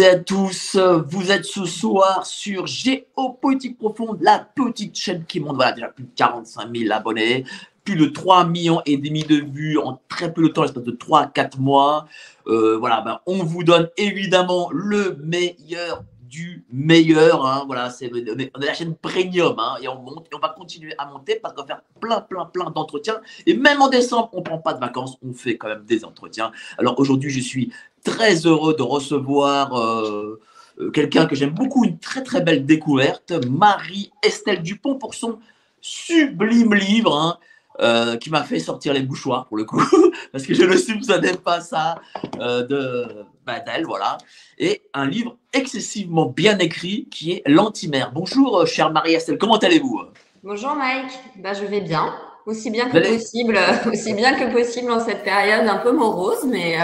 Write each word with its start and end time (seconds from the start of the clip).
et 0.00 0.06
à 0.06 0.18
tous, 0.18 0.76
vous 1.08 1.32
êtes 1.32 1.44
ce 1.44 1.64
soir 1.64 2.24
sur 2.24 2.66
Géopolitique 2.66 3.78
Profonde, 3.78 4.18
la 4.20 4.38
petite 4.38 4.96
chaîne 4.96 5.24
qui 5.24 5.40
monte, 5.40 5.56
voilà, 5.56 5.72
déjà 5.72 5.88
plus 5.88 6.04
de 6.04 6.10
45 6.14 6.76
000 6.76 6.92
abonnés, 6.92 7.44
plus 7.84 7.96
de 7.96 8.06
3 8.06 8.44
millions 8.44 8.80
et 8.86 8.96
demi 8.96 9.24
de 9.24 9.36
vues 9.36 9.78
en 9.78 10.00
très 10.08 10.32
peu 10.32 10.42
de 10.42 10.48
temps, 10.48 10.62
l'espace 10.62 10.84
de 10.84 10.92
3-4 10.92 11.58
mois. 11.58 12.06
Euh, 12.46 12.76
voilà, 12.78 13.00
ben, 13.00 13.20
on 13.26 13.42
vous 13.42 13.64
donne 13.64 13.88
évidemment 13.96 14.68
le 14.72 15.16
meilleur 15.24 16.04
du 16.28 16.64
meilleur. 16.70 17.46
Hein, 17.46 17.64
voilà, 17.66 17.90
c'est 17.90 18.10
on 18.12 18.38
est, 18.38 18.52
la 18.56 18.74
chaîne 18.74 18.94
premium 18.94 19.56
hein, 19.58 19.76
et 19.82 19.88
on 19.88 20.00
monte 20.00 20.26
et 20.30 20.34
on 20.34 20.38
va 20.38 20.50
continuer 20.50 20.94
à 20.98 21.06
monter 21.06 21.40
parce 21.42 21.54
qu'on 21.54 21.62
va 21.62 21.66
faire 21.66 21.82
plein, 22.00 22.20
plein, 22.20 22.44
plein 22.44 22.70
d'entretiens. 22.70 23.20
Et 23.46 23.54
même 23.54 23.80
en 23.82 23.88
décembre, 23.88 24.28
on 24.32 24.42
prend 24.42 24.58
pas 24.58 24.74
de 24.74 24.80
vacances, 24.80 25.16
on 25.26 25.32
fait 25.32 25.56
quand 25.56 25.68
même 25.68 25.84
des 25.84 26.04
entretiens. 26.04 26.52
Alors 26.76 26.98
aujourd'hui, 27.00 27.30
je 27.30 27.40
suis 27.40 27.72
très 28.04 28.46
heureux 28.46 28.74
de 28.74 28.82
recevoir 28.82 29.74
euh, 29.74 30.40
euh, 30.80 30.90
quelqu'un 30.90 31.26
que 31.26 31.34
j'aime 31.34 31.50
beaucoup, 31.50 31.84
une 31.84 31.98
très 31.98 32.22
très 32.22 32.40
belle 32.40 32.66
découverte, 32.66 33.32
Marie-Estelle 33.48 34.62
Dupont 34.62 34.96
pour 34.96 35.14
son 35.14 35.38
sublime 35.80 36.74
livre. 36.74 37.16
Hein, 37.16 37.38
euh, 37.80 38.16
qui 38.16 38.28
m'a 38.28 38.42
fait 38.42 38.58
sortir 38.58 38.92
les 38.92 39.02
bouchoirs 39.02 39.46
pour 39.46 39.56
le 39.56 39.62
coup, 39.64 39.80
parce 40.32 40.44
que 40.44 40.52
je 40.52 40.64
ne 40.64 40.76
soupçonnais 40.76 41.34
pas 41.34 41.60
ça 41.60 42.00
euh, 42.40 42.66
de 42.66 43.24
bah, 43.46 43.60
d'elle, 43.60 43.84
voilà. 43.84 44.18
Et 44.58 44.82
un 44.94 45.06
livre 45.06 45.36
excessivement 45.52 46.26
bien 46.26 46.58
écrit 46.58 47.06
qui 47.08 47.30
est 47.30 47.42
L'Antimère. 47.46 48.10
Bonjour, 48.12 48.66
chère 48.66 48.90
Marie-Estelle, 48.90 49.38
comment 49.38 49.58
allez-vous? 49.58 50.00
Bonjour 50.42 50.74
Mike, 50.74 51.12
bah, 51.36 51.52
je 51.52 51.64
vais 51.66 51.80
bien, 51.80 52.12
aussi 52.46 52.72
bien 52.72 52.90
que 52.90 52.98
possible, 52.98 53.56
aussi 53.92 54.12
bien 54.12 54.34
que 54.34 54.52
possible 54.52 54.90
en 54.90 54.98
cette 54.98 55.22
période 55.22 55.68
un 55.68 55.78
peu 55.78 55.92
morose, 55.92 56.46
mais. 56.50 56.78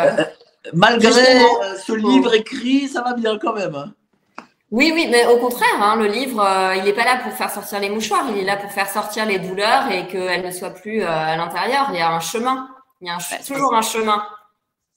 Malgré 0.72 1.10
ce 1.10 1.92
livre 1.92 2.34
écrit, 2.34 2.88
ça 2.88 3.02
va 3.02 3.14
bien 3.14 3.38
quand 3.38 3.54
même. 3.54 3.74
Hein. 3.74 3.92
Oui, 4.70 4.90
oui, 4.94 5.06
mais 5.10 5.26
au 5.26 5.36
contraire, 5.38 5.80
hein, 5.80 5.96
le 5.96 6.06
livre, 6.06 6.40
euh, 6.40 6.74
il 6.76 6.84
n'est 6.84 6.94
pas 6.94 7.04
là 7.04 7.18
pour 7.22 7.32
faire 7.32 7.50
sortir 7.50 7.78
les 7.80 7.90
mouchoirs, 7.90 8.24
il 8.30 8.38
est 8.38 8.44
là 8.44 8.56
pour 8.56 8.72
faire 8.72 8.88
sortir 8.88 9.24
les 9.26 9.38
douleurs 9.38 9.90
et 9.90 10.08
qu'elles 10.08 10.44
ne 10.44 10.50
soient 10.50 10.70
plus 10.70 11.02
euh, 11.02 11.08
à 11.08 11.36
l'intérieur. 11.36 11.86
Il 11.90 11.96
y 11.96 12.00
a 12.00 12.10
un 12.10 12.20
chemin, 12.20 12.68
il 13.00 13.06
y 13.06 13.10
a 13.10 13.18
toujours 13.46 13.74
un 13.74 13.82
chemin. 13.82 14.24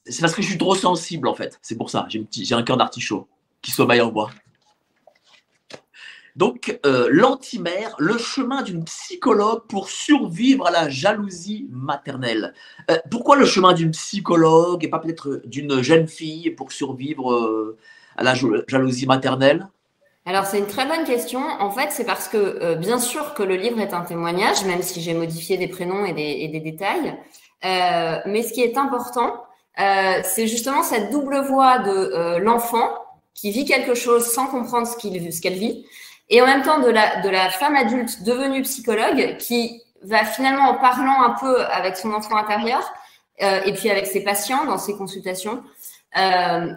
C'est 0.04 0.20
parce 0.22 0.34
que 0.34 0.42
je 0.42 0.48
suis 0.48 0.58
trop 0.58 0.74
sensible 0.74 1.28
en 1.28 1.34
fait, 1.34 1.58
c'est 1.62 1.76
pour 1.76 1.90
ça. 1.90 2.06
J'ai, 2.08 2.26
j'ai 2.32 2.54
un 2.54 2.62
cœur 2.62 2.76
d'artichaut 2.76 3.28
qui 3.60 3.70
sommeille 3.70 4.00
en 4.00 4.10
bois. 4.10 4.30
Donc, 6.38 6.78
euh, 6.86 7.08
l'antimère, 7.10 7.96
le 7.98 8.16
chemin 8.16 8.62
d'une 8.62 8.84
psychologue 8.84 9.62
pour 9.68 9.90
survivre 9.90 10.68
à 10.68 10.70
la 10.70 10.88
jalousie 10.88 11.66
maternelle. 11.72 12.54
Euh, 12.92 12.96
pourquoi 13.10 13.34
le 13.34 13.44
chemin 13.44 13.72
d'une 13.72 13.90
psychologue 13.90 14.84
et 14.84 14.88
pas 14.88 15.00
peut-être 15.00 15.40
d'une 15.46 15.82
jeune 15.82 16.06
fille 16.06 16.52
pour 16.52 16.70
survivre 16.70 17.32
euh, 17.32 17.76
à 18.16 18.22
la 18.22 18.34
jalousie 18.68 19.06
maternelle? 19.06 19.66
Alors 20.26 20.46
c'est 20.46 20.60
une 20.60 20.68
très 20.68 20.86
bonne 20.86 21.04
question. 21.04 21.40
En 21.40 21.70
fait, 21.70 21.88
c'est 21.90 22.04
parce 22.04 22.28
que 22.28 22.76
bien 22.76 23.00
sûr 23.00 23.34
que 23.34 23.42
le 23.42 23.56
livre 23.56 23.80
est 23.80 23.92
un 23.92 24.02
témoignage, 24.02 24.64
même 24.64 24.82
si 24.82 25.00
j'ai 25.00 25.14
modifié 25.14 25.56
des 25.56 25.66
prénoms 25.66 26.04
et 26.04 26.12
des, 26.12 26.60
détails. 26.60 27.16
mais 27.64 28.42
ce 28.44 28.52
qui 28.52 28.62
est 28.62 28.76
important, 28.76 29.42
c'est 29.76 30.46
justement 30.46 30.84
cette 30.84 31.10
double 31.10 31.40
voix 31.40 31.78
de 31.78 32.38
l'enfant 32.38 32.90
qui 33.34 33.50
vit 33.50 33.64
quelque 33.64 33.94
chose 33.94 34.26
sans 34.26 34.48
comprendre 34.48 34.86
ce 34.86 35.40
qu'elle 35.40 35.54
vit 35.54 35.86
et 36.30 36.42
en 36.42 36.46
même 36.46 36.62
temps 36.62 36.80
de 36.80 36.88
la, 36.88 37.20
de 37.20 37.28
la 37.28 37.50
femme 37.50 37.76
adulte 37.76 38.22
devenue 38.22 38.62
psychologue 38.62 39.36
qui 39.38 39.82
va 40.02 40.24
finalement 40.24 40.70
en 40.70 40.74
parlant 40.74 41.22
un 41.22 41.30
peu 41.30 41.64
avec 41.66 41.96
son 41.96 42.12
enfant 42.12 42.36
intérieur 42.36 42.82
euh, 43.42 43.60
et 43.64 43.72
puis 43.72 43.90
avec 43.90 44.06
ses 44.06 44.22
patients 44.22 44.64
dans 44.64 44.78
ses 44.78 44.94
consultations, 44.94 45.62
euh, 46.18 46.72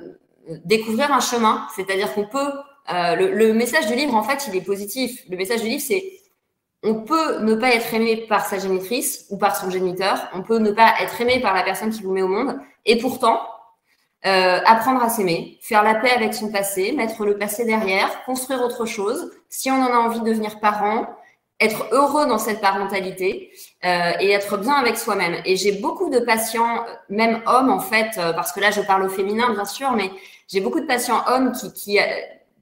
découvrir 0.66 1.11
un 1.11 1.19
chemin. 1.19 1.67
C'est-à-dire 1.75 2.13
qu'on 2.13 2.28
peut, 2.28 2.51
euh, 2.94 3.16
le, 3.16 3.31
le, 3.34 3.53
message 3.53 3.88
du 3.88 3.95
livre, 3.95 4.16
en 4.16 4.23
fait, 4.23 4.47
il 4.47 4.56
est 4.56 4.61
positif. 4.61 5.23
Le 5.29 5.38
message 5.38 5.61
du 5.61 5.67
livre, 5.67 5.84
c'est 5.85 6.03
on 6.84 6.95
peut 7.03 7.40
ne 7.40 7.53
pas 7.56 7.73
être 7.75 7.94
aimé 7.94 8.25
par 8.28 8.45
sa 8.45 8.57
génitrice 8.57 9.28
ou 9.29 9.38
par 9.38 9.56
son 9.56 9.69
géniteur, 9.69 10.28
on 10.34 10.41
peut 10.41 10.57
ne 10.57 10.72
pas 10.72 10.95
être 11.01 11.19
aimé 11.22 11.40
par 11.40 11.53
la 11.53 11.61
personne 11.61 11.91
qui 11.91 12.01
vous 12.01 12.11
met 12.11 12.23
au 12.23 12.28
monde, 12.28 12.59
et 12.85 12.97
pourtant, 12.97 13.40
euh, 14.26 14.59
apprendre 14.66 15.02
à 15.02 15.09
s'aimer, 15.09 15.58
faire 15.62 15.84
la 15.84 15.96
paix 15.96 16.12
avec 16.12 16.34
son 16.34 16.52
passé, 16.52 16.92
mettre 16.92 17.26
le 17.26 17.38
passé 17.38 17.66
derrière, 17.66 18.24
construire 18.26 18.62
autre 18.62 18.86
chose. 18.86 19.32
Si 19.50 19.72
on 19.72 19.82
en 19.82 19.88
a 19.88 19.98
envie 19.98 20.20
de 20.20 20.26
devenir 20.26 20.59
parent, 20.59 21.08
être 21.62 21.86
heureux 21.92 22.26
dans 22.26 22.40
cette 22.40 22.59
parentalité 22.59 23.52
euh, 23.86 24.12
et 24.20 24.32
être 24.32 24.58
bien 24.58 24.74
avec 24.74 24.98
soi-même. 24.98 25.36
Et 25.46 25.56
j'ai 25.56 25.74
beaucoup 25.74 26.09
de 26.09 26.20
patients, 26.20 26.84
même 27.09 27.42
hommes 27.46 27.70
en 27.70 27.80
fait, 27.80 28.18
euh, 28.18 28.34
parce 28.34 28.52
que 28.52 28.59
là 28.59 28.72
je 28.72 28.82
parle 28.82 29.04
au 29.04 29.09
féminin 29.09 29.52
bien 29.54 29.66
sûr, 29.66 29.92
mais 29.92 30.09
j'ai 30.52 30.59
beaucoup 30.59 30.80
de 30.80 30.88
patients 30.88 31.24
hommes 31.28 31.52
qui, 31.53 31.72
qui, 31.72 32.00
euh, 32.00 32.03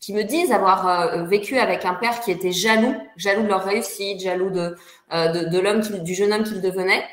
qui 0.02 0.14
me 0.14 0.24
disent 0.24 0.52
avoir 0.52 1.26
vécu 1.26 1.58
avec 1.58 1.86
un 1.86 1.94
père 1.94 2.20
qui 2.20 2.31
était 2.31 2.52
jaloux, 2.52 2.94
jaloux 3.16 3.44
de 3.44 3.47
leur 3.47 3.64
réussite, 3.64 4.22
jaloux 4.22 4.50
de, 4.50 4.78
de, 5.12 5.50
de 5.50 5.59
l'homme, 5.59 5.81
du 5.81 6.14
jeune 6.14 6.31
homme 6.31 6.44
qu'il 6.44 6.62
devenait. 6.62 7.03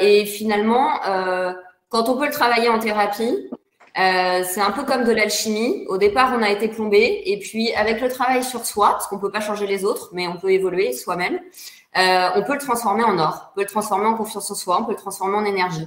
et 0.00 0.24
finalement, 0.24 0.88
quand 1.92 2.08
on 2.08 2.16
peut 2.16 2.24
le 2.24 2.32
travailler 2.32 2.70
en 2.70 2.78
thérapie, 2.78 3.50
euh, 3.98 4.42
c'est 4.44 4.62
un 4.62 4.70
peu 4.70 4.82
comme 4.84 5.04
de 5.04 5.12
l'alchimie. 5.12 5.84
Au 5.88 5.98
départ, 5.98 6.34
on 6.34 6.42
a 6.42 6.48
été 6.48 6.68
plombé, 6.68 7.22
et 7.26 7.38
puis 7.38 7.72
avec 7.74 8.00
le 8.00 8.08
travail 8.08 8.42
sur 8.42 8.64
soi, 8.64 8.92
parce 8.92 9.06
qu'on 9.08 9.18
peut 9.18 9.30
pas 9.30 9.42
changer 9.42 9.66
les 9.66 9.84
autres, 9.84 10.08
mais 10.12 10.26
on 10.26 10.38
peut 10.38 10.50
évoluer 10.50 10.94
soi-même, 10.94 11.38
euh, 11.98 12.28
on 12.34 12.42
peut 12.44 12.54
le 12.54 12.60
transformer 12.60 13.04
en 13.04 13.18
or, 13.18 13.52
on 13.52 13.54
peut 13.56 13.60
le 13.60 13.66
transformer 13.66 14.06
en 14.06 14.14
confiance 14.14 14.50
en 14.50 14.54
soi, 14.54 14.80
on 14.80 14.86
peut 14.86 14.92
le 14.92 14.96
transformer 14.96 15.36
en 15.36 15.44
énergie. 15.44 15.86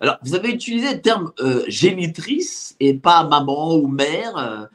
Alors, 0.00 0.18
vous 0.22 0.36
avez 0.36 0.50
utilisé 0.50 0.94
le 0.94 1.00
terme 1.00 1.32
euh, 1.40 1.64
génitrice 1.66 2.76
et 2.78 2.94
pas 2.94 3.24
maman 3.24 3.74
ou 3.74 3.88
mère. 3.88 4.68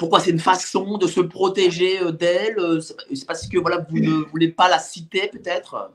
pourquoi 0.00 0.18
c'est 0.18 0.30
une 0.30 0.40
façon 0.40 0.98
de 0.98 1.06
se 1.06 1.20
protéger 1.20 2.00
d'elle? 2.10 2.58
C'est 3.14 3.26
parce 3.26 3.46
que 3.46 3.58
voilà, 3.58 3.86
vous 3.88 4.00
ne 4.00 4.24
voulez 4.30 4.48
pas 4.48 4.68
la 4.68 4.80
citer 4.80 5.28
peut-être? 5.28 5.92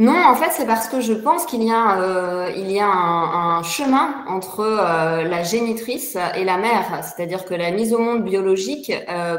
Non, 0.00 0.16
en 0.16 0.34
fait, 0.34 0.50
c'est 0.52 0.64
parce 0.64 0.88
que 0.88 1.02
je 1.02 1.12
pense 1.12 1.44
qu'il 1.44 1.62
y 1.62 1.70
a, 1.70 2.00
euh, 2.00 2.50
il 2.56 2.72
y 2.72 2.80
a 2.80 2.86
un, 2.88 3.62
chemin 3.62 4.24
entre 4.28 4.60
euh, 4.60 5.24
la 5.24 5.42
génitrice 5.42 6.16
et 6.36 6.44
la 6.44 6.56
mère. 6.56 7.04
C'est-à-dire 7.04 7.44
que 7.44 7.52
la 7.52 7.70
mise 7.70 7.92
au 7.92 7.98
monde 7.98 8.24
biologique, 8.24 8.90
euh, 9.10 9.36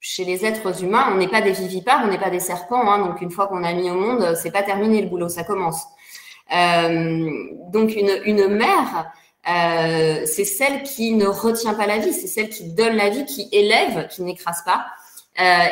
chez 0.00 0.26
les 0.26 0.44
êtres 0.44 0.84
humains, 0.84 1.06
on 1.12 1.16
n'est 1.16 1.28
pas 1.28 1.40
des 1.40 1.52
vivipares, 1.52 2.02
on 2.04 2.08
n'est 2.08 2.18
pas 2.18 2.28
des 2.28 2.40
serpents. 2.40 2.92
Hein, 2.92 2.98
donc, 2.98 3.22
une 3.22 3.30
fois 3.30 3.46
qu'on 3.46 3.64
a 3.64 3.72
mis 3.72 3.90
au 3.90 3.94
monde, 3.94 4.34
c'est 4.36 4.50
pas 4.50 4.62
terminé 4.62 5.00
le 5.00 5.08
boulot, 5.08 5.30
ça 5.30 5.44
commence. 5.44 5.82
donc, 6.50 7.96
une, 7.96 8.20
une 8.26 8.48
mère, 8.48 9.10
c'est 10.26 10.44
celle 10.44 10.82
qui 10.82 11.14
ne 11.14 11.26
retient 11.26 11.72
pas 11.72 11.86
la 11.86 11.96
vie, 11.96 12.12
c'est 12.12 12.26
celle 12.26 12.50
qui 12.50 12.74
donne 12.74 12.96
la 12.96 13.08
vie, 13.08 13.24
qui 13.24 13.48
élève, 13.50 14.08
qui 14.08 14.20
n'écrase 14.20 14.62
pas. 14.66 14.84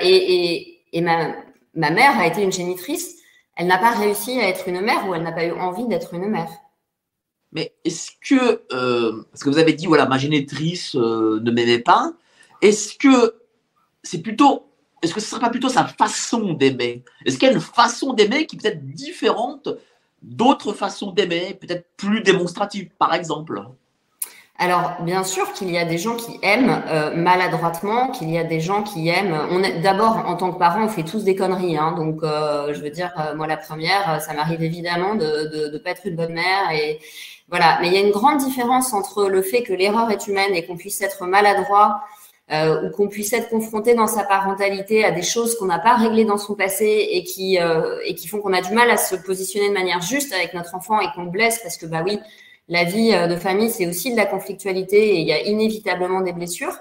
et, 0.02 0.54
et, 0.54 0.78
et 0.94 1.02
ma, 1.02 1.34
ma 1.74 1.90
mère 1.90 2.18
a 2.18 2.26
été 2.26 2.42
une 2.42 2.52
génitrice 2.52 3.19
elle 3.60 3.66
n'a 3.66 3.76
pas 3.76 3.90
réussi 3.90 4.40
à 4.40 4.48
être 4.48 4.66
une 4.68 4.80
mère 4.80 5.06
ou 5.06 5.14
elle 5.14 5.22
n'a 5.22 5.32
pas 5.32 5.44
eu 5.44 5.52
envie 5.52 5.86
d'être 5.86 6.14
une 6.14 6.30
mère. 6.30 6.48
Mais 7.52 7.74
est-ce 7.84 8.10
que, 8.26 8.62
euh, 8.72 9.22
parce 9.30 9.44
que 9.44 9.50
vous 9.50 9.58
avez 9.58 9.74
dit, 9.74 9.84
voilà, 9.84 10.06
ma 10.06 10.16
génitrice 10.16 10.96
euh, 10.96 11.40
ne 11.42 11.50
m'aimait 11.50 11.80
pas, 11.80 12.14
est-ce 12.62 12.96
que 12.96 13.34
c'est 14.02 14.22
plutôt, 14.22 14.64
est-ce 15.02 15.12
que 15.12 15.20
ce 15.20 15.26
ne 15.26 15.30
serait 15.32 15.40
pas 15.42 15.50
plutôt 15.50 15.68
sa 15.68 15.84
façon 15.84 16.54
d'aimer? 16.54 17.04
Est-ce 17.26 17.36
qu'il 17.36 17.48
y 17.48 17.50
a 17.50 17.54
une 17.54 17.60
façon 17.60 18.14
d'aimer 18.14 18.46
qui 18.46 18.56
peut 18.56 18.66
être 18.66 18.86
différente 18.86 19.68
d'autres 20.22 20.72
façons 20.72 21.12
d'aimer, 21.12 21.52
peut-être 21.52 21.86
plus 21.98 22.22
démonstratives, 22.22 22.88
par 22.98 23.12
exemple? 23.12 23.62
Alors, 24.62 24.96
bien 25.00 25.24
sûr 25.24 25.54
qu'il 25.54 25.70
y 25.70 25.78
a 25.78 25.86
des 25.86 25.96
gens 25.96 26.16
qui 26.16 26.38
aiment 26.42 26.82
euh, 26.86 27.16
maladroitement, 27.16 28.08
qu'il 28.08 28.28
y 28.28 28.36
a 28.36 28.44
des 28.44 28.60
gens 28.60 28.82
qui 28.82 29.08
aiment. 29.08 29.34
On 29.50 29.62
est 29.62 29.80
d'abord 29.80 30.22
en 30.26 30.36
tant 30.36 30.52
que 30.52 30.58
parents, 30.58 30.84
on 30.84 30.88
fait 30.88 31.02
tous 31.02 31.24
des 31.24 31.34
conneries, 31.34 31.78
hein, 31.78 31.92
donc 31.92 32.22
euh, 32.22 32.74
je 32.74 32.80
veux 32.82 32.90
dire, 32.90 33.10
euh, 33.18 33.34
moi 33.34 33.46
la 33.46 33.56
première, 33.56 34.20
ça 34.20 34.34
m'arrive 34.34 34.62
évidemment 34.62 35.14
de 35.14 35.70
ne 35.72 35.78
pas 35.78 35.92
être 35.92 36.02
une 36.04 36.14
bonne 36.14 36.34
mère 36.34 36.70
et 36.74 37.00
voilà. 37.48 37.78
Mais 37.80 37.88
il 37.88 37.94
y 37.94 37.96
a 37.96 38.00
une 38.00 38.10
grande 38.10 38.36
différence 38.36 38.92
entre 38.92 39.30
le 39.30 39.40
fait 39.40 39.62
que 39.62 39.72
l'erreur 39.72 40.10
est 40.10 40.26
humaine 40.26 40.54
et 40.54 40.66
qu'on 40.66 40.76
puisse 40.76 41.00
être 41.00 41.24
maladroit 41.26 42.02
ou 42.52 42.90
qu'on 42.90 43.08
puisse 43.08 43.32
être 43.32 43.48
confronté 43.48 43.94
dans 43.94 44.08
sa 44.08 44.24
parentalité 44.24 45.04
à 45.04 45.10
des 45.10 45.22
choses 45.22 45.56
qu'on 45.56 45.66
n'a 45.66 45.78
pas 45.78 45.94
réglées 45.94 46.24
dans 46.24 46.36
son 46.36 46.54
passé 46.54 47.08
et 47.12 47.24
qui 47.24 47.56
et 47.56 48.14
qui 48.14 48.28
font 48.28 48.40
qu'on 48.40 48.52
a 48.52 48.60
du 48.60 48.74
mal 48.74 48.90
à 48.90 48.96
se 48.96 49.14
positionner 49.16 49.68
de 49.68 49.74
manière 49.74 50.02
juste 50.02 50.34
avec 50.34 50.52
notre 50.52 50.74
enfant 50.74 51.00
et 51.00 51.06
qu'on 51.14 51.24
le 51.24 51.30
blesse 51.30 51.60
parce 51.62 51.76
que 51.76 51.86
bah 51.86 52.02
oui 52.04 52.20
la 52.70 52.84
vie 52.84 53.12
euh, 53.12 53.26
de 53.26 53.36
famille, 53.36 53.68
c'est 53.68 53.86
aussi 53.86 54.12
de 54.12 54.16
la 54.16 54.26
conflictualité 54.26 55.16
et 55.16 55.20
il 55.20 55.26
y 55.26 55.32
a 55.32 55.42
inévitablement 55.42 56.22
des 56.22 56.32
blessures. 56.32 56.78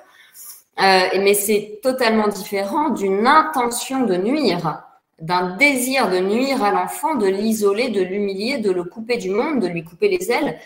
Euh, 0.79 1.01
mais 1.15 1.33
c'est 1.33 1.79
totalement 1.83 2.29
différent 2.29 2.89
d'une 2.89 3.27
intention 3.27 4.05
de 4.05 4.15
nuire, 4.15 4.83
d'un 5.19 5.57
désir 5.57 6.09
de 6.09 6.19
nuire 6.19 6.63
à 6.63 6.71
l'enfant, 6.71 7.15
de 7.15 7.27
l'isoler, 7.27 7.89
de 7.89 8.01
l'humilier, 8.01 8.59
de 8.59 8.71
le 8.71 8.85
couper 8.85 9.17
du 9.17 9.31
monde, 9.31 9.59
de 9.59 9.67
lui 9.67 9.83
couper 9.83 10.07
les 10.07 10.31
ailes. 10.31 10.57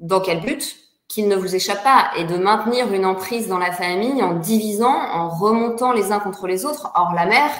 Dans 0.00 0.20
quel 0.20 0.40
but? 0.40 0.76
Qu'il 1.08 1.28
ne 1.28 1.36
vous 1.36 1.54
échappe 1.54 1.82
pas 1.82 2.10
et 2.18 2.24
de 2.24 2.36
maintenir 2.36 2.92
une 2.92 3.06
emprise 3.06 3.48
dans 3.48 3.56
la 3.56 3.72
famille 3.72 4.22
en 4.22 4.34
divisant, 4.34 4.94
en 4.94 5.30
remontant 5.30 5.92
les 5.92 6.12
uns 6.12 6.20
contre 6.20 6.46
les 6.46 6.66
autres. 6.66 6.92
Or, 6.94 7.14
la 7.14 7.24
mère, 7.24 7.50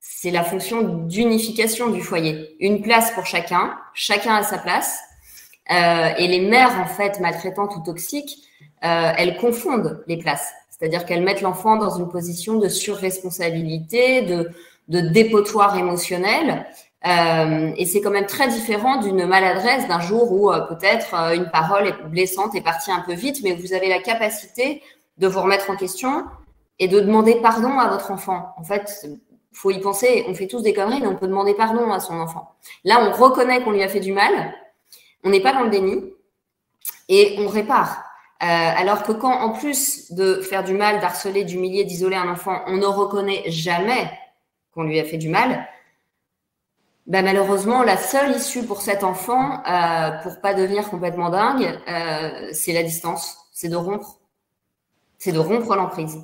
c'est 0.00 0.30
la 0.30 0.44
fonction 0.44 0.82
d'unification 0.82 1.88
du 1.88 2.02
foyer. 2.02 2.54
Une 2.60 2.82
place 2.82 3.12
pour 3.12 3.24
chacun, 3.24 3.74
chacun 3.94 4.34
à 4.34 4.42
sa 4.42 4.58
place, 4.58 5.00
et 5.68 6.26
les 6.28 6.40
mères, 6.40 6.80
en 6.80 6.86
fait, 6.86 7.20
maltraitantes 7.20 7.76
ou 7.76 7.82
toxiques, 7.82 8.38
elles 8.80 9.36
confondent 9.36 10.02
les 10.06 10.16
places. 10.16 10.52
C'est-à-dire 10.70 11.06
qu'elles 11.06 11.22
mettent 11.22 11.42
l'enfant 11.42 11.76
dans 11.76 11.96
une 11.96 12.08
position 12.08 12.58
de 12.58 12.68
surresponsabilité, 12.68 14.22
de, 14.22 14.50
de 14.88 15.00
dépotoir 15.00 15.76
émotionnel. 15.78 16.66
Euh, 17.06 17.72
et 17.76 17.86
c'est 17.86 18.00
quand 18.00 18.10
même 18.10 18.26
très 18.26 18.48
différent 18.48 19.00
d'une 19.00 19.26
maladresse 19.26 19.88
d'un 19.88 20.00
jour 20.00 20.32
où 20.32 20.52
euh, 20.52 20.60
peut-être 20.60 21.14
euh, 21.14 21.34
une 21.34 21.50
parole 21.50 21.92
blessante 22.08 22.54
est 22.54 22.60
partie 22.60 22.92
un 22.92 23.00
peu 23.00 23.12
vite, 23.12 23.40
mais 23.42 23.54
vous 23.54 23.72
avez 23.72 23.88
la 23.88 24.00
capacité 24.00 24.82
de 25.18 25.26
vous 25.26 25.40
remettre 25.40 25.68
en 25.70 25.76
question 25.76 26.24
et 26.78 26.86
de 26.86 27.00
demander 27.00 27.36
pardon 27.36 27.78
à 27.78 27.88
votre 27.88 28.10
enfant. 28.12 28.48
En 28.56 28.62
fait, 28.62 29.06
faut 29.52 29.70
y 29.70 29.80
penser. 29.80 30.24
On 30.28 30.34
fait 30.34 30.46
tous 30.46 30.62
des 30.62 30.72
conneries, 30.72 31.00
mais 31.00 31.08
on 31.08 31.16
peut 31.16 31.26
demander 31.26 31.54
pardon 31.54 31.90
à 31.90 31.98
son 31.98 32.14
enfant. 32.20 32.52
Là, 32.84 33.00
on 33.00 33.12
reconnaît 33.12 33.62
qu'on 33.62 33.72
lui 33.72 33.82
a 33.82 33.88
fait 33.88 34.00
du 34.00 34.12
mal. 34.12 34.54
On 35.22 35.30
n'est 35.30 35.40
pas 35.40 35.52
dans 35.52 35.62
le 35.62 35.70
déni 35.70 36.02
et 37.08 37.36
on 37.38 37.48
répare. 37.48 38.04
Euh, 38.42 38.46
alors 38.46 39.04
que 39.04 39.12
quand, 39.12 39.32
en 39.32 39.50
plus 39.50 40.12
de 40.12 40.40
faire 40.40 40.64
du 40.64 40.74
mal, 40.74 41.00
d'harceler, 41.00 41.44
d'humilier, 41.44 41.84
d'isoler 41.84 42.16
un 42.16 42.28
enfant, 42.28 42.62
on 42.66 42.76
ne 42.76 42.86
reconnaît 42.86 43.44
jamais 43.46 44.10
qu'on 44.74 44.82
lui 44.82 44.98
a 44.98 45.04
fait 45.04 45.18
du 45.18 45.28
mal, 45.28 45.68
ben 47.06 47.24
malheureusement, 47.24 47.82
la 47.82 47.96
seule 47.96 48.36
issue 48.36 48.64
pour 48.64 48.80
cet 48.80 49.02
enfant, 49.02 49.62
euh, 49.66 50.10
pour 50.22 50.40
pas 50.40 50.54
devenir 50.54 50.88
complètement 50.88 51.30
dingue, 51.30 51.80
euh, 51.88 52.48
c'est 52.52 52.72
la 52.72 52.84
distance, 52.84 53.38
c'est 53.52 53.68
de 53.68 53.76
rompre, 53.76 54.20
c'est 55.18 55.32
de 55.32 55.38
rompre 55.40 55.74
l'emprise. 55.74 56.18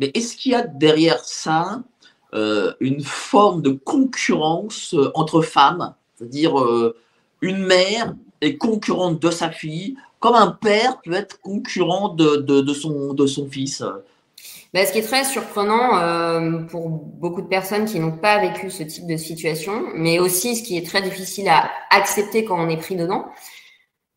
Mais 0.00 0.10
est-ce 0.14 0.36
qu'il 0.36 0.52
y 0.52 0.54
a 0.56 0.62
derrière 0.66 1.24
ça 1.24 1.82
euh, 2.34 2.74
une 2.80 3.02
forme 3.02 3.62
de 3.62 3.70
concurrence 3.70 4.94
entre 5.14 5.40
femmes, 5.40 5.94
c'est-à-dire 6.16 6.54
une 7.40 7.64
mère 7.64 8.14
est 8.40 8.56
concurrente 8.56 9.20
de 9.20 9.30
sa 9.30 9.50
fille, 9.50 9.96
comme 10.18 10.34
un 10.34 10.50
père 10.50 11.00
peut 11.02 11.12
être 11.12 11.40
concurrent 11.40 12.10
de, 12.10 12.36
de, 12.36 12.60
de 12.60 12.74
son, 12.74 13.14
de 13.14 13.26
son 13.26 13.48
fils 13.48 13.82
ben, 14.72 14.86
ce 14.86 14.92
qui 14.92 14.98
est 14.98 15.02
très 15.02 15.24
surprenant 15.24 15.98
euh, 15.98 16.60
pour 16.62 16.88
beaucoup 16.88 17.42
de 17.42 17.48
personnes 17.48 17.86
qui 17.86 17.98
n'ont 17.98 18.16
pas 18.16 18.38
vécu 18.38 18.70
ce 18.70 18.84
type 18.84 19.04
de 19.04 19.16
situation, 19.16 19.82
mais 19.96 20.20
aussi 20.20 20.54
ce 20.54 20.62
qui 20.62 20.76
est 20.76 20.86
très 20.86 21.02
difficile 21.02 21.48
à 21.48 21.68
accepter 21.90 22.44
quand 22.44 22.56
on 22.56 22.68
est 22.68 22.76
pris 22.76 22.94
dedans, 22.94 23.26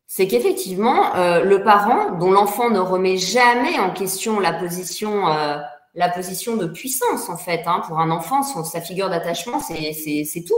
c'est 0.06 0.28
qu'effectivement, 0.28 1.16
euh, 1.16 1.42
le 1.42 1.64
parent 1.64 2.12
dont 2.12 2.30
l'enfant 2.30 2.70
ne 2.70 2.78
remet 2.78 3.16
jamais 3.16 3.80
en 3.80 3.90
question 3.90 4.38
la 4.38 4.52
position, 4.52 5.26
euh, 5.26 5.58
la 5.94 6.08
position 6.08 6.56
de 6.56 6.66
puissance, 6.66 7.28
en 7.28 7.36
fait, 7.36 7.62
hein, 7.66 7.82
pour 7.88 7.98
un 7.98 8.12
enfant, 8.12 8.44
sa 8.44 8.80
figure 8.80 9.10
d'attachement, 9.10 9.58
c'est 9.58 10.44
tout. 10.46 10.54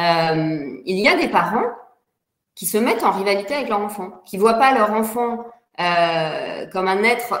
Euh, 0.00 0.80
il 0.84 0.98
y 0.98 1.06
a 1.06 1.16
des 1.16 1.28
parents 1.28 1.70
qui 2.58 2.66
se 2.66 2.76
mettent 2.76 3.04
en 3.04 3.12
rivalité 3.12 3.54
avec 3.54 3.68
leur 3.68 3.80
enfant, 3.80 4.10
qui 4.26 4.36
voient 4.36 4.54
pas 4.54 4.74
leur 4.74 4.92
enfant 4.92 5.46
euh, 5.80 6.66
comme 6.72 6.88
un 6.88 7.04
être 7.04 7.40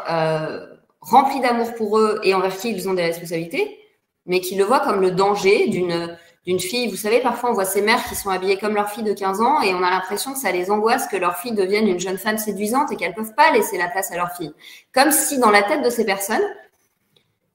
remplis 1.00 1.40
d'amour 1.40 1.74
pour 1.74 1.98
eux 1.98 2.20
et 2.22 2.34
envers 2.34 2.56
qui 2.56 2.70
ils 2.70 2.88
ont 2.88 2.94
des 2.94 3.02
responsabilités, 3.02 3.80
mais 4.26 4.40
qui 4.40 4.54
le 4.54 4.62
voient 4.62 4.78
comme 4.78 5.00
le 5.00 5.10
danger 5.10 5.66
d'une 5.66 6.16
d'une 6.46 6.60
fille. 6.60 6.88
Vous 6.88 6.96
savez, 6.96 7.20
parfois 7.20 7.50
on 7.50 7.52
voit 7.52 7.64
ces 7.64 7.82
mères 7.82 8.02
qui 8.08 8.14
sont 8.14 8.30
habillées 8.30 8.58
comme 8.58 8.74
leur 8.74 8.88
fille 8.88 9.02
de 9.02 9.12
15 9.12 9.40
ans 9.40 9.60
et 9.60 9.74
on 9.74 9.82
a 9.82 9.90
l'impression 9.90 10.32
que 10.32 10.38
ça 10.38 10.52
les 10.52 10.70
angoisse 10.70 11.08
que 11.08 11.16
leur 11.16 11.36
fille 11.36 11.52
devienne 11.52 11.88
une 11.88 11.98
jeune 11.98 12.16
femme 12.16 12.38
séduisante 12.38 12.92
et 12.92 12.96
qu'elles 12.96 13.12
peuvent 13.12 13.34
pas 13.34 13.50
laisser 13.50 13.76
la 13.76 13.88
place 13.88 14.12
à 14.12 14.16
leur 14.16 14.30
fille. 14.36 14.54
Comme 14.94 15.10
si 15.10 15.38
dans 15.38 15.50
la 15.50 15.64
tête 15.64 15.82
de 15.82 15.90
ces 15.90 16.06
personnes, 16.06 16.44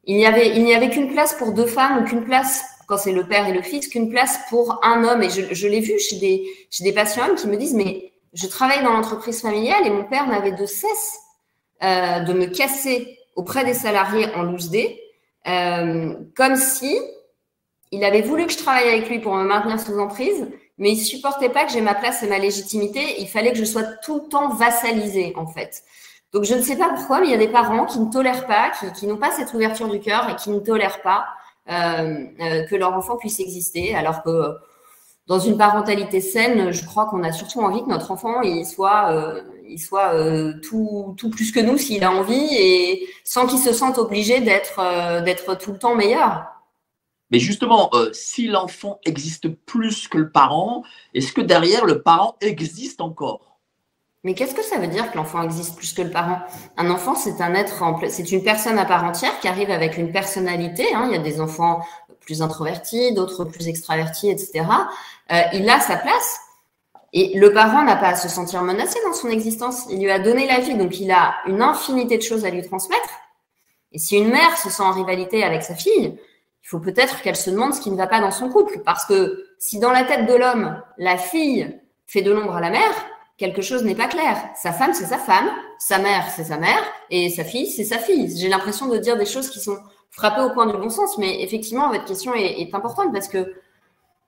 il 0.03 0.17
n'y 0.17 0.25
avait, 0.25 0.49
il 0.49 0.63
n'y 0.63 0.75
avait 0.75 0.89
qu'une 0.89 1.11
place 1.11 1.33
pour 1.33 1.53
deux 1.53 1.65
femmes 1.65 2.03
ou 2.03 2.05
qu'une 2.05 2.25
place, 2.25 2.63
quand 2.87 2.97
c'est 2.97 3.11
le 3.11 3.25
père 3.25 3.47
et 3.47 3.53
le 3.53 3.61
fils, 3.61 3.87
qu'une 3.87 4.09
place 4.09 4.39
pour 4.49 4.79
un 4.83 5.03
homme. 5.03 5.23
Et 5.23 5.29
je, 5.29 5.67
l'ai 5.67 5.79
vu 5.79 5.99
chez 5.99 6.17
des, 6.17 6.91
patients 6.93 7.35
qui 7.35 7.47
me 7.47 7.57
disent, 7.57 7.73
mais 7.73 8.11
je 8.33 8.47
travaille 8.47 8.83
dans 8.83 8.93
l'entreprise 8.93 9.41
familiale 9.41 9.85
et 9.85 9.89
mon 9.89 10.03
père 10.03 10.27
n'avait 10.27 10.51
de 10.51 10.65
cesse 10.65 11.19
euh, 11.83 12.19
de 12.19 12.33
me 12.33 12.47
casser 12.47 13.17
auprès 13.35 13.65
des 13.65 13.73
salariés 13.73 14.27
en 14.35 14.43
loose 14.43 14.69
day, 14.69 14.99
euh, 15.47 16.13
comme 16.35 16.55
si 16.55 16.97
il 17.91 18.03
avait 18.03 18.21
voulu 18.21 18.47
que 18.47 18.53
je 18.53 18.57
travaille 18.57 18.89
avec 18.89 19.07
lui 19.07 19.19
pour 19.19 19.35
me 19.35 19.43
maintenir 19.43 19.79
sous 19.79 19.99
emprise, 19.99 20.47
mais 20.77 20.91
il 20.91 20.97
supportait 20.97 21.49
pas 21.49 21.65
que 21.65 21.71
j'ai 21.71 21.81
ma 21.81 21.93
place 21.93 22.23
et 22.23 22.27
ma 22.27 22.39
légitimité. 22.39 23.21
Il 23.21 23.27
fallait 23.27 23.51
que 23.51 23.57
je 23.59 23.65
sois 23.65 23.83
tout 23.83 24.15
le 24.15 24.29
temps 24.29 24.49
vassalisée, 24.49 25.33
en 25.35 25.45
fait. 25.45 25.83
Donc, 26.33 26.45
je 26.45 26.55
ne 26.55 26.61
sais 26.61 26.75
pas 26.75 26.89
pourquoi, 26.89 27.19
mais 27.19 27.27
il 27.27 27.31
y 27.31 27.35
a 27.35 27.37
des 27.37 27.47
parents 27.47 27.85
qui 27.85 27.99
ne 27.99 28.11
tolèrent 28.11 28.47
pas, 28.47 28.71
qui, 28.95 29.05
n'ont 29.05 29.17
pas 29.17 29.29
cette 29.29 29.53
ouverture 29.53 29.87
du 29.87 29.99
cœur 29.99 30.27
et 30.29 30.35
qui 30.35 30.49
ne 30.49 30.59
tolèrent 30.59 31.03
pas 31.03 31.25
que 31.67 32.75
leur 32.75 32.93
enfant 32.93 33.17
puisse 33.17 33.39
exister, 33.39 33.95
alors 33.95 34.23
que 34.23 34.57
dans 35.27 35.39
une 35.39 35.57
parentalité 35.57 36.19
saine, 36.19 36.71
je 36.71 36.85
crois 36.85 37.05
qu'on 37.05 37.23
a 37.23 37.31
surtout 37.31 37.61
envie 37.61 37.81
que 37.81 37.89
notre 37.89 38.11
enfant 38.11 38.41
il 38.41 38.65
soit, 38.65 39.11
euh, 39.11 39.41
il 39.67 39.79
soit 39.79 40.13
euh, 40.13 40.53
tout, 40.61 41.15
tout, 41.17 41.29
plus 41.29 41.51
que 41.51 41.61
nous 41.61 41.77
s'il 41.77 42.03
a 42.03 42.11
envie 42.11 42.47
et 42.51 43.07
sans 43.23 43.47
qu'il 43.47 43.59
se 43.59 43.71
sente 43.71 43.97
obligé 43.97 44.41
d'être 44.41 44.79
euh, 44.79 45.21
d'être 45.21 45.57
tout 45.57 45.71
le 45.71 45.79
temps 45.79 45.95
meilleur. 45.95 46.45
Mais 47.31 47.39
justement, 47.39 47.89
si 48.11 48.47
l'enfant 48.47 48.99
existe 49.05 49.47
plus 49.47 50.07
que 50.07 50.19
le 50.19 50.29
parent, 50.29 50.83
est-ce 51.15 51.33
que 51.33 51.41
derrière 51.41 51.83
le 51.83 52.03
parent 52.03 52.35
existe 52.41 53.01
encore? 53.01 53.52
Mais 54.23 54.35
qu'est-ce 54.35 54.55
que 54.55 54.63
ça 54.63 54.77
veut 54.77 54.87
dire 54.87 55.11
que 55.11 55.17
l'enfant 55.17 55.41
existe 55.41 55.75
plus 55.75 55.93
que 55.93 56.01
le 56.01 56.09
parent? 56.09 56.39
Un 56.77 56.89
enfant, 56.89 57.13
c'est 57.13 57.41
un 57.41 57.53
être, 57.55 57.83
c'est 58.07 58.31
une 58.31 58.41
personne 58.41 58.79
à 58.79 58.85
part 58.85 59.03
entière 59.03 59.37
qui 59.41 59.49
arrive 59.49 59.69
avec 59.69 59.97
une 59.97 60.13
personnalité. 60.13 60.93
Hein. 60.93 61.07
Il 61.09 61.11
y 61.11 61.19
a 61.19 61.21
des 61.21 61.41
enfants 61.41 61.81
plus 62.21 62.41
introverti, 62.41 63.13
d'autres 63.13 63.43
plus 63.43 63.67
extravertis, 63.67 64.29
etc. 64.29 64.65
Euh, 65.31 65.41
il 65.53 65.69
a 65.69 65.79
sa 65.81 65.97
place. 65.97 66.39
Et 67.11 67.37
le 67.37 67.53
parent 67.53 67.83
n'a 67.83 67.97
pas 67.97 68.09
à 68.09 68.15
se 68.15 68.29
sentir 68.29 68.63
menacé 68.63 68.97
dans 69.05 69.13
son 69.13 69.29
existence. 69.29 69.85
Il 69.89 69.99
lui 69.99 70.09
a 70.09 70.19
donné 70.19 70.47
la 70.47 70.59
vie, 70.59 70.75
donc 70.75 70.99
il 70.99 71.11
a 71.11 71.35
une 71.45 71.61
infinité 71.61 72.17
de 72.17 72.23
choses 72.23 72.45
à 72.45 72.49
lui 72.49 72.63
transmettre. 72.63 73.09
Et 73.91 73.99
si 73.99 74.17
une 74.17 74.29
mère 74.29 74.57
se 74.57 74.69
sent 74.69 74.81
en 74.81 74.91
rivalité 74.91 75.43
avec 75.43 75.63
sa 75.63 75.75
fille, 75.75 76.17
il 76.63 76.67
faut 76.67 76.79
peut-être 76.79 77.21
qu'elle 77.21 77.35
se 77.35 77.49
demande 77.49 77.73
ce 77.73 77.81
qui 77.81 77.91
ne 77.91 77.97
va 77.97 78.07
pas 78.07 78.21
dans 78.21 78.31
son 78.31 78.49
couple. 78.49 78.79
Parce 78.85 79.05
que 79.05 79.45
si 79.59 79.79
dans 79.79 79.91
la 79.91 80.05
tête 80.05 80.25
de 80.25 80.33
l'homme, 80.33 80.81
la 80.97 81.17
fille 81.17 81.79
fait 82.07 82.21
de 82.21 82.31
l'ombre 82.31 82.55
à 82.55 82.61
la 82.61 82.71
mère, 82.71 82.93
quelque 83.37 83.61
chose 83.61 83.83
n'est 83.83 83.95
pas 83.95 84.07
clair. 84.07 84.37
Sa 84.55 84.71
femme, 84.71 84.93
c'est 84.93 85.05
sa 85.05 85.17
femme, 85.17 85.49
sa 85.79 85.99
mère, 85.99 86.29
c'est 86.35 86.45
sa 86.45 86.57
mère, 86.57 86.83
et 87.09 87.29
sa 87.29 87.43
fille, 87.43 87.67
c'est 87.67 87.83
sa 87.83 87.97
fille. 87.97 88.35
J'ai 88.37 88.49
l'impression 88.49 88.87
de 88.87 88.97
dire 88.97 89.17
des 89.17 89.25
choses 89.25 89.49
qui 89.49 89.59
sont 89.59 89.77
frappé 90.11 90.41
au 90.41 90.51
point 90.51 90.67
du 90.67 90.77
bon 90.77 90.89
sens, 90.89 91.17
mais 91.17 91.41
effectivement, 91.41 91.89
votre 91.89 92.05
question 92.05 92.33
est, 92.35 92.73
importante 92.73 93.11
parce 93.11 93.27
que 93.27 93.53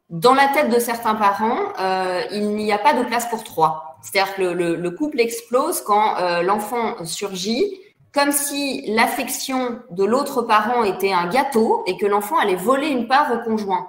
dans 0.10 0.34
la 0.34 0.48
tête 0.48 0.70
de 0.70 0.80
certains 0.80 1.16
parents, 1.16 1.60
euh, 1.80 2.22
il 2.32 2.50
n'y 2.50 2.72
a 2.72 2.78
pas 2.78 2.94
de 2.94 3.04
place 3.04 3.28
pour 3.28 3.44
trois. 3.44 3.98
C'est-à-dire 4.02 4.36
que 4.36 4.42
le, 4.42 4.92
couple 4.92 5.20
explose 5.20 5.82
quand 5.82 6.18
euh, 6.18 6.42
l'enfant 6.42 7.04
surgit, 7.06 7.80
comme 8.14 8.32
si 8.32 8.84
l'affection 8.94 9.80
de 9.92 10.04
l'autre 10.04 10.42
parent 10.42 10.84
était 10.84 11.12
un 11.12 11.28
gâteau 11.28 11.84
et 11.86 11.98
que 11.98 12.06
l'enfant 12.06 12.38
allait 12.38 12.56
voler 12.56 12.88
une 12.88 13.08
part 13.08 13.32
au 13.34 13.44
conjoint. 13.44 13.88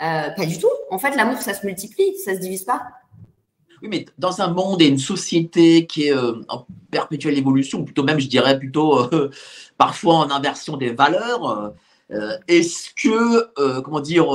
Euh, 0.00 0.30
pas 0.30 0.46
du 0.46 0.58
tout. 0.58 0.70
En 0.90 0.98
fait, 0.98 1.14
l'amour, 1.16 1.38
ça 1.38 1.54
se 1.54 1.66
multiplie, 1.66 2.16
ça 2.18 2.34
se 2.34 2.38
divise 2.38 2.64
pas. 2.64 2.82
Oui, 3.82 3.88
mais 3.88 4.06
dans 4.18 4.40
un 4.40 4.48
monde 4.48 4.82
et 4.82 4.88
une 4.88 4.98
société 4.98 5.86
qui 5.86 6.04
est 6.04 6.14
euh, 6.14 6.40
en 6.48 6.66
perpétuelle 6.90 7.38
évolution, 7.38 7.84
plutôt 7.84 8.02
même, 8.02 8.18
je 8.18 8.28
dirais, 8.28 8.58
plutôt 8.58 8.98
euh, 9.14 9.30
parfois 9.78 10.16
en 10.16 10.30
inversion 10.30 10.76
des 10.76 10.90
valeurs, 10.90 11.74
euh, 12.10 12.36
est-ce 12.48 12.90
que, 12.94 13.80
comment 13.82 14.00
dire, 14.00 14.26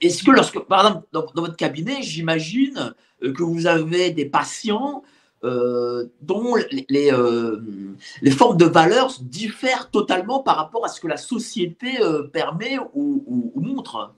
est-ce 0.00 0.24
que 0.24 0.32
lorsque, 0.32 0.58
par 0.58 0.86
exemple, 0.86 1.06
dans, 1.12 1.26
votre 1.36 1.56
cabinet, 1.56 2.02
j'imagine 2.02 2.94
que 3.20 3.42
vous 3.42 3.66
avez 3.66 4.10
des 4.10 4.26
patients 4.26 5.04
dont 5.44 6.56
les, 6.72 7.12
les, 8.20 8.30
formes 8.32 8.56
de 8.56 8.64
valeurs 8.64 9.12
diffèrent 9.20 9.88
totalement 9.92 10.40
par 10.40 10.56
rapport 10.56 10.84
à 10.84 10.88
ce 10.88 11.00
que 11.00 11.06
la 11.06 11.16
société 11.16 11.92
permet 12.32 12.78
ou 12.94 13.52
montre? 13.54 14.12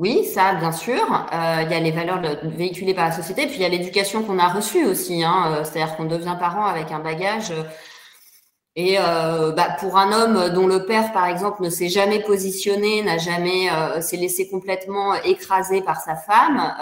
Oui, 0.00 0.24
ça, 0.24 0.54
bien 0.54 0.72
sûr. 0.72 1.28
Euh, 1.34 1.62
il 1.62 1.70
y 1.70 1.74
a 1.74 1.78
les 1.78 1.90
valeurs 1.90 2.22
véhiculées 2.42 2.94
par 2.94 3.04
la 3.04 3.12
société, 3.12 3.46
puis 3.46 3.56
il 3.56 3.60
y 3.60 3.66
a 3.66 3.68
l'éducation 3.68 4.22
qu'on 4.22 4.38
a 4.38 4.48
reçue 4.48 4.86
aussi. 4.86 5.22
Hein, 5.22 5.52
euh, 5.52 5.64
C'est-à-dire 5.64 5.94
qu'on 5.94 6.06
devient 6.06 6.36
parent 6.40 6.64
avec 6.64 6.90
un 6.90 7.00
bagage. 7.00 7.50
Euh, 7.50 7.64
et 8.76 8.96
bah, 8.96 9.76
pour 9.78 9.98
un 9.98 10.10
homme 10.12 10.54
dont 10.54 10.66
le 10.66 10.86
père, 10.86 11.12
par 11.12 11.26
exemple, 11.26 11.62
ne 11.62 11.68
s'est 11.68 11.90
jamais 11.90 12.22
positionné, 12.22 13.02
n'a 13.02 13.18
jamais 13.18 13.68
s'est 14.00 14.16
laissé 14.16 14.48
complètement 14.48 15.14
écraser 15.16 15.82
par 15.82 16.00
sa 16.00 16.14
femme, 16.14 16.72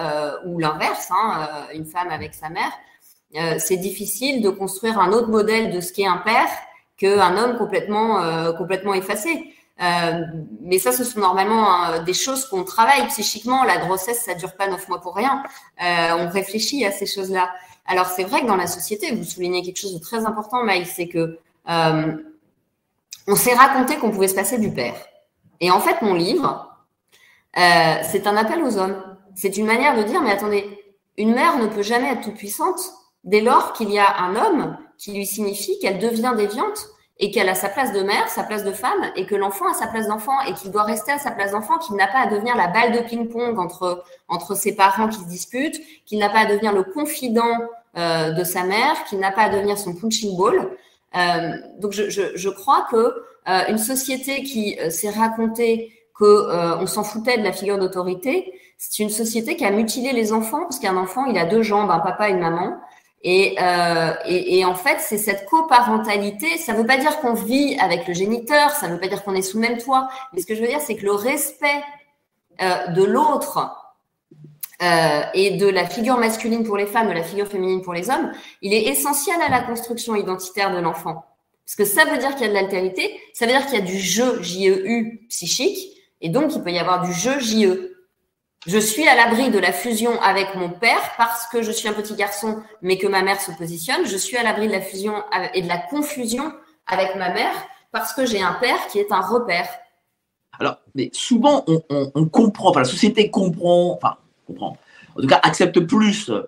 ou 0.46 0.58
l'inverse, 0.58 1.10
hein, 1.10 1.48
une 1.74 1.86
femme 1.86 2.10
avec 2.10 2.34
sa 2.34 2.50
mère, 2.50 3.58
c'est 3.58 3.78
difficile 3.78 4.42
de 4.42 4.50
construire 4.50 5.00
un 5.00 5.12
autre 5.12 5.28
modèle 5.28 5.72
de 5.72 5.80
ce 5.80 5.92
qu'est 5.92 6.06
un 6.06 6.18
père 6.18 6.50
qu'un 6.98 7.36
homme 7.38 7.56
complètement 7.56 8.52
complètement 8.52 8.92
effacé. 8.92 9.54
Euh, 9.80 10.24
mais 10.60 10.78
ça, 10.78 10.92
ce 10.92 11.04
sont 11.04 11.20
normalement 11.20 11.72
hein, 11.72 12.02
des 12.02 12.14
choses 12.14 12.46
qu'on 12.46 12.64
travaille 12.64 13.06
psychiquement. 13.08 13.64
La 13.64 13.78
grossesse, 13.78 14.24
ça 14.24 14.34
dure 14.34 14.54
pas 14.56 14.68
neuf 14.68 14.88
mois 14.88 15.00
pour 15.00 15.14
rien. 15.14 15.42
Euh, 15.82 16.16
on 16.18 16.28
réfléchit 16.28 16.84
à 16.84 16.90
ces 16.90 17.06
choses-là. 17.06 17.50
Alors, 17.86 18.06
c'est 18.06 18.24
vrai 18.24 18.42
que 18.42 18.46
dans 18.46 18.56
la 18.56 18.66
société, 18.66 19.14
vous 19.14 19.24
soulignez 19.24 19.62
quelque 19.62 19.78
chose 19.78 19.94
de 19.94 20.00
très 20.00 20.26
important, 20.26 20.62
Maï, 20.62 20.84
c'est 20.84 21.08
que 21.08 21.38
euh, 21.68 22.16
on 23.26 23.36
s'est 23.36 23.54
raconté 23.54 23.96
qu'on 23.96 24.10
pouvait 24.10 24.28
se 24.28 24.34
passer 24.34 24.58
du 24.58 24.70
père. 24.70 24.94
Et 25.60 25.70
en 25.70 25.80
fait, 25.80 26.02
mon 26.02 26.14
livre, 26.14 26.68
euh, 27.56 27.94
c'est 28.02 28.26
un 28.26 28.36
appel 28.36 28.62
aux 28.62 28.76
hommes. 28.78 29.02
C'est 29.34 29.56
une 29.56 29.66
manière 29.66 29.96
de 29.96 30.02
dire, 30.02 30.20
mais 30.22 30.32
attendez, 30.32 30.66
une 31.16 31.34
mère 31.34 31.58
ne 31.58 31.66
peut 31.66 31.82
jamais 31.82 32.12
être 32.12 32.22
toute 32.22 32.36
puissante 32.36 32.80
dès 33.24 33.40
lors 33.40 33.72
qu'il 33.72 33.90
y 33.90 33.98
a 33.98 34.18
un 34.18 34.36
homme 34.36 34.76
qui 34.98 35.12
lui 35.12 35.26
signifie 35.26 35.78
qu'elle 35.78 35.98
devient 35.98 36.34
déviante 36.36 36.88
et 37.20 37.30
qu'elle 37.30 37.48
a 37.48 37.54
sa 37.54 37.68
place 37.68 37.92
de 37.92 38.02
mère, 38.02 38.28
sa 38.28 38.44
place 38.44 38.64
de 38.64 38.72
femme, 38.72 39.10
et 39.16 39.26
que 39.26 39.34
l'enfant 39.34 39.68
a 39.68 39.74
sa 39.74 39.88
place 39.88 40.06
d'enfant 40.06 40.40
et 40.46 40.54
qu'il 40.54 40.70
doit 40.70 40.84
rester 40.84 41.12
à 41.12 41.18
sa 41.18 41.30
place 41.32 41.52
d'enfant, 41.52 41.78
qu'il 41.78 41.96
n'a 41.96 42.06
pas 42.06 42.20
à 42.20 42.26
devenir 42.26 42.56
la 42.56 42.68
balle 42.68 42.92
de 42.92 43.00
ping-pong 43.00 43.58
entre, 43.58 44.04
entre 44.28 44.54
ses 44.54 44.76
parents 44.76 45.08
qui 45.08 45.18
se 45.18 45.28
disputent, 45.28 45.80
qu'il 46.06 46.18
n'a 46.18 46.28
pas 46.28 46.40
à 46.40 46.46
devenir 46.46 46.72
le 46.72 46.84
confident 46.84 47.58
euh, 47.96 48.30
de 48.30 48.44
sa 48.44 48.64
mère, 48.64 49.04
qu'il 49.08 49.18
n'a 49.18 49.32
pas 49.32 49.42
à 49.42 49.48
devenir 49.48 49.78
son 49.78 49.94
punching 49.94 50.36
ball. 50.36 50.70
Euh, 51.16 51.52
donc 51.78 51.92
je, 51.92 52.08
je, 52.10 52.36
je, 52.36 52.48
crois 52.48 52.86
que 52.90 52.96
euh, 53.48 53.62
une 53.68 53.78
société 53.78 54.42
qui 54.42 54.78
euh, 54.78 54.90
s'est 54.90 55.10
racontée 55.10 55.92
que 56.14 56.24
euh, 56.24 56.86
s'en 56.86 57.02
foutait 57.02 57.38
de 57.38 57.44
la 57.44 57.52
figure 57.52 57.78
d'autorité, 57.78 58.52
c'est 58.76 59.02
une 59.02 59.10
société 59.10 59.56
qui 59.56 59.64
a 59.64 59.70
mutilé 59.70 60.12
les 60.12 60.32
enfants 60.32 60.62
parce 60.62 60.78
qu'un 60.78 60.96
enfant 60.96 61.24
il 61.24 61.38
a 61.38 61.46
deux 61.46 61.62
jambes, 61.62 61.90
un 61.90 61.98
papa 61.98 62.28
et 62.28 62.32
une 62.32 62.40
maman. 62.40 62.76
Et, 63.22 63.56
euh, 63.60 64.14
et, 64.26 64.64
en 64.64 64.74
fait, 64.74 64.98
c'est 65.00 65.18
cette 65.18 65.46
coparentalité. 65.46 66.56
Ça 66.56 66.72
ne 66.72 66.78
veut 66.78 66.86
pas 66.86 66.98
dire 66.98 67.18
qu'on 67.20 67.34
vit 67.34 67.76
avec 67.80 68.06
le 68.06 68.14
géniteur, 68.14 68.70
ça 68.70 68.88
ne 68.88 68.94
veut 68.94 69.00
pas 69.00 69.08
dire 69.08 69.24
qu'on 69.24 69.34
est 69.34 69.42
sous 69.42 69.60
le 69.60 69.68
même 69.68 69.78
toit. 69.78 70.08
Mais 70.32 70.40
ce 70.40 70.46
que 70.46 70.54
je 70.54 70.60
veux 70.60 70.68
dire, 70.68 70.80
c'est 70.80 70.94
que 70.94 71.04
le 71.04 71.12
respect 71.12 71.82
euh, 72.62 72.86
de 72.88 73.02
l'autre 73.02 73.72
euh, 74.82 75.22
et 75.34 75.56
de 75.56 75.66
la 75.66 75.86
figure 75.86 76.18
masculine 76.18 76.62
pour 76.62 76.76
les 76.76 76.86
femmes, 76.86 77.08
de 77.08 77.12
la 77.12 77.24
figure 77.24 77.48
féminine 77.48 77.82
pour 77.82 77.92
les 77.92 78.08
hommes, 78.08 78.30
il 78.62 78.72
est 78.72 78.84
essentiel 78.84 79.40
à 79.42 79.48
la 79.48 79.62
construction 79.62 80.14
identitaire 80.14 80.72
de 80.72 80.78
l'enfant. 80.78 81.24
Parce 81.66 81.76
que 81.76 81.84
ça 81.84 82.04
veut 82.04 82.18
dire 82.18 82.34
qu'il 82.36 82.42
y 82.42 82.44
a 82.44 82.48
de 82.48 82.54
l'altérité, 82.54 83.20
ça 83.34 83.46
veut 83.46 83.52
dire 83.52 83.66
qu'il 83.66 83.78
y 83.78 83.82
a 83.82 83.84
du 83.84 83.98
jeu 83.98 84.42
JEU 84.42 85.20
psychique, 85.28 86.00
et 86.20 86.28
donc 86.28 86.54
il 86.54 86.62
peut 86.62 86.70
y 86.70 86.78
avoir 86.78 87.02
du 87.02 87.12
jeu 87.12 87.38
JE. 87.40 87.87
Je 88.68 88.76
suis 88.78 89.08
à 89.08 89.16
l'abri 89.16 89.50
de 89.50 89.58
la 89.58 89.72
fusion 89.72 90.20
avec 90.20 90.54
mon 90.54 90.68
père 90.68 91.00
parce 91.16 91.46
que 91.46 91.62
je 91.62 91.72
suis 91.72 91.88
un 91.88 91.94
petit 91.94 92.14
garçon, 92.14 92.62
mais 92.82 92.98
que 92.98 93.06
ma 93.06 93.22
mère 93.22 93.40
se 93.40 93.50
positionne. 93.52 94.04
Je 94.04 94.18
suis 94.18 94.36
à 94.36 94.42
l'abri 94.42 94.66
de 94.66 94.72
la 94.72 94.82
fusion 94.82 95.14
et 95.54 95.62
de 95.62 95.68
la 95.68 95.78
confusion 95.78 96.52
avec 96.86 97.16
ma 97.16 97.32
mère 97.32 97.54
parce 97.92 98.12
que 98.12 98.26
j'ai 98.26 98.42
un 98.42 98.52
père 98.60 98.76
qui 98.92 98.98
est 98.98 99.10
un 99.10 99.22
repère. 99.22 99.66
Alors, 100.60 100.76
mais 100.94 101.08
souvent, 101.14 101.64
on, 101.66 102.26
comprend, 102.26 102.68
enfin, 102.68 102.80
la 102.80 102.84
société 102.84 103.30
comprend, 103.30 103.94
enfin, 103.94 104.16
comprend, 104.46 104.76
en 105.16 105.20
tout 105.22 105.26
cas, 105.26 105.40
accepte 105.42 105.80
plus 105.80 106.28
euh, 106.28 106.46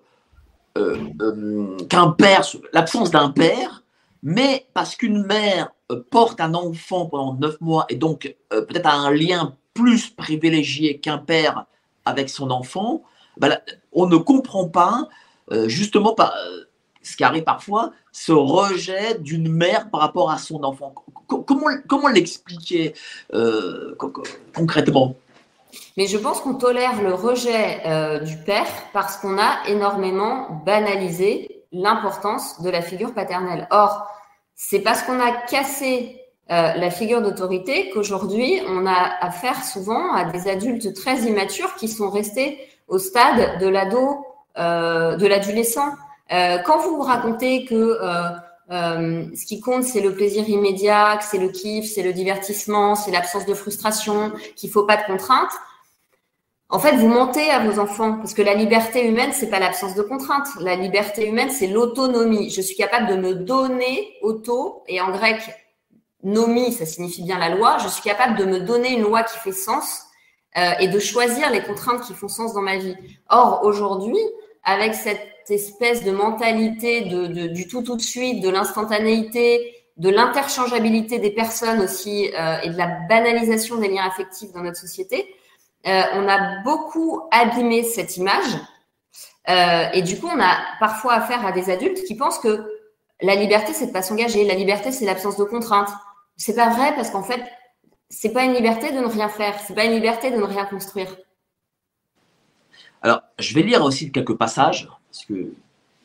euh, 0.76 1.78
qu'un 1.88 2.10
père, 2.10 2.44
l'absence 2.74 3.10
d'un 3.10 3.30
père, 3.30 3.82
mais 4.22 4.66
parce 4.74 4.94
qu'une 4.94 5.24
mère 5.24 5.70
euh, 5.90 6.04
porte 6.10 6.38
un 6.42 6.52
enfant 6.52 7.06
pendant 7.06 7.32
neuf 7.32 7.58
mois 7.62 7.86
et 7.88 7.96
donc 7.96 8.36
euh, 8.52 8.60
peut-être 8.60 8.86
a 8.86 8.92
un 8.92 9.10
lien 9.10 9.56
plus 9.72 10.10
privilégié 10.10 10.98
qu'un 10.98 11.16
père 11.16 11.64
avec 12.04 12.28
son 12.28 12.50
enfant, 12.50 13.02
là, 13.48 13.60
on 13.92 14.06
ne 14.06 14.16
comprend 14.16 14.68
pas 14.68 15.08
euh, 15.52 15.68
justement 15.68 16.14
euh, 16.18 16.24
ce 17.02 17.16
qui 17.16 17.24
arrive 17.24 17.44
parfois, 17.44 17.92
ce 18.12 18.32
rejet 18.32 19.18
d'une 19.18 19.50
mère 19.50 19.90
par 19.90 20.00
rapport 20.00 20.30
à 20.30 20.38
son 20.38 20.62
enfant. 20.64 20.94
Comment, 21.26 21.70
comment 21.88 22.08
l'expliquer 22.08 22.94
euh, 23.32 23.96
concrètement? 24.54 25.16
Mais 25.96 26.06
je 26.06 26.18
pense 26.18 26.40
qu'on 26.40 26.54
tolère 26.54 27.00
le 27.00 27.14
rejet 27.14 28.20
du 28.24 28.36
père 28.38 28.66
parce 28.92 29.16
qu'on 29.18 29.38
a 29.38 29.68
énormément 29.68 30.62
banalisé 30.66 31.64
l'importance 31.70 32.60
de 32.60 32.70
la 32.70 32.82
figure 32.82 33.14
paternelle. 33.14 33.68
Or, 33.70 34.08
c'est 34.56 34.80
parce 34.80 35.02
qu'on 35.02 35.20
a 35.20 35.30
cassé 35.30 36.19
euh, 36.50 36.72
la 36.74 36.90
figure 36.90 37.22
d'autorité 37.22 37.90
qu'aujourd'hui, 37.90 38.60
on 38.68 38.86
a 38.86 39.10
affaire 39.20 39.64
souvent 39.64 40.12
à 40.12 40.24
des 40.24 40.48
adultes 40.48 40.94
très 40.94 41.20
immatures 41.20 41.74
qui 41.76 41.88
sont 41.88 42.10
restés 42.10 42.58
au 42.88 42.98
stade 42.98 43.60
de 43.60 43.68
l'ado, 43.68 44.26
euh, 44.58 45.16
de 45.16 45.26
l'adolescent. 45.26 45.92
Euh, 46.32 46.58
quand 46.58 46.78
vous 46.78 46.96
vous 46.96 47.02
racontez 47.02 47.64
que 47.64 47.74
euh, 47.74 48.30
euh, 48.72 49.24
ce 49.34 49.46
qui 49.46 49.60
compte, 49.60 49.84
c'est 49.84 50.00
le 50.00 50.14
plaisir 50.14 50.48
immédiat, 50.48 51.16
que 51.18 51.24
c'est 51.24 51.38
le 51.38 51.48
kiff, 51.48 51.86
c'est 51.86 52.02
le 52.02 52.12
divertissement, 52.12 52.94
c'est 52.94 53.10
l'absence 53.10 53.46
de 53.46 53.54
frustration, 53.54 54.32
qu'il 54.56 54.70
faut 54.70 54.84
pas 54.84 54.96
de 54.96 55.04
contraintes, 55.04 55.52
en 56.72 56.78
fait, 56.78 56.94
vous 56.96 57.08
mentez 57.08 57.50
à 57.50 57.58
vos 57.58 57.80
enfants 57.80 58.14
parce 58.18 58.32
que 58.32 58.42
la 58.42 58.54
liberté 58.54 59.04
humaine, 59.04 59.30
c'est 59.32 59.50
pas 59.50 59.58
l'absence 59.58 59.96
de 59.96 60.02
contraintes. 60.02 60.46
La 60.60 60.76
liberté 60.76 61.26
humaine, 61.26 61.50
c'est 61.50 61.66
l'autonomie. 61.66 62.48
Je 62.50 62.60
suis 62.60 62.76
capable 62.76 63.08
de 63.08 63.16
me 63.16 63.34
donner 63.34 64.14
auto 64.22 64.84
et 64.86 65.00
en 65.00 65.10
grec, 65.10 65.40
nomi, 66.22 66.72
ça 66.72 66.86
signifie 66.86 67.22
bien 67.22 67.38
la 67.38 67.50
loi. 67.50 67.78
Je 67.78 67.88
suis 67.88 68.02
capable 68.02 68.36
de 68.36 68.44
me 68.44 68.60
donner 68.60 68.92
une 68.92 69.02
loi 69.02 69.22
qui 69.22 69.38
fait 69.38 69.52
sens 69.52 70.04
euh, 70.56 70.72
et 70.80 70.88
de 70.88 70.98
choisir 70.98 71.50
les 71.50 71.62
contraintes 71.62 72.02
qui 72.02 72.14
font 72.14 72.28
sens 72.28 72.54
dans 72.54 72.62
ma 72.62 72.76
vie. 72.76 72.96
Or, 73.28 73.60
aujourd'hui, 73.64 74.18
avec 74.64 74.94
cette 74.94 75.20
espèce 75.48 76.04
de 76.04 76.10
mentalité 76.10 77.02
de, 77.02 77.26
de, 77.26 77.46
du 77.48 77.66
tout 77.66 77.82
tout 77.82 77.96
de 77.96 78.02
suite, 78.02 78.42
de 78.42 78.48
l'instantanéité, 78.48 79.74
de 79.96 80.08
l'interchangeabilité 80.08 81.18
des 81.18 81.30
personnes 81.30 81.80
aussi 81.80 82.30
euh, 82.34 82.60
et 82.62 82.70
de 82.70 82.76
la 82.76 82.86
banalisation 83.08 83.76
des 83.76 83.88
liens 83.88 84.06
affectifs 84.06 84.52
dans 84.52 84.62
notre 84.62 84.78
société, 84.78 85.34
euh, 85.86 86.02
on 86.14 86.28
a 86.28 86.62
beaucoup 86.62 87.22
abîmé 87.30 87.82
cette 87.82 88.16
image. 88.16 88.58
Euh, 89.48 89.88
et 89.92 90.02
du 90.02 90.18
coup, 90.18 90.28
on 90.32 90.40
a 90.40 90.56
parfois 90.78 91.14
affaire 91.14 91.44
à 91.46 91.52
des 91.52 91.70
adultes 91.70 92.04
qui 92.04 92.14
pensent 92.14 92.38
que 92.38 92.66
la 93.22 93.34
liberté, 93.34 93.72
c'est 93.72 93.86
de 93.86 93.92
pas 93.92 94.02
s'engager. 94.02 94.44
La 94.44 94.54
liberté, 94.54 94.92
c'est 94.92 95.04
l'absence 95.04 95.36
de 95.36 95.44
contraintes. 95.44 95.90
C'est 96.40 96.54
pas 96.54 96.70
vrai 96.70 96.94
parce 96.94 97.10
qu'en 97.10 97.22
fait, 97.22 97.42
c'est 98.08 98.32
pas 98.32 98.44
une 98.44 98.54
liberté 98.54 98.92
de 98.92 98.98
ne 98.98 99.04
rien 99.04 99.28
faire. 99.28 99.60
C'est 99.60 99.74
pas 99.74 99.84
une 99.84 99.92
liberté 99.92 100.30
de 100.30 100.36
ne 100.36 100.42
rien 100.42 100.64
construire. 100.64 101.14
Alors, 103.02 103.20
je 103.38 103.54
vais 103.54 103.62
lire 103.62 103.84
aussi 103.84 104.10
quelques 104.10 104.34
passages 104.34 104.88
parce 105.12 105.26
que 105.26 105.52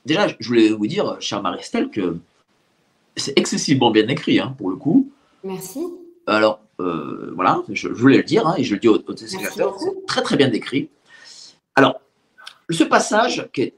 déjà, 0.06 0.28
je 0.28 0.46
voulais 0.46 0.70
vous 0.72 0.88
dire, 0.88 1.16
chère 1.22 1.42
Marie-Estelle, 1.42 1.90
que 1.90 2.18
c'est 3.16 3.32
excessivement 3.40 3.92
bien 3.92 4.10
écrit 4.10 4.42
hein, 4.42 4.54
pour 4.58 4.70
le 4.70 4.76
coup. 4.76 5.10
Merci. 5.46 5.88
Alors, 6.28 6.60
euh, 6.82 7.32
voilà, 7.34 7.64
je, 7.70 7.88
je, 7.88 7.94
voulais 7.94 8.18
le 8.18 8.24
dire, 8.24 8.46
hein, 8.46 8.56
et 8.58 8.66
je 8.66 8.74
le 8.74 8.80
dis 8.82 8.90
aux, 8.90 8.98
aux 8.98 9.16
c'est 9.16 9.38
très 10.06 10.22
très 10.22 10.36
bien 10.36 10.50
décrit. 10.50 10.90
Alors, 11.76 12.02
ce 12.70 12.84
passage 12.84 13.48
qui 13.54 13.62
est 13.62 13.74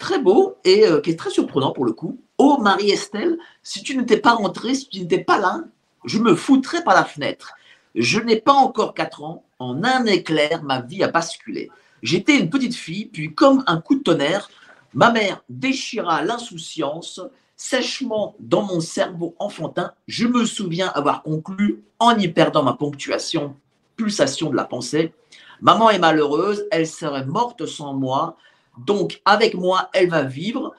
très 0.00 0.18
beau 0.18 0.56
et 0.64 0.84
euh, 0.84 1.00
qui 1.00 1.10
est 1.10 1.16
très 1.16 1.30
surprenant 1.30 1.70
pour 1.70 1.84
le 1.84 1.92
coup. 1.92 2.18
Oh 2.38 2.58
Marie-Estelle, 2.60 3.38
si 3.62 3.84
tu 3.84 3.96
n'étais 3.96 4.16
pas 4.16 4.32
rentrée, 4.32 4.74
si 4.74 4.88
tu 4.88 4.98
n'étais 4.98 5.22
pas 5.22 5.38
là, 5.38 5.62
je 6.04 6.18
me 6.18 6.34
foutrais 6.34 6.84
par 6.84 6.94
la 6.94 7.04
fenêtre. 7.04 7.54
Je 7.94 8.20
n'ai 8.20 8.40
pas 8.40 8.52
encore 8.52 8.94
4 8.94 9.22
ans, 9.22 9.44
en 9.58 9.84
un 9.84 10.04
éclair, 10.06 10.62
ma 10.62 10.80
vie 10.80 11.02
a 11.02 11.08
basculé. 11.08 11.70
J'étais 12.02 12.38
une 12.38 12.50
petite 12.50 12.74
fille, 12.74 13.06
puis 13.06 13.34
comme 13.34 13.62
un 13.66 13.80
coup 13.80 13.94
de 13.94 14.02
tonnerre, 14.02 14.50
ma 14.94 15.10
mère 15.10 15.42
déchira 15.48 16.22
l'insouciance 16.22 17.20
sèchement 17.56 18.34
dans 18.40 18.62
mon 18.62 18.80
cerveau 18.80 19.36
enfantin, 19.38 19.92
je 20.08 20.26
me 20.26 20.44
souviens 20.44 20.88
avoir 20.88 21.22
conclu, 21.22 21.84
en 22.00 22.18
y 22.18 22.26
perdant 22.26 22.64
ma 22.64 22.72
ponctuation, 22.72 23.54
pulsation 23.94 24.50
de 24.50 24.56
la 24.56 24.64
pensée, 24.64 25.14
maman 25.60 25.90
est 25.90 26.00
malheureuse, 26.00 26.66
elle 26.72 26.88
serait 26.88 27.24
morte 27.24 27.66
sans 27.66 27.94
moi, 27.94 28.36
donc 28.78 29.22
avec 29.24 29.54
moi, 29.54 29.90
elle 29.92 30.08
va 30.08 30.22
vivre, 30.22 30.74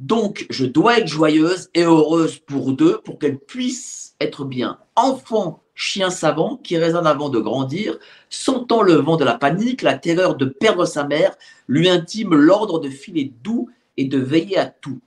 donc 0.00 0.46
je 0.48 0.64
dois 0.64 0.98
être 0.98 1.06
joyeuse 1.06 1.68
et 1.74 1.82
heureuse 1.82 2.38
pour 2.38 2.72
deux, 2.72 3.00
pour 3.04 3.18
qu'elle 3.18 3.38
puisse 3.38 4.16
être 4.18 4.44
bien. 4.44 4.78
Enfant, 4.96 5.62
chien 5.74 6.10
savant 6.10 6.56
qui 6.56 6.78
résonne 6.78 7.06
avant 7.06 7.28
de 7.28 7.38
grandir, 7.38 7.98
sentant 8.30 8.82
le 8.82 8.94
vent 8.94 9.16
de 9.16 9.24
la 9.24 9.34
panique, 9.34 9.82
la 9.82 9.98
terreur 9.98 10.36
de 10.36 10.46
perdre 10.46 10.86
sa 10.86 11.04
mère, 11.04 11.36
lui 11.68 11.88
intime 11.88 12.34
l'ordre 12.34 12.80
de 12.80 12.88
filer 12.88 13.32
doux 13.44 13.68
et 13.98 14.06
de 14.06 14.18
veiller 14.18 14.58
à 14.58 14.66
tout. 14.66 15.00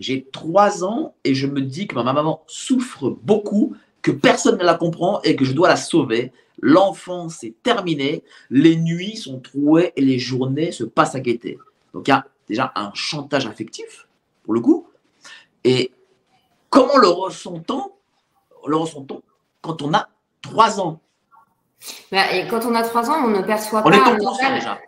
J'ai 0.00 0.26
trois 0.32 0.82
ans 0.82 1.14
et 1.24 1.34
je 1.34 1.46
me 1.46 1.60
dis 1.60 1.86
que 1.86 1.94
ma 1.94 2.02
maman 2.02 2.42
souffre 2.46 3.10
beaucoup, 3.22 3.74
que 4.00 4.10
personne 4.10 4.58
ne 4.58 4.64
la 4.64 4.74
comprend 4.74 5.20
et 5.22 5.36
que 5.36 5.44
je 5.44 5.52
dois 5.52 5.68
la 5.68 5.76
sauver. 5.76 6.32
L'enfance 6.60 7.44
est 7.44 7.54
terminée, 7.62 8.22
les 8.48 8.76
nuits 8.76 9.16
sont 9.16 9.40
trouées 9.40 9.92
et 9.96 10.00
les 10.00 10.18
journées 10.18 10.72
se 10.72 10.84
passent 10.84 11.14
à 11.14 11.20
guetter. 11.20 11.58
Donc 11.92 12.08
il 12.08 12.10
y 12.10 12.14
a 12.14 12.26
déjà 12.48 12.72
un 12.74 12.90
chantage 12.94 13.46
affectif, 13.46 14.07
pour 14.48 14.54
le 14.54 14.60
coup. 14.62 14.86
Et 15.62 15.92
comment 16.70 16.96
le 16.96 17.08
ressent-on 17.08 17.92
Le 18.66 18.76
ressent-on 18.76 19.20
quand 19.60 19.82
on 19.82 19.92
a 19.92 20.08
trois 20.40 20.80
ans? 20.80 21.00
Bah, 22.10 22.32
et 22.32 22.48
Quand 22.48 22.64
on 22.64 22.74
a 22.74 22.82
trois 22.82 23.10
ans, 23.10 23.24
on 23.26 23.28
ne 23.28 23.42
perçoit 23.42 23.82
on 23.84 23.90
pas. 23.90 23.96
Est 23.96 24.16
conscient, 24.16 24.54
déjà 24.54 24.78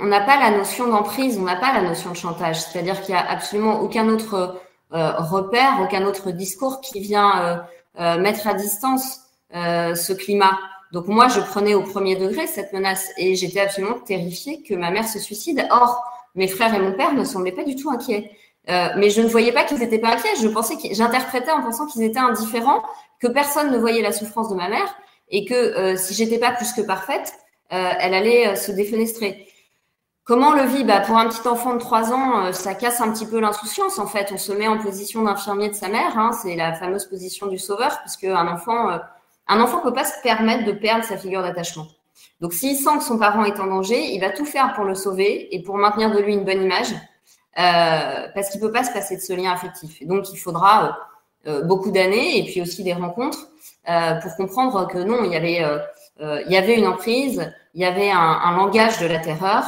on 0.00 0.06
n'a 0.06 0.20
pas 0.20 0.38
la 0.38 0.56
notion 0.56 0.86
d'emprise, 0.86 1.36
on 1.38 1.42
n'a 1.42 1.56
pas 1.56 1.72
la 1.72 1.82
notion 1.82 2.10
de 2.10 2.16
chantage. 2.16 2.60
C'est-à-dire 2.60 3.00
qu'il 3.00 3.16
n'y 3.16 3.20
a 3.20 3.28
absolument 3.28 3.80
aucun 3.80 4.08
autre 4.08 4.60
euh, 4.94 5.12
repère, 5.16 5.80
aucun 5.82 6.06
autre 6.06 6.30
discours 6.30 6.80
qui 6.80 7.00
vient 7.00 7.40
euh, 7.40 7.56
euh, 7.98 8.20
mettre 8.20 8.46
à 8.46 8.54
distance 8.54 9.22
ce 9.52 10.12
climat. 10.12 10.56
Donc 10.92 11.08
moi, 11.08 11.26
je 11.26 11.40
prenais 11.40 11.74
au 11.74 11.82
premier 11.82 12.14
degré 12.14 12.46
cette 12.46 12.72
menace 12.72 13.08
et 13.16 13.34
j'étais 13.34 13.58
absolument 13.58 13.98
terrifiée 13.98 14.62
que 14.62 14.74
ma 14.74 14.92
mère 14.92 15.08
se 15.08 15.18
suicide. 15.18 15.66
Or, 15.72 16.04
mes 16.36 16.46
frères 16.46 16.72
et 16.74 16.78
mon 16.78 16.92
père 16.92 17.14
ne 17.14 17.24
semblaient 17.24 17.50
pas 17.50 17.64
du 17.64 17.74
tout 17.74 17.90
inquiets. 17.90 18.30
Euh, 18.68 18.88
mais 18.96 19.10
je 19.10 19.22
ne 19.22 19.28
voyais 19.28 19.52
pas 19.52 19.64
qu'ils 19.64 19.78
n'étaient 19.78 19.98
pas 19.98 20.14
inquiets. 20.14 20.36
Je 20.40 20.48
pensais 20.48 20.74
j'interprétais 20.92 21.50
en 21.50 21.62
pensant 21.62 21.86
qu'ils 21.86 22.02
étaient 22.02 22.18
indifférents, 22.18 22.82
que 23.20 23.28
personne 23.28 23.70
ne 23.70 23.78
voyait 23.78 24.02
la 24.02 24.12
souffrance 24.12 24.48
de 24.50 24.54
ma 24.54 24.68
mère 24.68 24.94
et 25.30 25.44
que 25.44 25.94
si 25.96 26.14
j'étais 26.14 26.38
pas 26.38 26.52
plus 26.52 26.72
que 26.72 26.80
parfaite, 26.80 27.34
elle 27.70 28.14
allait 28.14 28.56
se 28.56 28.72
défenestrer 28.72 29.48
Comment 30.28 30.48
on 30.48 30.52
le 30.52 30.64
vit? 30.64 30.84
Bah, 30.84 31.00
Pour 31.00 31.16
un 31.16 31.26
petit 31.26 31.48
enfant 31.48 31.72
de 31.72 31.78
3 31.78 32.12
ans, 32.12 32.44
euh, 32.44 32.52
ça 32.52 32.74
casse 32.74 33.00
un 33.00 33.10
petit 33.10 33.24
peu 33.24 33.40
l'insouciance. 33.40 33.98
En 33.98 34.06
fait, 34.06 34.28
on 34.30 34.36
se 34.36 34.52
met 34.52 34.68
en 34.68 34.76
position 34.76 35.22
d'infirmier 35.22 35.70
de 35.70 35.74
sa 35.74 35.88
mère. 35.88 36.18
Hein, 36.18 36.32
c'est 36.32 36.54
la 36.54 36.74
fameuse 36.74 37.06
position 37.06 37.46
du 37.46 37.56
sauveur, 37.56 37.98
puisque 38.00 38.24
un 38.24 38.46
enfant, 38.46 38.90
euh, 38.90 38.98
un 39.46 39.58
enfant 39.58 39.80
peut 39.80 39.94
pas 39.94 40.04
se 40.04 40.20
permettre 40.22 40.66
de 40.66 40.72
perdre 40.72 41.02
sa 41.02 41.16
figure 41.16 41.40
d'attachement. 41.40 41.86
Donc, 42.42 42.52
s'il 42.52 42.76
sent 42.76 42.98
que 42.98 43.04
son 43.04 43.16
parent 43.16 43.42
est 43.46 43.58
en 43.58 43.68
danger, 43.68 44.12
il 44.12 44.20
va 44.20 44.28
tout 44.28 44.44
faire 44.44 44.74
pour 44.74 44.84
le 44.84 44.94
sauver 44.94 45.48
et 45.56 45.62
pour 45.62 45.78
maintenir 45.78 46.10
de 46.10 46.18
lui 46.18 46.34
une 46.34 46.44
bonne 46.44 46.62
image, 46.62 46.92
euh, 46.92 46.96
parce 47.54 48.50
qu'il 48.50 48.60
peut 48.60 48.72
pas 48.72 48.84
se 48.84 48.92
passer 48.92 49.16
de 49.16 49.20
ce 49.20 49.32
lien 49.32 49.52
affectif. 49.52 50.06
Donc, 50.06 50.32
il 50.32 50.36
faudra 50.36 50.98
beaucoup 51.64 51.90
d'années 51.90 52.38
et 52.38 52.44
puis 52.44 52.60
aussi 52.60 52.84
des 52.84 52.92
rencontres 52.92 53.48
pour 53.84 54.36
comprendre 54.36 54.86
que 54.86 54.98
non, 54.98 55.24
il 55.24 55.32
y 55.32 55.36
avait, 56.56 56.76
une 56.76 56.86
emprise, 56.86 57.52
il 57.74 57.80
y 57.80 57.84
avait 57.84 58.10
un, 58.10 58.56
langage 58.56 58.98
de 59.00 59.06
la 59.06 59.18
terreur. 59.18 59.64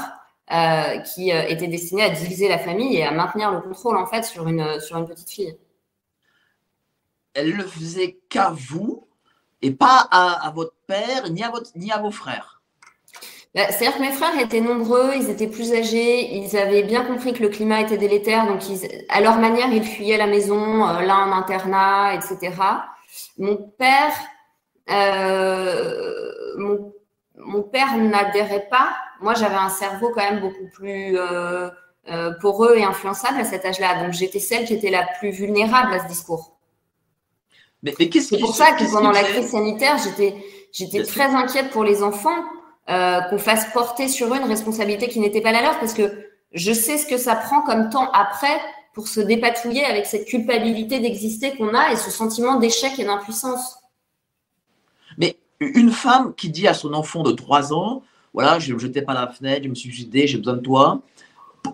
Euh, 0.53 0.99
qui 1.03 1.31
euh, 1.31 1.47
était 1.47 1.69
destiné 1.69 2.03
à 2.03 2.11
diviser 2.11 2.49
la 2.49 2.59
famille 2.59 2.97
et 2.97 3.05
à 3.05 3.13
maintenir 3.13 3.53
le 3.53 3.61
contrôle 3.61 3.97
en 3.97 4.07
fait 4.07 4.25
sur 4.25 4.49
une, 4.49 4.67
petite 5.07 5.31
fille. 5.31 5.57
Elle 7.35 7.53
le 7.53 7.63
faisait 7.63 8.19
qu'à 8.29 8.51
vous 8.51 9.07
et 9.63 9.71
pas 9.71 10.09
à, 10.11 10.51
votre 10.53 10.75
père 10.89 11.31
ni 11.31 11.93
à 11.93 11.99
vos 11.99 12.11
frères. 12.11 12.60
Bah, 13.55 13.63
c'est-à-dire 13.71 13.97
que 13.97 14.03
mes 14.03 14.13
frères 14.13 14.39
étaient 14.39 14.61
nombreux, 14.61 15.13
ils 15.17 15.29
étaient 15.29 15.49
plus 15.49 15.73
âgés, 15.73 16.37
ils 16.37 16.57
avaient 16.57 16.85
bien 16.85 17.05
compris 17.05 17.33
que 17.33 17.43
le 17.43 17.49
climat 17.49 17.81
était 17.81 17.99
délétère, 17.99 18.47
donc 18.47 18.69
ils, 18.69 18.89
à 19.09 19.21
leur 19.21 19.39
manière, 19.39 19.73
ils 19.73 19.83
fuyaient 19.83 20.19
la 20.19 20.29
maison, 20.29 20.87
euh, 20.87 21.01
l'un 21.03 21.29
en 21.29 21.33
internat, 21.33 22.15
etc. 22.15 22.55
Mon 23.39 23.57
père, 23.57 24.13
euh, 24.91 26.31
mon 26.59 26.93
mon 27.45 27.63
père 27.63 27.97
n'adhérait 27.97 28.69
pas. 28.71 28.95
Moi, 29.21 29.35
j'avais 29.35 29.57
un 29.57 29.69
cerveau 29.69 30.11
quand 30.15 30.23
même 30.23 30.41
beaucoup 30.41 30.69
plus 30.73 31.19
euh, 31.19 31.69
euh, 32.09 32.33
poreux 32.41 32.77
et 32.77 32.85
influençable 32.85 33.41
à 33.41 33.45
cet 33.45 33.65
âge-là. 33.65 34.03
Donc, 34.03 34.13
j'étais 34.13 34.39
celle 34.39 34.65
qui 34.65 34.75
était 34.75 34.91
la 34.91 35.07
plus 35.19 35.31
vulnérable 35.31 35.93
à 35.93 36.01
ce 36.01 36.09
discours. 36.09 36.57
Mais, 37.83 37.93
qu'est-ce 37.93 38.29
C'est 38.29 38.39
pour 38.39 38.55
ça 38.55 38.73
que 38.73 38.91
pendant 38.93 39.11
la 39.11 39.23
crise 39.23 39.51
sanitaire, 39.51 39.97
j'étais, 39.99 40.35
j'étais 40.73 41.03
très 41.03 41.35
inquiète 41.35 41.71
pour 41.71 41.85
les 41.85 42.03
enfants 42.03 42.45
euh, 42.91 43.21
qu'on 43.23 43.39
fasse 43.39 43.73
porter 43.73 44.09
sur 44.09 44.33
eux 44.35 44.37
une 44.37 44.49
responsabilité 44.49 45.09
qui 45.09 45.21
n'était 45.21 45.41
pas 45.41 45.53
la 45.53 45.63
leur, 45.63 45.79
parce 45.79 45.95
que 45.95 46.11
je 46.53 46.73
sais 46.73 46.99
ce 46.99 47.07
que 47.07 47.17
ça 47.17 47.37
prend 47.37 47.63
comme 47.63 47.89
temps 47.89 48.11
après 48.13 48.61
pour 48.93 49.07
se 49.07 49.21
dépatouiller 49.21 49.85
avec 49.85 50.07
cette 50.07 50.27
culpabilité 50.27 50.99
d'exister 50.99 51.57
qu'on 51.57 51.75
a 51.75 51.93
et 51.93 51.97
ce 51.97 52.11
sentiment 52.11 52.59
d'échec 52.59 52.99
et 52.99 53.05
d'impuissance. 53.05 53.79
Mais 55.19 55.37
une 55.61 55.93
femme 55.93 56.35
qui 56.35 56.51
dit 56.51 56.67
à 56.67 56.75
son 56.75 56.93
enfant 56.93 57.23
de 57.23 57.33
3 57.33 57.73
ans, 57.73 58.03
voilà, 58.35 58.59
je 58.59 58.71
ne 58.71 58.75
me 58.75 58.81
jetais 58.81 59.03
pas 59.03 59.15
la 59.15 59.29
fenêtre, 59.29 59.65
je 59.65 59.69
me 59.69 59.75
suis 59.75 59.91
suicidée, 59.91 60.27
j'ai 60.27 60.39
besoin 60.39 60.55
de 60.55 60.61
toi. 60.61 61.01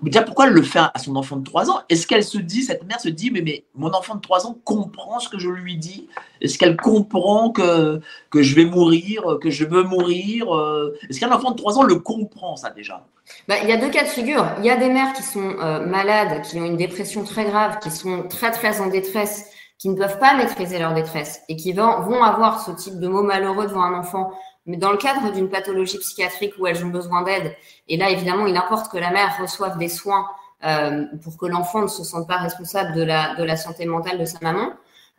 Déjà, 0.02 0.22
pourquoi 0.22 0.46
elle 0.46 0.52
le 0.52 0.62
fait 0.62 0.78
à 0.78 0.98
son 0.98 1.16
enfant 1.16 1.36
de 1.36 1.44
3 1.44 1.70
ans? 1.70 1.80
Est-ce 1.88 2.06
qu'elle 2.06 2.24
se 2.24 2.38
dit, 2.38 2.62
cette 2.62 2.84
mère 2.84 3.00
se 3.00 3.08
dit, 3.08 3.30
mais, 3.30 3.40
mais 3.40 3.64
mon 3.74 3.92
enfant 3.92 4.14
de 4.14 4.20
3 4.20 4.46
ans 4.46 4.56
comprend 4.64 5.20
ce 5.20 5.28
que 5.28 5.38
je 5.38 5.48
lui 5.48 5.76
dis? 5.76 6.08
Est-ce 6.40 6.58
qu'elle 6.58 6.76
comprend 6.76 7.50
que, 7.50 8.00
que 8.30 8.42
je 8.42 8.54
vais 8.54 8.64
mourir, 8.64 9.38
que 9.40 9.50
je 9.50 9.64
veux 9.64 9.82
mourir 9.82 10.54
euh? 10.54 10.96
Est-ce 11.08 11.20
qu'un 11.20 11.32
enfant 11.32 11.52
de 11.52 11.56
3 11.56 11.78
ans 11.78 11.82
le 11.82 11.96
comprend, 11.96 12.56
ça 12.56 12.70
déjà? 12.70 13.06
Bah, 13.48 13.56
Il 13.62 13.68
y 13.68 13.72
a 13.72 13.76
deux 13.76 13.90
cas 13.90 14.02
de 14.02 14.08
figure. 14.08 14.46
Il 14.58 14.64
y 14.64 14.70
a 14.70 14.76
des 14.76 14.88
mères 14.88 15.12
qui 15.12 15.22
sont 15.22 15.56
euh, 15.60 15.86
malades, 15.86 16.42
qui 16.42 16.58
ont 16.58 16.64
une 16.64 16.76
dépression 16.76 17.24
très 17.24 17.44
grave, 17.44 17.78
qui 17.80 17.90
sont 17.90 18.24
très, 18.28 18.50
très 18.50 18.80
en 18.80 18.88
détresse 18.88 19.50
qui 19.78 19.88
ne 19.90 19.94
peuvent 19.94 20.18
pas 20.18 20.34
maîtriser 20.34 20.78
leur 20.78 20.94
détresse 20.94 21.42
et 21.48 21.56
qui 21.56 21.72
vont, 21.72 22.00
vont 22.00 22.22
avoir 22.22 22.64
ce 22.64 22.70
type 22.70 22.98
de 22.98 23.08
mots 23.08 23.22
malheureux 23.22 23.66
devant 23.66 23.82
un 23.82 23.98
enfant, 23.98 24.32
mais 24.66 24.76
dans 24.76 24.90
le 24.90 24.98
cadre 24.98 25.32
d'une 25.32 25.48
pathologie 25.48 25.98
psychiatrique 25.98 26.54
où 26.58 26.66
elles 26.66 26.84
ont 26.84 26.88
besoin 26.88 27.22
d'aide. 27.22 27.54
Et 27.88 27.96
là, 27.96 28.10
évidemment, 28.10 28.46
il 28.46 28.56
importe 28.56 28.90
que 28.90 28.98
la 28.98 29.10
mère 29.10 29.36
reçoive 29.40 29.78
des 29.78 29.88
soins 29.88 30.26
euh, 30.64 31.04
pour 31.22 31.36
que 31.36 31.46
l'enfant 31.46 31.82
ne 31.82 31.86
se 31.86 32.04
sente 32.04 32.26
pas 32.26 32.36
responsable 32.36 32.94
de 32.94 33.02
la, 33.02 33.34
de 33.36 33.44
la 33.44 33.56
santé 33.56 33.86
mentale 33.86 34.18
de 34.18 34.24
sa 34.24 34.38
maman. 34.42 34.72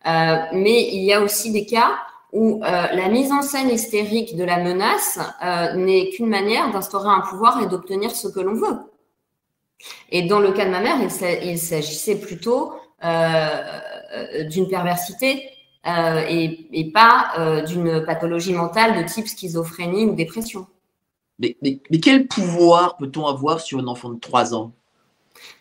Euh, 0.06 0.38
mais 0.54 0.90
il 0.94 1.04
y 1.04 1.14
a 1.14 1.22
aussi 1.22 1.52
des 1.52 1.66
cas 1.66 1.98
où 2.34 2.62
euh, 2.64 2.88
la 2.94 3.08
mise 3.10 3.32
en 3.32 3.42
scène 3.42 3.70
hystérique 3.70 4.36
de 4.36 4.44
la 4.44 4.58
menace 4.58 5.20
euh, 5.44 5.74
n'est 5.74 6.10
qu'une 6.10 6.28
manière 6.28 6.72
d'instaurer 6.72 7.10
un 7.10 7.22
pouvoir 7.22 7.62
et 7.62 7.68
d'obtenir 7.68 8.12
ce 8.12 8.28
que 8.28 8.40
l'on 8.40 8.54
veut. 8.54 8.78
Et 10.10 10.24
dans 10.24 10.40
le 10.40 10.52
cas 10.52 10.66
de 10.66 10.72
ma 10.72 10.80
mère, 10.82 10.98
il 11.02 11.58
s'agissait 11.60 12.20
plutôt 12.20 12.74
euh, 13.04 14.44
d'une 14.50 14.68
perversité 14.68 15.50
euh, 15.88 16.26
et, 16.28 16.92
pas 16.92 17.32
euh, 17.38 17.62
d'une 17.62 18.06
pathologie 18.06 18.54
mentale 18.54 19.02
de 19.02 19.08
type 19.08 19.28
schizophrénie 19.28 20.06
ou 20.06 20.16
dépression. 20.16 20.68
Mais, 21.40 21.56
mais, 21.62 22.00
quel 22.00 22.28
pouvoir 22.28 22.98
peut-on 22.98 23.26
avoir 23.28 23.60
sur 23.60 23.80
un 23.80 23.88
enfant 23.88 24.10
de 24.10 24.20
3 24.20 24.56
ans? 24.56 24.72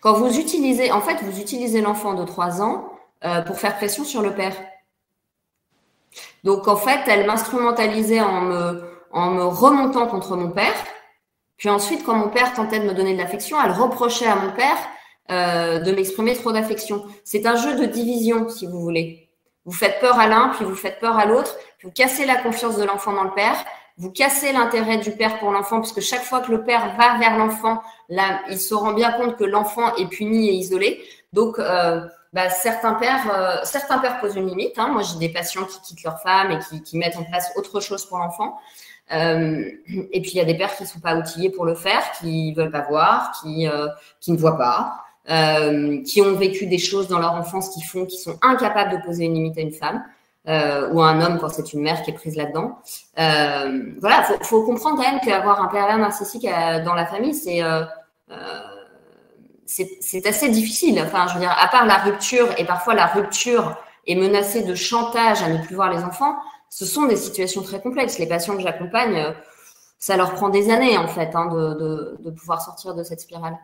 Quand 0.01 0.15
vous 0.15 0.39
utilisez, 0.39 0.91
en 0.91 1.01
fait, 1.01 1.23
vous 1.23 1.39
utilisez 1.39 1.81
l'enfant 1.81 2.15
de 2.15 2.25
3 2.25 2.63
ans 2.63 2.91
pour 3.47 3.59
faire 3.59 3.77
pression 3.77 4.05
sur 4.05 4.23
le 4.23 4.35
père. 4.35 4.57
Donc, 6.45 6.69
en 6.69 6.77
fait, 6.77 7.01
elle 7.09 7.27
m'instrumentalisait 7.27 8.21
en 8.21 8.41
me, 8.43 8.83
en 9.13 9.31
me 9.31 9.45
remontant 9.45 10.07
contre 10.07 10.37
mon 10.37 10.51
père. 10.51 10.75
Puis 11.57 11.69
ensuite, 11.69 12.05
quand 12.05 12.15
mon 12.15 12.29
père 12.29 12.53
tentait 12.55 12.81
de 12.81 12.85
me 12.85 12.95
donner 12.95 13.15
de 13.15 13.19
l'affection, 13.19 13.57
elle 13.63 13.73
reprochait 13.73 14.27
à 14.27 14.37
mon 14.37 14.53
père 14.53 14.77
euh, 15.31 15.81
de 15.81 15.93
m'exprimer 15.93 16.35
trop 16.35 16.53
d'affection. 16.53 17.05
C'est 17.25 17.47
un 17.47 17.57
jeu 17.57 17.77
de 17.77 17.87
division, 17.87 18.49
si 18.49 18.67
vous 18.67 18.81
voulez. 18.81 19.26
Vous 19.67 19.73
faites 19.73 20.01
peur 20.01 20.19
à 20.19 20.27
l'un, 20.27 20.49
puis 20.51 20.65
vous 20.65 20.75
faites 20.75 20.99
peur 20.99 21.19
à 21.19 21.27
l'autre, 21.27 21.55
vous 21.83 21.91
cassez 21.91 22.25
la 22.25 22.37
confiance 22.37 22.79
de 22.79 22.85
l'enfant 22.85 23.13
dans 23.13 23.25
le 23.25 23.35
père, 23.35 23.57
vous 23.99 24.11
cassez 24.11 24.53
l'intérêt 24.53 24.99
du 24.99 25.11
père 25.11 25.39
pour 25.39 25.51
l'enfant, 25.51 25.81
puisque 25.81 26.01
chaque 26.01 26.23
fois 26.23 26.41
que 26.41 26.51
le 26.51 26.65
père 26.65 26.95
va 26.97 27.19
vers 27.19 27.37
l'enfant, 27.37 27.83
là, 28.09 28.41
il 28.49 28.59
se 28.59 28.75
rend 28.75 28.93
bien 28.93 29.13
compte 29.13 29.37
que 29.37 29.45
l'enfant 29.45 29.95
est 29.97 30.07
puni 30.07 30.49
et 30.49 30.53
isolé. 30.53 31.03
Donc, 31.33 31.59
euh, 31.59 32.01
bah, 32.33 32.51
certains 32.51 32.93
pères, 32.95 33.33
euh, 33.35 33.57
certains 33.65 33.99
pères 33.99 34.21
posent 34.21 34.37
une 34.37 34.47
limite. 34.47 34.79
Hein. 34.79 34.89
Moi, 34.89 35.03
j'ai 35.03 35.19
des 35.19 35.31
patients 35.31 35.65
qui 35.65 35.81
quittent 35.81 36.05
leur 36.05 36.21
femme 36.21 36.51
et 36.53 36.81
qui, 36.83 36.99
mettent 36.99 37.17
en 37.17 37.25
place 37.25 37.51
autre 37.57 37.81
chose 37.81 38.05
pour 38.05 38.19
l'enfant. 38.19 38.59
Euh, 39.13 39.65
et 40.13 40.21
puis 40.21 40.33
il 40.33 40.37
y 40.37 40.41
a 40.41 40.45
des 40.45 40.57
pères 40.57 40.77
qui 40.77 40.85
sont 40.85 41.01
pas 41.01 41.17
outillés 41.17 41.49
pour 41.49 41.65
le 41.65 41.75
faire, 41.75 42.03
qui 42.21 42.53
veulent 42.53 42.71
pas 42.71 42.83
voir, 42.83 43.33
qui 43.41 43.69
euh, 43.69 43.87
qui 44.21 44.33
ne 44.33 44.37
voient 44.37 44.59
pas. 44.59 45.06
Euh, 45.29 46.03
qui 46.05 46.23
ont 46.23 46.37
vécu 46.37 46.67
des 46.67 46.79
choses 46.79 47.09
dans 47.09 47.19
leur 47.19 47.33
enfance 47.33 47.71
qui 47.71 47.83
font, 47.83 48.07
qui 48.07 48.17
sont 48.17 48.39
incapables 48.43 48.93
de 48.97 49.05
poser 49.05 49.25
une 49.25 49.35
limite 49.35 49.59
à 49.59 49.61
une 49.61 49.73
femme. 49.73 50.05
Euh, 50.49 50.89
ou 50.93 51.03
à 51.03 51.09
un 51.09 51.21
homme 51.21 51.39
quand 51.41 51.49
c'est 51.49 51.73
une 51.73 51.81
mère 51.83 52.03
qui 52.03 52.11
est 52.13 52.15
prise 52.15 52.37
là-dedans. 52.37 52.79
Euh, 53.19 53.83
voilà, 54.01 54.23
faut, 54.23 54.39
faut 54.43 54.63
comprendre 54.63 54.97
quand 54.97 55.11
même 55.11 55.21
qu'avoir 55.21 55.61
un 55.61 55.67
pervers 55.67 55.99
narcissique 55.99 56.45
euh, 56.45 56.85
dans 56.85 56.95
la 56.95 57.05
famille, 57.05 57.35
c'est 57.35 57.65
euh, 57.65 57.83
c'est 59.67 60.25
assez 60.25 60.49
difficile. 60.49 61.03
Enfin, 61.05 61.27
je 61.27 61.35
veux 61.35 61.41
dire, 61.41 61.57
à 61.61 61.67
part 61.67 61.85
la 61.85 61.97
rupture 61.97 62.49
et 62.59 62.65
parfois 62.65 62.95
la 62.95 63.07
rupture 63.07 63.77
est 64.07 64.15
menacée 64.15 64.63
de 64.63 64.77
chantage 64.77 65.43
à 65.43 65.49
ne 65.49 65.59
plus 65.65 65.75
voir 65.75 65.91
les 65.93 66.05
enfants, 66.05 66.37
ce 66.71 66.87
sont 66.87 67.07
des 67.07 67.17
situations 67.17 67.63
très 67.63 67.81
complexes. 67.81 68.21
Les 68.21 68.29
patients 68.29 68.55
que 68.55 68.63
j'accompagne, 68.63 69.35
ça 69.99 70.17
leur 70.17 70.33
prend 70.35 70.49
des 70.49 70.71
années 70.71 70.97
en 70.97 71.09
fait 71.09 71.35
hein, 71.35 71.47
de, 71.47 71.75
de, 71.75 72.17
de 72.21 72.31
pouvoir 72.31 72.63
sortir 72.63 72.95
de 72.95 73.03
cette 73.03 73.21
spirale. 73.21 73.59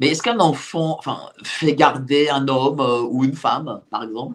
Mais 0.00 0.08
est-ce 0.08 0.22
qu'un 0.22 0.40
enfant 0.40 0.98
fait 1.44 1.74
garder 1.74 2.30
un 2.30 2.48
homme 2.48 2.80
euh, 2.80 3.02
ou 3.02 3.22
une 3.22 3.34
femme, 3.34 3.82
par 3.90 4.02
exemple? 4.02 4.34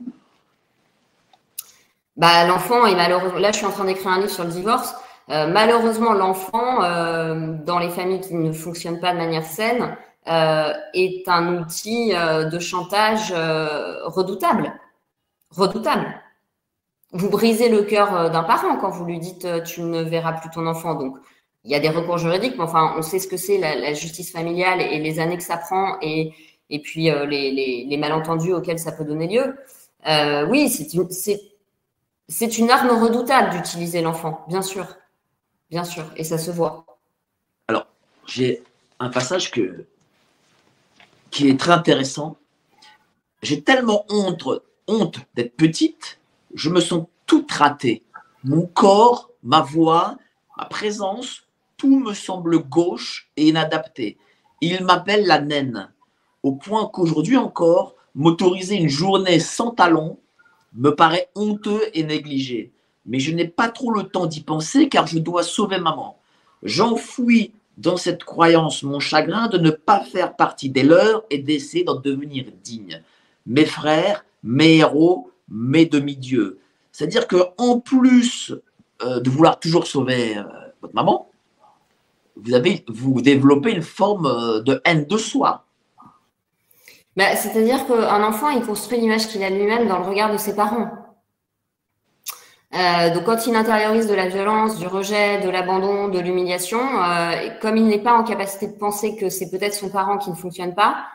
Bah, 2.15 2.45
L'enfant 2.45 2.83
malheureusement. 2.95 3.39
Là, 3.39 3.51
je 3.51 3.57
suis 3.57 3.65
en 3.65 3.71
train 3.71 3.85
d'écrire 3.85 4.11
un 4.11 4.19
livre 4.19 4.29
sur 4.29 4.43
le 4.43 4.51
divorce. 4.51 4.93
Euh, 5.31 5.47
malheureusement, 5.51 6.13
l'enfant, 6.13 6.83
euh, 6.83 7.55
dans 7.65 7.79
les 7.79 7.89
familles 7.89 8.21
qui 8.21 8.35
ne 8.35 8.53
fonctionnent 8.53 8.99
pas 8.99 9.11
de 9.11 9.17
manière 9.17 9.43
saine, 9.43 9.97
est 10.27 11.27
un 11.27 11.59
outil 11.59 12.11
de 12.11 12.59
chantage 12.59 13.31
redoutable. 13.31 14.73
Redoutable. 15.51 16.19
Vous 17.11 17.29
brisez 17.29 17.69
le 17.69 17.83
cœur 17.83 18.31
d'un 18.31 18.41
parent 18.41 18.77
quand 18.77 18.89
vous 18.89 19.05
lui 19.05 19.19
dites 19.19 19.47
tu 19.65 19.81
ne 19.81 20.01
verras 20.01 20.33
plus 20.33 20.49
ton 20.49 20.65
enfant. 20.65 20.95
Donc, 20.95 21.17
il 21.65 21.71
y 21.71 21.75
a 21.75 21.79
des 21.79 21.89
recours 21.89 22.19
juridiques, 22.19 22.53
mais 22.57 22.63
enfin, 22.63 22.93
on 22.95 23.01
sait 23.01 23.17
ce 23.17 23.27
que 23.27 23.37
c'est 23.37 23.57
la, 23.57 23.93
justice 23.93 24.31
familiale 24.31 24.81
et 24.81 24.99
les 24.99 25.19
années 25.19 25.35
que 25.35 25.43
ça 25.43 25.57
prend 25.57 25.97
et, 26.01 26.31
et 26.69 26.79
puis 26.79 27.09
euh, 27.09 27.25
les, 27.25 27.51
les, 27.87 27.97
malentendus 27.97 28.53
auxquels 28.53 28.77
ça 28.77 28.91
peut 28.91 29.03
donner 29.03 29.27
lieu. 29.27 29.55
Euh, 30.07 30.45
oui, 30.45 30.69
c'est 30.69 30.93
une, 30.93 32.63
une 32.63 32.69
arme 32.69 32.89
redoutable 33.03 33.55
d'utiliser 33.55 34.01
l'enfant, 34.01 34.45
bien 34.47 34.61
sûr. 34.61 34.85
Bien 35.71 35.83
sûr, 35.83 36.05
et 36.15 36.23
ça 36.23 36.37
se 36.37 36.51
voit. 36.51 36.85
Alors, 37.67 37.87
j'ai 38.27 38.61
un 38.99 39.09
passage 39.09 39.49
que, 39.49 39.87
qui 41.31 41.49
est 41.49 41.59
très 41.59 41.71
intéressant. 41.71 42.37
J'ai 43.41 43.63
tellement 43.63 44.05
honte, 44.09 44.47
honte 44.87 45.17
d'être 45.33 45.55
petite, 45.57 46.19
je 46.53 46.69
me 46.69 46.79
sens 46.79 47.07
toute 47.25 47.51
ratée. 47.51 48.03
Mon 48.43 48.67
corps, 48.67 49.31
ma 49.41 49.61
voix, 49.61 50.17
ma 50.57 50.65
présence, 50.65 51.44
tout 51.77 51.99
me 51.99 52.13
semble 52.13 52.59
gauche 52.59 53.29
et 53.37 53.47
inadapté. 53.47 54.17
Il 54.61 54.83
m'appelle 54.83 55.25
la 55.25 55.39
naine, 55.41 55.91
au 56.43 56.53
point 56.53 56.89
qu'aujourd'hui 56.91 57.37
encore, 57.37 57.95
m'autoriser 58.13 58.75
une 58.75 58.89
journée 58.89 59.39
sans 59.39 59.71
talons 59.71 60.17
me 60.73 60.91
paraît 60.91 61.29
honteux 61.35 61.81
et 61.93 62.03
négligé. 62.03 62.71
Mais 63.05 63.19
je 63.19 63.33
n'ai 63.33 63.47
pas 63.47 63.69
trop 63.69 63.91
le 63.91 64.03
temps 64.03 64.25
d'y 64.25 64.41
penser 64.41 64.89
car 64.89 65.07
je 65.07 65.19
dois 65.19 65.43
sauver 65.43 65.77
maman. 65.77 66.17
J'enfouis 66.63 67.53
dans 67.77 67.97
cette 67.97 68.23
croyance 68.23 68.83
mon 68.83 68.99
chagrin 68.99 69.47
de 69.47 69.57
ne 69.57 69.69
pas 69.69 69.99
faire 69.99 70.35
partie 70.35 70.69
des 70.69 70.83
leurs 70.83 71.23
et 71.29 71.39
d'essayer 71.39 71.83
d'en 71.83 71.95
devenir 71.95 72.45
digne. 72.63 73.01
Mes 73.45 73.65
frères, 73.65 74.25
mes 74.43 74.77
héros, 74.77 75.31
mes 75.49 75.85
demi-dieux. 75.85 76.59
C'est-à-dire 76.91 77.27
que 77.27 77.37
en 77.57 77.79
plus 77.79 78.53
euh, 79.03 79.19
de 79.19 79.29
vouloir 79.29 79.59
toujours 79.59 79.87
sauver 79.87 80.37
euh, 80.37 80.43
votre 80.81 80.95
maman, 80.95 81.29
vous 82.35 82.53
avez 82.53 82.83
vous 82.87 83.21
développez 83.21 83.71
une 83.71 83.81
forme 83.81 84.25
euh, 84.25 84.61
de 84.61 84.81
haine 84.85 85.05
de 85.05 85.17
soi. 85.17 85.65
Bah, 87.15 87.35
c'est-à-dire 87.35 87.87
qu'un 87.87 88.23
enfant, 88.23 88.49
il 88.49 88.61
construit 88.65 88.99
l'image 88.99 89.27
qu'il 89.27 89.41
a 89.43 89.49
lui-même 89.49 89.87
dans 89.87 89.99
le 89.99 90.05
regard 90.05 90.31
de 90.31 90.37
ses 90.37 90.55
parents. 90.55 90.91
Euh, 92.73 93.13
donc 93.13 93.23
quand 93.23 93.47
il 93.47 93.55
intériorise 93.55 94.07
de 94.07 94.13
la 94.13 94.27
violence, 94.27 94.77
du 94.77 94.87
rejet, 94.87 95.39
de 95.39 95.49
l'abandon, 95.49 96.09
de 96.09 96.19
l'humiliation, 96.19 96.79
euh, 96.81 97.49
comme 97.61 97.77
il 97.77 97.85
n'est 97.85 97.99
pas 97.99 98.13
en 98.13 98.23
capacité 98.23 98.67
de 98.67 98.73
penser 98.73 99.15
que 99.15 99.29
c'est 99.29 99.49
peut-être 99.49 99.73
son 99.73 99.87
parent 99.87 100.17
qui 100.17 100.29
ne 100.29 100.35
fonctionne 100.35 100.75
pas, 100.75 101.05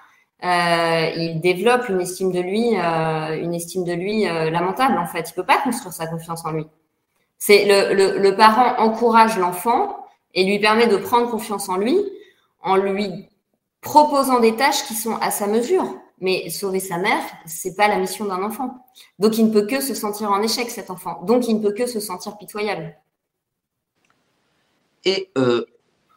il 0.42 1.38
développe 1.42 1.90
une 1.90 2.00
estime 2.00 2.32
de 2.32 2.40
lui, 2.40 2.74
une 2.74 3.52
estime 3.52 3.84
de 3.84 3.92
lui 3.92 4.22
lamentable 4.24 4.96
en 4.96 5.04
fait. 5.04 5.28
Il 5.28 5.34
peut 5.34 5.44
pas 5.44 5.58
construire 5.58 5.92
sa 5.92 6.06
confiance 6.06 6.46
en 6.46 6.52
lui. 6.52 6.66
C'est 7.36 7.66
le, 7.66 8.16
le 8.16 8.36
parent 8.36 8.78
encourage 8.78 9.36
l'enfant 9.36 10.00
et 10.34 10.44
lui 10.44 10.58
permet 10.58 10.86
de 10.86 10.96
prendre 10.96 11.30
confiance 11.30 11.68
en 11.68 11.76
lui 11.76 11.96
en 12.62 12.76
lui 12.76 13.28
proposant 13.80 14.40
des 14.40 14.56
tâches 14.56 14.84
qui 14.86 14.94
sont 14.94 15.16
à 15.16 15.30
sa 15.30 15.46
mesure. 15.46 15.96
Mais 16.22 16.50
sauver 16.50 16.80
sa 16.80 16.98
mère, 16.98 17.22
c'est 17.46 17.74
pas 17.74 17.88
la 17.88 17.98
mission 17.98 18.26
d'un 18.26 18.42
enfant. 18.42 18.84
Donc 19.18 19.38
il 19.38 19.46
ne 19.46 19.52
peut 19.52 19.66
que 19.66 19.80
se 19.80 19.94
sentir 19.94 20.30
en 20.30 20.42
échec 20.42 20.68
cet 20.68 20.90
enfant. 20.90 21.22
Donc 21.22 21.48
il 21.48 21.56
ne 21.56 21.62
peut 21.62 21.72
que 21.72 21.86
se 21.86 21.98
sentir 21.98 22.36
pitoyable. 22.36 22.94
Et 25.06 25.30
euh, 25.38 25.64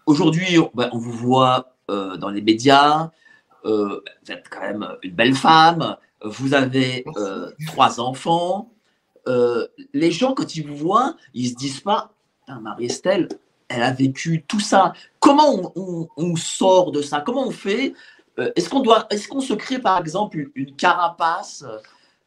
aujourd'hui, 0.05 0.57
ben, 0.73 0.89
on 0.91 0.97
vous 0.97 1.13
voit 1.13 1.75
euh, 1.89 2.17
dans 2.17 2.29
les 2.29 2.41
médias. 2.41 3.11
Euh, 3.63 4.01
vous 4.25 4.31
êtes 4.31 4.49
quand 4.49 4.59
même 4.59 4.85
une 5.03 5.13
belle 5.13 5.35
femme. 5.35 5.95
Vous 6.25 6.53
avez 6.53 7.05
trois 7.67 8.01
enfants. 8.01 8.71
les 9.25 10.11
gens, 10.11 10.33
quand 10.33 10.55
ils 10.55 10.67
vous 10.67 10.75
voient, 10.75 11.15
ils 11.33 11.49
se 11.49 11.55
disent 11.55 11.81
pas, 11.81 12.13
Marie-Estelle, 12.47 13.29
elle 13.73 13.83
a 13.83 13.91
vécu 13.91 14.43
tout 14.47 14.59
ça. 14.59 14.93
Comment 15.19 15.73
on, 15.75 16.35
sort 16.35 16.91
de 16.91 17.01
ça? 17.01 17.21
Comment 17.21 17.47
on 17.47 17.51
fait 17.51 17.93
euh, 18.39 18.51
est-ce 18.55 18.69
qu'on 18.69 18.79
doit, 18.79 19.07
se 19.11 19.53
crée 19.53 19.79
par 19.79 19.99
exemple 19.99 20.37
une, 20.55 20.75
carapace 20.75 21.63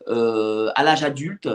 euh, 0.08 0.70
à 0.74 0.84
l'âge 0.84 1.02
adulte? 1.02 1.48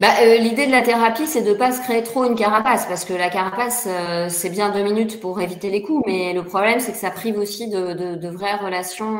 Bah, 0.00 0.08
euh, 0.22 0.36
L'idée 0.38 0.66
de 0.66 0.72
la 0.72 0.82
thérapie, 0.82 1.26
c'est 1.26 1.42
de 1.42 1.50
ne 1.50 1.54
pas 1.54 1.72
se 1.72 1.80
créer 1.82 2.02
trop 2.02 2.24
une 2.24 2.36
carapace, 2.36 2.86
parce 2.86 3.04
que 3.04 3.12
la 3.12 3.30
carapace, 3.30 3.88
c'est 4.28 4.50
bien 4.50 4.70
deux 4.70 4.82
minutes 4.82 5.20
pour 5.20 5.40
éviter 5.40 5.70
les 5.70 5.82
coups, 5.82 6.04
mais 6.06 6.32
le 6.32 6.44
problème, 6.44 6.80
c'est 6.80 6.92
que 6.92 6.98
ça 6.98 7.10
prive 7.10 7.38
aussi 7.38 7.68
de, 7.68 8.28
vraies 8.28 8.56
relations. 8.56 9.18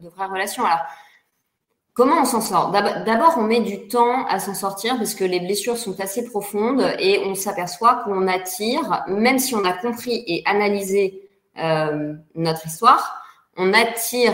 de 0.00 0.08
vraies 0.08 0.26
relations. 0.26 0.64
Alors, 0.64 0.84
comment 1.98 2.22
on 2.22 2.24
s'en 2.24 2.40
sort? 2.40 2.70
D'abord, 2.70 3.34
on 3.38 3.42
met 3.42 3.58
du 3.58 3.88
temps 3.88 4.24
à 4.26 4.38
s'en 4.38 4.54
sortir, 4.54 4.96
parce 4.98 5.16
que 5.16 5.24
les 5.24 5.40
blessures 5.40 5.76
sont 5.76 5.98
assez 5.98 6.24
profondes, 6.24 6.94
et 7.00 7.24
on 7.26 7.34
s'aperçoit 7.34 8.02
qu'on 8.04 8.28
attire, 8.28 9.02
même 9.08 9.40
si 9.40 9.56
on 9.56 9.64
a 9.64 9.72
compris 9.72 10.22
et 10.28 10.44
analysé 10.46 11.28
euh, 11.58 12.14
notre 12.36 12.64
histoire, 12.68 13.20
on 13.56 13.72
attire 13.72 14.32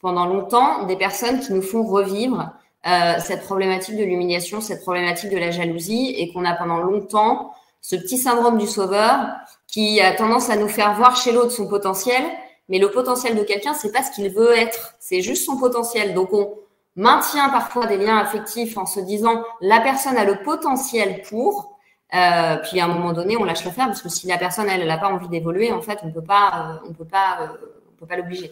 pendant 0.00 0.24
longtemps 0.24 0.86
des 0.86 0.96
personnes 0.96 1.40
qui 1.40 1.52
nous 1.52 1.60
font 1.60 1.82
revivre 1.82 2.50
euh, 2.86 3.12
cette 3.18 3.42
problématique 3.42 3.98
de 3.98 4.04
l'humiliation, 4.04 4.62
cette 4.62 4.80
problématique 4.80 5.30
de 5.30 5.36
la 5.36 5.50
jalousie, 5.50 6.14
et 6.16 6.32
qu'on 6.32 6.46
a 6.46 6.54
pendant 6.54 6.78
longtemps 6.78 7.52
ce 7.82 7.94
petit 7.94 8.16
syndrome 8.16 8.56
du 8.56 8.66
sauveur 8.66 9.26
qui 9.68 10.00
a 10.00 10.14
tendance 10.14 10.48
à 10.48 10.56
nous 10.56 10.68
faire 10.68 10.94
voir 10.94 11.14
chez 11.14 11.32
l'autre 11.32 11.50
son 11.50 11.68
potentiel, 11.68 12.22
mais 12.70 12.78
le 12.78 12.90
potentiel 12.90 13.36
de 13.36 13.42
quelqu'un, 13.42 13.74
c'est 13.74 13.92
pas 13.92 14.02
ce 14.02 14.12
qu'il 14.12 14.30
veut 14.30 14.56
être, 14.56 14.94
c'est 14.98 15.20
juste 15.20 15.44
son 15.44 15.58
potentiel. 15.58 16.14
Donc 16.14 16.32
on 16.32 16.54
maintient 16.96 17.48
parfois 17.48 17.86
des 17.86 17.96
liens 17.96 18.18
affectifs 18.18 18.76
en 18.76 18.86
se 18.86 19.00
disant 19.00 19.42
la 19.60 19.80
personne 19.80 20.16
a 20.16 20.24
le 20.24 20.42
potentiel 20.42 21.22
pour, 21.22 21.78
euh, 22.14 22.56
puis 22.56 22.78
à 22.80 22.84
un 22.84 22.88
moment 22.88 23.12
donné, 23.12 23.36
on 23.36 23.44
lâche 23.44 23.64
le 23.64 23.70
faire 23.70 23.86
parce 23.86 24.02
que 24.02 24.10
si 24.10 24.26
la 24.26 24.36
personne 24.36 24.68
elle 24.68 24.86
n'a 24.86 24.98
pas 24.98 25.08
envie 25.08 25.28
d'évoluer, 25.28 25.72
en 25.72 25.80
fait, 25.80 25.98
on 26.02 26.10
peut 26.10 26.22
pas, 26.22 26.78
euh, 26.84 26.88
on 26.88 26.92
peut 26.92 27.06
pas, 27.06 27.38
euh, 27.40 27.46
on 27.90 28.00
peut 28.00 28.06
pas 28.06 28.16
l'obliger. 28.16 28.50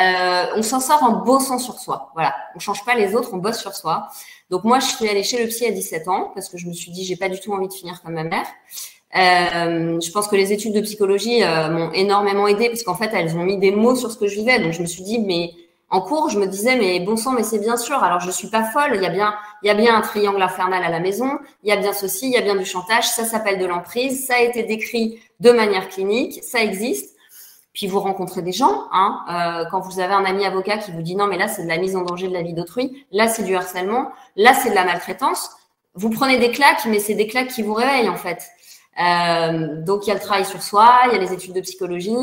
Euh, 0.00 0.46
on 0.56 0.62
s'en 0.62 0.78
sort 0.78 1.02
en 1.02 1.24
bossant 1.24 1.58
sur 1.58 1.78
soi. 1.80 2.10
Voilà, 2.14 2.34
on 2.54 2.60
change 2.60 2.84
pas 2.84 2.94
les 2.94 3.16
autres, 3.16 3.30
on 3.32 3.38
bosse 3.38 3.58
sur 3.58 3.74
soi. 3.74 4.08
Donc 4.50 4.62
moi, 4.62 4.78
je 4.78 4.86
suis 4.86 5.08
allée 5.08 5.24
chez 5.24 5.42
le 5.42 5.48
psy 5.48 5.66
à 5.66 5.72
17 5.72 6.06
ans 6.06 6.30
parce 6.34 6.48
que 6.48 6.58
je 6.58 6.68
me 6.68 6.72
suis 6.72 6.92
dit 6.92 7.04
j'ai 7.04 7.16
pas 7.16 7.28
du 7.28 7.40
tout 7.40 7.52
envie 7.52 7.68
de 7.68 7.72
finir 7.72 8.00
comme 8.02 8.14
ma 8.14 8.24
mère. 8.24 8.46
Euh, 9.16 10.00
je 10.00 10.10
pense 10.10 10.28
que 10.28 10.36
les 10.36 10.52
études 10.52 10.74
de 10.74 10.80
psychologie 10.80 11.42
m'ont 11.70 11.92
énormément 11.92 12.48
aidé 12.48 12.68
parce 12.68 12.82
qu'en 12.82 12.96
fait 12.96 13.10
elles 13.12 13.36
ont 13.36 13.44
mis 13.44 13.58
des 13.58 13.70
mots 13.70 13.94
sur 13.96 14.10
ce 14.10 14.18
que 14.18 14.28
je 14.28 14.36
vivais. 14.36 14.60
Donc 14.60 14.72
je 14.72 14.82
me 14.82 14.86
suis 14.86 15.02
dit 15.02 15.18
mais 15.18 15.52
en 15.90 16.00
cours, 16.00 16.30
je 16.30 16.38
me 16.38 16.46
disais, 16.46 16.76
mais 16.76 17.00
bon 17.00 17.16
sang, 17.16 17.32
mais 17.32 17.44
c'est 17.44 17.58
bien 17.58 17.76
sûr. 17.76 18.02
Alors, 18.02 18.20
je 18.20 18.30
suis 18.30 18.48
pas 18.48 18.64
folle. 18.64 18.92
Il 18.94 19.02
y 19.02 19.06
a 19.06 19.10
bien, 19.10 19.34
il 19.62 19.68
y 19.68 19.70
a 19.70 19.74
bien 19.74 19.94
un 19.96 20.00
triangle 20.00 20.42
infernal 20.42 20.82
à 20.82 20.88
la 20.88 21.00
maison. 21.00 21.38
Il 21.62 21.68
y 21.68 21.72
a 21.72 21.76
bien 21.76 21.92
ceci, 21.92 22.26
il 22.26 22.32
y 22.32 22.36
a 22.36 22.40
bien 22.40 22.56
du 22.56 22.64
chantage. 22.64 23.08
Ça 23.08 23.24
s'appelle 23.24 23.58
de 23.58 23.66
l'emprise. 23.66 24.26
Ça 24.26 24.34
a 24.34 24.40
été 24.40 24.64
décrit 24.64 25.20
de 25.40 25.52
manière 25.52 25.88
clinique. 25.88 26.42
Ça 26.42 26.62
existe. 26.62 27.14
Puis 27.74 27.88
vous 27.88 27.98
rencontrez 27.98 28.40
des 28.40 28.52
gens, 28.52 28.84
hein, 28.92 29.18
euh, 29.28 29.68
quand 29.68 29.80
vous 29.80 29.98
avez 29.98 30.14
un 30.14 30.24
ami 30.24 30.46
avocat 30.46 30.78
qui 30.78 30.92
vous 30.92 31.02
dit 31.02 31.16
non, 31.16 31.26
mais 31.26 31.36
là, 31.36 31.48
c'est 31.48 31.64
de 31.64 31.68
la 31.68 31.76
mise 31.76 31.96
en 31.96 32.02
danger 32.02 32.28
de 32.28 32.32
la 32.32 32.42
vie 32.42 32.54
d'autrui. 32.54 33.04
Là, 33.10 33.26
c'est 33.26 33.42
du 33.42 33.56
harcèlement. 33.56 34.12
Là, 34.36 34.54
c'est 34.54 34.70
de 34.70 34.76
la 34.76 34.84
maltraitance. 34.84 35.50
Vous 35.94 36.08
prenez 36.10 36.38
des 36.38 36.52
claques, 36.52 36.86
mais 36.86 37.00
c'est 37.00 37.14
des 37.14 37.26
claques 37.26 37.48
qui 37.48 37.62
vous 37.62 37.74
réveillent, 37.74 38.08
en 38.08 38.16
fait. 38.16 38.48
Euh, 39.00 39.82
donc, 39.82 40.06
il 40.06 40.08
y 40.08 40.10
a 40.12 40.14
le 40.14 40.20
travail 40.20 40.44
sur 40.44 40.62
soi, 40.62 40.88
il 41.06 41.14
y 41.14 41.16
a 41.16 41.18
les 41.18 41.32
études 41.32 41.52
de 41.52 41.60
psychologie. 41.60 42.16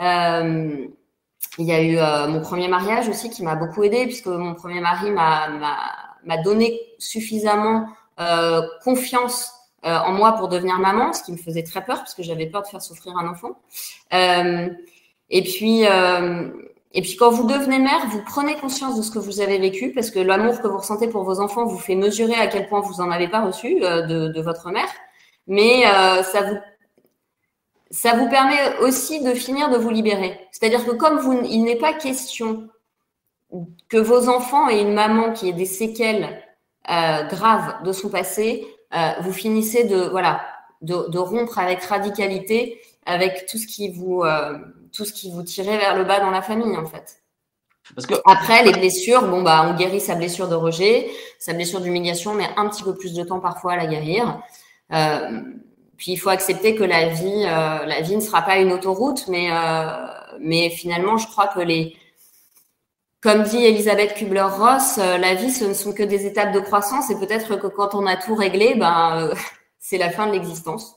Euh, 0.00 0.86
il 1.58 1.66
y 1.66 1.72
a 1.72 1.82
eu 1.82 1.98
euh, 1.98 2.28
mon 2.28 2.40
premier 2.40 2.68
mariage 2.68 3.08
aussi 3.08 3.30
qui 3.30 3.42
m'a 3.42 3.56
beaucoup 3.56 3.82
aidé 3.82 4.04
puisque 4.04 4.26
mon 4.26 4.54
premier 4.54 4.80
mari 4.80 5.10
m'a 5.10 6.36
donné 6.44 6.80
suffisamment 6.98 7.88
euh, 8.20 8.62
confiance 8.82 9.52
euh, 9.84 9.96
en 9.96 10.12
moi 10.12 10.32
pour 10.32 10.48
devenir 10.48 10.78
maman, 10.78 11.12
ce 11.12 11.22
qui 11.22 11.32
me 11.32 11.36
faisait 11.36 11.62
très 11.62 11.84
peur 11.84 11.98
parce 11.98 12.14
que 12.14 12.22
j'avais 12.22 12.46
peur 12.46 12.62
de 12.62 12.68
faire 12.68 12.82
souffrir 12.82 13.16
un 13.16 13.28
enfant. 13.28 13.60
Euh, 14.12 14.68
et 15.30 15.42
puis 15.42 15.82
et 16.92 17.02
puis 17.02 17.16
quand 17.16 17.30
vous 17.30 17.46
devenez 17.46 17.78
mère, 17.78 18.06
vous 18.08 18.22
prenez 18.24 18.56
conscience 18.56 18.96
de 18.96 19.02
ce 19.02 19.10
que 19.10 19.18
vous 19.18 19.40
avez 19.40 19.58
vécu 19.58 19.92
parce 19.92 20.10
que 20.10 20.18
l'amour 20.20 20.60
que 20.62 20.68
vous 20.68 20.78
ressentez 20.78 21.08
pour 21.08 21.22
vos 21.22 21.38
enfants 21.38 21.66
vous 21.66 21.78
fait 21.78 21.94
mesurer 21.94 22.34
à 22.34 22.46
quel 22.46 22.66
point 22.68 22.80
vous 22.80 23.00
en 23.00 23.10
avez 23.10 23.28
pas 23.28 23.44
reçu 23.44 23.74
de, 23.78 24.28
de 24.28 24.40
votre 24.40 24.70
mère, 24.70 24.88
mais 25.46 25.82
ça 25.82 26.42
vous 26.42 26.56
ça 27.90 28.14
vous 28.14 28.28
permet 28.28 28.78
aussi 28.80 29.22
de 29.22 29.32
finir 29.34 29.70
de 29.70 29.76
vous 29.76 29.90
libérer. 29.90 30.38
C'est-à-dire 30.52 30.84
que 30.84 30.90
comme 30.90 31.18
vous, 31.18 31.40
il 31.44 31.62
n'est 31.62 31.76
pas 31.76 31.92
question 31.92 32.68
que 33.88 33.96
vos 33.96 34.28
enfants 34.28 34.68
aient 34.68 34.82
une 34.82 34.94
maman 34.94 35.32
qui 35.32 35.48
ait 35.48 35.54
des 35.54 35.64
séquelles 35.64 36.42
euh, 36.90 37.24
graves 37.24 37.82
de 37.82 37.92
son 37.92 38.08
passé, 38.08 38.66
euh, 38.94 39.12
vous 39.20 39.32
finissez 39.32 39.84
de 39.84 40.08
voilà 40.08 40.40
de, 40.80 41.08
de, 41.10 41.18
rompre 41.18 41.58
avec 41.58 41.82
radicalité 41.82 42.80
avec 43.04 43.46
tout 43.46 43.58
ce 43.58 43.66
qui 43.66 43.90
vous 43.90 44.22
euh, 44.22 44.58
tout 44.92 45.04
ce 45.04 45.12
qui 45.12 45.30
vous 45.30 45.42
tirait 45.42 45.76
vers 45.76 45.96
le 45.96 46.04
bas 46.04 46.20
dans 46.20 46.30
la 46.30 46.42
famille 46.42 46.76
en 46.76 46.86
fait. 46.86 47.22
Parce 47.94 48.06
que 48.06 48.14
après 48.26 48.62
les 48.64 48.72
blessures, 48.72 49.26
bon 49.28 49.42
bah 49.42 49.66
on 49.68 49.76
guérit 49.76 50.00
sa 50.00 50.14
blessure 50.14 50.48
de 50.48 50.54
rejet, 50.54 51.10
sa 51.38 51.52
blessure 51.54 51.80
d'humiliation, 51.80 52.34
mais 52.34 52.48
un 52.56 52.68
petit 52.68 52.82
peu 52.82 52.94
plus 52.94 53.14
de 53.14 53.22
temps 53.22 53.40
parfois 53.40 53.72
à 53.72 53.76
la 53.76 53.86
guérir. 53.86 54.40
Euh, 54.92 55.42
puis 55.98 56.12
il 56.12 56.16
faut 56.16 56.30
accepter 56.30 56.76
que 56.76 56.84
la 56.84 57.08
vie, 57.08 57.44
euh, 57.44 57.84
la 57.84 58.00
vie 58.00 58.14
ne 58.14 58.20
sera 58.20 58.42
pas 58.42 58.58
une 58.58 58.72
autoroute, 58.72 59.26
mais, 59.26 59.48
euh, 59.50 60.06
mais 60.40 60.70
finalement, 60.70 61.18
je 61.18 61.26
crois 61.26 61.48
que 61.48 61.58
les, 61.58 61.96
comme 63.20 63.42
dit 63.42 63.64
Elisabeth 63.64 64.14
Kubler-Ross, 64.14 64.98
euh, 64.98 65.18
la 65.18 65.34
vie, 65.34 65.50
ce 65.50 65.64
ne 65.64 65.74
sont 65.74 65.92
que 65.92 66.04
des 66.04 66.24
étapes 66.24 66.52
de 66.52 66.60
croissance 66.60 67.10
et 67.10 67.18
peut-être 67.18 67.56
que 67.56 67.66
quand 67.66 67.96
on 67.96 68.06
a 68.06 68.16
tout 68.16 68.36
réglé, 68.36 68.76
ben, 68.76 69.32
c'est 69.80 69.98
la 69.98 70.10
fin 70.10 70.28
de 70.28 70.32
l'existence. 70.32 70.94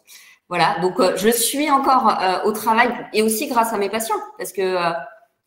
Voilà. 0.49 0.77
Donc, 0.81 1.01
je 1.15 1.29
suis 1.29 1.71
encore 1.71 2.17
au 2.43 2.51
travail 2.51 2.89
et 3.13 3.23
aussi 3.23 3.47
grâce 3.47 3.71
à 3.71 3.77
mes 3.77 3.89
patients, 3.89 4.19
parce 4.37 4.51
que 4.51 4.75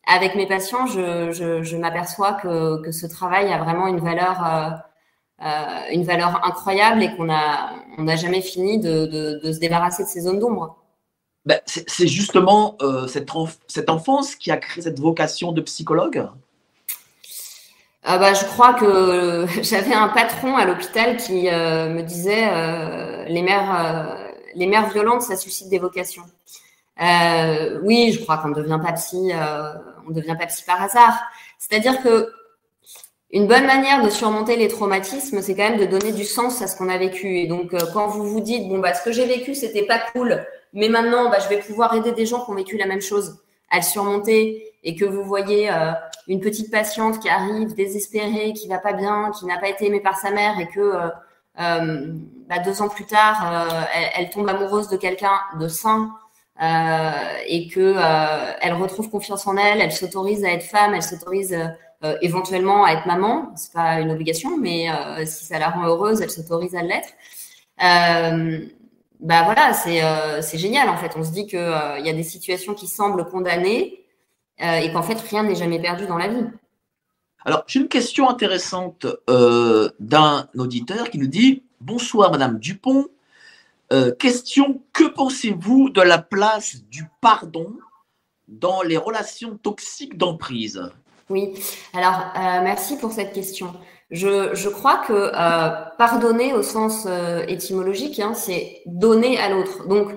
avec 0.07 0.33
mes 0.33 0.47
patients, 0.47 0.87
je, 0.87 1.31
je, 1.31 1.61
je 1.61 1.77
m'aperçois 1.77 2.33
que, 2.33 2.81
que 2.81 2.91
ce 2.91 3.05
travail 3.05 3.53
a 3.53 3.59
vraiment 3.59 3.85
une 3.85 3.99
valeur 3.99 4.83
euh, 5.43 5.91
une 5.91 6.05
valeur 6.05 6.45
incroyable 6.45 7.03
et 7.03 7.13
qu'on 7.13 7.29
a 7.29 7.73
on 7.97 8.03
n'a 8.03 8.15
jamais 8.15 8.41
fini 8.41 8.79
de, 8.79 9.05
de, 9.43 9.51
se 9.51 9.59
débarrasser 9.59 10.03
de 10.03 10.07
ces 10.07 10.21
zones 10.21 10.39
d'ombre. 10.39 10.77
Ben, 11.45 11.59
c'est 11.65 12.07
justement 12.07 12.77
euh, 12.81 13.05
cette, 13.07 13.29
cette 13.67 13.89
enfance 13.89 14.35
qui 14.35 14.49
a 14.49 14.57
créé 14.57 14.81
cette 14.81 14.99
vocation 14.99 15.51
de 15.51 15.61
psychologue? 15.61 16.27
Ah 18.03 18.17
bah, 18.17 18.33
je 18.33 18.45
crois 18.45 18.75
que 18.75 19.45
j'avais 19.61 19.93
un 19.93 20.07
patron 20.07 20.55
à 20.55 20.65
l'hôpital 20.65 21.17
qui 21.17 21.49
euh, 21.49 21.89
me 21.89 22.01
disait 22.01 23.27
les 23.27 23.41
mères 23.41 24.17
les 24.55 24.67
mères 24.67 24.89
violentes 24.89 25.21
ça 25.21 25.35
suscite 25.35 25.67
des 25.67 25.79
vocations. 25.79 26.23
oui, 26.97 28.13
je 28.13 28.21
crois 28.21 28.37
qu'on 28.37 28.49
ne 28.49 28.55
devient 28.55 28.79
pas 28.81 28.93
psy 28.93 29.31
on 30.07 30.11
devient 30.11 30.35
pas 30.39 30.45
psy 30.45 30.63
par 30.65 30.81
hasard. 30.81 31.19
C'est-à-dire 31.59 32.01
que 32.01 32.31
une 33.31 33.47
bonne 33.47 33.65
manière 33.65 34.03
de 34.03 34.09
surmonter 34.09 34.55
les 34.55 34.67
traumatismes, 34.67 35.41
c'est 35.41 35.55
quand 35.55 35.69
même 35.69 35.79
de 35.79 35.85
donner 35.85 36.11
du 36.11 36.23
sens 36.23 36.61
à 36.61 36.67
ce 36.67 36.77
qu'on 36.77 36.89
a 36.89 36.97
vécu. 36.97 37.39
Et 37.39 37.47
donc, 37.47 37.73
euh, 37.73 37.79
quand 37.93 38.07
vous 38.07 38.23
vous 38.23 38.39
dites, 38.39 38.67
bon, 38.69 38.79
bah, 38.79 38.93
ce 38.93 39.03
que 39.03 39.11
j'ai 39.11 39.25
vécu, 39.25 39.55
c'était 39.55 39.85
pas 39.85 39.99
cool, 40.13 40.45
mais 40.73 40.89
maintenant, 40.89 41.29
bah, 41.29 41.39
je 41.39 41.49
vais 41.49 41.59
pouvoir 41.59 41.93
aider 41.95 42.11
des 42.11 42.25
gens 42.25 42.43
qui 42.45 42.51
ont 42.51 42.55
vécu 42.55 42.77
la 42.77 42.85
même 42.85 43.01
chose 43.01 43.39
à 43.71 43.77
le 43.77 43.81
surmonter 43.81 44.71
et 44.83 44.95
que 44.95 45.05
vous 45.05 45.23
voyez 45.23 45.71
euh, 45.71 45.91
une 46.27 46.39
petite 46.39 46.71
patiente 46.71 47.19
qui 47.19 47.27
arrive 47.27 47.73
désespérée, 47.73 48.53
qui 48.53 48.67
va 48.67 48.77
pas 48.77 48.93
bien, 48.93 49.31
qui 49.37 49.45
n'a 49.45 49.57
pas 49.57 49.69
été 49.69 49.87
aimée 49.87 50.01
par 50.01 50.17
sa 50.17 50.29
mère 50.29 50.59
et 50.59 50.67
que 50.67 50.93
euh, 51.59 52.13
bah, 52.47 52.59
deux 52.63 52.81
ans 52.81 52.89
plus 52.89 53.05
tard, 53.05 53.67
elle, 53.95 54.09
elle, 54.17 54.29
tombe 54.29 54.47
amoureuse 54.47 54.87
de 54.89 54.97
quelqu'un 54.97 55.39
de 55.59 55.67
sain 55.67 56.11
et 57.47 57.67
que 57.67 57.95
elle 58.61 58.73
retrouve 58.73 59.09
confiance 59.09 59.47
en 59.47 59.57
elle, 59.57 59.81
elle 59.81 59.91
s'autorise 59.91 60.45
à 60.45 60.51
être 60.51 60.63
femme, 60.63 60.93
elle 60.93 61.03
s'autorise 61.03 61.57
éventuellement 62.21 62.85
à 62.85 62.93
être 62.93 63.05
maman. 63.05 63.51
C'est 63.55 63.73
pas 63.73 63.99
une 63.99 64.11
obligation, 64.11 64.57
mais 64.57 64.87
si 65.25 65.45
ça 65.45 65.59
la 65.59 65.69
rend 65.69 65.85
heureuse, 65.85 66.21
elle 66.21 66.31
s'autorise 66.31 66.75
à 66.75 66.81
l'être 66.81 67.09
bah 69.19 69.43
voilà, 69.43 69.71
euh, 69.87 70.41
c'est 70.41 70.57
génial 70.57 70.89
en 70.89 70.97
fait. 70.97 71.13
On 71.15 71.23
se 71.23 71.31
dit 71.31 71.47
qu'il 71.47 71.59
euh, 71.59 71.99
il 71.99 72.05
y 72.05 72.09
a 72.09 72.13
des 72.13 72.23
situations 72.23 72.73
qui 72.73 72.87
semblent 72.87 73.25
condamnées 73.25 74.05
euh, 74.61 74.75
et 74.75 74.91
qu'en 74.91 75.03
fait 75.03 75.19
rien 75.19 75.43
n'est 75.43 75.55
jamais 75.55 75.81
perdu 75.81 76.05
dans 76.05 76.17
la 76.17 76.27
vie. 76.27 76.45
Alors 77.43 77.63
j'ai 77.67 77.79
une 77.79 77.87
question 77.87 78.29
intéressante 78.29 79.05
d'un 79.99 80.49
auditeur 80.57 81.09
qui 81.09 81.17
nous 81.17 81.27
dit 81.27 81.63
Bonsoir 81.79 82.31
Madame 82.31 82.59
Dupont. 82.59 83.07
question 84.19 84.81
Que 84.93 85.07
pensez-vous 85.07 85.89
de 85.89 86.01
la 86.01 86.17
place 86.17 86.83
du 86.89 87.05
pardon 87.21 87.71
dans 88.47 88.81
les 88.81 88.97
relations 88.97 89.57
toxiques 89.57 90.17
d'emprise? 90.17 90.81
Oui, 91.29 91.53
alors 91.93 92.33
merci 92.63 92.97
pour 92.97 93.11
cette 93.11 93.33
question. 93.33 93.73
Je, 94.11 94.69
crois 94.69 94.97
que 94.97 95.13
euh, 95.13 95.69
pardonner 95.97 96.53
au 96.53 96.61
sens 96.61 97.05
euh, 97.07 97.43
étymologique, 97.47 98.19
hein, 98.19 98.33
c'est 98.33 98.81
donner 98.85 99.39
à 99.39 99.49
l'autre. 99.49 99.87
Donc, 99.87 100.11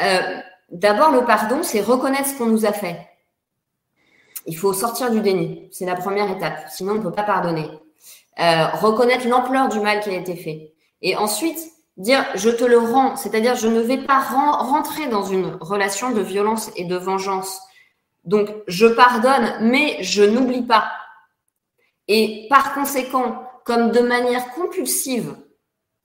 euh, 0.00 0.20
d'abord, 0.70 1.12
le 1.12 1.24
pardon, 1.24 1.62
c'est 1.62 1.80
reconnaître 1.80 2.28
ce 2.28 2.36
qu'on 2.36 2.46
nous 2.46 2.66
a 2.66 2.72
fait. 2.72 3.08
Il 4.46 4.56
faut 4.56 4.72
sortir 4.72 5.10
du 5.12 5.20
déni. 5.20 5.68
C'est 5.70 5.86
la 5.86 5.94
première 5.94 6.30
étape. 6.30 6.58
Sinon, 6.68 6.94
on 6.94 6.96
ne 6.96 7.02
peut 7.02 7.12
pas 7.12 7.22
pardonner. 7.22 7.70
reconnaître 8.36 9.28
l'ampleur 9.28 9.68
du 9.68 9.78
mal 9.78 10.00
qui 10.00 10.10
a 10.10 10.16
été 10.16 10.34
fait. 10.34 10.72
Et 11.00 11.16
ensuite, 11.16 11.58
dire 11.96 12.24
je 12.34 12.50
te 12.50 12.64
le 12.64 12.78
rends. 12.78 13.14
C'est-à-dire, 13.14 13.54
je 13.54 13.68
ne 13.68 13.80
vais 13.80 13.98
pas 13.98 14.18
rentrer 14.18 15.06
dans 15.06 15.22
une 15.22 15.56
relation 15.60 16.10
de 16.10 16.20
violence 16.20 16.72
et 16.74 16.84
de 16.84 16.96
vengeance. 16.96 17.60
Donc, 18.24 18.48
je 18.68 18.86
pardonne, 18.86 19.54
mais 19.60 19.98
je 20.02 20.22
n'oublie 20.22 20.62
pas. 20.62 20.90
Et 22.08 22.46
par 22.48 22.74
conséquent, 22.74 23.48
comme 23.64 23.90
de 23.90 24.00
manière 24.00 24.50
compulsive, 24.50 25.36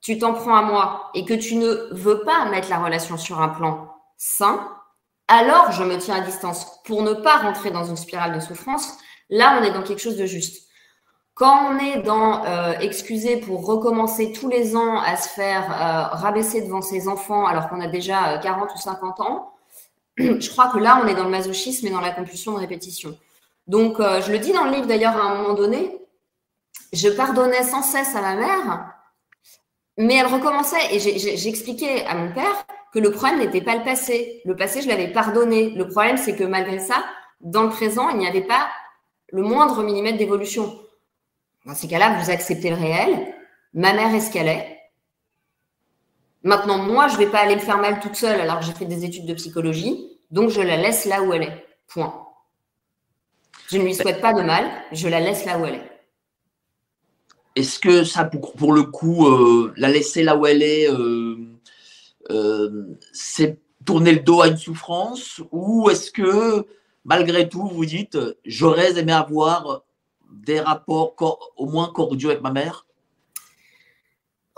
tu 0.01 0.17
t'en 0.17 0.33
prends 0.33 0.55
à 0.55 0.61
moi 0.61 1.11
et 1.13 1.25
que 1.25 1.33
tu 1.33 1.55
ne 1.55 1.89
veux 1.91 2.21
pas 2.21 2.45
mettre 2.45 2.69
la 2.69 2.79
relation 2.79 3.17
sur 3.17 3.41
un 3.41 3.49
plan 3.49 3.93
sain, 4.17 4.67
alors 5.27 5.71
je 5.71 5.83
me 5.83 5.97
tiens 5.97 6.15
à 6.15 6.21
distance 6.21 6.81
pour 6.85 7.01
ne 7.01 7.13
pas 7.13 7.37
rentrer 7.37 7.71
dans 7.71 7.83
une 7.83 7.97
spirale 7.97 8.33
de 8.33 8.39
souffrance. 8.39 8.97
Là, 9.29 9.59
on 9.59 9.63
est 9.63 9.71
dans 9.71 9.83
quelque 9.83 10.01
chose 10.01 10.17
de 10.17 10.25
juste. 10.25 10.67
Quand 11.33 11.71
on 11.71 11.77
est 11.77 12.01
dans 12.01 12.45
euh, 12.45 12.73
excusez 12.79 13.37
pour 13.37 13.65
recommencer 13.65 14.31
tous 14.31 14.49
les 14.49 14.75
ans 14.75 14.99
à 14.99 15.17
se 15.17 15.29
faire 15.29 15.65
euh, 15.71 16.15
rabaisser 16.15 16.61
devant 16.61 16.81
ses 16.81 17.07
enfants 17.07 17.45
alors 17.45 17.69
qu'on 17.69 17.81
a 17.81 17.87
déjà 17.87 18.39
40 18.39 18.69
euh, 18.69 18.73
ou 18.73 18.77
50 18.77 19.19
ans, 19.19 19.53
je 20.39 20.49
crois 20.49 20.69
que 20.69 20.79
là, 20.79 21.01
on 21.03 21.07
est 21.07 21.15
dans 21.15 21.25
le 21.25 21.29
masochisme 21.29 21.87
et 21.87 21.91
dans 21.91 22.01
la 22.01 22.11
compulsion 22.11 22.53
de 22.53 22.59
répétition. 22.59 23.17
Donc, 23.67 23.99
euh, 23.99 24.21
je 24.21 24.31
le 24.31 24.39
dis 24.39 24.51
dans 24.51 24.63
le 24.63 24.71
livre 24.71 24.87
d'ailleurs 24.87 25.15
à 25.15 25.21
un 25.21 25.35
moment 25.35 25.53
donné, 25.53 25.91
je 26.93 27.09
pardonnais 27.09 27.63
sans 27.63 27.83
cesse 27.83 28.15
à 28.15 28.21
ma 28.21 28.35
mère, 28.35 28.93
mais 29.97 30.15
elle 30.15 30.27
recommençait 30.27 30.95
et 30.95 30.99
j'expliquais 31.37 32.05
à 32.05 32.15
mon 32.15 32.33
père 32.33 32.65
que 32.93 32.99
le 32.99 33.11
problème 33.11 33.39
n'était 33.39 33.61
pas 33.61 33.75
le 33.75 33.83
passé. 33.83 34.41
Le 34.45 34.55
passé, 34.55 34.81
je 34.81 34.87
l'avais 34.87 35.11
pardonné. 35.11 35.71
Le 35.71 35.87
problème, 35.87 36.17
c'est 36.17 36.35
que 36.35 36.43
malgré 36.43 36.79
ça, 36.79 37.03
dans 37.41 37.63
le 37.63 37.69
présent, 37.69 38.09
il 38.09 38.17
n'y 38.17 38.27
avait 38.27 38.41
pas 38.41 38.69
le 39.31 39.41
moindre 39.41 39.83
millimètre 39.83 40.17
d'évolution. 40.17 40.79
Dans 41.65 41.75
ces 41.75 41.87
cas-là, 41.87 42.17
vous 42.19 42.29
acceptez 42.29 42.69
le 42.69 42.77
réel. 42.77 43.33
Ma 43.73 43.93
mère 43.93 44.15
est 44.15 44.31
qu'elle 44.31 44.47
est. 44.47 44.76
Maintenant, 46.47 46.77
moi, 46.77 47.09
je 47.09 47.15
ne 47.15 47.17
vais 47.17 47.27
pas 47.27 47.39
aller 47.39 47.55
me 47.55 47.59
faire 47.59 47.77
mal 47.77 47.99
toute 47.99 48.15
seule 48.15 48.39
alors 48.39 48.59
que 48.59 48.65
j'ai 48.65 48.71
fait 48.71 48.85
des 48.85 49.03
études 49.03 49.25
de 49.25 49.33
psychologie. 49.33 50.17
Donc, 50.31 50.49
je 50.49 50.61
la 50.61 50.77
laisse 50.77 51.03
là 51.03 51.21
où 51.21 51.33
elle 51.33 51.43
est. 51.43 51.65
Point. 51.89 52.25
Je 53.67 53.77
ne 53.77 53.83
lui 53.83 53.93
souhaite 53.93 54.21
pas 54.21 54.31
de 54.31 54.41
mal, 54.41 54.63
je 54.93 55.09
la 55.09 55.19
laisse 55.19 55.43
là 55.43 55.59
où 55.59 55.65
elle 55.65 55.75
est. 55.75 55.91
Est-ce 57.57 57.79
que 57.79 58.05
ça, 58.05 58.23
pour, 58.23 58.71
le 58.71 58.83
coup, 58.83 59.27
euh, 59.27 59.73
la 59.75 59.89
laisser 59.89 60.23
là 60.23 60.37
où 60.37 60.45
elle 60.45 60.63
est, 60.63 60.89
euh, 60.89 61.35
euh, 62.29 62.97
c'est 63.11 63.59
tourner 63.83 64.13
le 64.13 64.19
dos 64.21 64.41
à 64.41 64.47
une 64.47 64.55
souffrance 64.55 65.41
Ou 65.51 65.89
est-ce 65.89 66.11
que, 66.11 66.65
malgré 67.03 67.49
tout, 67.49 67.67
vous 67.67 67.85
dites, 67.85 68.17
j'aurais 68.45 68.97
aimé 68.97 69.11
avoir 69.11 69.81
des 70.31 70.61
rapports 70.61 71.51
au 71.57 71.65
moins 71.65 71.91
cordiaux 71.91 72.29
avec 72.29 72.41
ma 72.41 72.51
mère? 72.51 72.87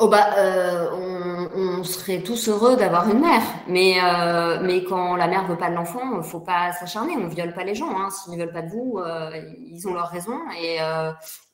Oh 0.01 0.07
bah, 0.07 0.33
euh, 0.37 1.38
on, 1.55 1.83
serait 1.83 2.21
tous 2.21 2.49
heureux 2.49 2.75
d'avoir 2.75 3.09
une 3.09 3.19
mère, 3.19 3.41
mais 3.67 3.97
euh, 4.03 4.59
mais 4.61 4.83
quand 4.83 5.15
la 5.15 5.27
mère 5.27 5.45
veut 5.47 5.57
pas 5.57 5.69
de 5.69 5.75
l'enfant, 5.75 6.21
faut 6.21 6.39
pas 6.39 6.71
s'acharner. 6.73 7.15
On 7.17 7.27
viole 7.27 7.53
pas 7.53 7.63
les 7.63 7.75
gens. 7.75 7.89
Hein. 7.97 8.09
S'ils 8.09 8.33
ne 8.33 8.37
veulent 8.37 8.53
pas 8.53 8.61
de 8.61 8.69
vous, 8.69 8.99
euh, 8.99 9.31
ils 9.67 9.87
ont 9.87 9.93
leur 9.93 10.09
raison 10.09 10.39
et 10.61 10.77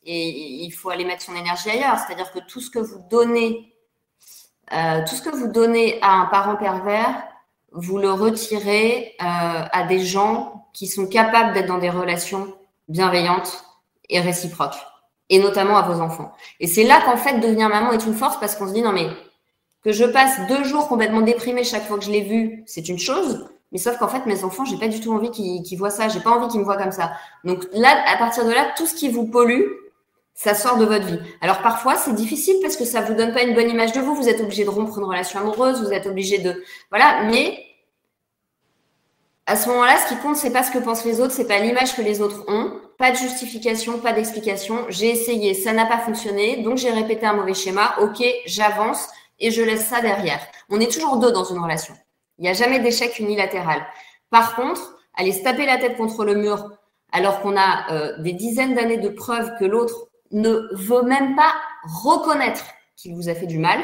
et 0.07 0.63
il 0.63 0.71
faut 0.71 0.89
aller 0.91 1.05
mettre 1.05 1.23
son 1.23 1.35
énergie 1.35 1.69
ailleurs. 1.69 1.97
C'est-à-dire 1.97 2.31
que 2.31 2.39
tout 2.47 2.59
ce 2.59 2.69
que 2.69 2.79
vous 2.79 3.01
donnez, 3.09 3.73
tout 4.69 5.15
ce 5.15 5.21
que 5.21 5.35
vous 5.35 5.47
donnez 5.47 5.99
à 6.01 6.13
un 6.13 6.25
parent 6.25 6.55
pervers, 6.57 7.23
vous 7.71 7.97
le 7.97 8.11
retirez 8.11 9.15
à 9.19 9.83
des 9.87 9.99
gens 9.99 10.67
qui 10.73 10.87
sont 10.87 11.07
capables 11.07 11.53
d'être 11.53 11.67
dans 11.67 11.79
des 11.79 11.89
relations 11.89 12.53
bienveillantes 12.87 13.65
et 14.09 14.19
réciproques 14.19 14.77
et 15.29 15.39
notamment 15.39 15.77
à 15.77 15.81
vos 15.81 16.01
enfants. 16.01 16.33
Et 16.59 16.67
c'est 16.67 16.83
là 16.83 17.01
qu'en 17.01 17.17
fait, 17.17 17.39
devenir 17.39 17.69
maman 17.69 17.91
est 17.91 18.05
une 18.05 18.13
force 18.13 18.39
parce 18.39 18.55
qu'on 18.55 18.67
se 18.67 18.73
dit, 18.73 18.81
non 18.81 18.91
mais, 18.91 19.07
que 19.85 19.91
je 19.91 20.03
passe 20.03 20.39
deux 20.47 20.63
jours 20.63 20.87
complètement 20.87 21.21
déprimée 21.21 21.63
chaque 21.63 21.85
fois 21.85 21.99
que 21.99 22.03
je 22.03 22.09
l'ai 22.09 22.23
vu, 22.23 22.63
c'est 22.65 22.89
une 22.89 22.97
chose. 22.97 23.47
Mais 23.71 23.77
sauf 23.77 23.97
qu'en 23.97 24.07
fait, 24.07 24.25
mes 24.25 24.43
enfants, 24.43 24.65
j'ai 24.65 24.77
pas 24.77 24.87
du 24.87 24.99
tout 24.99 25.13
envie 25.13 25.29
qu'ils 25.29 25.77
voient 25.77 25.91
ça. 25.91 26.07
J'ai 26.07 26.19
pas 26.19 26.31
envie 26.31 26.47
qu'ils 26.47 26.59
me 26.59 26.65
voient 26.65 26.77
comme 26.77 26.91
ça. 26.91 27.11
Donc 27.43 27.65
là, 27.71 27.95
à 28.07 28.17
partir 28.17 28.45
de 28.45 28.51
là, 28.51 28.73
tout 28.75 28.87
ce 28.87 28.95
qui 28.95 29.09
vous 29.09 29.27
pollue, 29.27 29.61
ça 30.33 30.55
sort 30.55 30.77
de 30.77 30.85
votre 30.85 31.05
vie. 31.05 31.19
Alors 31.39 31.61
parfois, 31.61 31.95
c'est 31.97 32.15
difficile 32.15 32.55
parce 32.63 32.75
que 32.77 32.83
ça 32.83 33.01
vous 33.01 33.13
donne 33.13 33.31
pas 33.31 33.43
une 33.43 33.53
bonne 33.53 33.69
image 33.69 33.91
de 33.91 34.01
vous. 34.01 34.15
Vous 34.15 34.27
êtes 34.27 34.41
obligé 34.41 34.63
de 34.63 34.69
rompre 34.69 34.97
une 34.97 35.03
relation 35.03 35.39
amoureuse. 35.39 35.83
Vous 35.83 35.93
êtes 35.93 36.07
obligé 36.07 36.39
de, 36.39 36.63
voilà. 36.89 37.23
Mais 37.25 37.63
à 39.45 39.55
ce 39.55 39.69
moment-là, 39.69 39.97
ce 39.97 40.13
qui 40.13 40.19
compte, 40.19 40.35
c'est 40.35 40.51
pas 40.51 40.63
ce 40.63 40.71
que 40.71 40.79
pensent 40.79 41.05
les 41.05 41.21
autres, 41.21 41.33
c'est 41.33 41.47
pas 41.47 41.59
l'image 41.59 41.95
que 41.95 42.01
les 42.01 42.21
autres 42.21 42.43
ont. 42.47 42.71
Pas 42.97 43.11
de 43.11 43.17
justification, 43.17 43.99
pas 43.99 44.13
d'explication. 44.13 44.85
J'ai 44.89 45.11
essayé, 45.11 45.53
ça 45.53 45.73
n'a 45.73 45.85
pas 45.85 45.99
fonctionné, 45.99 46.63
donc 46.63 46.77
j'ai 46.77 46.89
répété 46.89 47.27
un 47.27 47.33
mauvais 47.33 47.53
schéma. 47.53 47.95
Ok, 48.01 48.23
j'avance 48.47 49.09
et 49.39 49.51
je 49.51 49.61
laisse 49.61 49.85
ça 49.87 50.01
derrière. 50.01 50.39
On 50.69 50.79
est 50.79 50.91
toujours 50.91 51.17
deux 51.17 51.31
dans 51.31 51.43
une 51.43 51.59
relation. 51.59 51.93
Il 52.37 52.43
n'y 52.43 52.49
a 52.49 52.53
jamais 52.53 52.79
d'échec 52.79 53.19
unilatéral. 53.19 53.85
Par 54.29 54.55
contre, 54.55 54.97
aller 55.15 55.31
se 55.31 55.43
taper 55.43 55.65
la 55.65 55.77
tête 55.77 55.97
contre 55.97 56.25
le 56.25 56.35
mur 56.35 56.71
alors 57.11 57.41
qu'on 57.41 57.55
a 57.57 57.91
euh, 57.91 58.17
des 58.21 58.33
dizaines 58.33 58.75
d'années 58.75 58.97
de 58.97 59.09
preuves 59.09 59.51
que 59.59 59.65
l'autre 59.65 60.07
ne 60.31 60.67
veut 60.73 61.03
même 61.03 61.35
pas 61.35 61.53
reconnaître 61.83 62.65
qu'il 62.95 63.15
vous 63.15 63.29
a 63.29 63.35
fait 63.35 63.45
du 63.45 63.59
mal, 63.59 63.79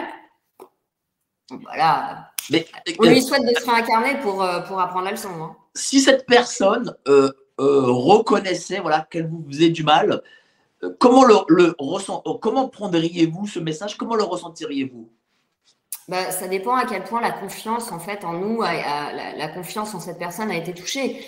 voilà. 1.60 2.32
Mais, 2.50 2.66
On 3.00 3.06
lui 3.08 3.22
souhaite 3.22 3.44
de 3.44 3.60
se 3.60 3.70
réincarner 3.70 4.20
pour, 4.22 4.42
euh, 4.42 4.62
pour 4.62 4.80
apprendre 4.80 5.06
la 5.06 5.12
leçon. 5.12 5.30
Hein. 5.30 5.56
Si 5.76 6.02
cette 6.02 6.26
personne 6.26 6.96
euh, 7.08 7.32
euh, 7.60 7.86
reconnaissait 7.86 8.80
voilà, 8.80 9.08
qu'elle 9.10 9.28
vous 9.28 9.46
faisait 9.48 9.70
du 9.70 9.84
mal, 9.84 10.22
comment, 11.00 11.24
le, 11.24 11.36
le 11.48 11.76
ressent, 11.78 12.24
comment 12.42 12.68
prendriez-vous 12.68 13.48
ce 13.48 13.60
message? 13.60 13.98
Comment 13.98 14.16
le 14.16 14.24
ressentiriez-vous? 14.24 15.10
Bah, 16.08 16.32
ça 16.32 16.48
dépend 16.48 16.76
à 16.76 16.86
quel 16.86 17.04
point 17.04 17.22
la 17.22 17.32
confiance 17.32 17.92
en 17.92 18.00
fait 18.00 18.26
en 18.26 18.34
nous, 18.34 18.62
la, 18.62 19.48
confiance 19.50 19.94
en 19.94 20.00
cette 20.00 20.20
personne 20.20 20.52
a 20.52 20.56
été 20.56 20.74
touchée. 20.74 21.26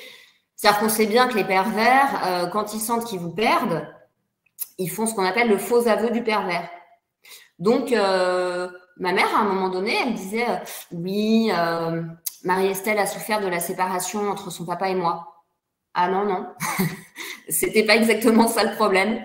C'est-à-dire 0.55 0.79
qu'on 0.79 0.89
sait 0.89 1.05
bien 1.05 1.27
que 1.27 1.35
les 1.35 1.43
pervers, 1.43 2.49
quand 2.51 2.73
ils 2.73 2.79
sentent 2.79 3.05
qu'ils 3.05 3.19
vous 3.19 3.31
perdent, 3.31 3.87
ils 4.77 4.89
font 4.89 5.05
ce 5.05 5.13
qu'on 5.13 5.25
appelle 5.25 5.49
le 5.49 5.57
faux 5.57 5.87
aveu 5.87 6.09
du 6.09 6.23
pervers. 6.23 6.69
Donc, 7.59 7.93
ma 8.97 9.11
mère, 9.11 9.35
à 9.35 9.39
un 9.39 9.45
moment 9.45 9.69
donné, 9.69 9.95
elle 10.05 10.13
disait 10.13 10.47
euh, 10.47 10.57
Oui, 10.91 11.51
euh, 11.51 12.03
Marie-Estelle 12.43 12.99
a 12.99 13.05
souffert 13.05 13.41
de 13.41 13.47
la 13.47 13.59
séparation 13.59 14.29
entre 14.29 14.51
son 14.51 14.65
papa 14.65 14.89
et 14.89 14.95
moi. 14.95 15.43
Ah 15.93 16.09
non, 16.09 16.25
non. 16.25 16.47
C'était 17.49 17.83
pas 17.83 17.95
exactement 17.95 18.47
ça 18.47 18.63
le 18.63 18.75
problème. 18.75 19.23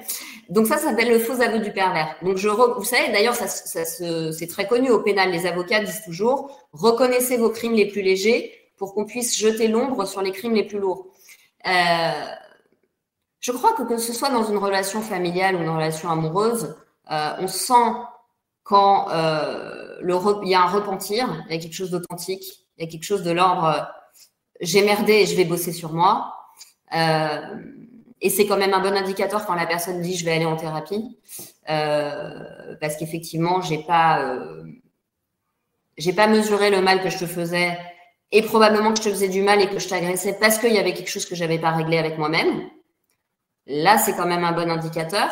Donc 0.49 0.67
ça, 0.67 0.79
ça 0.79 0.91
s'appelle 0.91 1.11
le 1.11 1.19
faux 1.19 1.41
aveu 1.41 1.59
du 1.59 1.73
pervers. 1.73 2.17
Donc 2.23 2.37
je, 2.37 2.49
vous 2.49 2.85
savez, 2.85 3.13
d'ailleurs, 3.13 3.35
ça, 3.35 3.47
ça 3.47 3.85
c'est 3.85 4.47
très 4.47 4.67
connu 4.67 4.91
au 4.91 5.01
pénal. 5.01 5.31
Les 5.31 5.47
avocats 5.47 5.81
disent 5.81 6.03
toujours 6.05 6.69
reconnaissez 6.73 7.37
vos 7.37 7.51
crimes 7.51 7.75
les 7.75 7.87
plus 7.87 8.03
légers 8.03 8.53
pour 8.77 8.95
qu'on 8.95 9.05
puisse 9.05 9.37
jeter 9.37 9.69
l'ombre 9.69 10.07
sur 10.07 10.23
les 10.23 10.33
crimes 10.33 10.55
les 10.55 10.65
plus 10.65 10.79
lourds. 10.79 11.09
Euh, 11.67 11.71
je 13.41 13.53
crois 13.53 13.73
que 13.75 13.83
que 13.83 13.99
ce 13.99 14.13
soit 14.13 14.31
dans 14.31 14.45
une 14.45 14.57
relation 14.59 15.03
familiale 15.03 15.57
ou 15.57 15.61
une 15.61 15.69
relation 15.69 16.11
amoureuse, 16.11 16.77
euh, 17.11 17.31
on 17.39 17.49
sent 17.49 17.93
quand 18.63 19.11
euh, 19.11 19.97
il 20.03 20.49
y 20.49 20.55
a 20.55 20.63
un 20.63 20.67
repentir, 20.67 21.45
il 21.49 21.55
y 21.55 21.59
a 21.59 21.61
quelque 21.61 21.75
chose 21.75 21.91
d'authentique, 21.91 22.45
Il 22.77 22.85
y 22.85 22.89
a 22.89 22.91
quelque 22.91 23.05
chose 23.05 23.23
de 23.23 23.33
l'ordre 23.33 23.89
j'ai 24.61 24.83
merdé 24.83 25.13
et 25.15 25.27
je 25.27 25.37
vais 25.37 25.45
bosser 25.45 25.73
sur 25.73 25.93
moi. 25.93 26.35
Euh, 26.95 27.41
et 28.21 28.31
c'est 28.31 28.47
quand 28.47 28.57
même 28.57 28.75
un 28.75 28.81
bon 28.81 28.97
indicateur 28.97 29.47
quand 29.47 29.55
la 29.55 29.67
personne 29.67 30.01
dit 30.01 30.17
je 30.17 30.25
vais 30.25 30.33
aller 30.33 30.45
en 30.45 30.57
thérapie, 30.57 31.19
euh, 31.71 32.77
parce 32.81 32.97
qu'effectivement 32.97 33.61
j'ai 33.61 33.79
pas 33.79 34.23
euh, 34.23 34.65
j'ai 35.97 36.13
pas 36.13 36.27
mesuré 36.27 36.71
le 36.71 36.81
mal 36.81 37.03
que 37.03 37.11
je 37.11 37.19
te 37.19 37.27
faisais 37.27 37.79
et 38.31 38.43
probablement 38.43 38.93
que 38.93 38.99
je 38.99 39.05
te 39.05 39.09
faisais 39.11 39.29
du 39.29 39.43
mal 39.43 39.61
et 39.61 39.69
que 39.69 39.79
je 39.79 39.89
t'agressais 39.89 40.37
parce 40.41 40.59
qu'il 40.59 40.73
y 40.73 40.79
avait 40.79 40.95
quelque 40.95 41.11
chose 41.11 41.27
que 41.27 41.35
j'avais 41.35 41.59
pas 41.59 41.71
réglé 41.71 41.99
avec 41.99 42.19
moi-même. 42.19 42.69
Là 43.67 43.99
c'est 43.99 44.15
quand 44.15 44.27
même 44.27 44.45
un 44.45 44.53
bon 44.53 44.71
indicateur, 44.71 45.31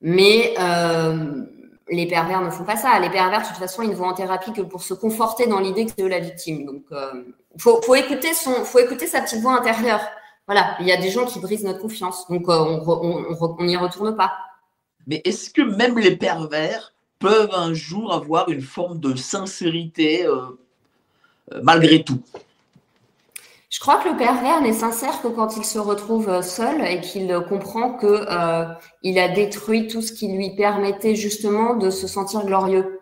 mais 0.00 0.54
euh, 0.58 1.44
les 1.88 2.06
pervers 2.06 2.40
ne 2.40 2.50
font 2.50 2.64
pas 2.64 2.76
ça. 2.76 2.98
Les 3.00 3.10
pervers, 3.10 3.42
de 3.42 3.46
toute 3.46 3.56
façon, 3.56 3.82
ils 3.82 3.90
ne 3.90 3.94
vont 3.94 4.06
en 4.06 4.14
thérapie 4.14 4.52
que 4.52 4.62
pour 4.62 4.82
se 4.82 4.94
conforter 4.94 5.46
dans 5.46 5.60
l'idée 5.60 5.84
que 5.84 5.92
c'est 5.96 6.02
eux 6.02 6.08
la 6.08 6.20
victime. 6.20 6.64
Donc, 6.64 6.84
euh, 6.92 7.24
faut, 7.58 7.80
faut, 7.82 7.94
écouter 7.94 8.32
son, 8.32 8.64
faut 8.64 8.78
écouter 8.78 9.06
sa 9.06 9.20
petite 9.20 9.40
voix 9.40 9.58
intérieure. 9.58 10.00
Voilà, 10.46 10.76
il 10.80 10.86
y 10.86 10.92
a 10.92 10.96
des 10.96 11.10
gens 11.10 11.24
qui 11.24 11.40
brisent 11.40 11.64
notre 11.64 11.80
confiance, 11.80 12.28
donc 12.28 12.48
euh, 12.48 12.80
on 12.86 13.64
n'y 13.64 13.76
retourne 13.76 14.14
pas. 14.16 14.32
Mais 15.06 15.22
est-ce 15.24 15.50
que 15.50 15.62
même 15.62 15.98
les 15.98 16.16
pervers 16.16 16.94
peuvent 17.18 17.54
un 17.54 17.72
jour 17.72 18.12
avoir 18.12 18.48
une 18.50 18.62
forme 18.62 19.00
de 19.00 19.14
sincérité 19.16 20.26
euh, 20.26 20.56
malgré 21.62 22.02
tout? 22.02 22.22
Je 23.74 23.80
crois 23.80 23.98
que 23.98 24.08
le 24.08 24.16
pervers 24.16 24.60
n'est 24.60 24.72
sincère 24.72 25.20
que 25.20 25.26
quand 25.26 25.56
il 25.56 25.64
se 25.64 25.80
retrouve 25.80 26.28
euh, 26.28 26.42
seul 26.42 26.86
et 26.86 27.00
qu'il 27.00 27.36
comprend 27.48 27.94
que 27.94 28.06
euh, 28.06 28.72
il 29.02 29.18
a 29.18 29.28
détruit 29.28 29.88
tout 29.88 30.00
ce 30.00 30.12
qui 30.12 30.28
lui 30.28 30.54
permettait 30.54 31.16
justement 31.16 31.74
de 31.74 31.90
se 31.90 32.06
sentir 32.06 32.46
glorieux. 32.46 33.00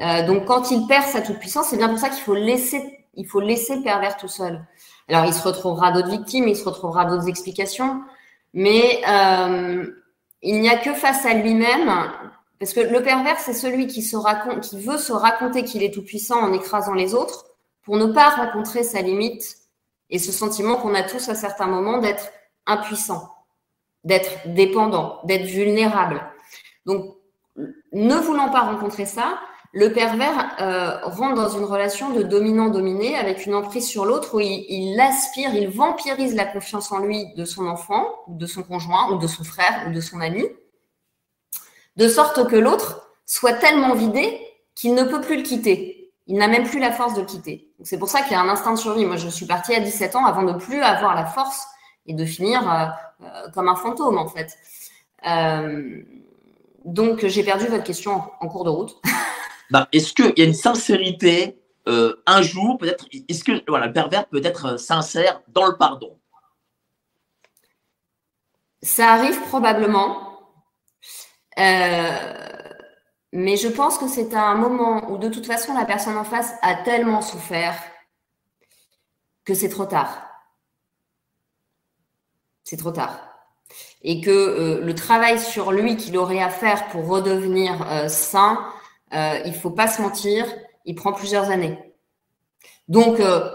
Euh, 0.00 0.26
donc 0.26 0.46
quand 0.46 0.72
il 0.72 0.84
perd 0.88 1.04
sa 1.04 1.20
toute 1.20 1.38
puissance, 1.38 1.68
c'est 1.68 1.76
bien 1.76 1.88
pour 1.88 1.98
ça 1.98 2.08
qu'il 2.08 2.24
faut 2.24 2.34
laisser, 2.34 2.82
il 3.14 3.24
faut 3.24 3.38
laisser 3.38 3.76
le 3.76 3.84
pervers 3.84 4.16
tout 4.16 4.26
seul. 4.26 4.60
Alors 5.10 5.26
il 5.26 5.34
se 5.34 5.42
retrouvera 5.42 5.90
d'autres 5.90 6.10
victimes, 6.10 6.46
il 6.48 6.56
se 6.56 6.64
retrouvera 6.64 7.04
d'autres 7.04 7.28
explications, 7.28 8.00
mais 8.54 9.02
euh, 9.08 9.86
il 10.42 10.60
n'y 10.60 10.68
a 10.68 10.76
que 10.76 10.94
face 10.94 11.26
à 11.26 11.34
lui-même, 11.34 11.92
parce 12.58 12.72
que 12.72 12.80
le 12.80 13.02
pervers 13.02 13.38
c'est 13.40 13.52
celui 13.52 13.86
qui 13.88 14.02
qui 14.02 14.80
veut 14.80 14.98
se 14.98 15.12
raconter 15.12 15.64
qu'il 15.64 15.82
est 15.82 15.92
tout 15.92 16.04
puissant 16.04 16.40
en 16.40 16.52
écrasant 16.52 16.94
les 16.94 17.14
autres 17.14 17.46
pour 17.82 17.96
ne 17.96 18.06
pas 18.06 18.30
rencontrer 18.30 18.84
sa 18.84 19.02
limite 19.02 19.56
et 20.10 20.18
ce 20.18 20.30
sentiment 20.30 20.76
qu'on 20.76 20.94
a 20.94 21.02
tous 21.02 21.28
à 21.28 21.34
certains 21.34 21.66
moments 21.66 21.98
d'être 21.98 22.30
impuissant, 22.66 23.32
d'être 24.04 24.30
dépendant, 24.46 25.20
d'être 25.24 25.46
vulnérable. 25.46 26.22
Donc, 26.86 27.16
ne 27.92 28.14
voulant 28.14 28.50
pas 28.50 28.60
rencontrer 28.60 29.06
ça, 29.06 29.40
le 29.72 29.92
pervers 29.92 30.56
euh, 30.60 30.98
rentre 31.04 31.34
dans 31.34 31.48
une 31.48 31.64
relation 31.64 32.10
de 32.10 32.22
dominant-dominé 32.22 33.16
avec 33.16 33.46
une 33.46 33.54
emprise 33.54 33.86
sur 33.86 34.04
l'autre 34.04 34.34
où 34.34 34.40
il, 34.40 34.66
il, 34.68 35.00
aspire, 35.00 35.54
il 35.54 35.68
vampirise 35.68 36.34
la 36.34 36.44
confiance 36.44 36.90
en 36.90 36.98
lui 36.98 37.32
de 37.34 37.44
son 37.44 37.66
enfant, 37.66 38.06
ou 38.26 38.36
de 38.36 38.46
son 38.46 38.62
conjoint, 38.62 39.12
ou 39.12 39.18
de 39.18 39.26
son 39.26 39.44
frère, 39.44 39.86
ou 39.86 39.92
de 39.92 40.00
son 40.00 40.20
ami, 40.20 40.44
de 41.96 42.08
sorte 42.08 42.48
que 42.48 42.56
l'autre 42.56 43.10
soit 43.26 43.54
tellement 43.54 43.94
vidé 43.94 44.40
qu'il 44.74 44.94
ne 44.94 45.04
peut 45.04 45.20
plus 45.20 45.36
le 45.36 45.42
quitter 45.42 46.00
il 46.30 46.36
n'a 46.36 46.46
même 46.46 46.62
plus 46.62 46.78
la 46.78 46.92
force 46.92 47.14
de 47.14 47.22
quitter. 47.22 47.72
C'est 47.82 47.98
pour 47.98 48.08
ça 48.08 48.22
qu'il 48.22 48.32
y 48.32 48.34
a 48.36 48.40
un 48.40 48.48
instinct 48.48 48.72
de 48.72 48.78
survie. 48.78 49.04
Moi, 49.04 49.16
je 49.16 49.28
suis 49.28 49.46
partie 49.46 49.74
à 49.74 49.80
17 49.80 50.14
ans 50.14 50.24
avant 50.24 50.44
de 50.44 50.52
plus 50.52 50.80
avoir 50.80 51.16
la 51.16 51.26
force 51.26 51.66
et 52.06 52.14
de 52.14 52.24
finir 52.24 52.70
euh, 52.70 52.86
euh, 53.24 53.50
comme 53.52 53.68
un 53.68 53.74
fantôme, 53.74 54.16
en 54.16 54.28
fait. 54.28 54.56
Donc, 56.84 57.26
j'ai 57.26 57.42
perdu 57.42 57.66
votre 57.66 57.82
question 57.82 58.22
en, 58.40 58.48
cours 58.48 58.62
de 58.62 58.70
route. 58.70 58.96
Bah, 59.70 59.88
est-ce 59.92 60.12
qu'il 60.12 60.32
y 60.36 60.42
a 60.42 60.44
une 60.44 60.54
sincérité 60.54 61.56
un 61.86 62.42
jour, 62.42 62.78
peut-être, 62.78 63.06
est-ce 63.28 63.42
que 63.42 63.64
voilà, 63.66 63.86
le 63.88 63.92
pervers 63.92 64.28
peut 64.28 64.40
être 64.44 64.78
sincère 64.78 65.40
dans 65.48 65.66
le 65.66 65.76
pardon? 65.76 66.20
Ça 68.82 69.12
arrive 69.12 69.40
probablement. 69.48 70.38
Mais 73.32 73.56
je 73.56 73.68
pense 73.68 73.98
que 73.98 74.08
c'est 74.08 74.34
un 74.34 74.54
moment 74.54 75.10
où 75.10 75.18
de 75.18 75.28
toute 75.28 75.46
façon 75.46 75.74
la 75.74 75.84
personne 75.84 76.16
en 76.16 76.24
face 76.24 76.52
a 76.62 76.74
tellement 76.74 77.22
souffert 77.22 77.76
que 79.44 79.54
c'est 79.54 79.68
trop 79.68 79.86
tard. 79.86 80.28
C'est 82.64 82.76
trop 82.76 82.90
tard. 82.90 83.20
Et 84.02 84.20
que 84.20 84.30
euh, 84.30 84.80
le 84.80 84.94
travail 84.94 85.38
sur 85.38 85.72
lui 85.72 85.96
qu'il 85.96 86.16
aurait 86.16 86.42
à 86.42 86.50
faire 86.50 86.88
pour 86.88 87.06
redevenir 87.06 87.82
euh, 87.90 88.08
sain, 88.08 88.64
euh, 89.12 89.40
il 89.44 89.54
faut 89.54 89.70
pas 89.70 89.88
se 89.88 90.00
mentir, 90.00 90.46
il 90.84 90.94
prend 90.94 91.12
plusieurs 91.12 91.50
années. 91.50 91.78
Donc, 92.88 93.20
euh, 93.20 93.50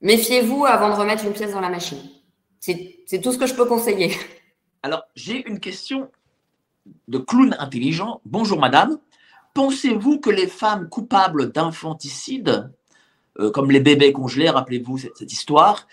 méfiez-vous 0.00 0.66
avant 0.66 0.90
de 0.90 0.94
remettre 0.94 1.24
une 1.24 1.32
pièce 1.32 1.52
dans 1.52 1.60
la 1.60 1.70
machine. 1.70 2.00
C'est 2.58 3.20
tout 3.22 3.32
ce 3.32 3.38
que 3.38 3.46
je 3.46 3.54
peux 3.54 3.64
conseiller. 3.64 4.14
Alors, 4.82 5.04
j'ai 5.14 5.46
une 5.48 5.60
question 5.60 6.10
de 7.08 7.18
clown 7.18 7.56
intelligent. 7.58 8.20
Bonjour 8.24 8.58
madame. 8.58 8.98
Pensez-vous 9.54 10.20
que 10.20 10.30
les 10.30 10.46
femmes 10.46 10.88
coupables 10.88 11.52
d'infanticide, 11.52 12.70
euh, 13.38 13.50
comme 13.50 13.70
les 13.70 13.80
bébés 13.80 14.12
congelés, 14.12 14.50
rappelez-vous 14.50 14.98
cette, 14.98 15.32
histoire, 15.32 15.86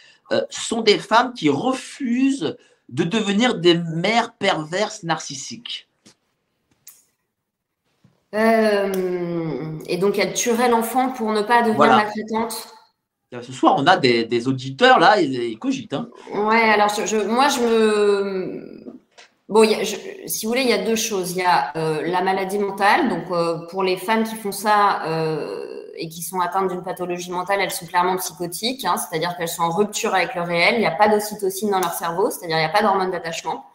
sont 0.49 0.81
des 0.81 0.99
femmes 0.99 1.33
qui 1.33 1.49
refusent 1.49 2.57
de 2.89 3.03
devenir 3.05 3.55
des 3.55 3.75
mères 3.75 4.33
perverses 4.33 5.03
narcissiques? 5.03 5.87
Euh, 8.35 9.79
Et 9.87 9.97
donc 9.97 10.17
elles 10.19 10.33
tueraient 10.33 10.69
l'enfant 10.69 11.09
pour 11.09 11.31
ne 11.31 11.41
pas 11.41 11.61
devenir 11.61 11.77
voilà. 11.77 11.95
maltraitante 11.97 12.73
ce 13.41 13.51
soir, 13.51 13.75
on 13.77 13.85
a 13.87 13.97
des, 13.97 14.47
auditeurs 14.47 14.99
là, 14.99 15.19
ils, 15.19 15.59
cogitent. 15.59 15.93
Hein. 15.93 16.07
Ouais, 16.33 16.61
alors 16.61 16.89
je, 16.89 17.17
moi 17.27 17.49
je 17.49 17.59
me 17.59 18.77
Bon, 19.49 19.65
si 20.25 20.45
vous 20.45 20.51
voulez, 20.51 20.63
il 20.63 20.69
y 20.69 20.73
a 20.73 20.83
deux 20.83 20.97
choses. 20.97 21.31
Il 21.31 21.37
y 21.37 21.41
a 21.41 21.71
euh, 21.77 22.01
la 22.05 22.21
maladie 22.21 22.59
mentale. 22.59 23.07
Donc, 23.07 23.31
euh, 23.31 23.65
pour 23.69 23.81
les 23.81 23.95
femmes 23.95 24.25
qui 24.25 24.35
font 24.35 24.51
ça 24.51 25.05
euh, 25.05 25.85
et 25.95 26.09
qui 26.09 26.21
sont 26.21 26.41
atteintes 26.41 26.69
d'une 26.69 26.83
pathologie 26.83 27.31
mentale, 27.31 27.61
elles 27.61 27.71
sont 27.71 27.85
clairement 27.85 28.17
psychotiques, 28.17 28.83
hein, 28.83 28.97
c'est-à-dire 28.97 29.37
qu'elles 29.37 29.47
sont 29.47 29.63
en 29.63 29.71
rupture 29.71 30.13
avec 30.13 30.35
le 30.35 30.41
réel. 30.41 30.75
Il 30.75 30.79
n'y 30.79 30.85
a 30.85 30.91
pas 30.91 31.07
d'ocytocine 31.07 31.71
dans 31.71 31.79
leur 31.79 31.93
cerveau, 31.93 32.29
c'est-à-dire 32.29 32.57
il 32.57 32.59
n'y 32.59 32.65
a 32.65 32.69
pas 32.69 32.81
d'hormone 32.81 33.09
d'attachement, 33.09 33.65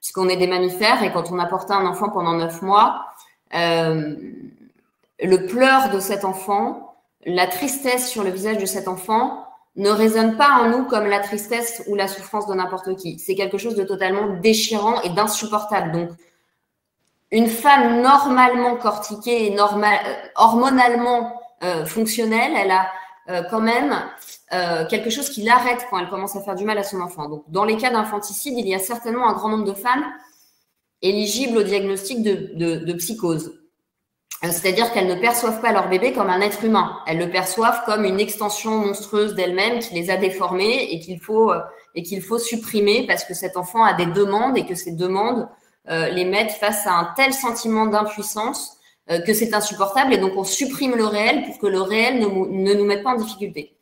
puisqu'on 0.00 0.28
est 0.28 0.36
des 0.36 0.48
mammifères 0.48 1.02
et 1.04 1.12
quand 1.12 1.30
on 1.30 1.38
a 1.38 1.46
porté 1.46 1.74
un 1.74 1.86
enfant 1.86 2.08
pendant 2.08 2.32
neuf 2.32 2.60
mois, 2.60 3.06
le 3.52 5.46
pleur 5.46 5.90
de 5.90 6.00
cet 6.00 6.24
enfant, 6.24 6.96
la 7.26 7.46
tristesse 7.46 8.08
sur 8.08 8.24
le 8.24 8.30
visage 8.30 8.58
de 8.58 8.66
cet 8.66 8.88
enfant, 8.88 9.44
ne 9.76 9.90
résonne 9.90 10.36
pas 10.36 10.50
en 10.60 10.68
nous 10.68 10.84
comme 10.84 11.06
la 11.06 11.20
tristesse 11.20 11.82
ou 11.86 11.94
la 11.94 12.08
souffrance 12.08 12.46
de 12.46 12.54
n'importe 12.54 12.96
qui. 12.96 13.18
C'est 13.18 13.34
quelque 13.34 13.58
chose 13.58 13.76
de 13.76 13.84
totalement 13.84 14.36
déchirant 14.40 15.00
et 15.02 15.10
d'insupportable. 15.10 15.92
Donc, 15.92 16.10
une 17.30 17.48
femme 17.48 18.02
normalement 18.02 18.76
cortiquée 18.76 19.46
et 19.46 19.58
euh, 19.58 19.64
hormonalement 20.34 21.40
euh, 21.62 21.86
fonctionnelle, 21.86 22.52
elle 22.56 22.72
a 22.72 22.88
euh, 23.28 23.42
quand 23.48 23.60
même 23.60 23.94
euh, 24.52 24.86
quelque 24.86 25.10
chose 25.10 25.28
qui 25.30 25.42
l'arrête 25.42 25.86
quand 25.88 25.98
elle 25.98 26.08
commence 26.08 26.34
à 26.34 26.40
faire 26.40 26.56
du 26.56 26.64
mal 26.64 26.78
à 26.78 26.82
son 26.82 27.00
enfant. 27.00 27.28
Donc, 27.28 27.44
dans 27.48 27.64
les 27.64 27.76
cas 27.76 27.90
d'infanticide, 27.90 28.54
il 28.58 28.66
y 28.66 28.74
a 28.74 28.80
certainement 28.80 29.28
un 29.28 29.34
grand 29.34 29.50
nombre 29.50 29.64
de 29.64 29.74
femmes 29.74 30.04
éligibles 31.02 31.58
au 31.58 31.62
diagnostic 31.62 32.22
de, 32.22 32.50
de, 32.54 32.84
de 32.84 32.92
psychose. 32.94 33.58
Euh, 34.42 34.48
c'est-à-dire 34.50 34.92
qu'elles 34.92 35.06
ne 35.08 35.20
perçoivent 35.20 35.60
pas 35.60 35.72
leur 35.72 35.88
bébé 35.88 36.12
comme 36.12 36.30
un 36.30 36.40
être 36.40 36.64
humain. 36.64 36.98
Elles 37.06 37.18
le 37.18 37.30
perçoivent 37.30 37.82
comme 37.84 38.04
une 38.04 38.20
extension 38.20 38.72
monstrueuse 38.78 39.34
d'elles-mêmes 39.34 39.80
qui 39.80 39.94
les 39.94 40.10
a 40.10 40.16
déformées 40.16 40.88
et 40.92 41.00
qu'il 41.00 41.20
faut 41.20 41.52
euh, 41.52 41.60
et 41.94 42.02
qu'il 42.02 42.22
faut 42.22 42.38
supprimer 42.38 43.06
parce 43.06 43.24
que 43.24 43.34
cet 43.34 43.56
enfant 43.56 43.84
a 43.84 43.94
des 43.94 44.06
demandes 44.06 44.56
et 44.56 44.64
que 44.64 44.74
ces 44.74 44.92
demandes 44.92 45.48
euh, 45.88 46.08
les 46.08 46.24
mettent 46.24 46.52
face 46.52 46.86
à 46.86 46.92
un 46.92 47.12
tel 47.16 47.32
sentiment 47.32 47.86
d'impuissance 47.86 48.76
euh, 49.10 49.20
que 49.20 49.34
c'est 49.34 49.54
insupportable 49.54 50.14
et 50.14 50.18
donc 50.18 50.32
on 50.36 50.44
supprime 50.44 50.94
le 50.94 51.06
réel 51.06 51.44
pour 51.44 51.58
que 51.58 51.66
le 51.66 51.80
réel 51.80 52.20
ne, 52.20 52.26
ne 52.26 52.74
nous 52.74 52.84
mette 52.84 53.02
pas 53.02 53.10
en 53.10 53.16
difficulté. 53.16 53.76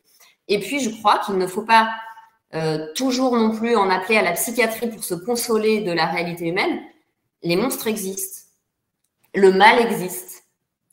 Et 0.47 0.59
puis 0.59 0.79
je 0.79 0.89
crois 0.89 1.19
qu'il 1.19 1.37
ne 1.37 1.45
faut 1.45 1.61
pas 1.61 1.89
euh, 2.55 2.87
toujours 2.95 3.35
non 3.37 3.51
plus 3.55 3.75
en 3.75 3.89
appeler 3.89 4.17
à 4.17 4.23
la 4.23 4.31
psychiatrie 4.31 4.89
pour 4.89 5.03
se 5.03 5.13
consoler 5.13 5.81
de 5.81 5.91
la 5.91 6.07
réalité 6.07 6.47
humaine. 6.47 6.79
Les 7.41 7.55
monstres 7.55 7.87
existent, 7.87 8.47
le 9.33 9.51
mal 9.51 9.79
existe 9.79 10.39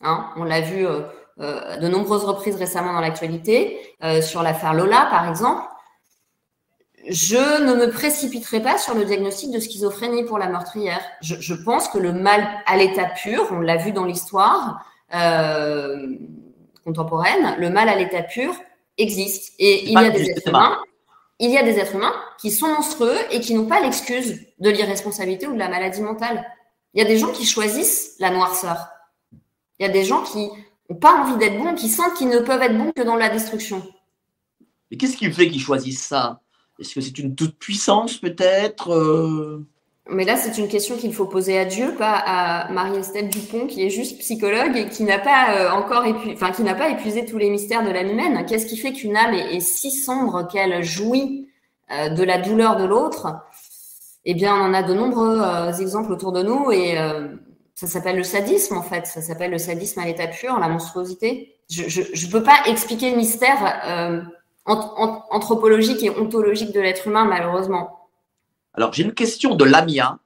Hein, 0.03 0.30
on 0.36 0.44
l'a 0.44 0.61
vu 0.61 0.86
euh, 0.86 1.03
euh, 1.40 1.76
de 1.76 1.88
nombreuses 1.88 2.24
reprises 2.24 2.57
récemment 2.57 2.92
dans 2.92 3.01
l'actualité, 3.01 3.80
euh, 4.05 4.20
sur 4.20 4.42
l'affaire 4.42 4.74
Lola 4.74 5.09
par 5.11 5.28
exemple. 5.28 5.62
Je 7.09 7.62
ne 7.62 7.74
me 7.74 7.90
précipiterai 7.90 8.61
pas 8.61 8.78
sur 8.78 8.94
le 8.94 9.05
diagnostic 9.05 9.53
de 9.53 9.61
schizophrénie 9.61 10.24
pour 10.24 10.38
la 10.38 10.49
meurtrière. 10.49 11.01
Je, 11.20 11.55
pense 11.55 11.88
que 11.88 11.99
le 11.99 12.12
mal 12.12 12.44
à 12.66 12.76
l'état 12.76 13.05
pur, 13.05 13.47
on 13.53 13.61
l'a 13.61 13.76
vu 13.76 13.92
dans 13.92 14.05
l'histoire 14.05 14.84
contemporaine, 16.84 17.55
le 17.59 17.70
mal 17.70 17.88
à 17.88 17.94
l'état 17.94 18.24
pur 18.24 18.53
existe. 18.99 19.55
Et 19.61 19.84
il 19.84 19.92
y 19.92 19.97
a 19.97 20.11
des 20.11 20.30
êtres 20.30 20.49
humains, 20.49 20.78
il 21.39 21.51
y 21.51 21.59
a 21.59 21.62
des 21.62 21.78
êtres 21.78 21.95
humains 21.95 22.14
qui 22.39 22.51
sont 22.51 22.68
monstrueux 22.68 23.18
et 23.30 23.41
qui 23.41 23.55
n'ont 23.55 23.66
pas 23.66 23.80
l'excuse 23.80 24.41
de 24.59 24.70
l'irresponsabilité 24.70 25.47
ou 25.47 25.53
de 25.53 25.59
la 25.59 25.68
maladie 25.68 26.01
mentale. 26.01 26.45
Il 26.95 27.03
y 27.03 27.05
a 27.05 27.09
des 27.09 27.18
gens 27.18 27.32
qui 27.32 27.45
choisissent 27.45 28.16
la 28.18 28.30
noirceur. 28.30 28.89
Il 29.78 29.82
y 29.82 29.89
a 29.89 29.93
des 29.93 30.05
gens 30.05 30.22
qui 30.22 30.49
n'ont 30.89 30.97
pas 30.97 31.14
envie 31.14 31.37
d'être 31.37 31.59
bons, 31.59 31.74
qui 31.74 31.89
sentent 31.89 32.14
qu'ils 32.14 32.28
ne 32.28 32.39
peuvent 32.39 32.62
être 32.62 32.76
bons 32.76 32.93
que 32.93 33.03
dans 33.03 33.16
la 33.16 33.28
destruction. 33.28 33.82
Et 34.91 34.97
qu'est-ce 34.97 35.16
qui 35.16 35.30
fait 35.30 35.49
qu'ils 35.49 35.61
choisissent 35.61 36.05
ça? 36.05 36.41
Est-ce 36.78 36.95
que 36.95 37.01
c'est 37.01 37.18
une 37.18 37.34
toute 37.34 37.59
puissance 37.59 38.16
peut-être 38.18 38.93
euh? 38.93 39.66
Mais 40.09 40.25
là, 40.25 40.37
c'est 40.37 40.57
une 40.57 40.69
question 40.69 40.97
qu'il 40.97 41.13
faut 41.13 41.27
poser 41.27 41.59
à 41.59 41.65
Dieu, 41.65 41.95
pas 41.99 42.15
à 42.15 42.71
Marie-Estelle 42.71 43.29
Dupont, 43.29 43.67
qui 43.67 43.85
est 43.85 43.91
juste 43.91 44.19
psychologue 44.19 44.77
et 44.77 44.89
qui 44.89 45.03
n'a 45.03 45.19
pas 45.19 45.51
euh, 45.51 45.71
encore 45.71 46.07
épuisé, 46.07 46.35
enfin, 46.35 46.53
qui 46.53 46.63
n'a 46.63 46.75
pas 46.75 46.91
épuisé 46.91 47.25
tous 47.25 47.39
les 47.39 47.51
mystères 47.51 47.85
de 47.85 47.91
l'âme 47.91 48.11
humaine. 48.11 48.47
Qu'est-ce 48.47 48.67
qui 48.67 48.77
fait 48.77 48.93
qu'une 48.93 49.17
âme 49.17 49.35
est, 49.35 49.59
si 49.59 49.91
sombre 49.91 50.47
qu'elle 50.47 50.85
jouit 50.85 51.49
euh, 51.91 52.11
de 52.11 52.23
la 52.23 52.39
douleur 52.39 52.77
de 52.77 52.85
l'autre? 52.85 53.27
Eh 54.25 54.35
bien, 54.35 54.55
on 54.55 54.67
en 54.67 54.75
a 54.75 54.85
de 54.85 54.95
nombreux 54.95 55.41
exemples 55.81 56.13
autour 56.13 56.33
de 56.33 56.43
nous 56.43 56.73
et 56.73 56.97
ça 57.77 57.87
s'appelle 57.87 58.17
le 58.17 58.25
sadisme 58.25 58.77
en 58.77 58.83
fait. 58.83 59.07
Ça 59.07 59.23
s'appelle 59.23 59.53
le 59.53 59.59
sadisme 59.59 60.01
à 60.01 60.05
l'état 60.05 60.27
pur, 60.27 60.59
la 60.59 60.69
monstruosité. 60.69 61.55
Je 61.71 62.01
ne 62.01 62.33
peux 62.33 62.43
pas 62.43 62.59
expliquer 62.67 63.13
le 63.13 63.19
mystère 63.19 63.57
anthropologique 64.65 66.03
et 66.03 66.11
ontologique 66.11 66.73
de 66.73 66.81
l'être 66.81 67.07
humain, 67.07 67.25
malheureusement. 67.25 67.95
Alors, 68.77 68.93
j'ai 68.93 69.05
une 69.05 69.14
question 69.14 69.55
de 69.55 69.64
Lamia. 69.64 70.18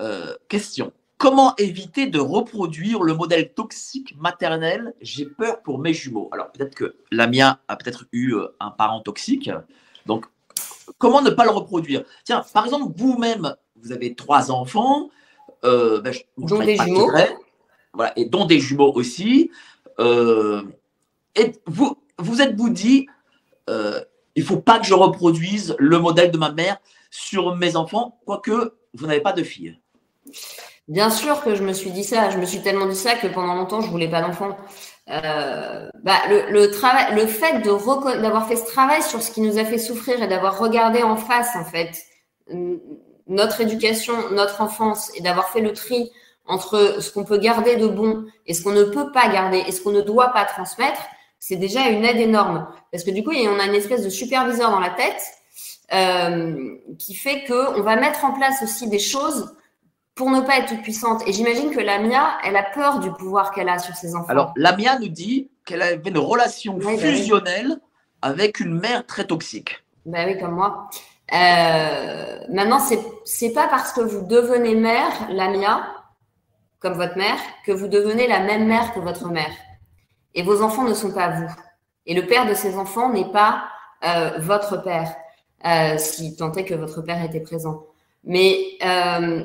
Euh, 0.00 0.34
question. 0.48 0.92
Comment 1.18 1.56
éviter 1.56 2.06
de 2.06 2.20
reproduire 2.20 3.02
le 3.02 3.14
modèle 3.14 3.52
toxique 3.52 4.14
maternel? 4.16 4.94
J'ai 5.00 5.26
peur 5.26 5.62
pour 5.62 5.78
mes 5.78 5.92
jumeaux. 5.94 6.28
Alors, 6.32 6.52
peut-être 6.52 6.74
que 6.74 6.96
Lamia 7.10 7.58
a 7.68 7.76
peut-être 7.76 8.04
eu 8.12 8.34
euh, 8.34 8.54
un 8.60 8.70
parent 8.70 9.00
toxique. 9.00 9.50
Donc, 10.04 10.26
comment 10.98 11.22
ne 11.22 11.30
pas 11.30 11.44
le 11.44 11.50
reproduire? 11.50 12.04
Tiens, 12.24 12.44
par 12.52 12.64
exemple, 12.66 12.92
vous-même, 12.96 13.54
vous 13.82 13.92
avez 13.92 14.14
trois 14.14 14.50
enfants. 14.50 15.10
Euh, 15.64 16.00
ben, 16.00 16.14
dont 16.36 16.62
des 16.62 16.76
jumeaux. 16.76 17.10
voilà, 17.92 18.12
et 18.16 18.26
dont 18.26 18.44
des 18.44 18.60
jumeaux 18.60 18.92
aussi. 18.94 19.50
Euh, 19.98 20.62
et 21.34 21.52
vous, 21.66 21.96
vous 22.18 22.40
êtes-vous 22.40 22.68
dit, 22.68 23.08
euh, 23.68 24.00
il 24.36 24.44
faut 24.44 24.58
pas 24.58 24.78
que 24.78 24.86
je 24.86 24.94
reproduise 24.94 25.74
le 25.78 25.98
modèle 25.98 26.30
de 26.30 26.38
ma 26.38 26.52
mère 26.52 26.76
sur 27.10 27.56
mes 27.56 27.76
enfants, 27.76 28.18
quoique 28.26 28.74
vous 28.94 29.06
n'avez 29.06 29.20
pas 29.20 29.32
de 29.32 29.42
fille 29.42 29.78
Bien 30.88 31.10
sûr 31.10 31.42
que 31.42 31.54
je 31.54 31.62
me 31.64 31.72
suis 31.72 31.90
dit 31.90 32.04
ça. 32.04 32.30
Je 32.30 32.38
me 32.38 32.46
suis 32.46 32.62
tellement 32.62 32.86
dit 32.86 32.96
ça 32.96 33.14
que 33.14 33.26
pendant 33.26 33.54
longtemps, 33.54 33.80
je 33.80 33.90
voulais 33.90 34.08
pas 34.08 34.20
d'enfant. 34.20 34.56
Euh, 35.08 35.88
bah, 36.02 36.18
le, 36.28 37.26
fait 37.26 37.60
d'avoir 37.62 38.48
fait 38.48 38.56
ce 38.56 38.66
travail 38.66 39.02
sur 39.02 39.22
ce 39.22 39.30
qui 39.30 39.40
nous 39.40 39.58
a 39.58 39.64
fait 39.64 39.78
souffrir 39.78 40.22
et 40.22 40.28
d'avoir 40.28 40.58
regardé 40.58 41.02
en 41.02 41.16
face, 41.16 41.54
en 41.56 41.64
fait, 41.64 42.04
notre 43.26 43.60
éducation, 43.60 44.14
notre 44.30 44.60
enfance, 44.60 45.10
et 45.16 45.22
d'avoir 45.22 45.48
fait 45.50 45.60
le 45.60 45.72
tri 45.72 46.10
entre 46.46 46.98
ce 47.00 47.10
qu'on 47.10 47.24
peut 47.24 47.38
garder 47.38 47.74
de 47.74 47.88
bon 47.88 48.24
et 48.46 48.54
ce 48.54 48.62
qu'on 48.62 48.72
ne 48.72 48.84
peut 48.84 49.10
pas 49.10 49.28
garder 49.28 49.64
et 49.66 49.72
ce 49.72 49.82
qu'on 49.82 49.90
ne 49.90 50.00
doit 50.00 50.28
pas 50.28 50.44
transmettre, 50.44 51.00
c'est 51.40 51.56
déjà 51.56 51.88
une 51.88 52.04
aide 52.04 52.20
énorme. 52.20 52.68
Parce 52.92 53.02
que 53.02 53.10
du 53.10 53.24
coup, 53.24 53.32
on 53.32 53.58
a 53.58 53.66
une 53.66 53.74
espèce 53.74 54.04
de 54.04 54.08
superviseur 54.08 54.70
dans 54.70 54.80
la 54.80 54.90
tête 54.90 55.20
qui 55.90 57.14
fait 57.14 57.44
qu'on 57.44 57.82
va 57.82 57.96
mettre 57.96 58.24
en 58.24 58.32
place 58.32 58.62
aussi 58.62 58.88
des 58.88 58.98
choses 58.98 59.54
pour 60.16 60.30
ne 60.30 60.40
pas 60.40 60.58
être 60.58 60.68
toute 60.68 60.82
puissante. 60.82 61.22
Et 61.28 61.32
j'imagine 61.32 61.70
que 61.70 61.78
Lamia, 61.78 62.38
elle 62.44 62.56
a 62.56 62.62
peur 62.62 62.98
du 63.00 63.12
pouvoir 63.12 63.52
qu'elle 63.52 63.68
a 63.68 63.78
sur 63.78 63.94
ses 63.94 64.16
enfants. 64.16 64.30
Alors, 64.30 64.52
Lamia 64.56 64.98
nous 64.98 65.08
dit 65.08 65.50
qu'elle 65.64 65.82
avait 65.82 66.10
une 66.10 66.18
relation 66.18 66.78
bah 66.78 66.96
fusionnelle 66.96 67.78
avec 68.22 68.60
une 68.60 68.80
mère 68.80 69.06
très 69.06 69.26
toxique. 69.26 69.84
Ben 70.06 70.26
oui, 70.26 70.40
comme 70.40 70.54
moi. 70.54 70.88
Euh, 71.34 72.38
maintenant, 72.48 72.78
c'est 72.78 73.00
c'est 73.24 73.52
pas 73.52 73.68
parce 73.68 73.92
que 73.92 74.00
vous 74.00 74.26
devenez 74.26 74.74
mère, 74.74 75.12
Lamia, 75.28 75.86
comme 76.78 76.94
votre 76.94 77.16
mère, 77.18 77.38
que 77.66 77.72
vous 77.72 77.88
devenez 77.88 78.26
la 78.26 78.40
même 78.40 78.66
mère 78.66 78.94
que 78.94 79.00
votre 79.00 79.28
mère. 79.28 79.52
Et 80.34 80.42
vos 80.42 80.62
enfants 80.62 80.84
ne 80.84 80.94
sont 80.94 81.12
pas 81.12 81.28
vous. 81.30 81.50
Et 82.06 82.14
le 82.14 82.26
père 82.26 82.46
de 82.46 82.54
ces 82.54 82.76
enfants 82.76 83.10
n'est 83.10 83.30
pas 83.32 83.64
euh, 84.04 84.38
votre 84.38 84.82
père, 84.82 85.14
euh, 85.64 85.96
si 85.98 86.36
tant 86.36 86.52
est 86.52 86.64
que 86.64 86.74
votre 86.74 87.02
père 87.02 87.22
était 87.24 87.40
présent. 87.40 87.84
Mais 88.24 88.58
euh, 88.84 89.44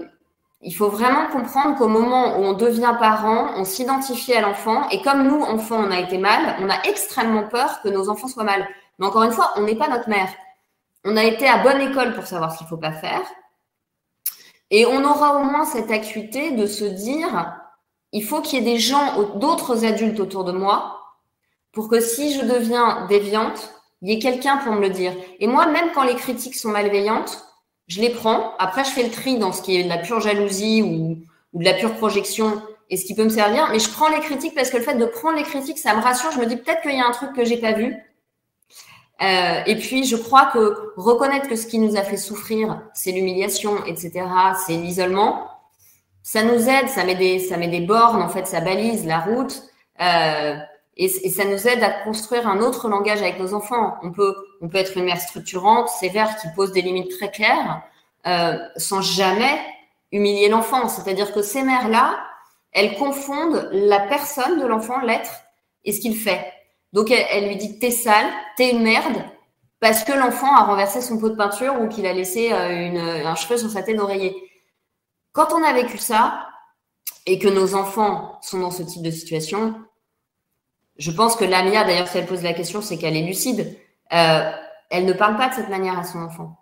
il 0.62 0.76
faut 0.76 0.90
vraiment 0.90 1.28
comprendre 1.28 1.78
qu'au 1.78 1.88
moment 1.88 2.38
où 2.38 2.44
on 2.44 2.54
devient 2.54 2.96
parent, 3.00 3.52
on 3.56 3.64
s'identifie 3.64 4.34
à 4.34 4.42
l'enfant. 4.42 4.90
Et 4.90 5.02
comme 5.02 5.24
nous, 5.24 5.42
enfants, 5.42 5.80
on 5.80 5.92
a 5.92 6.00
été 6.00 6.18
mal, 6.18 6.58
on 6.60 6.70
a 6.70 6.84
extrêmement 6.84 7.48
peur 7.48 7.82
que 7.82 7.90
nos 7.90 8.10
enfants 8.10 8.28
soient 8.28 8.44
mal. 8.44 8.68
Mais 9.00 9.06
encore 9.06 9.24
une 9.24 9.32
fois, 9.32 9.54
on 9.56 9.62
n'est 9.62 9.76
pas 9.76 9.88
notre 9.88 10.10
mère. 10.10 10.30
On 11.04 11.18
a 11.18 11.24
été 11.24 11.48
à 11.48 11.64
bonne 11.64 11.82
école 11.82 12.14
pour 12.14 12.28
savoir 12.28 12.52
ce 12.52 12.58
qu'il 12.58 12.66
ne 12.66 12.70
faut 12.70 12.78
pas 12.78 12.92
faire. 12.92 13.22
Et 14.70 14.86
on 14.86 15.04
aura 15.04 15.40
au 15.40 15.44
moins 15.44 15.66
cette 15.66 15.92
acuité 15.92 16.52
de 16.52 16.66
se 16.66 16.86
dire, 16.86 17.56
il 18.12 18.24
faut 18.24 18.42
qu'il 18.42 18.60
y 18.60 18.62
ait 18.62 18.74
des 18.74 18.80
gens, 18.80 19.36
d'autres 19.36 19.86
adultes 19.86 20.20
autour 20.20 20.44
de 20.44 20.52
moi, 20.52 21.00
pour 21.72 21.90
que 21.90 22.00
si 22.00 22.34
je 22.34 22.46
deviens 22.46 23.06
déviante, 23.08 23.74
il 24.02 24.10
y 24.10 24.14
ait 24.14 24.20
quelqu'un 24.20 24.58
pour 24.58 24.74
me 24.74 24.82
le 24.82 24.90
dire. 24.90 25.14
Et 25.40 25.48
moi, 25.48 25.68
même 25.68 25.92
quand 25.94 26.04
les 26.04 26.16
critiques 26.16 26.56
sont 26.56 26.70
malveillantes, 26.70 27.46
je 27.88 28.02
les 28.02 28.10
prends. 28.10 28.54
Après, 28.58 28.84
je 28.84 28.90
fais 28.90 29.04
le 29.04 29.12
tri 29.12 29.38
dans 29.38 29.52
ce 29.52 29.62
qui 29.62 29.78
est 29.78 29.84
de 29.84 29.90
la 29.90 29.98
pure 29.98 30.20
jalousie 30.20 30.82
ou, 30.82 31.20
de 31.54 31.66
la 31.66 31.74
pure 31.74 31.94
projection 31.96 32.62
et 32.90 32.98
ce 32.98 33.06
qui 33.06 33.16
peut 33.16 33.24
me 33.24 33.30
servir. 33.30 33.70
Mais 33.72 33.80
je 33.80 33.90
prends 33.90 34.10
les 34.10 34.20
critiques 34.20 34.56
parce 34.56 34.70
que 34.70 34.78
le 34.78 34.84
fait 34.84 34.96
de 34.96 35.06
prendre 35.06 35.38
les 35.38 35.44
critiques, 35.44 35.78
ça 35.78 35.96
me 35.96 36.02
rassure. 36.02 36.32
Je 36.32 36.40
me 36.40 36.46
dis 36.46 36.58
peut-être 36.58 36.82
qu'il 36.82 36.96
y 36.96 37.00
a 37.00 37.06
un 37.06 37.12
truc 37.12 37.34
que 37.34 37.46
j'ai 37.46 37.58
pas 37.58 37.74
vu. 37.74 37.96
Euh, 39.22 39.62
et 39.68 39.76
puis, 39.76 40.04
je 40.06 40.16
crois 40.16 40.46
que 40.48 40.94
reconnaître 40.98 41.48
que 41.48 41.56
ce 41.56 41.68
qui 41.68 41.78
nous 41.78 41.96
a 41.96 42.02
fait 42.02 42.18
souffrir, 42.18 42.82
c'est 42.94 43.12
l'humiliation, 43.12 43.86
etc., 43.86 44.26
c'est 44.66 44.74
l'isolement 44.74 45.48
ça 46.24 46.44
nous 46.44 46.70
aide, 46.70 46.88
ça 46.88 47.04
met 47.04 47.16
des, 47.16 47.40
ça 47.40 47.58
met 47.58 47.68
des 47.68 47.82
bornes, 47.82 48.22
en 48.22 48.30
fait, 48.30 48.46
ça 48.48 48.62
balise 48.62 49.06
la 49.06 49.20
route. 49.20 49.64
Euh, 50.00 50.56
et, 51.04 51.30
ça 51.30 51.46
nous 51.46 51.68
aide 51.68 51.84
à 51.84 51.90
construire 51.90 52.48
un 52.48 52.60
autre 52.60 52.88
langage 52.88 53.22
avec 53.22 53.40
nos 53.40 53.56
enfants. 53.56 53.98
On 54.04 54.12
peut, 54.12 54.36
on 54.62 54.70
peut 54.70 54.78
être 54.78 54.98
une 54.98 55.06
mère 55.06 55.20
structurante, 55.20 55.90
sévère, 55.90 56.36
qui 56.38 56.48
pose 56.56 56.72
des 56.72 56.84
limites 56.84 57.18
très 57.18 57.32
claires, 57.32 57.82
euh, 58.28 58.58
sans 58.78 59.02
jamais 59.02 59.60
humilier 60.12 60.48
l'enfant. 60.48 60.90
C'est-à-dire 60.90 61.34
que 61.34 61.42
ces 61.42 61.64
mères-là, 61.64 62.20
elles 62.72 62.96
confondent 62.98 63.68
la 63.72 64.00
personne 64.00 64.60
de 64.60 64.66
l'enfant, 64.68 65.00
l'être, 65.00 65.42
et 65.86 65.92
ce 65.92 66.02
qu'il 66.02 66.16
fait. 66.16 66.54
Donc, 66.94 67.10
elle, 67.10 67.26
elle 67.32 67.48
lui 67.48 67.56
dit 67.56 67.80
t'es 67.80 67.90
sale, 67.90 68.28
t'es 68.56 68.70
une 68.70 68.84
merde, 68.84 69.24
parce 69.80 70.04
que 70.04 70.12
l'enfant 70.12 70.56
a 70.56 70.66
renversé 70.66 71.02
son 71.02 71.18
pot 71.18 71.30
de 71.30 71.36
peinture 71.36 71.82
ou 71.82 71.88
qu'il 71.88 72.06
a 72.06 72.14
laissé 72.14 72.54
euh, 72.54 72.70
une, 72.70 72.98
un 72.98 73.36
cheveu 73.36 73.58
sur 73.58 73.72
sa 73.72 73.82
tête 73.82 73.98
d'oreiller. 73.98 74.36
Quand 75.32 75.52
on 75.52 75.64
a 75.64 75.74
vécu 75.74 75.98
ça 75.98 76.48
et 77.26 77.40
que 77.40 77.48
nos 77.48 77.74
enfants 77.74 78.38
sont 78.44 78.60
dans 78.60 78.70
ce 78.70 78.84
type 78.84 79.02
de 79.02 79.10
situation, 79.10 79.74
je 81.02 81.10
pense 81.10 81.36
que 81.36 81.44
Lamia, 81.44 81.84
d'ailleurs, 81.84 82.08
si 82.08 82.20
elle 82.20 82.28
pose 82.28 82.44
la 82.44 82.54
question, 82.54 82.82
c'est 82.82 82.98
qu'elle 82.98 83.18
est 83.18 83.24
lucide. 83.24 83.76
Euh, 84.14 84.52
elle 84.92 85.06
ne 85.06 85.14
parle 85.14 85.36
pas 85.36 85.50
de 85.50 85.56
cette 85.56 85.70
manière 85.70 85.98
à 85.98 86.04
son 86.04 86.20
enfant. 86.20 86.60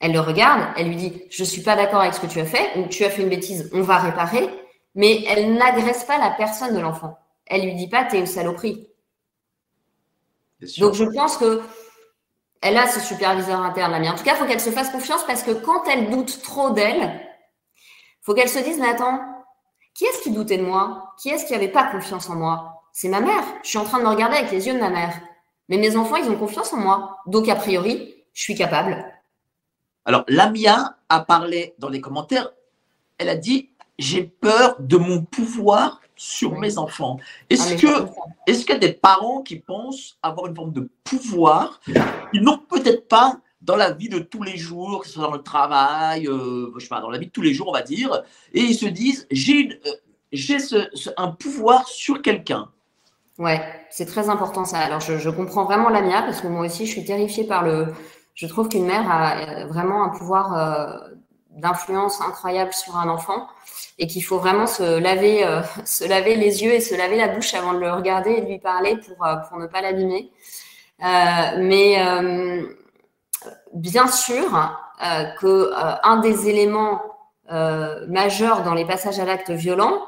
Elle 0.00 0.12
le 0.12 0.18
regarde, 0.18 0.62
elle 0.76 0.88
lui 0.88 0.96
dit 0.96 1.22
Je 1.30 1.44
suis 1.44 1.62
pas 1.62 1.76
d'accord 1.76 2.00
avec 2.00 2.14
ce 2.14 2.20
que 2.20 2.26
tu 2.26 2.40
as 2.40 2.46
fait, 2.46 2.76
ou 2.76 2.88
tu 2.88 3.04
as 3.04 3.10
fait 3.10 3.22
une 3.22 3.28
bêtise, 3.28 3.70
on 3.72 3.82
va 3.82 3.98
réparer, 3.98 4.48
mais 4.96 5.22
elle 5.28 5.54
n'agresse 5.54 6.02
pas 6.02 6.18
la 6.18 6.30
personne 6.30 6.74
de 6.74 6.80
l'enfant. 6.80 7.16
Elle 7.46 7.62
lui 7.62 7.74
dit 7.76 7.88
pas 7.88 8.04
T'es 8.04 8.18
une 8.18 8.26
saloperie. 8.26 8.88
Donc 10.78 10.94
je 10.94 11.04
pense 11.04 11.36
que 11.36 11.62
elle 12.62 12.76
a 12.76 12.88
ce 12.88 12.98
superviseur 12.98 13.60
interne, 13.60 13.92
Lamia. 13.92 14.12
En 14.12 14.16
tout 14.16 14.24
cas, 14.24 14.34
il 14.34 14.38
faut 14.38 14.46
qu'elle 14.46 14.60
se 14.60 14.70
fasse 14.70 14.90
confiance 14.90 15.24
parce 15.28 15.44
que 15.44 15.52
quand 15.52 15.86
elle 15.86 16.10
doute 16.10 16.42
trop 16.42 16.70
d'elle, 16.70 17.20
faut 18.20 18.34
qu'elle 18.34 18.48
se 18.48 18.58
dise, 18.58 18.80
mais 18.80 18.88
attends, 18.88 19.20
qui 19.94 20.06
est-ce 20.06 20.22
qui 20.22 20.32
doutait 20.32 20.58
de 20.58 20.64
moi? 20.64 21.14
Qui 21.22 21.30
est-ce 21.30 21.46
qui 21.46 21.52
n'avait 21.52 21.68
pas 21.68 21.84
confiance 21.84 22.28
en 22.28 22.34
moi? 22.34 22.79
C'est 22.92 23.08
ma 23.08 23.20
mère. 23.20 23.44
Je 23.62 23.68
suis 23.68 23.78
en 23.78 23.84
train 23.84 23.98
de 23.98 24.04
me 24.04 24.08
regarder 24.08 24.36
avec 24.36 24.50
les 24.50 24.66
yeux 24.66 24.74
de 24.74 24.78
ma 24.78 24.90
mère. 24.90 25.20
Mais 25.68 25.78
mes 25.78 25.96
enfants, 25.96 26.16
ils 26.16 26.28
ont 26.28 26.36
confiance 26.36 26.72
en 26.72 26.78
moi. 26.78 27.18
Donc, 27.26 27.48
a 27.48 27.54
priori, 27.54 28.14
je 28.32 28.42
suis 28.42 28.54
capable. 28.54 29.04
Alors, 30.04 30.24
Lamia 30.28 30.96
a 31.08 31.20
parlé 31.20 31.74
dans 31.78 31.88
les 31.88 32.00
commentaires. 32.00 32.50
Elle 33.18 33.28
a 33.28 33.36
dit 33.36 33.70
J'ai 33.98 34.24
peur 34.24 34.76
de 34.80 34.96
mon 34.96 35.22
pouvoir 35.22 36.00
sur 36.16 36.58
mes 36.58 36.76
enfants. 36.76 37.18
Est-ce 37.48 37.74
ah, 37.74 37.76
que, 37.76 38.50
est-ce 38.50 38.60
qu'il 38.60 38.74
y 38.74 38.76
a 38.76 38.78
des 38.78 38.92
parents 38.92 39.42
qui 39.42 39.56
pensent 39.56 40.18
avoir 40.22 40.48
une 40.48 40.54
forme 40.56 40.72
de 40.72 40.90
pouvoir 41.04 41.80
Ils 42.32 42.42
n'ont 42.42 42.58
peut-être 42.58 43.08
pas 43.08 43.40
dans 43.62 43.76
la 43.76 43.92
vie 43.92 44.08
de 44.08 44.18
tous 44.18 44.42
les 44.42 44.56
jours, 44.56 45.00
que 45.00 45.06
ce 45.06 45.14
soit 45.14 45.24
dans 45.24 45.32
le 45.32 45.42
travail, 45.42 46.26
euh, 46.26 46.72
je 46.76 46.82
sais 46.82 46.88
pas, 46.88 47.00
dans 47.00 47.10
la 47.10 47.18
vie 47.18 47.26
de 47.26 47.30
tous 47.30 47.42
les 47.42 47.54
jours, 47.54 47.68
on 47.68 47.72
va 47.72 47.82
dire, 47.82 48.22
et 48.52 48.60
ils 48.60 48.74
se 48.74 48.86
disent 48.86 49.26
j'ai 49.30 49.80
euh, 49.86 49.90
j'ai 50.32 50.58
un 51.16 51.28
pouvoir 51.28 51.88
sur 51.88 52.22
quelqu'un. 52.22 52.70
Ouais, 53.38 53.60
c'est 53.90 54.06
très 54.06 54.28
important 54.28 54.64
ça. 54.64 54.78
Alors 54.78 55.00
je, 55.00 55.30
comprends 55.30 55.64
vraiment 55.64 55.88
la 55.88 56.02
mienne 56.02 56.24
parce 56.24 56.40
que 56.40 56.46
moi 56.46 56.66
aussi 56.66 56.86
je 56.86 56.92
suis 56.92 57.04
terrifiée 57.04 57.44
par 57.44 57.62
le. 57.64 57.86
Je 58.34 58.46
trouve 58.46 58.68
qu'une 58.68 58.86
mère 58.86 59.10
a 59.10 59.66
vraiment 59.66 60.04
un 60.04 60.08
pouvoir 60.10 60.56
euh, 60.56 61.08
d'influence 61.50 62.20
incroyable 62.20 62.72
sur 62.72 62.96
un 62.96 63.08
enfant 63.08 63.46
et 63.98 64.06
qu'il 64.06 64.22
faut 64.22 64.38
vraiment 64.38 64.66
se 64.66 64.98
laver, 64.98 65.44
euh, 65.44 65.62
se 65.84 66.04
laver 66.04 66.36
les 66.36 66.62
yeux 66.62 66.72
et 66.72 66.80
se 66.80 66.94
laver 66.94 67.16
la 67.16 67.28
bouche 67.28 67.54
avant 67.54 67.72
de 67.72 67.78
le 67.78 67.92
regarder 67.92 68.30
et 68.30 68.40
de 68.42 68.46
lui 68.46 68.58
parler 68.58 68.96
pour, 68.96 69.26
pour 69.48 69.58
ne 69.58 69.66
pas 69.66 69.80
l'abîmer. 69.80 70.30
mais 71.00 71.96
bien 73.72 74.08
sûr 74.08 74.76
euh, 75.02 75.24
que 75.40 75.46
euh, 75.46 75.94
un 76.02 76.18
des 76.18 76.48
éléments 76.48 77.00
euh, 77.50 78.06
majeurs 78.08 78.62
dans 78.62 78.74
les 78.74 78.84
passages 78.84 79.18
à 79.18 79.24
l'acte 79.24 79.50
violent, 79.50 80.02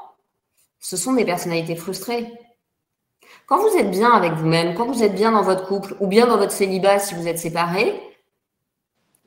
ce 0.79 0.97
sont 0.97 1.13
des 1.13 1.25
personnalités 1.25 1.75
frustrées. 1.75 2.31
Quand 3.53 3.59
vous 3.59 3.77
êtes 3.77 3.91
bien 3.91 4.09
avec 4.09 4.33
vous-même, 4.33 4.73
quand 4.73 4.87
vous 4.87 5.03
êtes 5.03 5.13
bien 5.13 5.31
dans 5.31 5.43
votre 5.43 5.67
couple 5.67 5.95
ou 5.99 6.07
bien 6.07 6.25
dans 6.25 6.37
votre 6.37 6.51
célibat 6.51 6.97
si 6.97 7.13
vous 7.13 7.27
êtes 7.27 7.37
séparés, 7.37 7.93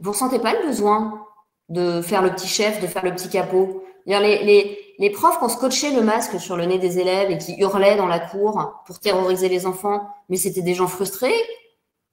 vous 0.01 0.11
ne 0.11 0.15
ressentez 0.15 0.41
pas 0.41 0.53
le 0.53 0.67
besoin 0.67 1.25
de 1.69 2.03
faire 2.03 2.23
le 2.23 2.31
petit 2.31 2.49
chef, 2.49 2.81
de 2.81 2.89
faire 2.89 3.05
le 3.05 3.15
petit 3.15 3.29
capot. 3.29 3.85
Les, 4.05 4.19
les, 4.19 4.79
les 4.99 5.11
profs 5.11 5.39
qui 5.39 5.45
ont 5.45 5.49
scotché 5.49 5.93
le 5.93 6.03
masque 6.03 6.41
sur 6.41 6.57
le 6.57 6.65
nez 6.65 6.81
des 6.81 6.99
élèves 6.99 7.31
et 7.31 7.39
qui 7.39 7.55
hurlaient 7.61 7.95
dans 7.95 8.09
la 8.09 8.19
cour 8.19 8.83
pour 8.85 8.99
terroriser 8.99 9.49
les 9.49 9.65
enfants, 9.65 10.09
mais 10.29 10.37
c'était 10.37 10.63
des 10.63 10.75
gens 10.75 10.89
frustrés 10.89 11.41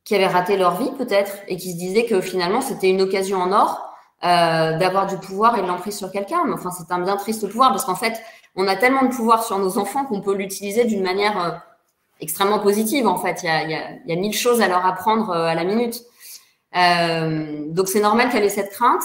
qui 0.04 0.14
avaient 0.14 0.28
raté 0.28 0.56
leur 0.56 0.76
vie 0.76 0.92
peut-être 0.92 1.32
et 1.48 1.58
qui 1.58 1.72
se 1.72 1.78
disaient 1.78 2.06
que 2.06 2.22
finalement 2.22 2.62
c'était 2.62 2.92
une 2.92 3.02
occasion 3.02 3.40
en 3.40 3.52
or 3.52 3.90
euh, 4.24 4.78
d'avoir 4.78 5.08
du 5.08 5.18
pouvoir 5.18 5.58
et 5.58 5.64
de 5.64 5.68
l'emprise 5.68 5.98
sur 5.98 6.12
quelqu'un. 6.12 6.44
Mais 6.46 6.54
enfin, 6.54 6.70
c'est 6.70 6.94
un 6.94 7.00
bien 7.00 7.18
triste 7.18 7.50
pouvoir 7.50 7.72
parce 7.72 7.86
qu'en 7.86 7.96
fait, 7.96 8.22
on 8.56 8.68
a 8.68 8.76
tellement 8.76 9.02
de 9.02 9.16
pouvoir 9.16 9.44
sur 9.44 9.58
nos 9.58 9.80
enfants 9.80 10.06
qu'on 10.06 10.22
peut 10.22 10.36
l'utiliser 10.36 10.86
d'une 10.86 11.02
manière 11.02 11.44
euh, 11.44 11.50
extrêmement 12.20 12.60
positive. 12.60 13.08
En 13.08 13.18
fait, 13.18 13.44
il 13.44 13.46
y 13.46 13.50
a, 13.50 13.64
y, 13.64 13.74
a, 13.74 13.92
y 14.06 14.14
a, 14.14 14.16
mille 14.16 14.34
choses 14.34 14.62
à 14.62 14.68
leur 14.68 14.86
apprendre 14.86 15.30
euh, 15.32 15.46
à 15.46 15.56
la 15.56 15.64
minute. 15.64 16.02
Euh, 16.76 17.66
donc, 17.68 17.88
c'est 17.88 18.02
normal 18.02 18.30
qu'elle 18.30 18.44
ait 18.44 18.50
cette 18.50 18.72
crainte. 18.72 19.04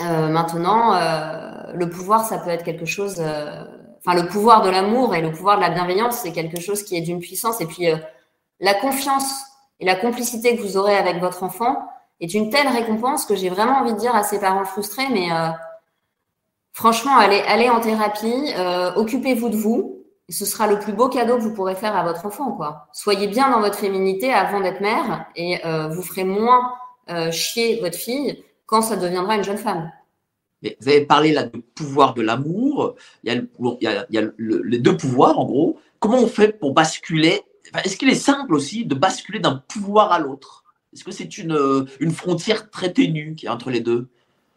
Euh, 0.00 0.28
maintenant, 0.28 0.94
le 1.72 1.88
pouvoir, 1.88 2.24
ça 2.24 2.38
peut 2.38 2.50
être 2.50 2.64
quelque 2.64 2.86
chose. 2.86 3.20
Enfin, 3.20 4.20
le 4.20 4.28
pouvoir 4.28 4.62
de 4.62 4.70
l'amour 4.70 5.14
et 5.14 5.22
le 5.22 5.30
pouvoir 5.32 5.56
de 5.56 5.62
la 5.62 5.70
bienveillance, 5.70 6.18
c'est 6.18 6.32
quelque 6.32 6.60
chose 6.60 6.82
qui 6.82 6.96
est 6.96 7.00
d'une 7.00 7.20
puissance. 7.20 7.60
Et 7.60 7.66
puis, 7.66 7.86
la 8.60 8.74
confiance 8.74 9.44
et 9.80 9.84
la 9.84 9.96
complicité 9.96 10.56
que 10.56 10.62
vous 10.62 10.76
aurez 10.76 10.96
avec 10.96 11.18
votre 11.18 11.42
enfant 11.42 11.76
est 12.20 12.34
une 12.34 12.50
telle 12.50 12.68
récompense 12.68 13.26
que 13.26 13.34
j'ai 13.34 13.48
vraiment 13.48 13.78
envie 13.78 13.92
de 13.92 13.98
dire 13.98 14.14
à 14.14 14.22
ces 14.22 14.40
parents 14.40 14.64
frustrés, 14.64 15.08
mais 15.10 15.30
euh, 15.32 15.48
franchement, 16.72 17.16
allez, 17.16 17.40
allez 17.46 17.68
en 17.68 17.80
thérapie, 17.80 18.52
euh, 18.56 18.94
occupez-vous 18.94 19.48
de 19.48 19.56
vous, 19.56 20.03
ce 20.28 20.44
sera 20.44 20.66
le 20.66 20.78
plus 20.78 20.92
beau 20.92 21.08
cadeau 21.08 21.36
que 21.36 21.42
vous 21.42 21.54
pourrez 21.54 21.74
faire 21.74 21.96
à 21.96 22.04
votre 22.04 22.26
enfant. 22.26 22.52
Quoi. 22.52 22.88
Soyez 22.92 23.26
bien 23.26 23.50
dans 23.50 23.60
votre 23.60 23.78
féminité 23.78 24.32
avant 24.32 24.60
d'être 24.60 24.80
mère, 24.80 25.26
et 25.36 25.64
euh, 25.66 25.88
vous 25.88 26.02
ferez 26.02 26.24
moins 26.24 26.74
chier 27.30 27.80
votre 27.80 27.98
fille 27.98 28.42
quand 28.64 28.80
ça 28.80 28.96
deviendra 28.96 29.36
une 29.36 29.44
jeune 29.44 29.58
femme. 29.58 29.92
vous 30.62 30.88
avez 30.88 31.04
parlé 31.04 31.32
là 31.32 31.42
de 31.42 31.58
pouvoir 31.58 32.14
de 32.14 32.22
l'amour, 32.22 32.94
il 33.22 33.46
y 34.10 34.18
a 34.18 34.22
le, 34.22 34.62
les 34.62 34.78
deux 34.78 34.96
pouvoirs 34.96 35.38
en 35.38 35.44
gros. 35.44 35.78
Comment 35.98 36.18
on 36.18 36.26
fait 36.26 36.58
pour 36.58 36.72
basculer? 36.72 37.42
Est-ce 37.84 37.96
qu'il 37.96 38.08
est 38.08 38.14
simple 38.14 38.54
aussi 38.54 38.84
de 38.84 38.94
basculer 38.94 39.38
d'un 39.38 39.62
pouvoir 39.68 40.12
à 40.12 40.18
l'autre? 40.18 40.64
Est-ce 40.92 41.04
que 41.04 41.10
c'est 41.10 41.38
une, 41.38 41.52
euh, 41.52 41.84
une 41.98 42.12
frontière 42.12 42.70
très 42.70 42.92
ténue 42.92 43.34
qui 43.34 43.46
est 43.46 43.48
entre 43.48 43.70
les 43.70 43.80
deux? 43.80 44.08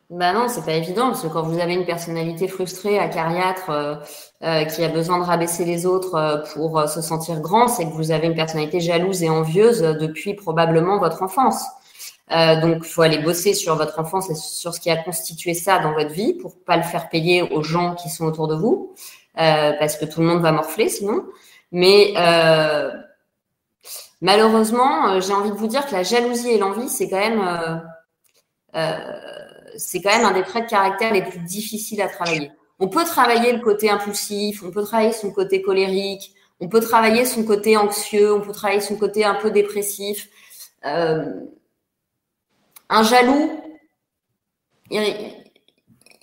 Bah 0.10 0.32
non, 0.34 0.48
c'est 0.48 0.64
pas 0.64 0.74
évident 0.74 1.08
parce 1.10 1.22
que 1.22 1.28
quand 1.28 1.44
vous 1.44 1.60
avez 1.60 1.74
une 1.74 1.86
personnalité 1.86 2.48
frustrée, 2.48 2.98
acariâtre, 2.98 3.70
euh, 3.70 3.96
euh, 4.44 4.64
qui 4.66 4.84
a 4.84 4.88
besoin 4.88 5.20
de 5.20 5.24
rabaisser 5.24 5.66
les 5.66 5.86
autres 5.86 6.16
euh, 6.16 6.38
pour 6.54 6.80
euh, 6.80 6.88
se 6.88 7.02
sentir 7.02 7.42
grand, 7.42 7.68
c'est 7.68 7.86
que 7.86 7.94
vous 7.94 8.12
avez 8.12 8.28
une 8.28 8.36
personnalité 8.36 8.80
jalouse 8.80 9.22
et 9.24 9.30
envieuse 9.30 9.82
depuis 9.82 10.34
probablement 10.34 10.98
votre 11.00 11.24
enfance. 11.24 11.64
donc, 12.30 12.78
il 12.80 12.90
faut 12.90 13.02
aller 13.02 13.20
bosser 13.20 13.54
sur 13.54 13.76
votre 13.76 14.00
enfance 14.00 14.30
et 14.30 14.36
sur 14.36 14.74
ce 14.74 14.80
qui 14.80 14.90
a 14.90 14.98
constitué 14.98 15.54
ça 15.54 15.80
dans 15.80 15.94
votre 15.94 16.12
vie 16.12 16.34
pour 16.34 16.58
pas 16.66 16.78
le 16.78 16.84
faire 16.84 17.10
payer 17.10 17.42
aux 17.42 17.64
gens 17.64 17.96
qui 17.96 18.10
sont 18.10 18.26
autour 18.26 18.48
de 18.48 18.56
vous, 18.56 18.94
parce 19.36 19.98
que 19.98 20.06
tout 20.06 20.22
le 20.22 20.28
monde 20.28 20.42
va 20.42 20.52
morfler 20.52 20.90
sinon. 20.90 21.24
Mais 21.72 22.14
Malheureusement, 24.22 25.10
euh, 25.10 25.22
j'ai 25.22 25.34
envie 25.34 25.52
de 25.52 25.56
vous 25.56 25.68
dire 25.68 25.86
que 25.86 25.94
la 25.94 26.04
jalousie 26.04 26.50
et 26.50 26.58
l'envie, 26.58 26.90
c'est 26.90 27.10
quand 27.10 27.20
même, 27.20 27.42
euh, 27.42 27.78
euh, 28.76 29.37
c'est 29.78 30.02
quand 30.02 30.16
même 30.16 30.26
un 30.26 30.32
des 30.32 30.44
traits 30.44 30.66
de 30.66 30.70
caractère 30.70 31.14
les 31.14 31.22
plus 31.22 31.40
difficiles 31.40 32.02
à 32.02 32.08
travailler. 32.08 32.52
On 32.80 32.90
peut 32.90 33.06
travailler 33.06 33.54
le 33.54 33.60
côté 33.60 33.90
impulsif, 33.90 34.64
on 34.64 34.72
peut 34.72 34.84
travailler 34.84 35.14
son 35.14 35.32
côté 35.32 35.62
colérique, 35.62 36.34
on 36.60 36.68
peut 36.68 36.82
travailler 36.82 37.26
son 37.26 37.44
côté 37.44 37.78
anxieux, 37.78 38.34
on 38.34 38.42
peut 38.42 38.52
travailler 38.52 38.82
son 38.82 38.96
côté 38.96 39.24
un 39.24 39.36
peu 39.36 39.52
dépressif. 39.52 40.30
Euh, 40.86 41.26
un 42.90 43.04
jaloux, 43.04 43.62
il, 44.90 45.02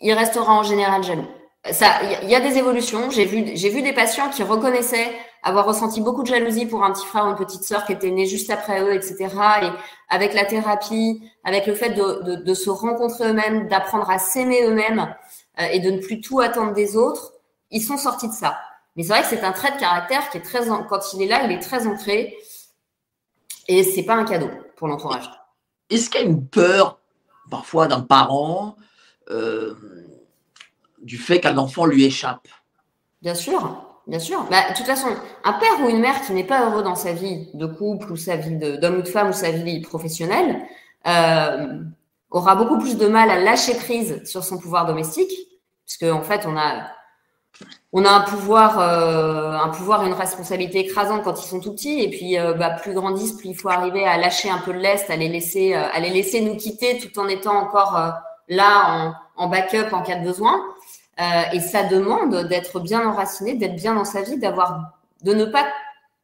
il, 0.01 0.13
restera 0.13 0.55
en 0.55 0.63
général 0.63 1.03
jaloux. 1.03 1.29
Ça, 1.71 2.01
il 2.23 2.29
y 2.29 2.35
a 2.35 2.41
des 2.41 2.59
évolutions. 2.59 3.11
J'ai 3.11 3.25
vu, 3.25 3.45
j'ai 3.55 3.71
vu 3.71 3.83
des 3.83 3.93
patients 3.93 4.31
qui 4.31 4.43
reconnaissaient 4.43 5.13
avoir 5.45 5.67
ressenti 5.67 6.01
beaucoup 6.01 6.23
de 6.23 6.29
jalousie 6.29 6.67
pour 6.67 6.83
un 6.83 6.91
petit 6.93 7.07
frère 7.07 7.27
ou 7.27 7.29
une 7.29 7.37
petite 7.37 7.63
sœur 7.63 7.85
qui 7.85 7.93
était 7.93 8.11
née 8.11 8.27
juste 8.27 8.51
après 8.51 8.83
eux, 8.83 8.95
etc. 8.95 9.29
Et 9.63 9.69
avec 10.09 10.33
la 10.33 10.47
thérapie, 10.47 11.23
avec 11.45 11.67
le 11.67 11.75
fait 11.75 11.91
de, 11.91 12.23
de, 12.23 12.35
de 12.37 12.55
se 12.55 12.71
rencontrer 12.71 13.29
eux-mêmes, 13.29 13.69
d'apprendre 13.69 14.09
à 14.11 14.19
s'aimer 14.19 14.65
eux-mêmes 14.65 15.15
euh, 15.61 15.67
et 15.67 15.81
de 15.81 15.91
ne 15.91 15.99
plus 15.99 16.21
tout 16.21 16.41
attendre 16.41 16.73
des 16.73 16.97
autres, 16.97 17.35
ils 17.71 17.83
sont 17.83 17.99
sortis 17.99 18.29
de 18.29 18.33
ça. 18.33 18.57
Mais 18.97 19.03
c'est 19.03 19.11
vrai 19.11 19.23
que 19.23 19.29
c'est 19.29 19.45
un 19.45 19.53
trait 19.53 19.73
de 19.73 19.79
caractère 19.79 20.31
qui 20.31 20.39
est 20.39 20.43
très, 20.43 20.67
quand 20.89 21.13
il 21.13 21.23
est 21.23 21.29
là, 21.29 21.45
il 21.45 21.53
est 21.53 21.61
très 21.61 21.87
ancré 21.87 22.37
et 23.69 23.83
c'est 23.83 24.05
pas 24.05 24.15
un 24.15 24.25
cadeau 24.25 24.51
pour 24.77 24.89
l'entourage. 24.89 25.31
Est-ce 25.91 26.09
qu'il 26.09 26.21
y 26.21 26.25
a 26.25 26.27
une 26.27 26.47
peur 26.47 27.01
parfois 27.51 27.87
d'un 27.87 28.01
parent 28.01 28.77
euh, 29.31 29.75
du 31.03 31.19
fait 31.19 31.41
qu'un 31.41 31.59
enfant 31.59 31.85
lui 31.85 32.05
échappe? 32.05 32.49
Bien 33.21 33.35
sûr. 33.35 33.94
Bien 34.07 34.19
sûr. 34.19 34.45
Bah, 34.51 34.71
de 34.71 34.77
toute 34.77 34.87
façon, 34.87 35.09
un 35.45 35.53
père 35.55 35.81
ou 35.83 35.89
une 35.89 36.01
mère 36.01 36.21
qui 36.23 36.33
n'est 36.33 36.45
pas 36.45 36.69
heureux 36.69 36.83
dans 36.83 36.95
sa 36.95 37.13
vie 37.13 37.49
de 37.55 37.67
couple 37.67 38.13
ou 38.13 38.17
sa 38.17 38.37
vie 38.37 38.57
d'homme 38.57 38.99
ou 38.99 39.03
de 39.03 39.09
femme 39.09 39.31
ou 39.31 39.33
sa 39.33 39.51
vie 39.51 39.81
professionnelle 39.81 40.63
euh, 41.07 41.81
aura 42.31 42.55
beaucoup 42.55 42.79
plus 42.79 42.99
de 42.99 43.07
mal 43.07 43.31
à 43.31 43.39
lâcher 43.41 43.75
prise 43.77 44.23
sur 44.25 44.45
son 44.45 44.59
pouvoir 44.59 44.87
domestique, 44.87 45.33
puisque 45.87 46.03
en 46.13 46.23
fait, 46.23 46.47
on 46.47 46.57
a 46.57 46.89
on 47.93 48.05
a 48.05 48.11
un 48.11 48.21
pouvoir, 48.23 48.81
euh, 48.81 49.53
un 49.53 49.69
pouvoir 49.69 50.03
et 50.03 50.09
une 50.09 50.15
responsabilité 50.15 50.81
écrasante 50.81 51.23
quand 51.23 51.41
ils 51.41 51.47
sont 51.47 51.61
tout 51.61 51.73
petits, 51.73 52.01
et 52.01 52.11
puis 52.11 52.37
euh, 52.39 52.53
bah, 52.55 52.71
plus 52.71 52.93
grandissent, 52.93 53.35
plus 53.35 53.51
il 53.51 53.55
faut 53.55 53.69
arriver 53.69 54.05
à 54.05 54.19
lâcher 54.19 54.51
un 54.51 54.59
peu 54.59 54.73
le 54.73 54.81
lest, 54.81 55.11
à 55.11 55.17
les 55.17 55.29
laisser, 55.29 55.75
euh, 55.75 55.87
à 55.93 56.01
les 56.01 56.11
laisser 56.11 56.41
nous 56.41 56.57
quitter, 56.57 56.99
tout 56.99 57.17
en 57.21 57.29
étant 57.29 57.55
encore 57.55 57.97
euh, 57.97 58.11
là 58.49 59.15
en 59.37 59.49
backup 59.49 59.93
en 59.93 60.03
cas 60.03 60.17
de 60.17 60.25
besoin. 60.25 60.61
Euh, 61.21 61.43
et 61.53 61.61
ça 61.61 61.85
demande 61.85 62.49
d'être 62.49 62.81
bien 62.81 63.09
enraciné, 63.09 63.55
d'être 63.55 63.77
bien 63.77 63.95
dans 63.95 64.05
sa 64.05 64.23
vie, 64.23 64.39
d'avoir, 64.39 64.93
de 65.23 65.33
ne 65.33 65.45
pas, 65.45 65.67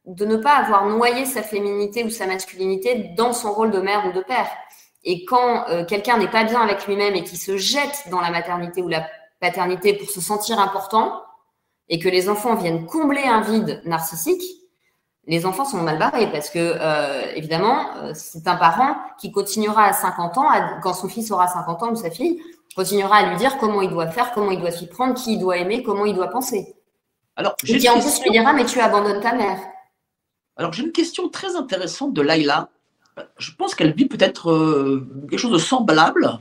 de 0.05 0.25
ne 0.25 0.35
pas 0.35 0.55
avoir 0.55 0.85
noyé 0.85 1.25
sa 1.25 1.43
féminité 1.43 2.03
ou 2.03 2.09
sa 2.09 2.27
masculinité 2.27 3.13
dans 3.15 3.33
son 3.33 3.53
rôle 3.53 3.71
de 3.71 3.79
mère 3.79 4.05
ou 4.07 4.11
de 4.11 4.21
père. 4.21 4.49
Et 5.03 5.25
quand 5.25 5.67
euh, 5.69 5.85
quelqu'un 5.85 6.17
n'est 6.17 6.29
pas 6.29 6.43
bien 6.43 6.61
avec 6.61 6.85
lui-même 6.87 7.15
et 7.15 7.23
qui 7.23 7.37
se 7.37 7.57
jette 7.57 8.03
dans 8.11 8.21
la 8.21 8.31
maternité 8.31 8.81
ou 8.81 8.87
la 8.87 9.07
paternité 9.39 9.93
pour 9.93 10.09
se 10.09 10.21
sentir 10.21 10.59
important, 10.59 11.21
et 11.91 11.99
que 11.99 12.07
les 12.07 12.29
enfants 12.29 12.55
viennent 12.55 12.85
combler 12.85 13.23
un 13.23 13.41
vide 13.41 13.81
narcissique, 13.85 14.43
les 15.27 15.45
enfants 15.45 15.65
sont 15.65 15.77
mal 15.77 15.99
barrés 15.99 16.31
parce 16.31 16.49
que, 16.49 16.59
euh, 16.59 17.33
évidemment, 17.35 17.95
euh, 17.97 18.11
c'est 18.15 18.47
un 18.47 18.55
parent 18.55 18.95
qui 19.19 19.31
continuera 19.31 19.83
à 19.83 19.93
50 19.93 20.37
ans, 20.37 20.47
quand 20.81 20.93
son 20.93 21.07
fils 21.07 21.31
aura 21.31 21.47
50 21.47 21.83
ans 21.83 21.91
ou 21.91 21.95
sa 21.95 22.09
fille, 22.09 22.41
continuera 22.75 23.17
à 23.17 23.29
lui 23.29 23.37
dire 23.37 23.57
comment 23.57 23.81
il 23.81 23.89
doit 23.89 24.07
faire, 24.07 24.31
comment 24.33 24.51
il 24.51 24.59
doit 24.59 24.71
s'y 24.71 24.87
prendre, 24.87 25.13
qui 25.13 25.33
il 25.33 25.39
doit 25.39 25.57
aimer, 25.57 25.83
comment 25.83 26.05
il 26.05 26.15
doit 26.15 26.29
penser. 26.29 26.75
Alors, 27.35 27.55
Et 27.67 27.77
qui 27.77 27.89
en 27.89 27.99
plus 27.99 28.21
lui 28.23 28.31
dira, 28.31 28.53
mais 28.53 28.65
tu 28.65 28.79
abandonnes 28.79 29.21
ta 29.21 29.33
mère. 29.33 29.59
Alors, 30.57 30.73
j'ai 30.73 30.83
une 30.83 30.91
question 30.91 31.29
très 31.29 31.55
intéressante 31.55 32.13
de 32.13 32.21
Laïla. 32.21 32.69
Je 33.37 33.51
pense 33.51 33.75
qu'elle 33.75 33.93
vit 33.93 34.05
peut-être 34.05 34.51
euh, 34.51 35.07
quelque 35.29 35.39
chose 35.39 35.51
de 35.51 35.57
semblable. 35.57 36.39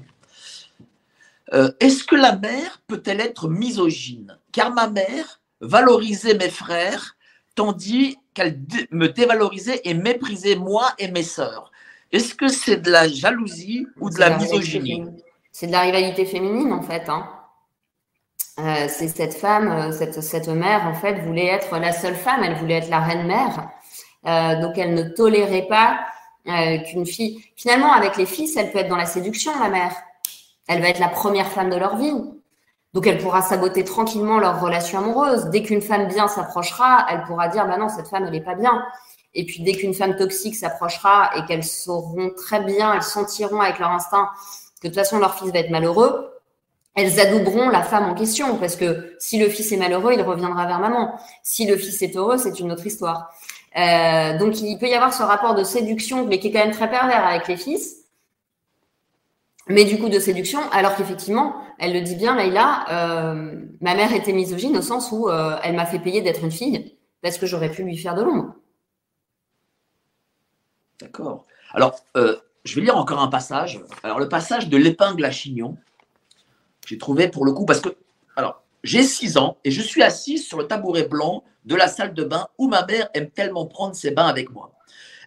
Euh, 1.53 1.71
Est-ce 1.81 2.05
que 2.05 2.17
la 2.17 2.37
mère 2.37 2.81
peut-elle 2.87 3.21
être 3.21 3.49
misogyne? 3.49 4.39
Car 4.53 4.73
ma 4.73 4.89
mère 4.89 5.41
valorisait 5.61 6.35
mes 6.35 6.51
frères, 6.51 7.17
tandis 7.55 8.19
qu'elle 8.35 8.61
me 8.91 9.09
dévalorisait 9.09 9.81
et 9.85 9.95
méprisait 9.95 10.57
moi 10.57 10.93
et 10.99 11.11
mes 11.11 11.23
sœurs. 11.23 11.71
Est-ce 12.13 12.35
que 12.35 12.49
c'est 12.49 12.79
de 12.79 12.91
la 12.91 13.09
jalousie 13.09 13.87
ou 14.01 14.11
de 14.11 14.19
la 14.19 14.37
misogynie? 14.37 15.05
C'est 15.53 15.67
de 15.67 15.73
la 15.73 15.81
rivalité 15.81 16.25
féminine 16.25 16.73
en 16.73 16.83
fait. 16.83 17.09
Hein. 17.09 17.29
Euh, 18.59 18.87
c'est 18.89 19.09
cette 19.09 19.35
femme, 19.35 19.71
euh, 19.71 20.21
cette, 20.21 20.49
mère 20.49 20.87
en 20.87 20.95
fait 20.95 21.15
voulait 21.21 21.47
être 21.47 21.79
la 21.79 21.93
seule 21.93 22.15
femme, 22.15 22.43
elle 22.45 22.57
voulait 22.57 22.79
être 22.79 22.91
la 22.91 23.01
reine 23.01 23.27
mère. 23.27 23.71
Euh, 24.27 24.61
donc 24.61 24.77
elle 24.77 24.95
ne 24.95 25.03
tolérait 25.03 25.67
pas 25.69 26.01
qu'une 26.91 27.07
fille. 27.07 27.45
Finalement, 27.55 27.93
avec 27.93 28.17
les 28.17 28.27
fils, 28.27 28.57
elle 28.57 28.73
peut 28.73 28.79
être 28.79 28.89
dans 28.89 28.97
la 28.97 29.07
séduction, 29.07 29.53
la 29.61 29.69
mère. 29.69 29.95
Elle 30.69 30.81
va 30.81 30.89
être 30.89 30.99
la 30.99 31.09
première 31.09 31.49
femme 31.49 31.71
de 31.71 31.77
leur 31.77 31.97
vie. 31.97 32.15
Donc 32.93 33.07
elle 33.07 33.19
pourra 33.19 33.41
saboter 33.41 33.85
tranquillement 33.85 34.39
leur 34.39 34.61
relation 34.61 34.99
amoureuse. 34.99 35.47
Dès 35.47 35.63
qu'une 35.63 35.83
femme 35.83 36.09
bien 36.09 36.29
s'approchera, 36.29 37.07
elle 37.11 37.23
pourra 37.25 37.49
dire 37.49 37.67
bah 37.67 37.77
non 37.77 37.89
cette 37.89 38.09
femme 38.09 38.25
elle 38.27 38.35
est 38.35 38.41
pas 38.41 38.57
bien. 38.57 38.83
Et 39.35 39.45
puis 39.45 39.63
dès 39.63 39.73
qu'une 39.73 39.95
femme 39.95 40.17
toxique 40.17 40.57
s'approchera 40.57 41.31
et 41.37 41.45
qu'elles 41.45 41.65
sauront 41.65 42.31
très 42.37 42.61
bien, 42.61 42.95
elles 42.95 43.03
sentiront 43.03 43.61
avec 43.61 43.79
leur 43.79 43.91
instinct 43.91 44.29
que 44.81 44.89
de 44.89 44.93
toute 44.93 44.95
façon 44.95 45.19
leur 45.19 45.39
fils 45.39 45.53
va 45.53 45.59
être 45.61 45.71
malheureux, 45.71 46.31
elles 46.97 47.21
adouberont 47.21 47.69
la 47.69 47.83
femme 47.83 48.11
en 48.11 48.15
question 48.15 48.57
parce 48.57 48.77
que 48.77 49.15
si 49.19 49.39
le 49.39 49.49
fils 49.49 49.71
est 49.73 49.77
malheureux, 49.77 50.13
il 50.13 50.23
reviendra 50.23 50.67
vers 50.67 50.81
maman. 50.81 51.19
Si 51.43 51.67
le 51.67 51.77
fils 51.77 52.03
est 52.03 52.17
heureux, 52.17 52.37
c'est 52.39 52.59
une 52.59 52.73
autre 52.73 52.87
histoire. 52.87 53.33
Euh, 53.77 54.37
donc 54.39 54.61
il 54.61 54.77
peut 54.79 54.89
y 54.89 54.95
avoir 54.95 55.15
ce 55.15 55.23
rapport 55.23 55.55
de 55.55 55.63
séduction, 55.63 56.27
mais 56.27 56.41
qui 56.41 56.49
est 56.49 56.53
quand 56.53 56.65
même 56.65 56.73
très 56.73 56.91
pervers 56.91 57.25
avec 57.25 57.47
les 57.49 57.57
fils. 57.57 57.97
mais 59.69 59.85
du 59.85 59.99
coup 60.01 60.09
de 60.09 60.19
séduction, 60.19 60.59
alors 60.73 60.97
qu'effectivement, 60.97 61.55
elle 61.79 61.93
le 61.93 62.01
dit 62.01 62.17
bien, 62.17 62.35
Laïla, 62.35 62.87
euh, 62.91 63.55
ma 63.81 63.95
mère 63.95 64.13
était 64.13 64.33
misogyne 64.33 64.77
au 64.77 64.83
sens 64.83 65.13
où 65.13 65.29
euh, 65.29 65.57
elle 65.63 65.77
m'a 65.77 65.87
fait 65.87 66.01
payer 66.01 66.23
d'être 66.23 66.43
une 66.43 66.51
fille 66.51 66.97
parce 67.23 67.39
que 67.39 67.47
j'aurais 67.47 67.71
pu 67.71 67.85
lui 67.85 67.97
faire 67.97 68.15
de 68.17 68.23
l'ombre. 68.23 68.55
D'accord. 71.01 71.47
Alors, 71.73 71.95
je 72.65 72.75
vais 72.75 72.83
lire 72.83 72.97
encore 72.97 73.21
un 73.21 73.29
passage. 73.29 73.81
Alors, 74.03 74.19
le 74.19 74.29
passage 74.29 74.69
de 74.69 74.77
l'épingle 74.77 75.25
à 75.25 75.31
chignon, 75.31 75.77
j'ai 76.87 76.99
trouvé 76.99 77.29
pour 77.29 77.45
le 77.45 77.53
coup, 77.53 77.65
parce 77.65 77.81
que, 77.81 77.91
alors, 78.37 78.63
j'ai 78.83 79.03
6 79.03 79.37
ans 79.37 79.59
et 79.65 79.71
je 79.71 79.83
suis 79.83 80.03
assise 80.03 80.47
sur 80.47 80.59
le 80.59 80.67
tabouret 80.67 81.05
blanc 81.05 81.45
de 81.65 81.75
la 81.75 81.89
salle 81.89 82.15
de 82.15 82.25
bain 82.25 82.49
où 82.59 82.69
ma 82.69 82.85
mère 82.87 83.09
aime 83.15 83.31
tellement 83.31 83.67
prendre 83.67 83.95
ses 83.95 84.11
bains 84.11 84.27
avec 84.27 84.51
moi. 84.51 84.73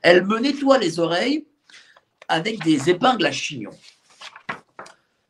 Elle 0.01 0.25
me 0.25 0.39
nettoie 0.39 0.77
les 0.77 0.99
oreilles 0.99 1.45
avec 2.27 2.63
des 2.63 2.89
épingles 2.89 3.25
à 3.25 3.31
chignon. 3.31 3.71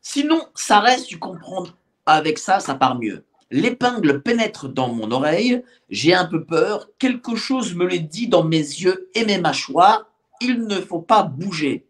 Sinon, 0.00 0.46
ça 0.54 0.80
reste, 0.80 1.06
tu 1.06 1.18
comprends, 1.18 1.66
avec 2.06 2.38
ça, 2.38 2.60
ça 2.60 2.74
part 2.74 2.98
mieux. 2.98 3.24
L'épingle 3.50 4.22
pénètre 4.22 4.68
dans 4.68 4.88
mon 4.88 5.10
oreille, 5.10 5.62
j'ai 5.90 6.14
un 6.14 6.24
peu 6.24 6.44
peur, 6.44 6.88
quelque 6.98 7.36
chose 7.36 7.74
me 7.74 7.84
le 7.84 7.98
dit 7.98 8.28
dans 8.28 8.44
mes 8.44 8.56
yeux 8.58 9.10
et 9.14 9.24
mes 9.24 9.38
mâchoires, 9.38 10.06
il 10.40 10.62
ne 10.66 10.80
faut 10.80 11.00
pas 11.00 11.22
bouger. 11.22 11.86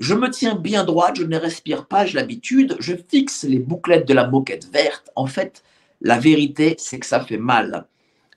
Je 0.00 0.14
me 0.14 0.30
tiens 0.30 0.54
bien 0.54 0.84
droite, 0.84 1.16
je 1.16 1.24
ne 1.24 1.36
respire 1.36 1.84
pas, 1.84 2.06
j'ai 2.06 2.14
l'habitude, 2.14 2.74
je 2.80 2.94
fixe 2.96 3.44
les 3.44 3.58
bouclettes 3.58 4.08
de 4.08 4.14
la 4.14 4.26
moquette 4.26 4.72
verte. 4.72 5.10
En 5.14 5.26
fait, 5.26 5.62
la 6.00 6.18
vérité, 6.18 6.74
c'est 6.78 6.98
que 6.98 7.04
ça 7.04 7.20
fait 7.20 7.36
mal. 7.36 7.84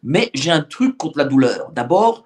Mais 0.03 0.29
j'ai 0.33 0.51
un 0.51 0.61
truc 0.61 0.97
contre 0.97 1.19
la 1.19 1.23
douleur. 1.23 1.71
D'abord, 1.71 2.25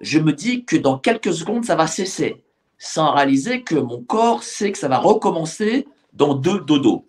je 0.00 0.18
me 0.18 0.32
dis 0.32 0.64
que 0.64 0.76
dans 0.76 0.98
quelques 0.98 1.32
secondes, 1.32 1.64
ça 1.64 1.76
va 1.76 1.86
cesser, 1.86 2.42
sans 2.76 3.12
réaliser 3.12 3.62
que 3.62 3.76
mon 3.76 4.02
corps 4.02 4.42
sait 4.42 4.72
que 4.72 4.78
ça 4.78 4.88
va 4.88 4.98
recommencer 4.98 5.86
dans 6.12 6.34
deux 6.34 6.58
dodos. 6.58 7.06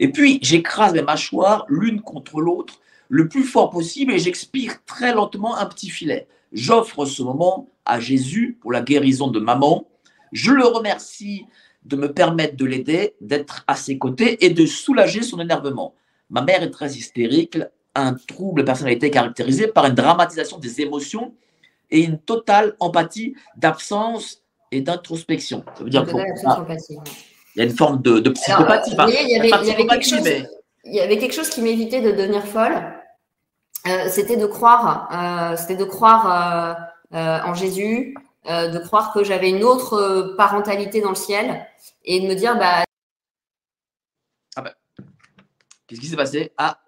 Et 0.00 0.10
puis, 0.10 0.40
j'écrase 0.42 0.92
mes 0.92 1.02
mâchoires 1.02 1.66
l'une 1.68 2.00
contre 2.00 2.40
l'autre 2.40 2.80
le 3.08 3.28
plus 3.28 3.44
fort 3.44 3.70
possible 3.70 4.12
et 4.12 4.18
j'expire 4.18 4.84
très 4.86 5.14
lentement 5.14 5.56
un 5.56 5.66
petit 5.66 5.88
filet. 5.88 6.26
J'offre 6.52 7.04
ce 7.04 7.22
moment 7.22 7.68
à 7.84 8.00
Jésus 8.00 8.58
pour 8.60 8.72
la 8.72 8.80
guérison 8.80 9.28
de 9.28 9.38
maman 9.38 9.86
je 10.32 10.52
le 10.52 10.64
remercie 10.64 11.46
de 11.84 11.96
me 11.96 12.12
permettre 12.12 12.56
de 12.56 12.64
l'aider, 12.64 13.14
d'être 13.20 13.64
à 13.66 13.74
ses 13.74 13.98
côtés 13.98 14.44
et 14.44 14.50
de 14.50 14.66
soulager 14.66 15.22
son 15.22 15.40
énervement. 15.40 15.94
Ma 16.28 16.42
mère 16.42 16.62
est 16.62 16.70
très 16.70 16.92
hystérique, 16.92 17.58
un 17.94 18.14
trouble 18.14 18.60
de 18.60 18.66
personnalité 18.66 19.10
caractérisé 19.10 19.66
par 19.66 19.86
une 19.86 19.94
dramatisation 19.94 20.58
des 20.58 20.80
émotions 20.80 21.34
et 21.90 22.00
une 22.00 22.18
totale 22.18 22.76
empathie 22.78 23.34
d'absence 23.56 24.42
et 24.70 24.80
d'introspection. 24.80 25.64
Ça 25.76 25.84
veut 25.84 25.90
dire 25.90 26.06
qu'il 26.06 26.16
y 26.16 27.60
a 27.60 27.64
une 27.64 27.76
forme 27.76 28.00
de, 28.02 28.30
psychopathie. 28.30 28.92
il, 28.92 29.28
y 29.28 31.00
avait, 31.00 31.18
quelque 31.18 31.34
chose, 31.34 31.48
qui 31.50 31.62
m'évitait 31.62 32.00
de 32.00 32.12
devenir 32.12 32.44
folle. 32.44 32.76
Euh, 33.88 34.08
c'était 34.08 34.36
de 34.36 34.46
croire, 34.46 35.08
euh, 35.52 35.56
c'était 35.56 35.76
de 35.76 35.84
croire 35.84 36.76
euh, 37.14 37.38
en 37.44 37.54
Jésus, 37.54 38.14
euh, 38.46 38.68
de 38.68 38.78
croire 38.78 39.12
que 39.12 39.22
j'avais 39.22 39.50
une 39.50 39.64
autre 39.64 39.92
euh, 39.94 40.34
parentalité 40.36 41.02
dans 41.02 41.10
le 41.10 41.14
ciel 41.14 41.66
et 42.04 42.20
de 42.20 42.26
me 42.26 42.34
dire 42.34 42.58
bah 42.58 42.84
ah 44.56 44.62
bah 44.62 44.74
qu'est-ce 45.86 46.00
qui 46.00 46.06
s'est 46.06 46.16
passé? 46.16 46.52
Ah 46.56 46.80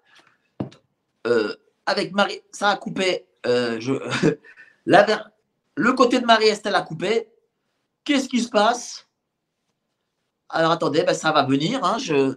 euh, 1.27 1.55
avec 1.85 2.11
Marie 2.11 2.41
ça 2.51 2.69
a 2.69 2.77
coupé 2.77 3.27
le 3.45 3.77
côté 5.93 6.19
de 6.19 6.25
Marie 6.25 6.47
Estelle 6.47 6.75
a 6.75 6.81
coupé 6.81 7.29
qu'est-ce 8.03 8.29
qui 8.29 8.41
se 8.41 8.49
passe? 8.49 9.07
Alors 10.49 10.71
attendez, 10.71 11.03
bah, 11.03 11.13
ça 11.15 11.31
va 11.31 11.43
venir. 11.43 11.83
Hein, 11.83 11.97
je, 11.97 12.35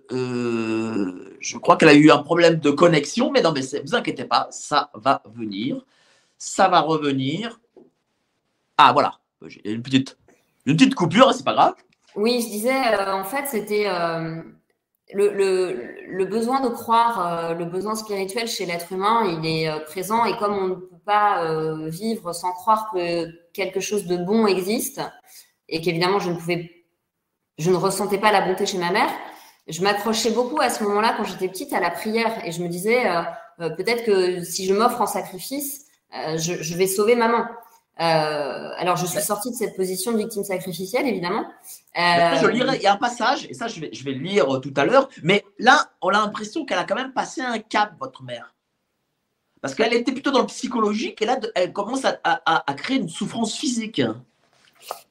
je 1.39 1.59
crois 1.59 1.77
qu'elle 1.77 1.91
a 1.91 1.95
eu 1.95 2.11
un 2.11 2.23
problème 2.23 2.57
de 2.57 2.71
connexion, 2.71 3.31
mais 3.31 3.43
non, 3.43 3.53
mais 3.53 3.61
vous 3.85 3.95
inquiétez 3.95 4.25
pas, 4.25 4.49
ça 4.51 4.91
va 4.95 5.23
venir. 5.27 5.85
Ça 6.39 6.69
va 6.69 6.81
revenir. 6.81 7.61
Ah, 8.79 8.93
voilà. 8.93 9.19
J'ai 9.47 9.71
une 9.71 9.83
petite, 9.83 10.17
une 10.67 10.77
petite 10.77 10.95
coupure, 10.95 11.33
c'est 11.33 11.45
pas 11.45 11.55
grave. 11.55 11.75
Oui, 12.15 12.41
je 12.43 12.49
disais, 12.49 12.95
euh, 12.95 13.13
en 13.15 13.25
fait, 13.25 13.47
c'était 13.47 13.85
euh, 13.87 14.43
le, 15.13 15.95
le, 16.09 16.25
besoin 16.25 16.61
de 16.61 16.69
croire, 16.69 17.51
euh, 17.51 17.55
le 17.55 17.67
besoin 17.67 17.95
spirituel 17.95 18.49
chez 18.49 18.65
l'être 18.65 18.93
humain, 18.93 19.39
il 19.39 19.47
est 19.47 19.85
présent 19.85 20.25
et 20.25 20.37
comme 20.39 20.55
on 20.55 20.69
ne 20.69 20.75
peut 20.75 20.99
pas 21.05 21.45
vivre 21.89 22.33
sans 22.33 22.53
croire 22.53 22.91
que 22.93 23.29
quelque 23.53 23.81
chose 23.81 24.07
de 24.07 24.17
bon 24.17 24.47
existe 24.47 25.01
et 25.69 25.81
qu'évidemment 25.81 26.19
je 26.19 26.31
ne 26.31 26.35
pouvais, 26.35 26.87
je 27.59 27.71
ne 27.71 27.77
ressentais 27.77 28.19
pas 28.19 28.33
la 28.33 28.41
bonté 28.41 28.67
chez 28.67 28.79
ma 28.79 28.91
mère, 28.91 29.11
je 29.69 29.83
m'accrochais 29.83 30.31
beaucoup 30.31 30.61
à 30.61 30.69
ce 30.69 30.83
moment-là 30.83 31.15
quand 31.17 31.23
j'étais 31.23 31.49
petite 31.49 31.73
à 31.73 31.81
la 31.81 31.91
prière 31.91 32.45
et 32.45 32.51
je 32.51 32.61
me 32.61 32.69
disais 32.69 33.05
peut-être 33.59 34.05
que 34.05 34.43
si 34.43 34.67
je 34.67 34.75
m'offre 34.75 35.01
en 35.01 35.07
sacrifice, 35.07 35.87
je 36.13 36.77
vais 36.77 36.89
sauver 36.89 37.15
maman. 37.15 37.47
Euh, 37.99 38.71
alors, 38.77 38.97
je 38.97 39.07
suis 39.07 39.21
sortie 39.21 39.51
de 39.51 39.57
cette 39.57 39.75
position 39.75 40.13
de 40.13 40.19
victime 40.19 40.45
sacrificielle, 40.45 41.07
évidemment. 41.07 41.47
Euh, 41.99 42.39
je 42.41 42.47
lirai, 42.47 42.77
il 42.77 42.83
y 42.83 42.87
a 42.87 42.93
un 42.93 42.99
passage, 42.99 43.47
et 43.49 43.55
ça, 43.55 43.69
je 43.69 43.81
vais, 43.81 43.91
je 43.93 44.05
vais 44.05 44.13
le 44.13 44.21
lire 44.21 44.55
euh, 44.55 44.59
tout 44.59 44.75
à 44.77 44.85
l'heure, 44.85 45.09
mais 45.23 45.45
là, 45.59 45.91
on 46.03 46.09
a 46.09 46.13
l'impression 46.13 46.67
qu'elle 46.67 46.79
a 46.79 46.85
quand 46.85 46.95
même 46.95 47.13
passé 47.15 47.41
un 47.41 47.59
cap, 47.59 47.93
votre 47.99 48.23
mère. 48.23 48.55
Parce 49.63 49.75
qu'elle 49.75 49.95
était 49.95 50.13
plutôt 50.13 50.31
dans 50.31 50.43
le 50.43 50.47
psychologique, 50.47 51.23
et 51.23 51.27
là, 51.27 51.39
elle 51.55 51.73
commence 51.73 52.05
à, 52.05 52.19
à, 52.23 52.75
créer 52.75 52.99
une 52.99 53.09
souffrance 53.09 53.57
physique. 53.57 54.03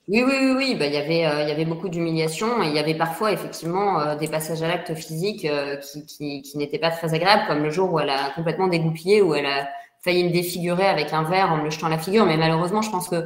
Oui, 0.07 0.23
oui, 0.23 0.33
oui, 0.39 0.53
oui. 0.55 0.75
Bah, 0.75 0.85
il, 0.85 0.93
y 0.93 0.97
avait, 0.97 1.43
il 1.43 1.49
y 1.49 1.51
avait 1.51 1.65
beaucoup 1.65 1.89
d'humiliation, 1.89 2.61
et 2.61 2.67
il 2.67 2.75
y 2.75 2.79
avait 2.79 2.93
parfois, 2.93 3.31
effectivement, 3.31 4.15
des 4.15 4.27
passages 4.27 4.61
à 4.61 4.67
l'acte 4.67 4.93
physique 4.93 5.47
qui, 5.81 6.05
qui, 6.05 6.41
qui 6.43 6.57
n'étaient 6.59 6.77
pas 6.77 6.91
très 6.91 7.15
agréables, 7.15 7.47
comme 7.47 7.63
le 7.63 7.71
jour 7.71 7.91
où 7.91 7.99
elle 7.99 8.11
a 8.11 8.29
complètement 8.35 8.67
dégoupillé, 8.67 9.23
où 9.23 9.33
elle 9.33 9.47
a 9.47 9.67
failli 10.05 10.23
me 10.23 10.29
défigurer 10.29 10.85
avec 10.85 11.11
un 11.13 11.23
verre 11.23 11.51
en 11.51 11.57
me 11.57 11.69
jetant 11.69 11.89
la 11.89 11.97
figure. 11.97 12.25
Mais 12.25 12.37
malheureusement, 12.37 12.83
je 12.83 12.91
pense 12.91 13.09
que, 13.09 13.25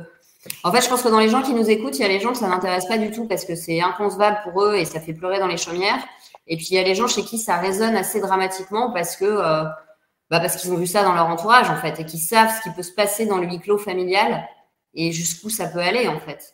en 0.64 0.72
fait, 0.72 0.82
je 0.82 0.90
pense 0.90 1.04
que 1.04 1.10
dans 1.10 1.20
les 1.20 1.30
gens 1.30 1.42
qui 1.42 1.54
nous 1.54 1.70
écoutent, 1.70 2.00
il 2.00 2.02
y 2.02 2.06
a 2.06 2.08
les 2.08 2.22
gens 2.22 2.32
que 2.32 2.38
ça 2.38 2.48
n'intéresse 2.48 2.86
pas 2.86 2.98
du 2.98 3.12
tout 3.12 3.28
parce 3.28 3.44
que 3.44 3.56
c'est 3.56 3.82
inconcevable 3.82 4.40
pour 4.44 4.64
eux 4.64 4.76
et 4.76 4.86
ça 4.86 5.02
fait 5.02 5.14
pleurer 5.14 5.40
dans 5.40 5.48
les 5.48 5.58
chaumières. 5.58 6.02
Et 6.48 6.56
puis 6.56 6.68
il 6.72 6.76
y 6.76 6.80
a 6.80 6.84
les 6.84 6.96
gens 6.96 7.08
chez 7.08 7.24
qui 7.24 7.38
ça 7.38 7.58
résonne 7.58 7.96
assez 7.96 8.22
dramatiquement 8.22 8.92
parce 8.92 9.18
que, 9.18 9.26
euh, 9.26 9.66
bah 10.32 10.40
parce 10.40 10.56
qu'ils 10.56 10.72
ont 10.72 10.78
vu 10.78 10.88
ça 10.88 11.04
dans 11.04 11.14
leur 11.14 11.28
entourage 11.28 11.70
en 11.70 11.76
fait 11.76 12.00
et 12.00 12.06
qui 12.06 12.18
savent 12.18 12.52
ce 12.56 12.64
qui 12.64 12.74
peut 12.74 12.82
se 12.82 12.94
passer 12.94 13.26
dans 13.26 13.38
le 13.38 13.46
huis 13.46 13.60
clos 13.60 13.78
familial 13.78 14.48
et 14.94 15.12
jusqu'où 15.12 15.50
ça 15.50 15.68
peut 15.68 15.80
aller 15.80 16.08
en 16.08 16.20
fait. 16.20 16.54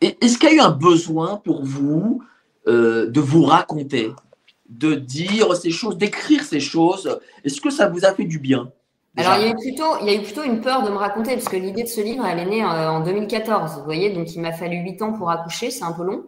Est-ce 0.00 0.38
qu'il 0.38 0.48
y 0.50 0.52
a 0.52 0.54
eu 0.56 0.60
un 0.60 0.70
besoin 0.70 1.36
pour 1.36 1.64
vous 1.64 2.22
euh, 2.66 3.06
de 3.06 3.20
vous 3.20 3.44
raconter 3.44 4.12
de 4.68 4.94
dire 4.94 5.56
ces 5.56 5.70
choses, 5.70 5.96
d'écrire 5.96 6.42
ces 6.44 6.60
choses 6.60 7.20
Est-ce 7.44 7.60
que 7.60 7.70
ça 7.70 7.88
vous 7.88 8.04
a 8.04 8.12
fait 8.12 8.24
du 8.24 8.38
bien 8.38 8.70
alors, 9.16 9.36
il 9.38 9.46
y, 9.46 9.46
a 9.46 10.14
eu 10.14 10.22
plutôt, 10.22 10.44
une 10.44 10.60
peur 10.60 10.84
de 10.84 10.90
me 10.90 10.96
raconter, 10.96 11.32
parce 11.32 11.48
que 11.48 11.56
l'idée 11.56 11.82
de 11.82 11.88
ce 11.88 12.00
livre, 12.00 12.24
elle 12.24 12.38
est 12.38 12.46
née 12.46 12.62
euh, 12.62 12.90
en 12.90 13.00
2014. 13.00 13.78
Vous 13.78 13.84
voyez, 13.84 14.10
donc 14.10 14.32
il 14.32 14.40
m'a 14.40 14.52
fallu 14.52 14.76
huit 14.76 15.02
ans 15.02 15.12
pour 15.12 15.28
accoucher, 15.28 15.72
c'est 15.72 15.82
un 15.82 15.92
peu 15.92 16.04
long. 16.04 16.24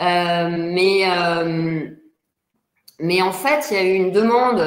Euh, 0.00 0.48
mais, 0.50 1.02
euh, 1.06 1.90
mais 2.98 3.22
en 3.22 3.30
fait, 3.30 3.68
il 3.70 3.76
y 3.76 3.80
a 3.80 3.84
eu 3.84 3.94
une 3.94 4.10
demande 4.10 4.58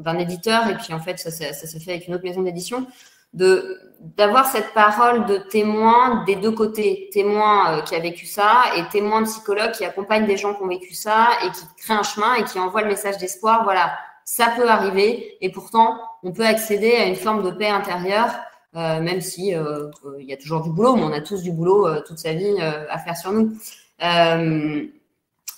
d'un 0.00 0.18
éditeur, 0.18 0.68
et 0.68 0.76
puis 0.76 0.92
en 0.92 0.98
fait, 0.98 1.20
ça, 1.20 1.30
ça, 1.30 1.52
ça 1.52 1.66
s'est 1.68 1.78
fait 1.78 1.92
avec 1.92 2.08
une 2.08 2.14
autre 2.14 2.24
maison 2.24 2.42
d'édition, 2.42 2.84
de 3.32 3.78
d'avoir 4.00 4.46
cette 4.46 4.72
parole 4.72 5.26
de 5.26 5.36
témoin 5.36 6.24
des 6.24 6.34
deux 6.34 6.52
côtés, 6.52 7.10
témoin 7.12 7.76
euh, 7.76 7.82
qui 7.82 7.94
a 7.94 7.98
vécu 7.98 8.24
ça 8.24 8.62
et 8.76 8.82
témoin 8.90 9.22
psychologue 9.24 9.72
qui 9.72 9.84
accompagne 9.84 10.26
des 10.26 10.38
gens 10.38 10.54
qui 10.54 10.62
ont 10.62 10.68
vécu 10.68 10.94
ça 10.94 11.28
et 11.44 11.50
qui 11.50 11.62
crée 11.76 11.92
un 11.92 12.02
chemin 12.02 12.34
et 12.36 12.44
qui 12.44 12.58
envoie 12.58 12.80
le 12.80 12.88
message 12.88 13.18
d'espoir. 13.18 13.62
Voilà, 13.64 13.92
ça 14.24 14.52
peut 14.56 14.68
arriver 14.68 15.36
et 15.42 15.50
pourtant 15.50 16.00
on 16.22 16.32
peut 16.32 16.46
accéder 16.46 16.92
à 16.92 17.04
une 17.04 17.14
forme 17.14 17.42
de 17.42 17.50
paix 17.50 17.68
intérieure, 17.68 18.30
euh, 18.74 19.00
même 19.00 19.20
si 19.20 19.54
euh, 19.54 19.90
il 20.18 20.24
y 20.24 20.32
a 20.32 20.38
toujours 20.38 20.62
du 20.62 20.70
boulot, 20.70 20.96
mais 20.96 21.02
on 21.02 21.12
a 21.12 21.20
tous 21.20 21.42
du 21.42 21.52
boulot 21.52 22.00
toute 22.06 22.18
sa 22.18 22.32
vie 22.32 22.58
à 22.60 22.98
faire 22.98 23.16
sur 23.16 23.32
nous. 23.32 23.52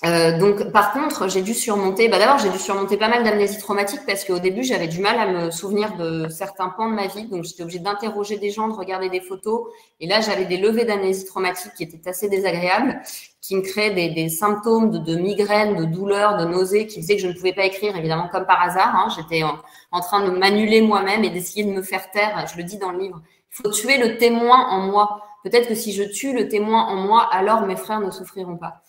Euh, 0.05 0.37
donc, 0.37 0.73
par 0.73 0.93
contre, 0.93 1.29
j'ai 1.29 1.43
dû 1.43 1.55
surmonter. 1.55 2.09
Bah, 2.09 2.19
D'abord, 2.19 2.39
j'ai 2.39 2.51
dû 2.51 2.59
surmonter 2.59 2.97
pas 2.97 3.09
mal 3.09 3.23
d'amnésie 3.23 3.59
traumatique 3.59 4.01
parce 4.05 4.25
qu'au 4.25 4.41
début, 4.41 4.65
j'avais 4.65 4.89
du 4.89 5.01
mal 5.01 5.19
à 5.19 5.27
me 5.29 5.51
souvenir 5.53 5.97
de 5.97 6.29
certains 6.29 6.71
pans 6.71 6.91
de 6.91 6.95
ma 6.95 7.07
vie. 7.07 7.27
Donc, 7.27 7.45
j'étais 7.45 7.63
obligée 7.63 7.79
d'interroger 7.79 8.37
des 8.37 8.51
gens, 8.51 8.67
de 8.67 8.73
regarder 8.73 9.11
des 9.11 9.21
photos. 9.21 9.69
Et 10.01 10.09
là, 10.09 10.21
j'avais 10.21 10.45
des 10.45 10.57
levées 10.57 10.85
d'amnésie 10.85 11.25
traumatique 11.25 11.73
qui 11.77 11.85
étaient 11.85 12.09
assez 12.09 12.29
désagréables, 12.29 13.01
qui 13.41 13.55
me 13.55 13.63
créaient 13.63 14.11
des, 14.13 14.29
symptômes 14.29 14.91
de, 14.91 14.99
de, 14.99 15.15
migraine, 15.15 15.77
de 15.77 15.85
douleur, 15.85 16.37
de 16.37 16.47
nausées, 16.47 16.89
qui 16.89 17.01
faisaient 17.01 17.17
que 17.17 17.23
je 17.23 17.29
ne 17.29 17.35
pouvais 17.35 17.53
pas 17.53 17.65
écrire, 17.65 17.97
évidemment, 17.97 18.29
comme 18.29 18.45
par 18.45 18.61
hasard. 18.61 18.97
Hein. 18.97 19.09
J'étais 19.17 19.45
en, 19.45 19.57
en, 19.93 20.01
train 20.01 20.27
de 20.27 20.37
m'annuler 20.37 20.81
moi-même 20.81 21.23
et 21.23 21.31
d'essayer 21.31 21.63
de 21.63 21.71
me 21.71 21.83
faire 21.83 22.11
taire. 22.11 22.45
Je 22.53 22.57
le 22.57 22.65
dis 22.65 22.79
dans 22.79 22.91
le 22.91 22.99
livre. 22.99 23.23
Il 23.53 23.63
faut 23.63 23.71
tuer 23.71 23.99
le 23.99 24.19
témoin 24.19 24.67
en 24.71 24.81
moi. 24.81 25.21
Peut-être 25.45 25.69
que 25.69 25.77
si 25.77 25.93
je 25.93 26.03
tue 26.03 26.33
le 26.33 26.49
témoin 26.49 26.87
en 26.87 26.97
moi, 26.97 27.29
alors 27.31 27.63
mes 27.67 27.77
frères 27.77 28.01
ne 28.01 28.11
souffriront 28.11 28.57
pas. 28.57 28.82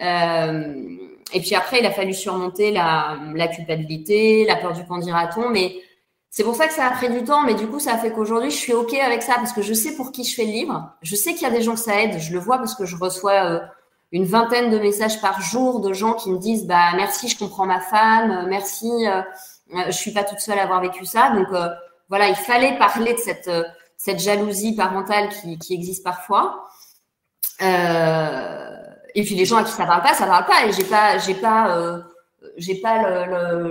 Euh, 0.00 0.96
et 1.32 1.40
puis 1.40 1.54
après, 1.54 1.80
il 1.80 1.86
a 1.86 1.90
fallu 1.90 2.14
surmonter 2.14 2.72
la, 2.72 3.16
culpabilité, 3.54 4.44
la 4.46 4.56
peur 4.56 4.72
du 4.72 4.82
dira-t-on, 5.02 5.50
mais 5.50 5.76
C'est 6.30 6.44
pour 6.44 6.54
ça 6.54 6.66
que 6.68 6.72
ça 6.72 6.86
a 6.86 6.90
pris 6.90 7.08
du 7.10 7.24
temps, 7.24 7.42
mais 7.42 7.54
du 7.54 7.66
coup, 7.66 7.80
ça 7.80 7.94
a 7.94 7.98
fait 7.98 8.12
qu'aujourd'hui, 8.12 8.50
je 8.50 8.56
suis 8.56 8.72
OK 8.72 8.94
avec 8.94 9.22
ça 9.22 9.34
parce 9.34 9.52
que 9.52 9.62
je 9.62 9.74
sais 9.74 9.96
pour 9.96 10.12
qui 10.12 10.24
je 10.24 10.34
fais 10.34 10.44
le 10.44 10.52
livre. 10.52 10.90
Je 11.02 11.16
sais 11.16 11.34
qu'il 11.34 11.42
y 11.42 11.50
a 11.50 11.50
des 11.50 11.62
gens 11.62 11.74
que 11.74 11.80
ça 11.80 12.00
aide. 12.02 12.18
Je 12.18 12.32
le 12.32 12.38
vois 12.38 12.58
parce 12.58 12.74
que 12.74 12.84
je 12.84 12.96
reçois 12.96 13.44
euh, 13.44 13.60
une 14.12 14.24
vingtaine 14.24 14.70
de 14.70 14.78
messages 14.78 15.20
par 15.20 15.40
jour 15.40 15.80
de 15.80 15.92
gens 15.92 16.14
qui 16.14 16.30
me 16.30 16.38
disent 16.38 16.66
bah 16.66 16.92
merci, 16.96 17.28
je 17.28 17.38
comprends 17.38 17.66
ma 17.66 17.80
femme, 17.80 18.30
euh, 18.30 18.46
merci, 18.48 18.90
euh, 19.06 19.22
je 19.86 19.92
suis 19.92 20.12
pas 20.12 20.24
toute 20.24 20.40
seule 20.40 20.58
à 20.58 20.62
avoir 20.62 20.80
vécu 20.80 21.04
ça. 21.04 21.30
Donc 21.30 21.48
voilà, 22.08 22.28
il 22.28 22.36
fallait 22.36 22.76
parler 22.78 23.12
de 23.12 23.18
cette 23.18 23.50
cette 23.96 24.18
jalousie 24.18 24.74
parentale 24.74 25.28
qui 25.60 25.74
existe 25.74 26.02
parfois. 26.02 26.68
Et 29.14 29.22
puis 29.22 29.34
les 29.34 29.44
gens 29.44 29.56
à 29.56 29.64
qui 29.64 29.72
ça 29.72 29.86
parle 29.86 30.02
pas, 30.02 30.14
ça 30.14 30.26
parle 30.26 30.46
pas. 30.46 30.66
Et 30.66 30.72
j'ai 30.72 30.84
pas 30.84 31.18
j'ai 31.18 31.34
pas 31.34 32.02
j'ai 32.56 32.76
pas 32.76 33.26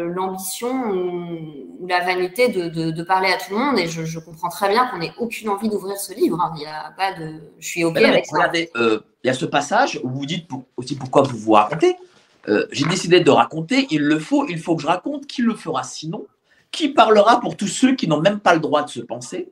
l'ambition 0.05 0.91
ou, 0.91 1.87
la 1.87 2.01
vanité 2.01 2.49
de, 2.49 3.03
parler 3.03 3.29
à 3.29 3.37
tout 3.37 3.53
le 3.53 3.57
monde 3.57 3.79
et 3.79 3.87
je, 3.87 4.19
comprends 4.19 4.49
très 4.49 4.69
bien 4.69 4.87
qu'on 4.87 4.97
n'ait 4.97 5.13
aucune 5.17 5.49
envie 5.49 5.69
d'ouvrir 5.69 5.97
ce 5.97 6.13
livre. 6.13 6.39
Hein. 6.39 6.53
Il 6.57 6.63
y 6.63 6.65
a 6.65 6.93
pas 6.95 7.13
de, 7.13 7.35
je 7.59 7.67
suis 7.67 7.83
ok 7.83 7.97
avec 7.97 8.25
ça. 8.25 8.35
Regardez, 8.35 8.69
euh, 8.75 8.99
il 9.23 9.27
y 9.27 9.29
a 9.29 9.33
ce 9.33 9.45
passage 9.45 9.99
où 10.03 10.09
vous 10.09 10.25
dites 10.25 10.47
aussi 10.77 10.95
pourquoi 10.95 11.23
vous 11.23 11.37
vous 11.37 11.53
racontez. 11.53 11.95
Euh, 12.47 12.67
j'ai 12.71 12.85
décidé 12.85 13.19
de 13.19 13.29
raconter, 13.29 13.87
il 13.91 14.01
le 14.01 14.19
faut, 14.19 14.47
il 14.47 14.59
faut 14.59 14.75
que 14.75 14.81
je 14.81 14.87
raconte. 14.87 15.27
Qui 15.27 15.41
le 15.41 15.55
fera 15.55 15.83
sinon 15.83 16.25
Qui 16.71 16.89
parlera 16.89 17.39
pour 17.39 17.57
tous 17.57 17.67
ceux 17.67 17.95
qui 17.95 18.07
n'ont 18.07 18.21
même 18.21 18.39
pas 18.39 18.53
le 18.53 18.59
droit 18.59 18.83
de 18.83 18.89
se 18.89 19.01
penser 19.01 19.49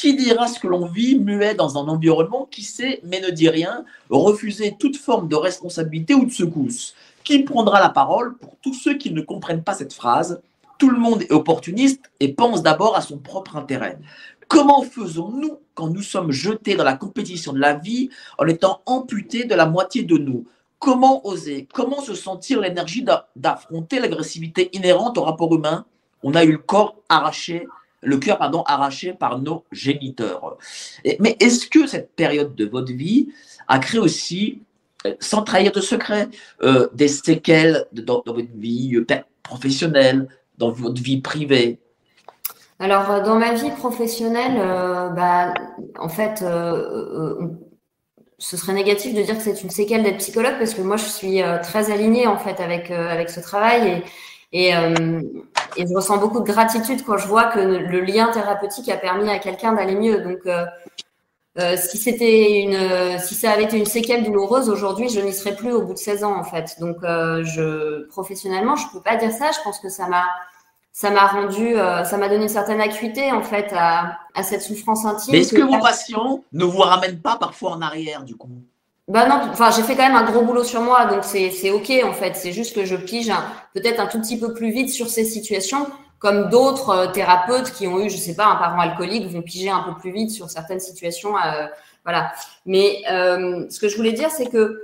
qui 0.00 0.16
dira 0.16 0.48
ce 0.48 0.58
que 0.58 0.66
l'on 0.66 0.86
vit 0.86 1.18
muet 1.18 1.54
dans 1.54 1.76
un 1.76 1.86
environnement 1.86 2.48
qui 2.50 2.62
sait 2.62 3.02
mais 3.04 3.20
ne 3.20 3.28
dit 3.28 3.50
rien, 3.50 3.84
refuser 4.08 4.74
toute 4.78 4.96
forme 4.96 5.28
de 5.28 5.36
responsabilité 5.36 6.14
ou 6.14 6.24
de 6.24 6.30
secousse? 6.30 6.94
Qui 7.22 7.40
prendra 7.40 7.80
la 7.80 7.90
parole 7.90 8.34
pour 8.38 8.56
tous 8.62 8.72
ceux 8.72 8.96
qui 8.96 9.12
ne 9.12 9.20
comprennent 9.20 9.62
pas 9.62 9.74
cette 9.74 9.92
phrase? 9.92 10.40
Tout 10.78 10.88
le 10.88 10.98
monde 10.98 11.20
est 11.20 11.32
opportuniste 11.32 12.10
et 12.18 12.32
pense 12.32 12.62
d'abord 12.62 12.96
à 12.96 13.02
son 13.02 13.18
propre 13.18 13.58
intérêt. 13.58 13.98
Comment 14.48 14.80
faisons-nous 14.80 15.58
quand 15.74 15.88
nous 15.88 16.00
sommes 16.00 16.32
jetés 16.32 16.76
dans 16.76 16.84
la 16.84 16.96
compétition 16.96 17.52
de 17.52 17.58
la 17.58 17.74
vie 17.74 18.08
en 18.38 18.46
étant 18.46 18.80
amputés 18.86 19.44
de 19.44 19.54
la 19.54 19.66
moitié 19.66 20.04
de 20.04 20.16
nous? 20.16 20.46
Comment 20.78 21.26
oser? 21.26 21.68
Comment 21.74 22.00
se 22.00 22.14
sentir 22.14 22.62
l'énergie 22.62 23.04
d'affronter 23.36 24.00
l'agressivité 24.00 24.74
inhérente 24.74 25.18
au 25.18 25.24
rapport 25.24 25.54
humain? 25.54 25.84
On 26.22 26.34
a 26.34 26.44
eu 26.44 26.52
le 26.52 26.58
corps 26.58 26.96
arraché, 27.10 27.68
le 28.02 28.18
cœur 28.18 28.38
pardon 28.38 28.62
arraché 28.62 29.12
par 29.12 29.38
nos 29.38 29.64
géniteurs. 29.72 30.56
mais 31.18 31.36
est-ce 31.40 31.66
que 31.66 31.86
cette 31.86 32.14
période 32.14 32.54
de 32.54 32.66
votre 32.66 32.92
vie 32.92 33.28
a 33.68 33.78
créé 33.78 34.00
aussi 34.00 34.62
euh, 35.06 35.14
sans 35.18 35.42
trahir 35.42 35.72
de 35.72 35.80
secret, 35.80 36.28
euh, 36.62 36.88
des 36.92 37.08
séquelles 37.08 37.86
dans, 37.92 38.22
votre 38.26 38.48
vie 38.54 38.96
euh, 38.96 39.06
professionnelle, 39.42 40.28
dans 40.58 40.70
votre 40.70 41.00
vie 41.00 41.20
privée? 41.20 41.78
Alors, 42.78 43.22
dans 43.22 43.38
ma 43.38 43.54
vie 43.54 43.70
professionnelle, 43.70 44.56
bah, 45.14 45.52
en 45.98 46.08
fait, 46.08 46.42
ce 48.38 48.56
serait 48.56 48.72
négatif 48.72 49.14
de 49.14 49.20
dire 49.20 49.36
que 49.36 49.42
c'est 49.42 49.62
une 49.62 49.68
séquelle 49.68 50.02
d'être 50.02 50.16
psychologue 50.16 50.54
parce 50.58 50.72
que 50.72 50.80
moi, 50.80 50.96
je 50.96 51.04
suis 51.04 51.42
très 51.62 51.92
alignée 51.92 52.26
en 52.26 52.38
fait 52.38 52.58
avec, 52.58 52.90
avec 52.90 53.28
ce 53.28 53.40
travail 53.40 54.02
et, 54.52 54.68
et, 54.70 54.74
et, 55.76 55.86
je 55.86 55.94
ressens 55.94 56.18
beaucoup 56.18 56.40
de 56.40 56.46
gratitude 56.46 57.04
quand 57.04 57.16
je 57.16 57.26
vois 57.26 57.44
que 57.44 57.58
le 57.58 58.00
lien 58.00 58.30
thérapeutique 58.32 58.88
a 58.88 58.96
permis 58.96 59.28
à 59.30 59.38
quelqu'un 59.38 59.72
d'aller 59.72 59.94
mieux. 59.94 60.20
Donc, 60.20 60.46
euh, 61.58 61.76
si 61.76 61.98
c'était 61.98 62.60
une, 62.60 62.74
euh, 62.74 63.18
si 63.18 63.34
ça 63.34 63.50
avait 63.50 63.64
été 63.64 63.76
une 63.76 63.86
séquelle 63.86 64.22
douloureuse 64.22 64.68
aujourd'hui, 64.68 65.08
je 65.08 65.20
n'y 65.20 65.32
serais 65.32 65.56
plus 65.56 65.72
au 65.72 65.82
bout 65.82 65.94
de 65.94 65.98
16 65.98 66.22
ans 66.22 66.38
en 66.38 66.44
fait. 66.44 66.76
Donc, 66.78 66.98
euh, 67.02 67.42
je 67.42 68.06
professionnellement, 68.06 68.76
je 68.76 68.86
peux 68.92 69.00
pas 69.00 69.16
dire 69.16 69.32
ça. 69.32 69.50
Je 69.50 69.58
pense 69.64 69.80
que 69.80 69.88
ça 69.88 70.06
m'a, 70.06 70.26
ça 70.92 71.10
m'a 71.10 71.26
rendu, 71.26 71.74
ça 71.74 72.16
m'a 72.18 72.28
donné 72.28 72.44
une 72.44 72.48
certaine 72.48 72.80
acuité 72.80 73.32
en 73.32 73.42
fait 73.42 73.72
à, 73.72 74.18
à 74.34 74.42
cette 74.44 74.62
souffrance 74.62 75.04
intime. 75.04 75.32
Mais 75.32 75.40
est-ce 75.40 75.54
que, 75.54 75.62
vos 75.62 75.80
patients 75.80 76.44
ne 76.52 76.64
vous 76.64 76.80
ramènent 76.80 77.20
pas 77.20 77.36
parfois 77.36 77.72
en 77.72 77.82
arrière 77.82 78.22
du 78.22 78.36
coup? 78.36 78.50
Bah 79.10 79.26
non, 79.26 79.40
enfin 79.50 79.72
j'ai 79.72 79.82
fait 79.82 79.96
quand 79.96 80.06
même 80.06 80.14
un 80.14 80.30
gros 80.30 80.42
boulot 80.42 80.62
sur 80.62 80.82
moi, 80.82 81.06
donc 81.06 81.24
c'est 81.24 81.70
ok 81.70 81.92
en 82.04 82.12
fait. 82.12 82.36
C'est 82.36 82.52
juste 82.52 82.76
que 82.76 82.84
je 82.84 82.94
pige 82.94 83.32
peut-être 83.74 83.98
un 83.98 84.06
tout 84.06 84.20
petit 84.20 84.38
peu 84.38 84.54
plus 84.54 84.70
vite 84.70 84.88
sur 84.88 85.10
ces 85.10 85.24
situations 85.24 85.86
comme 86.20 86.48
d'autres 86.48 86.90
euh, 86.90 87.06
thérapeutes 87.08 87.72
qui 87.72 87.88
ont 87.88 87.98
eu, 87.98 88.08
je 88.08 88.16
sais 88.16 88.36
pas, 88.36 88.46
un 88.46 88.56
parent 88.56 88.78
alcoolique 88.78 89.26
vont 89.26 89.42
piger 89.42 89.70
un 89.70 89.82
peu 89.82 89.98
plus 89.98 90.12
vite 90.12 90.30
sur 90.30 90.48
certaines 90.48 90.78
situations. 90.78 91.36
Euh, 91.36 91.66
voilà. 92.04 92.30
Mais 92.66 93.02
euh, 93.10 93.66
ce 93.68 93.80
que 93.80 93.88
je 93.88 93.96
voulais 93.96 94.12
dire, 94.12 94.30
c'est 94.30 94.46
que 94.46 94.78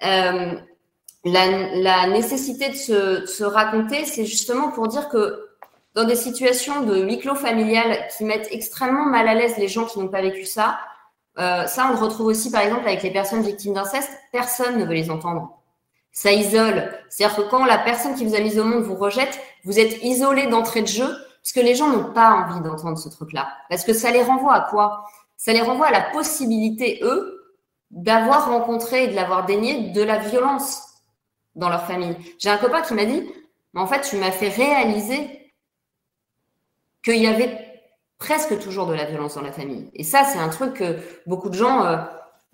la, 0.00 1.46
la, 1.74 2.06
nécessité 2.08 2.70
de 2.70 2.74
se, 2.74 3.26
se 3.26 3.44
raconter, 3.44 4.06
c'est 4.06 4.24
justement 4.24 4.70
pour 4.70 4.88
dire 4.88 5.08
que 5.08 5.50
dans 5.94 6.04
des 6.04 6.16
situations 6.16 6.82
de 6.82 7.00
huis 7.00 7.18
clos 7.18 7.34
qui 7.34 8.24
mettent 8.24 8.48
extrêmement 8.50 9.04
mal 9.04 9.28
à 9.28 9.34
l'aise 9.34 9.56
les 9.58 9.68
gens 9.68 9.84
qui 9.84 9.98
n'ont 9.98 10.08
pas 10.08 10.22
vécu 10.22 10.46
ça, 10.46 10.78
ça, 11.38 11.86
on 11.88 11.92
le 11.92 11.98
retrouve 11.98 12.26
aussi, 12.26 12.50
par 12.50 12.62
exemple, 12.62 12.86
avec 12.86 13.02
les 13.02 13.12
personnes 13.12 13.42
victimes 13.42 13.74
d'inceste. 13.74 14.10
Personne 14.32 14.76
ne 14.76 14.84
veut 14.84 14.94
les 14.94 15.10
entendre 15.10 15.54
ça 16.10 16.32
isole. 16.32 16.92
C'est-à-dire 17.08 17.36
que 17.36 17.42
quand 17.42 17.64
la 17.64 17.78
personne 17.78 18.16
qui 18.16 18.24
vous 18.24 18.34
a 18.34 18.40
mis 18.40 18.58
au 18.58 18.64
monde 18.64 18.82
vous 18.82 18.96
rejette, 18.96 19.38
vous 19.64 19.78
êtes 19.78 20.02
isolé 20.02 20.48
d'entrée 20.48 20.82
de 20.82 20.88
jeu, 20.88 21.06
parce 21.42 21.52
que 21.52 21.60
les 21.60 21.76
gens 21.76 21.88
n'ont 21.88 22.12
pas 22.12 22.32
envie 22.32 22.60
d'entendre 22.60 22.98
ce 22.98 23.08
truc-là. 23.08 23.48
Parce 23.70 23.84
que 23.84 23.92
ça 23.92 24.10
les 24.10 24.22
renvoie 24.22 24.54
à 24.54 24.60
quoi? 24.62 25.04
Ça 25.36 25.52
les 25.52 25.60
renvoie 25.60 25.86
à 25.86 25.92
la 25.92 26.00
possibilité, 26.00 26.98
eux, 27.02 27.56
d'avoir 27.92 28.50
rencontré 28.50 29.04
et 29.04 29.08
de 29.08 29.14
l'avoir 29.14 29.46
dénié 29.46 29.90
de 29.90 30.02
la 30.02 30.18
violence 30.18 30.82
dans 31.54 31.68
leur 31.68 31.86
famille. 31.86 32.16
J'ai 32.38 32.50
un 32.50 32.58
copain 32.58 32.82
qui 32.82 32.94
m'a 32.94 33.04
dit, 33.04 33.22
mais 33.72 33.80
en 33.80 33.86
fait, 33.86 34.00
tu 34.00 34.16
m'as 34.16 34.32
fait 34.32 34.48
réaliser 34.48 35.52
qu'il 37.04 37.22
y 37.22 37.28
avait 37.28 37.67
presque 38.18 38.58
toujours 38.58 38.86
de 38.86 38.94
la 38.94 39.04
violence 39.04 39.34
dans 39.34 39.42
la 39.42 39.52
famille. 39.52 39.90
Et 39.94 40.04
ça, 40.04 40.24
c'est 40.24 40.38
un 40.38 40.48
truc 40.48 40.74
que 40.74 40.96
beaucoup 41.26 41.48
de 41.48 41.54
gens... 41.54 41.84
Euh, 41.84 41.96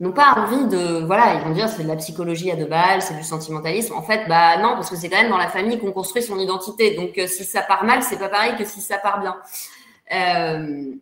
n'ont 0.01 0.12
pas 0.12 0.35
envie 0.37 0.67
de 0.67 1.05
voilà 1.05 1.35
ils 1.35 1.41
vont 1.43 1.55
dire 1.55 1.69
c'est 1.69 1.85
de 1.85 1.89
la 1.89 1.97
psychologie 1.97 2.51
à 2.51 2.57
deux 2.57 2.67
balles 2.67 3.01
c'est 3.01 3.15
du 3.15 3.23
sentimentalisme. 3.23 3.95
En 3.95 4.03
fait 4.03 4.27
bah 4.29 4.57
non 4.57 4.75
parce 4.75 4.91
que 4.91 4.97
c'est 4.97 5.09
quand 5.09 5.21
même 5.21 5.31
dans 5.31 5.39
la 5.39 5.49
famille 5.49 5.79
qu'on 5.79 5.93
construit 5.93 6.23
son 6.23 6.39
identité. 6.39 6.97
Donc 6.97 7.17
euh, 7.17 7.27
si 7.27 7.45
ça 7.45 7.62
part 7.62 7.85
mal 7.85 8.03
c'est 8.03 8.19
pas 8.19 8.29
pareil 8.29 8.57
que 8.57 8.65
si 8.65 8.81
ça 8.81 8.99
part 8.99 9.21
bien. 9.21 9.37
Euh, 10.12 10.95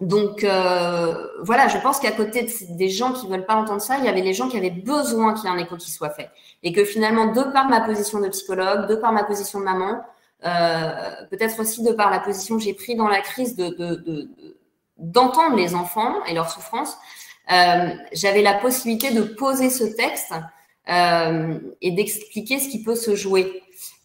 donc 0.00 0.40
voilà 1.42 1.68
je 1.68 1.76
pense 1.82 2.00
qu'à 2.00 2.12
côté 2.12 2.46
des 2.70 2.88
gens 2.88 3.12
qui 3.12 3.28
veulent 3.28 3.44
pas 3.44 3.56
entendre 3.56 3.82
ça 3.82 3.98
il 3.98 4.06
y 4.06 4.08
avait 4.08 4.22
les 4.22 4.32
gens 4.32 4.48
qui 4.48 4.56
avaient 4.56 4.70
besoin 4.70 5.34
qu'il 5.34 5.44
y 5.44 5.52
ait 5.52 5.56
un 5.56 5.58
écho 5.58 5.76
qui 5.76 5.90
soit 5.90 6.08
fait. 6.08 6.30
Et 6.62 6.72
que 6.72 6.84
finalement 6.84 7.26
de 7.26 7.42
par 7.52 7.68
ma 7.68 7.82
position 7.82 8.20
de 8.20 8.28
psychologue 8.28 8.88
de 8.88 8.94
par 8.94 9.12
ma 9.12 9.24
position 9.24 9.60
de 9.60 9.64
maman 9.64 10.00
peut-être 10.42 11.60
aussi 11.60 11.82
de 11.82 11.92
par 11.92 12.10
la 12.10 12.20
position 12.20 12.56
que 12.56 12.62
j'ai 12.62 12.74
prise 12.74 12.96
dans 12.96 13.08
la 13.08 13.20
crise 13.20 13.56
de 13.56 14.28
d'entendre 14.96 15.56
les 15.56 15.74
enfants 15.74 16.22
et 16.26 16.34
leurs 16.34 16.50
souffrances 16.50 16.98
euh, 17.50 17.88
j'avais 18.12 18.42
la 18.42 18.54
possibilité 18.54 19.10
de 19.10 19.22
poser 19.22 19.70
ce 19.70 19.84
texte 19.84 20.32
euh, 20.88 21.58
et 21.82 21.90
d'expliquer 21.90 22.60
ce 22.60 22.68
qui 22.68 22.82
peut 22.82 22.94
se 22.94 23.16
jouer. 23.16 23.62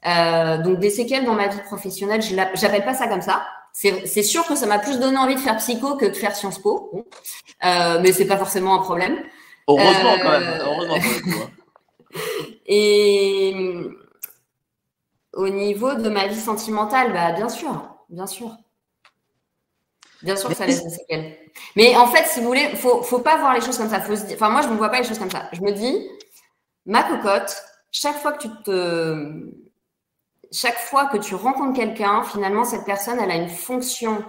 Euh, 0.08 0.58
donc 0.60 0.80
des 0.80 0.90
séquelles 0.90 1.26
dans 1.26 1.34
ma 1.34 1.48
vie 1.48 1.62
professionnelle, 1.62 2.22
je 2.22 2.36
n'appelle 2.36 2.86
pas 2.86 2.94
ça 2.94 3.08
comme 3.08 3.22
ça. 3.22 3.46
C'est 3.74 4.24
sûr 4.24 4.46
que 4.46 4.56
ça 4.56 4.68
m'a 4.68 4.80
plus 4.80 5.00
donné 5.00 5.18
envie 5.18 5.36
de 5.36 5.40
faire 5.40 5.58
psycho 5.58 5.96
que 5.98 6.06
de 6.06 6.14
faire 6.14 6.34
Sciences 6.36 6.60
Po, 6.60 6.90
bon. 6.94 7.06
euh, 7.66 8.00
mais 8.02 8.14
c'est 8.14 8.26
pas 8.26 8.38
forcément 8.38 8.76
un 8.76 8.84
problème. 8.84 9.18
Heureusement 9.68 10.16
quand 10.22 10.40
même. 10.40 10.60
Heureusement 10.62 10.96
hein. 10.96 12.20
Et 12.68 13.54
au 15.36 15.50
niveau 15.50 15.94
de 15.94 16.10
ma 16.10 16.28
vie 16.28 16.40
sentimentale, 16.40 17.14
bah 17.14 17.34
bien 17.34 17.50
sûr, 17.50 17.96
bien 18.10 18.26
sûr. 18.26 18.56
Bien 20.24 20.36
sûr 20.36 20.50
que 20.50 20.56
ça 20.56 20.66
laisse 20.66 20.84
des 20.84 20.90
séquelles. 20.90 21.38
Mais 21.76 21.96
en 21.96 22.08
fait, 22.08 22.26
si 22.26 22.40
vous 22.40 22.48
voulez, 22.48 22.76
faut, 22.76 23.04
faut 23.04 23.20
pas 23.20 23.38
voir 23.38 23.54
les 23.54 23.62
choses 23.62 23.78
comme 23.78 23.90
ça. 23.90 24.00
Faut 24.00 24.16
se 24.16 24.24
dire, 24.26 24.38
enfin, 24.38 24.50
moi, 24.50 24.62
je 24.62 24.70
ne 24.70 24.76
vois 24.76 24.90
pas 24.90 25.00
les 25.00 25.08
choses 25.08 25.20
comme 25.20 25.30
ça. 25.30 25.50
Je 25.52 25.62
me 25.62 25.72
dis, 25.72 26.08
ma 26.86 27.04
cocotte, 27.04 27.56
chaque 27.92 28.16
fois 28.16 28.32
que 28.32 28.44
tu 28.44 28.50
te, 28.64 29.52
chaque 30.52 30.78
fois 30.78 31.08
que 31.08 31.18
tu 31.18 31.36
rencontres 31.36 31.76
quelqu'un, 31.76 32.24
finalement, 32.24 32.64
cette 32.64 32.86
personne, 32.86 33.20
elle 33.20 33.30
a 33.30 33.36
une 33.36 33.50
fonction 33.50 34.24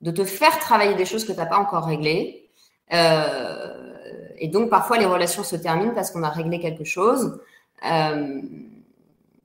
de 0.00 0.10
te 0.10 0.24
faire 0.24 0.58
travailler 0.58 0.94
des 0.94 1.04
choses 1.04 1.24
que 1.24 1.32
tu 1.32 1.38
n'as 1.38 1.46
pas 1.46 1.58
encore 1.58 1.86
réglées. 1.86 2.48
Euh, 2.92 4.28
et 4.38 4.48
donc, 4.48 4.70
parfois, 4.70 4.96
les 4.96 5.06
relations 5.06 5.42
se 5.42 5.56
terminent 5.56 5.94
parce 5.94 6.12
qu'on 6.12 6.22
a 6.22 6.30
réglé 6.30 6.60
quelque 6.60 6.84
chose. 6.84 7.40
Euh, 7.84 8.40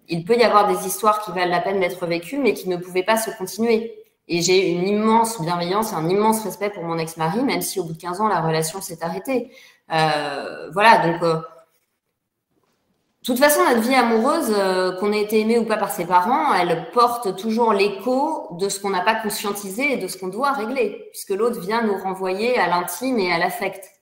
il 0.09 0.23
peut 0.25 0.37
y 0.37 0.43
avoir 0.43 0.67
des 0.67 0.87
histoires 0.87 1.21
qui 1.21 1.31
valent 1.31 1.51
la 1.51 1.59
peine 1.59 1.79
d'être 1.79 2.05
vécues, 2.05 2.37
mais 2.37 2.53
qui 2.53 2.69
ne 2.69 2.77
pouvaient 2.77 3.03
pas 3.03 3.17
se 3.17 3.31
continuer. 3.31 3.93
Et 4.27 4.41
j'ai 4.41 4.71
une 4.71 4.87
immense 4.87 5.41
bienveillance 5.41 5.93
et 5.93 5.95
un 5.95 6.07
immense 6.09 6.43
respect 6.43 6.69
pour 6.69 6.83
mon 6.83 6.97
ex-mari, 6.97 7.41
même 7.43 7.61
si 7.61 7.79
au 7.79 7.83
bout 7.83 7.93
de 7.93 8.01
15 8.01 8.21
ans, 8.21 8.27
la 8.27 8.41
relation 8.41 8.81
s'est 8.81 9.01
arrêtée. 9.01 9.51
Euh, 9.91 10.69
voilà, 10.71 11.07
donc, 11.07 11.23
euh, 11.23 11.35
de 11.35 13.33
toute 13.33 13.39
façon, 13.39 13.61
notre 13.63 13.81
vie 13.81 13.95
amoureuse, 13.95 14.53
euh, 14.57 14.97
qu'on 14.99 15.13
ait 15.13 15.21
été 15.21 15.39
aimé 15.39 15.57
ou 15.59 15.65
pas 15.65 15.77
par 15.77 15.91
ses 15.91 16.05
parents, 16.05 16.53
elle 16.53 16.89
porte 16.91 17.37
toujours 17.37 17.73
l'écho 17.73 18.49
de 18.57 18.67
ce 18.69 18.79
qu'on 18.79 18.89
n'a 18.89 19.01
pas 19.01 19.15
conscientisé 19.15 19.93
et 19.93 19.97
de 19.97 20.07
ce 20.07 20.17
qu'on 20.17 20.27
doit 20.27 20.51
régler, 20.51 21.07
puisque 21.11 21.31
l'autre 21.31 21.59
vient 21.61 21.81
nous 21.81 21.97
renvoyer 21.97 22.57
à 22.57 22.67
l'intime 22.67 23.19
et 23.19 23.31
à 23.31 23.37
l'affect. 23.37 23.96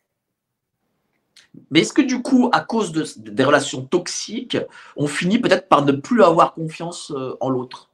Mais 1.71 1.81
est-ce 1.81 1.93
que 1.93 2.01
du 2.01 2.21
coup, 2.21 2.49
à 2.51 2.61
cause 2.61 2.91
de, 2.91 3.05
des 3.17 3.43
relations 3.43 3.81
toxiques, 3.81 4.57
on 4.95 5.07
finit 5.07 5.39
peut-être 5.39 5.67
par 5.67 5.83
ne 5.85 5.91
plus 5.91 6.23
avoir 6.23 6.53
confiance 6.53 7.13
en 7.39 7.49
l'autre, 7.49 7.89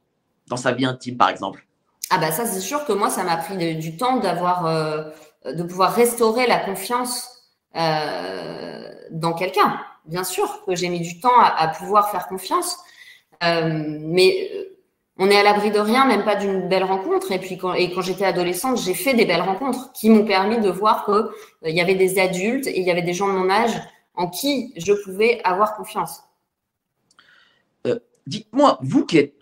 dans 0.48 0.56
sa 0.56 0.72
vie 0.72 0.84
intime 0.84 1.16
par 1.16 1.28
exemple? 1.28 1.66
Ah 2.14 2.18
bah 2.18 2.30
ça, 2.30 2.44
c'est 2.44 2.60
sûr 2.60 2.84
que 2.84 2.92
moi, 2.92 3.08
ça 3.08 3.24
m'a 3.24 3.38
pris 3.38 3.74
du 3.76 3.96
temps 3.96 4.18
d'avoir, 4.18 4.66
euh, 4.66 5.04
de 5.46 5.62
pouvoir 5.62 5.94
restaurer 5.94 6.46
la 6.46 6.58
confiance 6.58 7.26
euh, 7.74 8.86
dans 9.10 9.32
quelqu'un. 9.32 9.80
Bien 10.04 10.22
sûr 10.22 10.62
que 10.66 10.74
j'ai 10.74 10.90
mis 10.90 11.00
du 11.00 11.20
temps 11.20 11.40
à, 11.40 11.68
pouvoir 11.68 12.10
faire 12.10 12.28
confiance, 12.28 12.76
euh, 13.42 13.96
mais 14.00 14.50
on 15.22 15.30
est 15.30 15.36
à 15.36 15.42
l'abri 15.42 15.70
de 15.70 15.78
rien, 15.78 16.04
même 16.04 16.24
pas 16.24 16.36
d'une 16.36 16.68
belle 16.68 16.84
rencontre. 16.84 17.30
Et 17.30 17.38
puis 17.38 17.56
quand, 17.56 17.74
quand 17.94 18.02
j'étais 18.02 18.24
adolescente, 18.24 18.78
j'ai 18.78 18.94
fait 18.94 19.14
des 19.14 19.24
belles 19.24 19.42
rencontres 19.42 19.92
qui 19.92 20.10
m'ont 20.10 20.24
permis 20.24 20.60
de 20.60 20.68
voir 20.68 21.04
que 21.04 21.30
il 21.64 21.74
y 21.74 21.80
avait 21.80 21.94
des 21.94 22.18
adultes 22.18 22.66
et 22.66 22.78
il 22.80 22.86
y 22.86 22.90
avait 22.90 23.02
des 23.02 23.14
gens 23.14 23.28
de 23.28 23.38
mon 23.38 23.48
âge 23.48 23.74
en 24.14 24.28
qui 24.28 24.72
je 24.76 24.92
pouvais 24.92 25.40
avoir 25.44 25.76
confiance. 25.76 26.22
Dites-moi, 28.26 28.78
vous 28.82 29.04
qui 29.04 29.18
êtes 29.18 29.34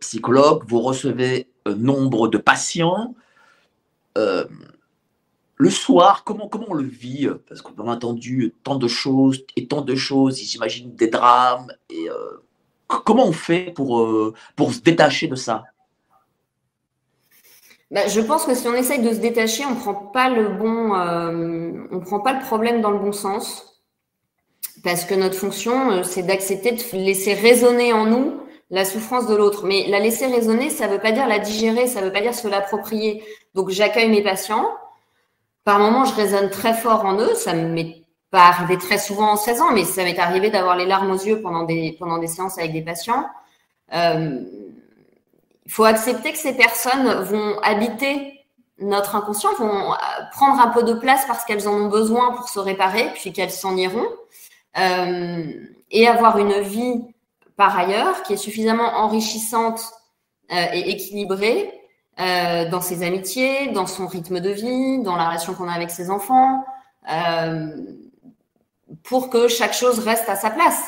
psychologue, 0.00 0.62
vous 0.68 0.80
recevez 0.80 1.48
nombre 1.66 2.28
de 2.28 2.38
patients. 2.38 3.14
Euh, 4.18 4.44
le 5.56 5.70
soir, 5.70 6.24
comment, 6.24 6.48
comment 6.48 6.66
on 6.68 6.74
le 6.74 6.86
vit? 6.86 7.28
Parce 7.48 7.60
qu'on 7.60 7.74
a 7.86 7.92
entendu 7.92 8.54
tant 8.64 8.76
de 8.76 8.88
choses 8.88 9.44
et 9.56 9.66
tant 9.66 9.82
de 9.82 9.94
choses, 9.94 10.38
j'imagine 10.38 10.94
des 10.94 11.08
drames. 11.08 11.72
Et, 11.90 12.08
euh, 12.08 12.42
comment 13.04 13.26
on 13.26 13.32
fait 13.32 13.72
pour, 13.74 14.00
euh, 14.00 14.34
pour 14.56 14.72
se 14.72 14.80
détacher 14.80 15.28
de 15.28 15.36
ça? 15.36 15.64
Bah, 17.90 18.06
je 18.06 18.20
pense 18.20 18.44
que 18.44 18.54
si 18.54 18.68
on 18.68 18.74
essaye 18.74 19.02
de 19.02 19.12
se 19.12 19.18
détacher, 19.18 19.64
on 19.64 19.74
prend 19.74 19.94
bon, 19.94 20.94
on 21.90 22.00
prend 22.00 22.20
pas 22.20 22.32
le 22.34 22.40
problème 22.40 22.80
dans 22.80 22.92
le 22.92 22.98
bon 22.98 23.12
sens, 23.12 23.82
parce 24.84 25.04
que 25.04 25.14
notre 25.14 25.34
fonction, 25.34 26.02
c'est 26.04 26.22
d'accepter 26.22 26.72
de 26.72 26.82
laisser 26.92 27.34
résonner 27.34 27.92
en 27.92 28.06
nous 28.06 28.40
la 28.70 28.84
souffrance 28.84 29.26
de 29.26 29.34
l'autre. 29.34 29.66
Mais 29.66 29.86
la 29.88 29.98
laisser 29.98 30.26
résonner, 30.26 30.70
ça 30.70 30.86
ne 30.86 30.92
veut 30.92 31.00
pas 31.00 31.12
dire 31.12 31.26
la 31.26 31.38
digérer, 31.38 31.86
ça 31.86 32.00
ne 32.00 32.06
veut 32.06 32.12
pas 32.12 32.20
dire 32.20 32.34
se 32.34 32.48
l'approprier. 32.48 33.22
Donc 33.54 33.70
j'accueille 33.70 34.08
mes 34.08 34.22
patients. 34.22 34.68
Par 35.64 35.78
moments, 35.78 36.04
je 36.04 36.14
résonne 36.14 36.50
très 36.50 36.74
fort 36.74 37.04
en 37.04 37.20
eux. 37.20 37.34
Ça 37.34 37.52
ne 37.52 37.68
m'est 37.68 37.99
pas 38.30 38.46
arrivé 38.46 38.78
très 38.78 38.98
souvent 38.98 39.32
en 39.32 39.36
16 39.36 39.60
ans, 39.60 39.72
mais 39.72 39.84
ça 39.84 40.04
m'est 40.04 40.18
arrivé 40.18 40.50
d'avoir 40.50 40.76
les 40.76 40.86
larmes 40.86 41.10
aux 41.10 41.18
yeux 41.18 41.40
pendant 41.40 41.64
des, 41.64 41.96
pendant 41.98 42.18
des 42.18 42.28
séances 42.28 42.58
avec 42.58 42.72
des 42.72 42.82
patients. 42.82 43.26
Euh, 43.92 44.40
il 45.66 45.72
faut 45.72 45.84
accepter 45.84 46.32
que 46.32 46.38
ces 46.38 46.56
personnes 46.56 47.22
vont 47.22 47.58
habiter 47.60 48.40
notre 48.78 49.16
inconscient, 49.16 49.50
vont 49.58 49.94
prendre 50.32 50.60
un 50.60 50.68
peu 50.68 50.82
de 50.82 50.94
place 50.94 51.24
parce 51.26 51.44
qu'elles 51.44 51.68
en 51.68 51.72
ont 51.72 51.88
besoin 51.88 52.32
pour 52.32 52.48
se 52.48 52.58
réparer, 52.58 53.10
puis 53.14 53.32
qu'elles 53.32 53.50
s'en 53.50 53.76
iront. 53.76 54.06
Euh, 54.78 55.52
et 55.90 56.06
avoir 56.06 56.38
une 56.38 56.60
vie 56.60 57.02
par 57.56 57.76
ailleurs, 57.76 58.22
qui 58.22 58.32
est 58.32 58.38
suffisamment 58.38 58.88
enrichissante 58.96 59.82
euh, 60.50 60.66
et 60.72 60.90
équilibrée 60.92 61.70
euh, 62.18 62.68
dans 62.70 62.80
ses 62.80 63.02
amitiés, 63.02 63.68
dans 63.72 63.86
son 63.86 64.06
rythme 64.06 64.40
de 64.40 64.48
vie, 64.48 65.02
dans 65.02 65.14
la 65.14 65.26
relation 65.26 65.52
qu'on 65.52 65.68
a 65.68 65.72
avec 65.72 65.90
ses 65.90 66.10
enfants, 66.10 66.64
euh, 67.12 67.76
pour 69.02 69.30
que 69.30 69.48
chaque 69.48 69.74
chose 69.74 69.98
reste 70.00 70.28
à 70.28 70.36
sa 70.36 70.50
place. 70.50 70.80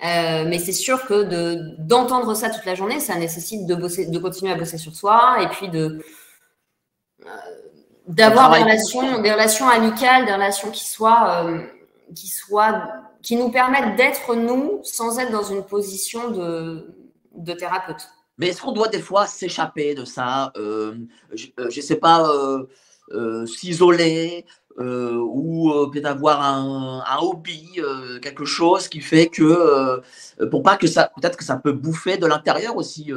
mais 0.00 0.58
c'est 0.58 0.72
sûr 0.72 1.06
que 1.06 1.78
d'entendre 1.78 2.34
ça 2.34 2.50
toute 2.50 2.64
la 2.64 2.74
journée, 2.74 3.00
ça 3.00 3.14
nécessite 3.16 3.66
de 3.66 3.74
bosser, 3.74 4.06
de 4.06 4.18
continuer 4.18 4.52
à 4.52 4.56
bosser 4.56 4.78
sur 4.78 4.94
soi 4.94 5.38
et 5.42 5.48
puis 5.48 5.68
de 5.68 6.02
d'avoir 8.06 8.54
des 8.54 8.62
relations, 8.62 9.20
des 9.20 9.32
relations 9.32 9.68
amicales, 9.68 10.24
des 10.24 10.32
relations 10.32 10.70
qui 10.70 10.86
soient 10.86 11.46
qui 12.14 12.28
soient 12.28 12.88
qui 13.22 13.36
nous 13.36 13.50
permettent 13.50 13.96
d'être 13.96 14.34
nous 14.34 14.80
sans 14.84 15.18
être 15.18 15.32
dans 15.32 15.42
une 15.42 15.64
position 15.64 16.30
de, 16.30 16.94
de 17.34 17.52
thérapeute. 17.52 18.08
Mais 18.38 18.48
est-ce 18.48 18.62
qu'on 18.62 18.72
doit 18.72 18.88
des 18.88 19.00
fois 19.00 19.26
s'échapper 19.26 19.94
de 19.94 20.04
ça 20.04 20.52
euh, 20.56 20.94
Je 21.34 21.48
ne 21.58 21.64
euh, 21.64 21.70
sais 21.70 21.96
pas, 21.96 22.30
euh, 24.78 25.16
ou 25.16 25.72
peut-être 25.92 26.06
avoir 26.06 26.42
un, 26.42 27.02
un 27.06 27.18
hobby, 27.18 27.80
quelque 28.22 28.44
chose 28.44 28.88
qui 28.88 29.00
fait 29.00 29.26
que, 29.26 30.00
pour 30.50 30.62
pas 30.62 30.76
que 30.76 30.86
ça, 30.86 31.10
peut-être 31.20 31.36
que 31.36 31.44
ça 31.44 31.56
peut 31.56 31.72
bouffer 31.72 32.16
de 32.16 32.26
l'intérieur 32.26 32.76
aussi. 32.76 33.12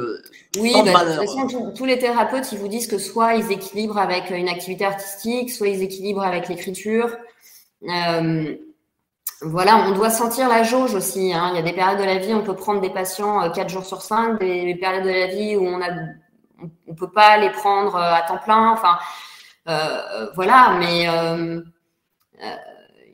oui, 0.58 0.72
bah, 0.84 1.04
de 1.04 1.18
toute 1.18 1.30
façon, 1.30 1.72
tous 1.74 1.84
les 1.84 1.98
thérapeutes, 1.98 2.50
ils 2.52 2.58
vous 2.58 2.68
disent 2.68 2.86
que 2.86 2.98
soit 2.98 3.34
ils 3.34 3.50
équilibrent 3.52 3.98
avec 3.98 4.30
une 4.30 4.48
activité 4.48 4.84
artistique, 4.84 5.50
soit 5.50 5.68
ils 5.68 5.82
équilibrent 5.82 6.24
avec 6.24 6.48
l'écriture. 6.48 7.16
Voilà, 9.44 9.76
on 9.88 9.92
doit 9.92 10.10
sentir 10.10 10.48
la 10.48 10.62
jauge 10.62 10.94
aussi. 10.94 11.32
Hein. 11.32 11.50
Il 11.52 11.56
y 11.56 11.58
a 11.58 11.62
des 11.62 11.72
périodes 11.72 11.98
de 11.98 12.04
la 12.04 12.18
vie, 12.18 12.32
on 12.32 12.42
peut 12.42 12.54
prendre 12.54 12.80
des 12.80 12.90
patients 12.90 13.50
4 13.50 13.58
euh, 13.58 13.68
jours 13.68 13.84
sur 13.84 14.00
5, 14.00 14.38
des 14.38 14.76
périodes 14.76 15.04
de 15.04 15.10
la 15.10 15.26
vie 15.26 15.56
où 15.56 15.66
on 15.66 15.80
a, 15.82 15.88
on 16.86 16.94
peut 16.94 17.10
pas 17.10 17.38
les 17.38 17.50
prendre 17.50 17.96
euh, 17.96 18.14
à 18.14 18.22
temps 18.22 18.38
plein. 18.38 18.70
Enfin, 18.70 18.94
euh, 18.94 19.31
voilà, 19.66 20.76
mais 20.78 21.06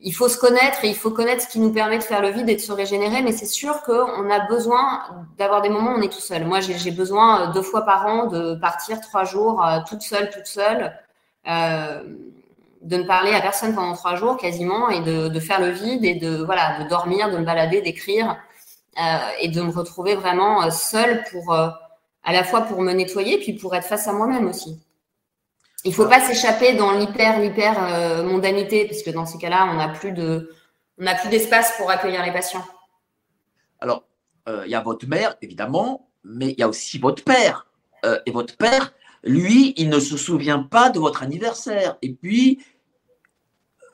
il 0.01 0.15
faut 0.15 0.29
se 0.29 0.39
connaître 0.39 0.85
et 0.85 0.89
il 0.89 0.97
faut 0.97 1.11
connaître 1.11 1.43
ce 1.43 1.49
qui 1.49 1.59
nous 1.59 1.73
permet 1.73 1.99
de 1.99 2.05
faire 2.05 2.23
le 2.23 2.31
vide 2.31 2.49
et 2.49 2.57
de 2.57 2.61
se 2.61 2.73
régénérer. 2.73 3.23
Mais 3.23 3.33
c'est 3.33 3.47
sûr 3.47 3.83
qu'on 3.83 4.31
a 4.31 4.47
besoin 4.47 5.03
d'avoir 5.37 5.61
des 5.63 5.69
moments 5.69 5.93
où 5.93 5.99
on 5.99 6.03
est 6.03 6.13
tout 6.13 6.21
seul. 6.21 6.45
Moi, 6.45 6.61
j'ai 6.61 6.91
besoin 6.91 7.51
deux 7.53 7.63
fois 7.63 7.83
par 7.83 8.07
an 8.07 8.27
de 8.27 8.55
partir 8.55 9.01
trois 9.01 9.25
jours 9.25 9.65
toute 9.89 10.03
seule, 10.03 10.31
toute 10.31 10.47
seule 10.47 10.93
de 12.83 12.97
ne 12.97 13.03
parler 13.05 13.33
à 13.33 13.41
personne 13.41 13.75
pendant 13.75 13.95
trois 13.95 14.17
jours 14.17 14.37
quasiment 14.37 14.89
et 14.91 15.01
de, 15.01 15.41
faire 15.41 15.61
le 15.61 15.71
vide 15.71 16.05
et 16.05 16.15
de 16.15 16.43
voilà 16.45 16.83
de 16.83 16.89
dormir, 16.89 17.31
de 17.31 17.39
me 17.39 17.45
balader, 17.45 17.81
d'écrire 17.83 18.37
euh, 19.01 19.19
et 19.41 19.49
de 19.49 19.61
me 19.63 19.71
retrouver 19.71 20.15
vraiment 20.15 20.63
euh, 20.63 20.71
seule 20.71 21.25
pour 21.31 21.53
euh, 21.53 21.69
à 22.25 22.33
la 22.33 22.45
fois 22.45 22.63
pour 22.63 22.81
me 22.83 22.93
nettoyer 22.93 23.39
puis 23.39 23.55
pour 23.55 23.75
être 23.75 23.87
face 23.87 24.07
à 24.09 24.13
moi-même 24.13 24.47
aussi. 24.49 24.81
Il 25.85 25.95
faut 25.95 26.07
pas 26.07 26.21
s'échapper 26.21 26.75
dans 26.75 26.93
l'hyper 26.93 27.39
l'hyper 27.39 28.25
mondanité 28.25 28.87
parce 28.87 29.03
que 29.03 29.11
dans 29.11 29.27
ces 29.27 29.39
cas-là 29.39 29.69
on 29.71 29.75
n'a 29.75 29.89
plus 29.89 30.13
de 30.13 30.53
on 31.01 31.05
plus 31.21 31.29
d'espace 31.29 31.77
pour 31.77 31.89
accueillir 31.89 32.25
les 32.25 32.33
patients. 32.33 32.65
Alors 33.81 34.03
il 34.49 34.69
y 34.69 34.75
a 34.75 34.81
votre 34.81 35.07
mère 35.07 35.37
évidemment, 35.41 36.11
mais 36.25 36.51
il 36.51 36.59
y 36.59 36.63
a 36.65 36.69
aussi 36.69 36.99
votre 36.99 37.23
père 37.23 37.67
et 38.27 38.31
votre 38.33 38.57
père 38.57 38.93
lui, 39.25 39.75
il 39.77 39.89
ne 39.89 40.01
se 40.01 40.17
souvient 40.17 40.63
pas 40.63 40.91
de 40.91 40.99
votre 40.99 41.23
anniversaire. 41.23 41.97
Et 42.03 42.13
puis, 42.13 42.65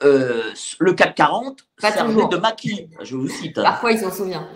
euh, 0.03 0.53
le 0.79 0.93
CAC 0.93 1.15
40 1.15 1.67
pas 1.81 1.93
servait 1.93 2.29
de 2.29 2.37
maquis. 2.37 2.91
Je 3.03 3.17
vous 3.17 3.29
cite. 3.29 3.57
Parfois, 3.57 3.93
il 3.93 3.99
s'en 3.99 4.13
souvient. 4.13 4.49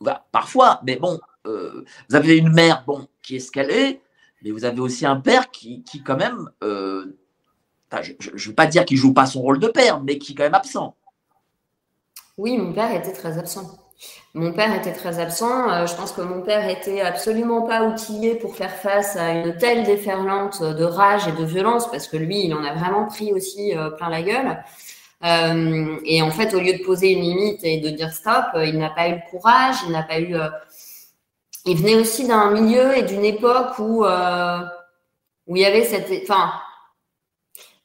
Bah, 0.00 0.26
parfois, 0.32 0.80
mais 0.84 0.96
bon, 0.96 1.18
euh, 1.46 1.84
vous 2.08 2.16
avez 2.16 2.36
une 2.36 2.52
mère 2.52 2.84
bon, 2.86 3.08
qui 3.22 3.36
est 3.36 3.40
ce 3.40 3.50
qu'elle 3.50 3.70
est, 3.70 4.00
mais 4.42 4.50
vous 4.50 4.64
avez 4.64 4.80
aussi 4.80 5.06
un 5.06 5.16
père 5.16 5.50
qui, 5.50 5.82
qui 5.84 6.02
quand 6.02 6.16
même, 6.16 6.50
euh, 6.62 7.16
je 8.02 8.30
ne 8.30 8.38
veux 8.38 8.54
pas 8.54 8.66
dire 8.66 8.84
qu'il 8.84 8.96
joue 8.96 9.12
pas 9.12 9.26
son 9.26 9.40
rôle 9.40 9.58
de 9.58 9.68
père, 9.68 10.00
mais 10.00 10.18
qui 10.18 10.32
est 10.32 10.34
quand 10.34 10.44
même 10.44 10.54
absent. 10.54 10.94
Oui, 12.36 12.56
mon 12.56 12.72
père 12.72 12.92
était 12.92 13.12
très 13.12 13.38
absent. 13.38 13.78
Mon 14.34 14.52
père 14.52 14.72
était 14.76 14.92
très 14.92 15.18
absent. 15.18 15.70
Euh, 15.70 15.86
je 15.86 15.94
pense 15.96 16.12
que 16.12 16.20
mon 16.20 16.42
père 16.42 16.68
était 16.68 17.00
absolument 17.00 17.62
pas 17.62 17.82
outillé 17.82 18.36
pour 18.36 18.54
faire 18.54 18.72
face 18.72 19.16
à 19.16 19.32
une 19.32 19.56
telle 19.56 19.82
déferlante 19.84 20.62
de 20.62 20.84
rage 20.84 21.26
et 21.26 21.32
de 21.32 21.44
violence, 21.44 21.90
parce 21.90 22.06
que 22.06 22.16
lui, 22.16 22.44
il 22.44 22.54
en 22.54 22.62
a 22.62 22.74
vraiment 22.74 23.06
pris 23.06 23.32
aussi 23.32 23.76
euh, 23.76 23.90
plein 23.90 24.10
la 24.10 24.22
gueule. 24.22 24.62
Et 26.04 26.22
en 26.22 26.30
fait, 26.30 26.54
au 26.54 26.60
lieu 26.60 26.74
de 26.74 26.84
poser 26.84 27.10
une 27.10 27.22
limite 27.22 27.64
et 27.64 27.80
de 27.80 27.88
dire 27.88 28.12
stop, 28.12 28.44
il 28.54 28.78
n'a 28.78 28.90
pas 28.90 29.08
eu 29.08 29.14
le 29.14 29.30
courage, 29.30 29.74
il 29.86 29.90
n'a 29.90 30.04
pas 30.04 30.20
eu. 30.20 30.36
Il 31.64 31.76
venait 31.76 31.96
aussi 31.96 32.26
d'un 32.26 32.50
milieu 32.50 32.96
et 32.96 33.02
d'une 33.02 33.24
époque 33.24 33.78
où 33.78 34.04
où 35.48 35.56
il 35.56 35.62
y 35.62 35.64
avait 35.64 35.84
cette. 35.84 36.10
Enfin, 36.22 36.52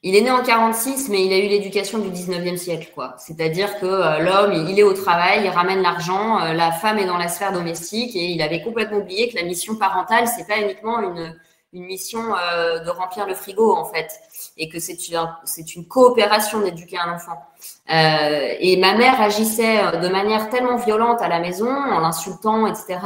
il 0.06 0.14
est 0.14 0.20
né 0.20 0.30
en 0.30 0.42
46, 0.42 1.08
mais 1.08 1.24
il 1.24 1.32
a 1.32 1.38
eu 1.38 1.48
l'éducation 1.48 1.98
du 1.98 2.10
19e 2.10 2.58
siècle, 2.58 2.90
quoi. 2.94 3.14
C'est-à-dire 3.16 3.80
que 3.80 3.86
euh, 3.86 4.18
l'homme, 4.18 4.52
il 4.68 4.78
est 4.78 4.82
au 4.82 4.92
travail, 4.92 5.44
il 5.44 5.48
ramène 5.48 5.80
l'argent, 5.80 6.42
euh, 6.42 6.52
la 6.52 6.72
femme 6.72 6.98
est 6.98 7.06
dans 7.06 7.16
la 7.16 7.28
sphère 7.28 7.52
domestique, 7.52 8.14
et 8.14 8.26
il 8.26 8.42
avait 8.42 8.60
complètement 8.60 8.98
oublié 8.98 9.30
que 9.30 9.36
la 9.36 9.44
mission 9.44 9.76
parentale, 9.76 10.28
c'est 10.28 10.46
pas 10.46 10.60
uniquement 10.60 11.00
une, 11.00 11.34
une 11.72 11.84
mission 11.84 12.20
euh, 12.36 12.80
de 12.80 12.90
remplir 12.90 13.26
le 13.26 13.34
frigo, 13.34 13.74
en 13.74 13.86
fait, 13.86 14.10
et 14.58 14.68
que 14.68 14.78
c'est 14.78 15.08
une, 15.08 15.26
c'est 15.44 15.74
une 15.74 15.88
coopération 15.88 16.60
d'éduquer 16.60 16.98
un 16.98 17.14
enfant. 17.14 17.40
et 17.88 18.76
ma 18.76 18.94
mère 18.94 19.18
agissait 19.22 19.98
de 20.02 20.08
manière 20.08 20.50
tellement 20.50 20.76
violente 20.76 21.22
à 21.22 21.28
la 21.28 21.40
maison, 21.40 21.70
en 21.70 22.00
l'insultant, 22.00 22.66
etc. 22.66 22.98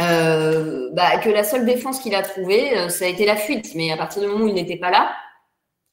Bah, 0.00 1.18
que 1.18 1.30
la 1.30 1.44
seule 1.44 1.66
défense 1.66 2.00
qu'il 2.00 2.14
a 2.14 2.22
trouvée, 2.22 2.88
ça 2.88 3.04
a 3.04 3.08
été 3.08 3.26
la 3.26 3.36
fuite. 3.36 3.74
Mais 3.74 3.92
à 3.92 3.96
partir 3.96 4.22
du 4.22 4.28
moment 4.28 4.44
où 4.44 4.48
il 4.48 4.54
n'était 4.54 4.76
pas 4.76 4.90
là, 4.90 5.12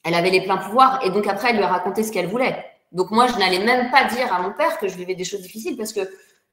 elle 0.07 0.13
avait 0.13 0.29
les 0.29 0.41
pleins 0.41 0.57
pouvoirs 0.57 0.99
et 1.03 1.09
donc 1.09 1.27
après 1.27 1.49
elle 1.49 1.57
lui 1.57 1.63
a 1.63 1.67
raconté 1.67 2.03
ce 2.03 2.11
qu'elle 2.11 2.27
voulait. 2.27 2.65
Donc 2.93 3.11
moi 3.11 3.27
je 3.27 3.37
n'allais 3.37 3.59
même 3.59 3.91
pas 3.91 4.05
dire 4.05 4.31
à 4.33 4.41
mon 4.41 4.53
père 4.53 4.79
que 4.79 4.87
je 4.87 4.95
vivais 4.95 5.15
des 5.15 5.25
choses 5.25 5.41
difficiles 5.41 5.75
parce 5.75 5.91
que 5.91 5.99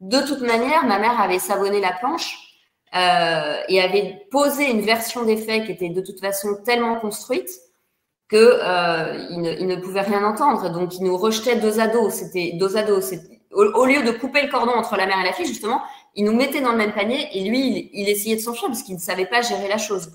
de 0.01 0.21
toute 0.27 0.41
manière 0.41 0.85
ma 0.85 0.99
mère 0.99 1.21
avait 1.21 1.39
savonné 1.39 1.81
la 1.81 1.93
planche 1.93 2.37
euh, 2.97 3.57
et 3.69 3.81
avait 3.81 4.27
posé 4.31 4.71
une 4.71 4.81
version 4.81 5.25
des 5.25 5.37
faits 5.37 5.67
qui 5.67 5.73
était 5.73 5.89
de 5.89 6.01
toute 6.01 6.21
façon 6.21 6.57
tellement 6.65 6.97
construite 6.97 7.51
que 8.29 8.37
euh, 8.37 9.27
il, 9.31 9.67
ne, 9.67 9.77
pouvait 9.77 10.01
rien 10.01 10.25
entendre. 10.25 10.71
Donc 10.71 10.97
il 10.97 11.05
nous 11.05 11.17
rejetait 11.17 11.57
dos 11.57 11.79
à 11.79 11.87
dos. 11.87 12.11
C'était 12.11 12.53
dos. 12.55 12.77
Au, 13.53 13.63
au 13.63 13.85
lieu 13.85 14.03
de 14.03 14.11
couper 14.11 14.43
le 14.43 14.49
cordon 14.49 14.73
entre 14.73 14.97
la 14.97 15.07
mère 15.07 15.21
et 15.21 15.25
la 15.25 15.33
fille 15.33 15.47
justement, 15.47 15.81
il 16.15 16.25
nous 16.25 16.35
mettait 16.35 16.61
dans 16.61 16.73
le 16.73 16.79
même 16.79 16.93
panier 16.93 17.29
et 17.33 17.49
lui, 17.49 17.91
il, 17.93 18.09
essayait 18.09 18.37
de 18.37 18.41
s'enfuir 18.41 18.69
parce 18.69 18.83
qu'il 18.83 18.95
ne 18.95 19.01
savait 19.01 19.27
pas 19.27 19.43
gérer 19.43 19.69
la 19.69 19.79
chose. 19.79 20.11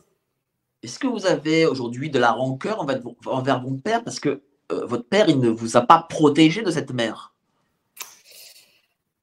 Est-ce 0.81 0.97
que 0.97 1.07
vous 1.07 1.25
avez 1.25 1.65
aujourd'hui 1.65 2.09
de 2.09 2.19
la 2.19 2.31
rancœur 2.31 2.81
envers, 2.81 3.61
votre 3.61 3.81
père 3.83 4.03
parce 4.03 4.19
que 4.19 4.41
euh, 4.71 4.85
votre 4.85 5.05
père, 5.05 5.27
il 5.27 5.39
ne 5.39 5.49
vous 5.49 5.75
a 5.75 5.81
pas 5.81 6.05
protégé 6.09 6.61
de 6.61 6.71
cette 6.71 6.93
mère? 6.93 7.33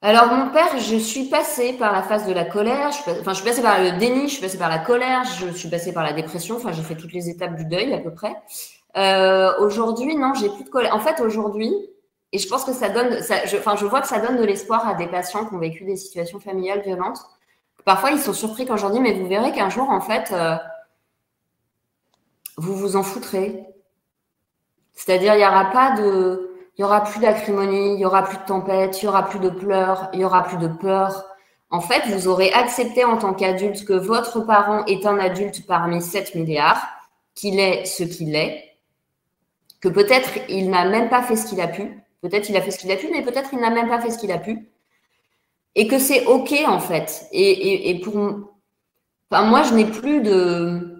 Alors, 0.02 0.26
mon 0.26 0.50
père, 0.50 0.78
je 0.78 0.96
suis 0.96 1.24
passée 1.24 1.72
par 1.72 1.92
la 1.92 2.02
phase 2.02 2.26
de 2.26 2.32
la 2.32 2.44
colère, 2.44 2.90
je, 2.92 3.10
enfin, 3.10 3.32
je 3.32 3.36
suis 3.36 3.44
passée 3.44 3.62
par 3.62 3.80
le 3.80 3.98
déni, 3.98 4.28
je 4.28 4.34
suis 4.34 4.42
passée 4.42 4.58
par 4.58 4.68
la 4.68 4.78
colère, 4.78 5.24
je 5.24 5.48
suis 5.56 5.70
passée 5.70 5.92
par 5.92 6.04
la 6.04 6.12
dépression, 6.12 6.56
enfin, 6.56 6.70
j'ai 6.72 6.82
fait 6.82 6.96
toutes 6.96 7.14
les 7.14 7.30
étapes 7.30 7.56
du 7.56 7.64
deuil 7.64 7.92
à 7.94 7.98
peu 7.98 8.12
près. 8.12 8.34
Euh, 8.96 9.52
aujourd'hui, 9.58 10.14
non, 10.14 10.32
j'ai 10.34 10.48
plus 10.50 10.64
de 10.64 10.68
colère. 10.68 10.94
En 10.94 11.00
fait, 11.00 11.20
aujourd'hui, 11.20 11.72
et 12.32 12.38
je 12.38 12.48
pense 12.48 12.64
que 12.64 12.72
ça 12.72 12.88
donne, 12.88 13.22
ça, 13.22 13.36
enfin, 13.56 13.76
je 13.76 13.86
vois 13.86 14.00
que 14.00 14.08
ça 14.08 14.18
donne 14.18 14.36
de 14.36 14.44
l'espoir 14.44 14.86
à 14.86 14.94
des 14.94 15.06
patients 15.06 15.46
qui 15.46 15.54
ont 15.54 15.58
vécu 15.58 15.84
des 15.84 15.96
situations 15.96 16.40
familiales 16.40 16.82
violentes. 16.82 17.20
Parfois, 17.84 18.10
ils 18.10 18.18
sont 18.18 18.32
surpris 18.32 18.66
quand 18.66 18.76
je 18.76 18.82
leur 18.82 18.90
dis, 18.90 19.00
mais 19.00 19.12
vous 19.12 19.28
verrez 19.28 19.52
qu'un 19.52 19.70
jour, 19.70 19.88
en 19.90 20.00
fait, 20.00 20.32
euh, 20.32 20.56
vous 22.56 22.74
vous 22.74 22.96
en 22.96 23.02
foutrez. 23.02 23.64
C'est-à-dire, 24.92 25.34
il 25.34 25.38
n'y 25.38 25.46
aura 25.46 25.66
pas 25.66 25.92
de, 25.92 26.56
il 26.76 26.82
y 26.82 26.84
aura 26.84 27.04
plus 27.04 27.20
d'acrimonie, 27.20 27.94
il 27.94 28.00
y 28.00 28.04
aura 28.04 28.24
plus 28.24 28.38
de 28.38 28.44
tempête, 28.44 29.00
il 29.02 29.06
y 29.06 29.08
aura 29.08 29.24
plus 29.28 29.38
de 29.38 29.48
pleurs, 29.48 30.10
il 30.12 30.20
y 30.20 30.24
aura 30.24 30.42
plus 30.42 30.58
de 30.58 30.68
peur. 30.68 31.24
En 31.70 31.80
fait, 31.80 32.06
vous 32.08 32.28
aurez 32.28 32.52
accepté 32.52 33.04
en 33.04 33.16
tant 33.16 33.34
qu'adulte 33.34 33.84
que 33.84 33.92
votre 33.92 34.40
parent 34.40 34.84
est 34.86 35.06
un 35.06 35.18
adulte 35.18 35.66
parmi 35.66 36.02
7 36.02 36.34
milliards, 36.34 36.86
qu'il 37.34 37.58
est 37.60 37.84
ce 37.84 38.02
qu'il 38.02 38.34
est, 38.34 38.76
que 39.80 39.88
peut-être 39.88 40.30
il 40.48 40.70
n'a 40.70 40.84
même 40.84 41.08
pas 41.08 41.22
fait 41.22 41.36
ce 41.36 41.46
qu'il 41.46 41.60
a 41.60 41.68
pu, 41.68 42.05
peut-être 42.28 42.48
il 42.48 42.56
a 42.56 42.62
fait 42.62 42.70
ce 42.70 42.78
qu'il 42.78 42.90
a 42.92 42.96
pu, 42.96 43.08
mais 43.10 43.22
peut-être 43.22 43.50
il 43.52 43.60
n'a 43.60 43.70
même 43.70 43.88
pas 43.88 44.00
fait 44.00 44.10
ce 44.10 44.18
qu'il 44.18 44.32
a 44.32 44.38
pu, 44.38 44.68
et 45.74 45.86
que 45.86 45.98
c'est 45.98 46.26
OK 46.26 46.52
en 46.66 46.80
fait. 46.80 47.26
Et, 47.32 48.00
pour. 48.02 48.16
Enfin, 49.30 49.44
moi, 49.44 49.62
je 49.62 49.74
n'ai 49.74 49.84
plus 49.84 50.20
de. 50.22 50.92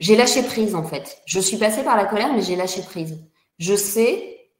J'ai 0.00 0.16
lâché 0.16 0.42
prise 0.42 0.74
en 0.74 0.84
fait. 0.84 1.18
Je 1.26 1.40
suis 1.40 1.56
passée 1.56 1.82
par 1.82 1.96
la 1.96 2.04
colère, 2.04 2.32
mais 2.32 2.42
j'ai 2.42 2.56
lâché 2.56 2.82
prise 2.82 3.18
je 3.58 3.74
sais 3.74 4.50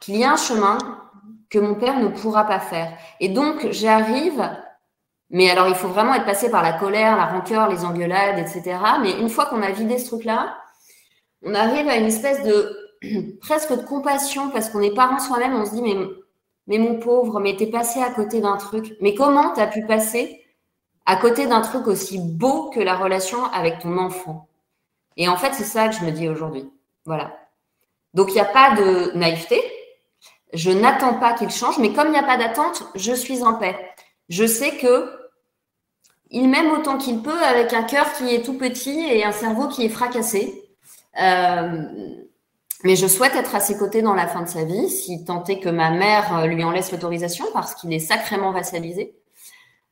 qu'il 0.00 0.16
y 0.16 0.24
a 0.24 0.32
un 0.32 0.36
chemin 0.36 0.78
que 1.48 1.58
mon 1.58 1.74
père 1.74 2.00
ne 2.00 2.08
pourra 2.08 2.44
pas 2.44 2.60
faire. 2.60 2.96
Et 3.20 3.28
donc, 3.28 3.70
j'arrive, 3.70 4.50
mais 5.30 5.50
alors 5.50 5.68
il 5.68 5.74
faut 5.74 5.88
vraiment 5.88 6.14
être 6.14 6.24
passé 6.24 6.50
par 6.50 6.62
la 6.62 6.72
colère, 6.72 7.16
la 7.16 7.26
rancœur, 7.26 7.68
les 7.68 7.84
engueulades, 7.84 8.38
etc. 8.38 8.78
Mais 9.00 9.12
une 9.20 9.28
fois 9.28 9.46
qu'on 9.46 9.62
a 9.62 9.70
vidé 9.70 9.98
ce 9.98 10.06
truc-là, 10.06 10.56
on 11.42 11.54
arrive 11.54 11.88
à 11.88 11.96
une 11.96 12.06
espèce 12.06 12.42
de 12.42 12.81
presque 13.40 13.72
de 13.72 13.82
compassion 13.84 14.50
parce 14.50 14.70
qu'on 14.70 14.80
est 14.80 14.94
parents 14.94 15.18
soi-même, 15.18 15.54
on 15.54 15.64
se 15.64 15.72
dit, 15.72 15.82
mais, 15.82 15.96
mais 16.66 16.78
mon 16.78 16.98
pauvre, 16.98 17.40
mais 17.40 17.56
t'es 17.56 17.66
passé 17.66 18.00
à 18.00 18.10
côté 18.10 18.40
d'un 18.40 18.56
truc. 18.56 18.96
Mais 19.00 19.14
comment 19.14 19.50
t'as 19.50 19.66
pu 19.66 19.84
passer 19.86 20.44
à 21.06 21.16
côté 21.16 21.46
d'un 21.46 21.60
truc 21.60 21.86
aussi 21.86 22.18
beau 22.18 22.70
que 22.70 22.80
la 22.80 22.96
relation 22.96 23.44
avec 23.46 23.80
ton 23.80 23.98
enfant? 23.98 24.48
Et 25.16 25.28
en 25.28 25.36
fait, 25.36 25.52
c'est 25.52 25.64
ça 25.64 25.88
que 25.88 25.94
je 25.94 26.04
me 26.04 26.10
dis 26.10 26.28
aujourd'hui. 26.28 26.70
Voilà. 27.04 27.36
Donc, 28.14 28.28
il 28.30 28.34
n'y 28.34 28.40
a 28.40 28.44
pas 28.44 28.74
de 28.76 29.16
naïveté. 29.16 29.60
Je 30.52 30.70
n'attends 30.70 31.14
pas 31.14 31.32
qu'il 31.32 31.50
change, 31.50 31.78
mais 31.78 31.92
comme 31.92 32.08
il 32.08 32.12
n'y 32.12 32.18
a 32.18 32.22
pas 32.22 32.36
d'attente, 32.36 32.84
je 32.94 33.12
suis 33.12 33.42
en 33.42 33.54
paix. 33.54 33.76
Je 34.28 34.46
sais 34.46 34.76
que 34.76 35.18
il 36.30 36.48
m'aime 36.48 36.70
autant 36.70 36.96
qu'il 36.96 37.22
peut 37.22 37.42
avec 37.42 37.74
un 37.74 37.82
cœur 37.82 38.10
qui 38.14 38.34
est 38.34 38.42
tout 38.42 38.56
petit 38.56 38.98
et 39.00 39.22
un 39.22 39.32
cerveau 39.32 39.68
qui 39.68 39.84
est 39.84 39.90
fracassé. 39.90 40.64
Euh, 41.20 41.84
mais 42.84 42.96
je 42.96 43.06
souhaite 43.06 43.34
être 43.36 43.54
à 43.54 43.60
ses 43.60 43.76
côtés 43.76 44.02
dans 44.02 44.14
la 44.14 44.26
fin 44.26 44.42
de 44.42 44.48
sa 44.48 44.64
vie, 44.64 44.88
si 44.88 45.24
tant 45.24 45.44
est 45.44 45.60
que 45.60 45.68
ma 45.68 45.90
mère 45.90 46.46
lui 46.46 46.64
en 46.64 46.70
laisse 46.70 46.90
l'autorisation, 46.92 47.44
parce 47.52 47.74
qu'il 47.74 47.92
est 47.92 47.98
sacrément 47.98 48.52
vassalisé. 48.52 49.14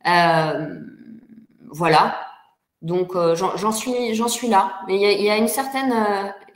Euh, 0.06 0.80
voilà. 1.68 2.18
Donc 2.82 3.14
euh, 3.14 3.34
j'en 3.36 3.72
suis, 3.72 4.16
suis 4.28 4.48
là. 4.48 4.80
Mais 4.86 4.96
il 4.96 5.22
y 5.22 5.30
a, 5.30 5.36
une 5.36 5.48
certaine, 5.48 5.94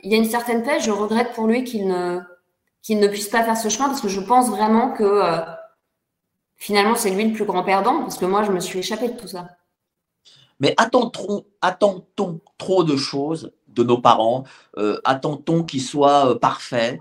il 0.01 0.11
y 0.11 0.15
a 0.15 0.17
une 0.17 0.25
certaine 0.25 0.63
paix. 0.63 0.79
Je 0.79 0.91
regrette 0.91 1.33
pour 1.33 1.47
lui 1.47 1.63
qu'il 1.63 1.87
ne, 1.87 2.19
ne 2.89 3.07
puisse 3.07 3.29
pas 3.29 3.43
faire 3.43 3.57
ce 3.57 3.69
chemin 3.69 3.87
parce 3.87 4.01
que 4.01 4.07
je 4.07 4.21
pense 4.21 4.49
vraiment 4.49 4.91
que 4.91 5.03
euh, 5.03 5.41
finalement, 6.55 6.95
c'est 6.95 7.11
lui 7.11 7.25
le 7.25 7.33
plus 7.33 7.45
grand 7.45 7.63
perdant 7.63 8.01
parce 8.01 8.17
que 8.17 8.25
moi, 8.25 8.43
je 8.43 8.51
me 8.51 8.59
suis 8.59 8.79
échappée 8.79 9.09
de 9.09 9.17
tout 9.17 9.27
ça. 9.27 9.47
Mais 10.59 10.73
attend-on 10.77 11.43
attend 11.61 12.05
trop 12.57 12.83
de 12.83 12.95
choses 12.95 13.51
de 13.75 13.83
nos 13.83 13.97
parents 13.97 14.43
euh, 14.77 14.99
Attend-on 15.03 15.63
qu'ils 15.63 15.81
soient 15.81 16.31
euh, 16.31 16.35
parfaits 16.35 16.99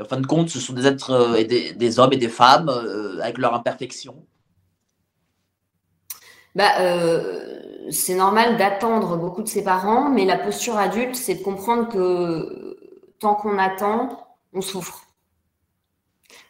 En 0.00 0.04
fin 0.04 0.20
de 0.20 0.26
compte, 0.26 0.48
ce 0.48 0.60
sont 0.60 0.72
des 0.72 0.86
êtres 0.86 1.36
et 1.38 1.44
des, 1.44 1.98
hommes 1.98 2.12
et 2.12 2.16
des 2.16 2.28
femmes 2.28 2.68
avec 3.20 3.38
leur 3.38 3.54
imperfection. 3.54 4.24
Bah, 6.54 6.70
c'est 7.90 8.14
normal 8.14 8.56
d'attendre 8.56 9.16
beaucoup 9.16 9.42
de 9.42 9.48
ses 9.48 9.64
parents, 9.64 10.08
mais 10.08 10.24
la 10.24 10.38
posture 10.38 10.78
adulte, 10.78 11.16
c'est 11.16 11.34
de 11.36 11.42
comprendre 11.42 11.88
que 11.88 12.76
tant 13.18 13.34
qu'on 13.34 13.58
attend, 13.58 14.18
on 14.52 14.60
souffre. 14.60 15.04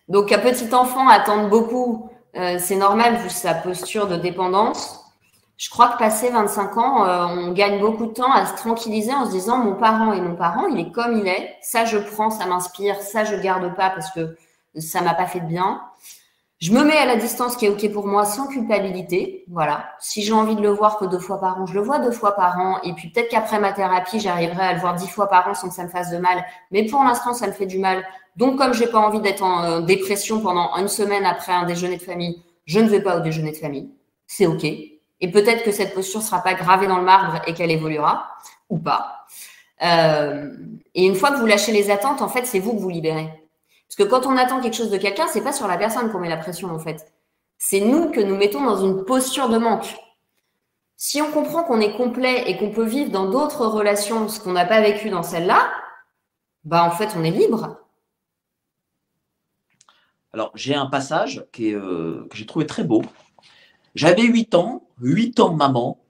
Donc, 0.08 0.32
un 0.32 0.38
petit 0.38 0.74
enfant 0.74 1.08
attendre 1.08 1.48
beaucoup, 1.48 2.10
euh, 2.36 2.58
c'est 2.58 2.76
normal 2.76 3.16
vu 3.16 3.30
sa 3.30 3.54
posture 3.54 4.06
de 4.06 4.16
dépendance. 4.16 5.03
Je 5.56 5.70
crois 5.70 5.88
que 5.88 5.98
passé 5.98 6.30
25 6.30 6.76
ans, 6.78 7.06
euh, 7.06 7.26
on 7.26 7.52
gagne 7.52 7.80
beaucoup 7.80 8.06
de 8.06 8.12
temps 8.12 8.32
à 8.32 8.46
se 8.46 8.56
tranquilliser 8.56 9.12
en 9.12 9.26
se 9.26 9.30
disant 9.30 9.58
mon 9.58 9.74
parent 9.74 10.12
est 10.12 10.20
mon 10.20 10.34
parent, 10.34 10.66
il 10.66 10.80
est 10.80 10.90
comme 10.90 11.16
il 11.16 11.28
est. 11.28 11.56
Ça, 11.62 11.84
je 11.84 11.98
prends, 11.98 12.30
ça 12.30 12.46
m'inspire. 12.46 13.00
Ça, 13.00 13.24
je 13.24 13.36
garde 13.36 13.74
pas 13.76 13.90
parce 13.90 14.10
que 14.10 14.36
ça 14.76 15.00
m'a 15.00 15.14
pas 15.14 15.26
fait 15.26 15.40
de 15.40 15.46
bien. 15.46 15.80
Je 16.58 16.72
me 16.72 16.82
mets 16.82 16.96
à 16.96 17.04
la 17.04 17.16
distance 17.16 17.56
qui 17.56 17.66
est 17.66 17.68
OK 17.68 17.92
pour 17.92 18.06
moi 18.06 18.24
sans 18.24 18.46
culpabilité. 18.46 19.44
Voilà. 19.48 19.90
Si 20.00 20.22
j'ai 20.22 20.32
envie 20.32 20.56
de 20.56 20.62
le 20.62 20.70
voir 20.70 20.98
que 20.98 21.04
deux 21.04 21.18
fois 21.18 21.38
par 21.38 21.60
an, 21.60 21.66
je 21.66 21.74
le 21.74 21.80
vois 21.80 21.98
deux 21.98 22.10
fois 22.10 22.32
par 22.32 22.58
an. 22.58 22.80
Et 22.82 22.92
puis 22.94 23.10
peut-être 23.10 23.28
qu'après 23.28 23.60
ma 23.60 23.72
thérapie, 23.72 24.18
j'arriverai 24.18 24.62
à 24.62 24.72
le 24.72 24.80
voir 24.80 24.94
dix 24.94 25.08
fois 25.08 25.28
par 25.28 25.46
an 25.46 25.54
sans 25.54 25.68
que 25.68 25.74
ça 25.74 25.84
me 25.84 25.88
fasse 25.88 26.10
de 26.10 26.16
mal. 26.16 26.44
Mais 26.70 26.86
pour 26.86 27.04
l'instant, 27.04 27.34
ça 27.34 27.46
me 27.46 27.52
fait 27.52 27.66
du 27.66 27.78
mal. 27.78 28.04
Donc, 28.36 28.56
comme 28.56 28.72
j'ai 28.72 28.86
pas 28.86 28.98
envie 28.98 29.20
d'être 29.20 29.42
en 29.42 29.62
euh, 29.62 29.80
dépression 29.82 30.40
pendant 30.40 30.74
une 30.76 30.88
semaine 30.88 31.26
après 31.26 31.52
un 31.52 31.64
déjeuner 31.64 31.98
de 31.98 32.02
famille, 32.02 32.42
je 32.64 32.80
ne 32.80 32.88
vais 32.88 33.02
pas 33.02 33.18
au 33.18 33.20
déjeuner 33.20 33.52
de 33.52 33.56
famille. 33.56 33.90
C'est 34.26 34.46
OK. 34.46 34.64
Et 35.24 35.30
peut-être 35.30 35.62
que 35.62 35.72
cette 35.72 35.94
posture 35.94 36.20
sera 36.20 36.42
pas 36.42 36.52
gravée 36.52 36.86
dans 36.86 36.98
le 36.98 37.04
marbre 37.04 37.40
et 37.46 37.54
qu'elle 37.54 37.70
évoluera 37.70 38.28
ou 38.68 38.76
pas. 38.76 39.24
Euh, 39.82 40.50
et 40.94 41.06
une 41.06 41.14
fois 41.14 41.30
que 41.30 41.38
vous 41.38 41.46
lâchez 41.46 41.72
les 41.72 41.90
attentes, 41.90 42.20
en 42.20 42.28
fait, 42.28 42.44
c'est 42.44 42.58
vous 42.58 42.74
que 42.74 42.78
vous 42.78 42.90
libérez. 42.90 43.30
Parce 43.88 43.96
que 43.96 44.02
quand 44.02 44.26
on 44.26 44.36
attend 44.36 44.60
quelque 44.60 44.76
chose 44.76 44.90
de 44.90 44.98
quelqu'un, 44.98 45.26
c'est 45.26 45.40
pas 45.42 45.54
sur 45.54 45.66
la 45.66 45.78
personne 45.78 46.12
qu'on 46.12 46.18
met 46.18 46.28
la 46.28 46.36
pression 46.36 46.68
en 46.68 46.78
fait. 46.78 47.10
C'est 47.56 47.80
nous 47.80 48.10
que 48.10 48.20
nous 48.20 48.36
mettons 48.36 48.62
dans 48.66 48.84
une 48.84 49.06
posture 49.06 49.48
de 49.48 49.56
manque. 49.56 49.96
Si 50.98 51.22
on 51.22 51.32
comprend 51.32 51.64
qu'on 51.64 51.80
est 51.80 51.96
complet 51.96 52.44
et 52.46 52.58
qu'on 52.58 52.70
peut 52.70 52.84
vivre 52.84 53.10
dans 53.10 53.30
d'autres 53.30 53.66
relations 53.66 54.28
ce 54.28 54.40
qu'on 54.40 54.52
n'a 54.52 54.66
pas 54.66 54.82
vécu 54.82 55.08
dans 55.08 55.22
celle-là, 55.22 55.72
bah 56.64 56.84
en 56.84 56.90
fait 56.90 57.14
on 57.16 57.24
est 57.24 57.30
libre. 57.30 57.78
Alors 60.34 60.50
j'ai 60.54 60.74
un 60.74 60.86
passage 60.86 61.46
euh, 61.60 62.26
que 62.28 62.36
j'ai 62.36 62.44
trouvé 62.44 62.66
très 62.66 62.84
beau. 62.84 63.00
J'avais 63.94 64.24
8 64.24 64.56
ans, 64.56 64.82
8 65.02 65.38
ans 65.38 65.54
maman. 65.54 66.00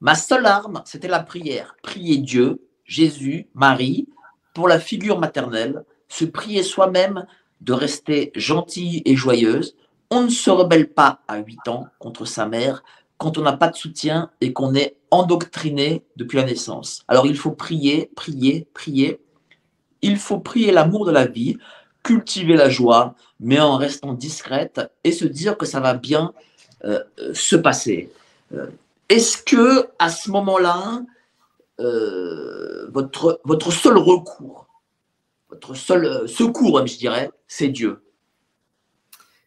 Ma 0.00 0.14
seule 0.14 0.44
arme, 0.44 0.82
c'était 0.84 1.08
la 1.08 1.20
prière. 1.20 1.74
Prier 1.82 2.18
Dieu, 2.18 2.60
Jésus, 2.84 3.48
Marie, 3.54 4.06
pour 4.52 4.68
la 4.68 4.78
figure 4.78 5.18
maternelle 5.18 5.84
se 6.08 6.26
prier 6.26 6.62
soi-même 6.62 7.26
de 7.62 7.72
rester 7.72 8.32
gentille 8.34 9.00
et 9.06 9.16
joyeuse. 9.16 9.76
On 10.10 10.24
ne 10.24 10.28
se 10.28 10.50
rebelle 10.50 10.92
pas 10.92 11.20
à 11.26 11.38
8 11.38 11.68
ans 11.68 11.86
contre 11.98 12.26
sa 12.26 12.44
mère 12.44 12.82
quand 13.16 13.38
on 13.38 13.42
n'a 13.42 13.56
pas 13.56 13.68
de 13.68 13.76
soutien 13.76 14.30
et 14.42 14.52
qu'on 14.52 14.74
est 14.74 14.98
endoctriné 15.10 16.04
depuis 16.16 16.36
la 16.36 16.44
naissance. 16.44 17.02
Alors 17.08 17.26
il 17.26 17.38
faut 17.38 17.52
prier, 17.52 18.10
prier, 18.14 18.68
prier. 18.74 19.22
Il 20.02 20.18
faut 20.18 20.38
prier 20.38 20.70
l'amour 20.70 21.06
de 21.06 21.12
la 21.12 21.24
vie, 21.24 21.56
cultiver 22.02 22.56
la 22.56 22.68
joie, 22.68 23.14
mais 23.40 23.58
en 23.58 23.78
restant 23.78 24.12
discrète 24.12 24.82
et 25.02 25.12
se 25.12 25.24
dire 25.24 25.56
que 25.56 25.64
ça 25.64 25.80
va 25.80 25.94
bien 25.94 26.34
euh, 26.84 27.02
se 27.32 27.56
passer. 27.56 28.12
Euh, 28.54 28.66
est-ce 29.08 29.38
que 29.38 29.88
à 29.98 30.10
ce 30.10 30.30
moment-là, 30.30 31.00
euh, 31.80 32.88
votre, 32.92 33.40
votre 33.44 33.70
seul 33.70 33.96
recours, 33.98 34.66
votre 35.48 35.74
seul 35.74 36.28
secours, 36.28 36.86
je 36.86 36.98
dirais, 36.98 37.30
c'est 37.48 37.68
Dieu? 37.68 38.02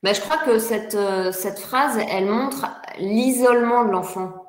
Ben, 0.02 0.16
je 0.16 0.22
crois 0.22 0.38
que 0.38 0.60
cette, 0.60 0.98
cette 1.34 1.60
phrase, 1.60 1.98
elle 2.10 2.26
montre 2.26 2.68
l'isolement 3.00 3.86
de 3.86 3.92
l'enfant 3.92 4.46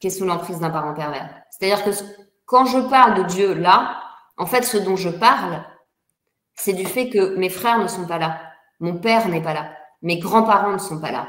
qui 0.00 0.08
est 0.08 0.10
sous 0.10 0.24
l'emprise 0.24 0.58
d'un 0.58 0.70
parent 0.70 0.94
pervers. 0.94 1.30
C'est-à-dire 1.50 1.84
que 1.84 1.90
quand 2.44 2.64
je 2.66 2.80
parle 2.80 3.22
de 3.22 3.22
Dieu 3.22 3.54
là, 3.54 4.00
en 4.36 4.46
fait, 4.46 4.62
ce 4.62 4.76
dont 4.76 4.96
je 4.96 5.08
parle, 5.08 5.62
c'est 6.54 6.72
du 6.72 6.84
fait 6.84 7.08
que 7.08 7.36
mes 7.36 7.48
frères 7.48 7.78
ne 7.78 7.86
sont 7.86 8.06
pas 8.06 8.18
là, 8.18 8.40
mon 8.80 8.96
père 8.96 9.28
n'est 9.28 9.42
pas 9.42 9.54
là, 9.54 9.72
mes 10.02 10.18
grands-parents 10.18 10.72
ne 10.72 10.78
sont 10.78 11.00
pas 11.00 11.12
là, 11.12 11.28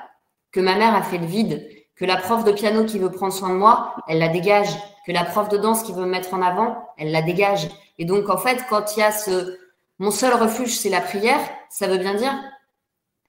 que 0.54 0.62
ma 0.62 0.76
mère 0.76 0.96
a 0.96 1.02
fait 1.02 1.18
le 1.18 1.26
vide, 1.26 1.68
que 1.96 2.06
la 2.06 2.16
prof 2.16 2.46
de 2.46 2.54
piano 2.54 2.86
qui 2.86 3.00
veut 3.00 3.12
prendre 3.12 3.34
soin 3.34 3.50
de 3.50 3.56
moi, 3.56 3.96
elle 4.08 4.20
la 4.20 4.30
dégage, 4.30 4.70
que 5.06 5.12
la 5.12 5.26
prof 5.26 5.50
de 5.50 5.58
danse 5.58 5.84
qui 5.84 5.92
veut 5.92 6.06
me 6.06 6.12
mettre 6.12 6.34
en 6.34 6.42
avant, 6.42 6.88
elle 6.98 7.12
la 7.12 7.22
dégage. 7.22 7.68
Et 7.98 8.06
donc, 8.06 8.30
en 8.30 8.38
fait, 8.38 8.64
quand 8.70 8.96
il 8.96 9.02
y 9.02 9.04
a 9.04 9.12
ce, 9.12 9.58
mon 10.00 10.12
seul 10.12 10.34
refuge, 10.34 10.78
c'est 10.78 10.90
la 10.90 11.02
prière, 11.02 11.40
ça 11.70 11.88
veut 11.88 11.98
bien 11.98 12.14
dire, 12.14 12.34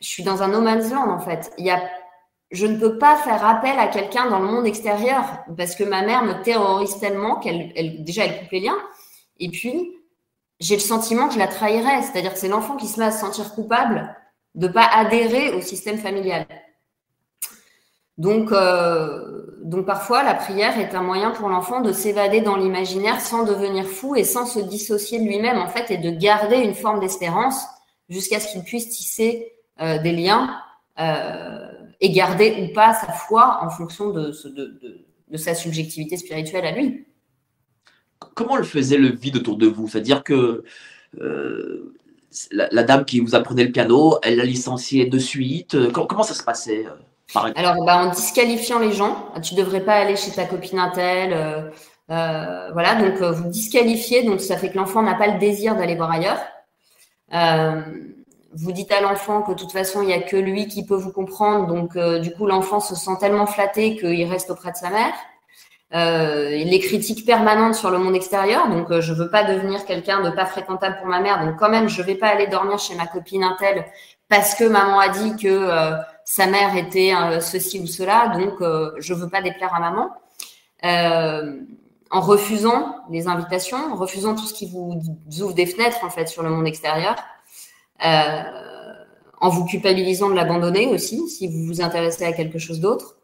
je 0.01 0.07
suis 0.07 0.23
dans 0.23 0.43
un 0.43 0.49
no 0.49 0.61
man's 0.61 0.93
land, 0.93 1.11
en 1.11 1.19
fait. 1.19 1.53
Il 1.59 1.65
y 1.65 1.71
a 1.71 1.83
je 2.55 2.67
ne 2.67 2.79
peux 2.79 2.99
pas 2.99 3.17
faire 3.17 3.45
appel 3.45 3.79
à 3.79 3.89
quelqu'un 3.89 4.31
dans 4.31 4.39
le 4.39 4.47
monde 4.47 4.67
extérieur 4.67 5.25
parce 5.57 5.75
que 5.75 5.83
ma 5.83 6.03
mère 6.03 6.23
me 6.23 6.43
terrorise 6.43 6.99
tellement 7.01 7.37
qu'elle, 7.37 7.73
elle, 7.75 8.05
déjà, 8.05 8.25
elle 8.25 8.39
coupe 8.39 8.53
les 8.53 8.61
liens. 8.61 8.79
Et 9.41 9.49
puis, 9.49 9.97
j'ai 10.61 10.77
le 10.77 10.81
sentiment 10.81 11.27
que 11.27 11.35
je 11.35 11.39
la 11.39 11.49
trahirais. 11.49 12.03
C'est-à-dire 12.03 12.33
que 12.33 12.39
c'est 12.39 12.49
l'enfant 12.49 12.77
qui 12.77 12.87
se 12.87 13.01
met 13.01 13.07
à 13.07 13.11
se 13.11 13.21
sentir 13.21 13.55
coupable 13.55 14.15
de 14.55 14.69
ne 14.69 14.73
pas 14.73 14.87
adhérer 14.87 15.53
au 15.55 15.61
système 15.61 15.99
familial. 15.99 16.47
Donc, 18.19 18.53
euh, 18.53 19.43
donc, 19.63 19.87
parfois, 19.87 20.23
la 20.23 20.35
prière 20.35 20.79
est 20.79 20.95
un 20.95 21.03
moyen 21.03 21.31
pour 21.33 21.49
l'enfant 21.49 21.81
de 21.81 21.93
s'évader 21.93 22.41
dans 22.41 22.57
l'imaginaire 22.57 23.21
sans 23.21 23.45
devenir 23.45 23.87
fou 23.87 24.15
et 24.15 24.25
sans 24.25 24.47
se 24.47 24.61
dissocier 24.61 25.19
de 25.19 25.25
lui-même, 25.25 25.59
en 25.59 25.69
fait, 25.69 25.91
et 25.91 25.99
de 25.99 26.11
garder 26.11 26.57
une 26.57 26.75
forme 26.75 27.01
d'espérance 27.01 27.65
jusqu'à 28.09 28.39
ce 28.39 28.53
qu'il 28.53 28.63
puisse 28.63 28.89
tisser 28.91 29.53
euh, 29.81 30.01
des 30.01 30.13
liens. 30.13 30.61
Euh, 31.01 31.69
et 32.01 32.11
garder 32.11 32.55
ou 32.63 32.73
pas 32.73 32.93
sa 32.93 33.13
foi 33.13 33.61
en 33.63 33.71
fonction 33.71 34.11
de, 34.11 34.33
de, 35.31 35.37
sa 35.37 35.55
subjectivité 35.55 36.17
spirituelle 36.17 36.67
à 36.67 36.73
lui. 36.73 37.07
Comment 38.35 38.57
le 38.57 38.63
faisait 38.63 38.99
le 38.99 39.09
vide 39.09 39.37
autour 39.37 39.57
de 39.57 39.67
vous? 39.67 39.89
C'est-à-dire 39.89 40.23
que 40.23 40.65
la, 42.51 42.83
dame 42.83 43.05
qui 43.05 43.21
vous 43.21 43.35
apprenait 43.35 43.65
le 43.65 43.73
piano, 43.73 44.19
elle 44.23 44.37
l'a 44.37 44.45
licencié 44.45 45.07
de 45.07 45.19
suite? 45.19 45.77
Comment, 45.93 46.23
ça 46.23 46.35
se 46.35 46.43
passait 46.43 46.85
Alors, 47.35 47.85
bah, 47.85 47.99
en 47.99 48.11
disqualifiant 48.11 48.79
les 48.79 48.93
gens, 48.93 49.33
tu 49.43 49.55
devrais 49.55 49.81
pas 49.81 49.95
aller 49.95 50.17
chez 50.17 50.31
ta 50.31 50.45
copine 50.45 50.79
Intel. 50.79 51.73
voilà, 52.09 52.95
donc 52.97 53.21
vous 53.21 53.49
disqualifiez, 53.49 54.23
donc 54.25 54.41
ça 54.41 54.57
fait 54.57 54.71
que 54.71 54.77
l'enfant 54.77 55.03
n'a 55.03 55.15
pas 55.15 55.29
le 55.29 55.39
désir 55.39 55.77
d'aller 55.77 55.97
voir 55.97 56.11
ailleurs 56.11 56.41
vous 58.57 58.73
dites 58.73 58.93
à 58.93 59.01
l'enfant 59.01 59.43
que 59.43 59.53
de 59.53 59.57
toute 59.57 59.73
façon, 59.73 60.03
il 60.03 60.07
n'y 60.07 60.13
a 60.13 60.21
que 60.21 60.37
lui 60.37 60.69
qui 60.69 60.87
peut 60.87 60.97
vous 60.97 61.13
comprendre. 61.13 61.67
Donc, 61.67 61.97
euh, 61.97 62.21
du 62.21 62.33
coup, 62.33 62.47
l'enfant 62.47 62.81
se 62.81 62.95
sent 62.95 63.17
tellement 63.21 63.47
flatté 63.47 63.97
qu'il 63.97 64.25
reste 64.31 64.51
auprès 64.51 64.71
de 64.71 64.77
sa 64.77 64.91
mère. 64.91 65.13
Euh, 65.95 66.51
les 66.51 66.81
critiques 66.81 67.27
permanentes 67.27 67.75
sur 67.75 67.91
le 67.91 67.99
monde 67.99 68.15
extérieur. 68.15 68.69
Donc, 68.69 68.91
euh, 68.91 69.01
je 69.01 69.13
veux 69.13 69.29
pas 69.29 69.45
devenir 69.45 69.85
quelqu'un 69.85 70.23
de 70.23 70.31
pas 70.31 70.47
fréquentable 70.47 70.97
pour 70.99 71.07
ma 71.07 71.21
mère. 71.21 71.45
Donc, 71.45 71.57
quand 71.59 71.69
même, 71.69 71.89
je 71.89 72.03
vais 72.03 72.15
pas 72.15 72.29
aller 72.29 72.47
dormir 72.47 72.79
chez 72.79 72.95
ma 72.95 73.07
copine 73.07 73.45
Intel 73.45 73.85
parce 74.29 74.55
que 74.55 74.65
maman 74.65 74.99
a 74.99 75.09
dit 75.09 75.37
que 75.37 75.49
euh, 75.49 75.97
sa 76.25 76.47
mère 76.47 76.77
était 76.77 77.13
ceci 77.41 77.81
ou 77.81 77.87
cela. 77.87 78.37
Donc, 78.39 78.55
je 78.99 79.15
veux 79.15 79.29
pas 79.29 79.43
déplaire 79.43 79.75
à 79.75 79.81
maman. 79.81 80.11
en 82.11 82.21
refusant 82.21 82.97
les 83.11 83.27
invitations, 83.29 83.93
en 83.93 83.97
refusant 83.97 84.35
tout 84.35 84.47
ce 84.47 84.55
qui 84.55 84.71
vous 84.71 85.03
ouvre 85.41 85.55
des 85.55 85.67
fenêtres 85.67 86.05
en 86.05 86.11
fait 86.11 86.29
sur 86.29 86.43
le 86.43 86.51
monde 86.51 86.67
extérieur. 86.67 87.17
Euh, 88.05 88.43
en 89.41 89.49
vous 89.51 89.65
culpabilisant 89.65 90.31
de 90.31 90.35
l'abandonner 90.35 90.87
aussi, 90.87 91.29
si 91.29 91.49
vous 91.49 91.67
vous 91.67 91.83
intéressez 91.83 92.25
à 92.25 92.33
quelque 92.33 92.59
chose 92.59 92.81
d'autre, 92.81 93.17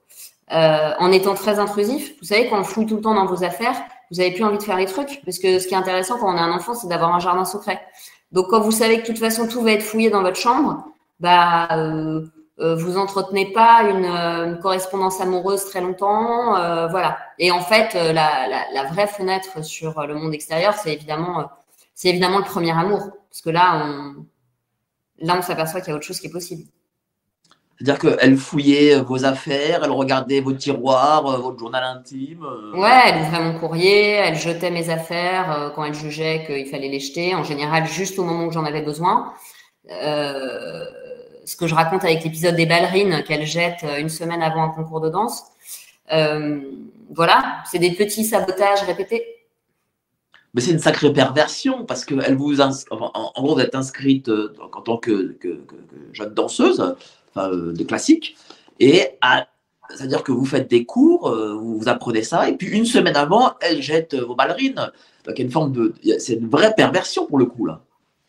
euh, 0.53 0.93
en 0.99 1.13
étant 1.13 1.35
très 1.35 1.59
intrusif. 1.59 2.15
Vous 2.21 2.27
savez, 2.27 2.49
quand 2.49 2.61
on 2.61 2.65
fouille 2.65 2.87
tout 2.87 2.97
le 2.97 3.01
temps 3.01 3.15
dans 3.15 3.27
vos 3.27 3.43
affaires, 3.43 3.81
vous 4.11 4.19
n'avez 4.19 4.33
plus 4.33 4.45
envie 4.45 4.59
de 4.59 4.63
faire 4.63 4.77
les 4.77 4.87
trucs, 4.87 5.23
parce 5.25 5.39
que 5.39 5.59
ce 5.59 5.67
qui 5.67 5.75
est 5.75 5.79
intéressant 5.79 6.19
quand 6.19 6.33
on 6.33 6.37
est 6.37 6.41
un 6.41 6.53
enfant, 6.53 6.75
c'est 6.75 6.89
d'avoir 6.89 7.15
un 7.15 7.21
jardin 7.21 7.45
secret. 7.45 7.81
Donc, 8.33 8.49
quand 8.49 8.61
vous 8.61 8.73
savez 8.73 8.97
que 8.97 9.03
de 9.03 9.07
toute 9.07 9.19
façon 9.19 9.49
tout 9.49 9.63
va 9.63 9.73
être 9.73 9.83
fouillé 9.83 10.11
dans 10.11 10.23
votre 10.23 10.37
chambre, 10.37 10.85
bah, 11.21 11.69
euh, 11.73 12.21
euh 12.21 12.27
vous 12.61 12.99
entretenez 12.99 13.53
pas 13.53 13.83
une, 13.83 14.59
correspondance 14.61 15.21
amoureuse 15.21 15.65
très 15.65 15.81
longtemps, 15.81 16.57
euh, 16.57 16.87
voilà. 16.89 17.19
Et 17.39 17.51
en 17.51 17.61
fait, 17.61 17.95
la, 17.95 18.13
la, 18.13 18.65
la, 18.73 18.85
vraie 18.85 19.07
fenêtre 19.07 19.65
sur 19.65 20.07
le 20.07 20.15
monde 20.15 20.35
extérieur, 20.35 20.75
c'est 20.75 20.93
évidemment, 20.93 21.51
c'est 21.95 22.09
évidemment 22.09 22.39
le 22.39 22.45
premier 22.45 22.73
amour, 22.73 23.11
parce 23.31 23.41
que 23.43 23.51
là, 23.51 23.83
on, 23.85 24.27
là, 25.25 25.37
on 25.39 25.43
s'aperçoit 25.43 25.81
qu'il 25.81 25.91
y 25.91 25.93
a 25.93 25.97
autre 25.97 26.07
chose 26.07 26.21
qui 26.21 26.27
est 26.27 26.33
possible. 26.33 26.65
C'est-à-dire 27.81 27.99
qu'elle 27.99 28.37
fouillait 28.37 29.01
vos 29.01 29.25
affaires, 29.25 29.81
elle 29.83 29.91
regardait 29.91 30.41
vos 30.41 30.53
tiroirs, 30.53 31.27
euh, 31.27 31.39
votre 31.39 31.59
journal 31.59 31.83
intime. 31.83 32.45
Euh. 32.45 32.79
Ouais, 32.79 33.01
elle 33.07 33.23
ouvrait 33.23 33.43
mon 33.43 33.59
courrier, 33.59 34.11
elle 34.13 34.37
jetait 34.37 34.71
mes 34.71 34.91
affaires 34.91 35.51
euh, 35.51 35.71
quand 35.71 35.85
elle 35.85 35.95
jugeait 35.95 36.45
qu'il 36.47 36.67
fallait 36.67 36.91
les 36.91 37.01
jeter, 37.01 37.35
en 37.35 37.43
général 37.43 37.87
juste 37.87 38.19
au 38.19 38.25
moment 38.25 38.45
où 38.45 38.53
j'en 38.53 38.67
avais 38.67 38.83
besoin. 38.83 39.33
Ce 41.45 41.57
que 41.57 41.67
je 41.67 41.75
raconte 41.75 42.05
avec 42.05 42.23
l'épisode 42.25 42.57
des 42.57 42.67
ballerines 42.67 43.23
qu'elle 43.25 43.47
jette 43.47 43.85
une 43.99 44.09
semaine 44.09 44.43
avant 44.43 44.63
un 44.63 44.71
concours 44.71 45.01
de 45.01 45.09
danse. 45.09 45.43
voilà, 47.11 47.63
c'est 47.71 47.79
des 47.79 47.93
petits 47.93 48.25
sabotages 48.25 48.83
répétés 48.83 49.41
mais 50.55 50.61
c'est 50.61 50.73
une 50.73 50.79
sacrée 50.79 51.13
perversion 51.13 51.85
parce 51.85 52.05
que 52.05 52.15
elle 52.25 52.35
vous 52.35 52.61
en, 52.61 52.71
gros 53.37 53.55
vous 53.55 53.61
êtes 53.61 53.75
inscrite 53.75 54.29
euh, 54.29 54.53
en 54.73 54.81
tant 54.81 54.97
que, 54.97 55.37
jeune 56.13 56.35
danseuse 56.35 56.97
euh, 57.37 57.73
de 57.73 57.85
classique 57.85 58.37
et 58.79 59.19
c'est-à-dire 59.91 60.23
que 60.23 60.31
vous 60.31 60.45
faites 60.45 60.71
des 60.71 60.85
cours, 60.85 61.29
euh, 61.29 61.55
vous 61.55 61.89
apprenez 61.89 62.23
ça 62.23 62.49
et 62.49 62.57
puis 62.57 62.69
une 62.69 62.87
semaine 62.87 63.17
avant 63.17 63.55
elle 63.61 63.83
jette 63.83 64.15
vos 64.15 64.35
ballerines. 64.35 64.91
Donc 65.27 65.39
une 65.39 65.51
forme 65.51 65.73
de 65.73 65.95
c'est 66.19 66.35
une 66.35 66.49
vraie 66.49 66.75
perversion 66.75 67.27
pour 67.27 67.39
le 67.39 67.47
coup 67.47 67.67
là. 67.67 67.83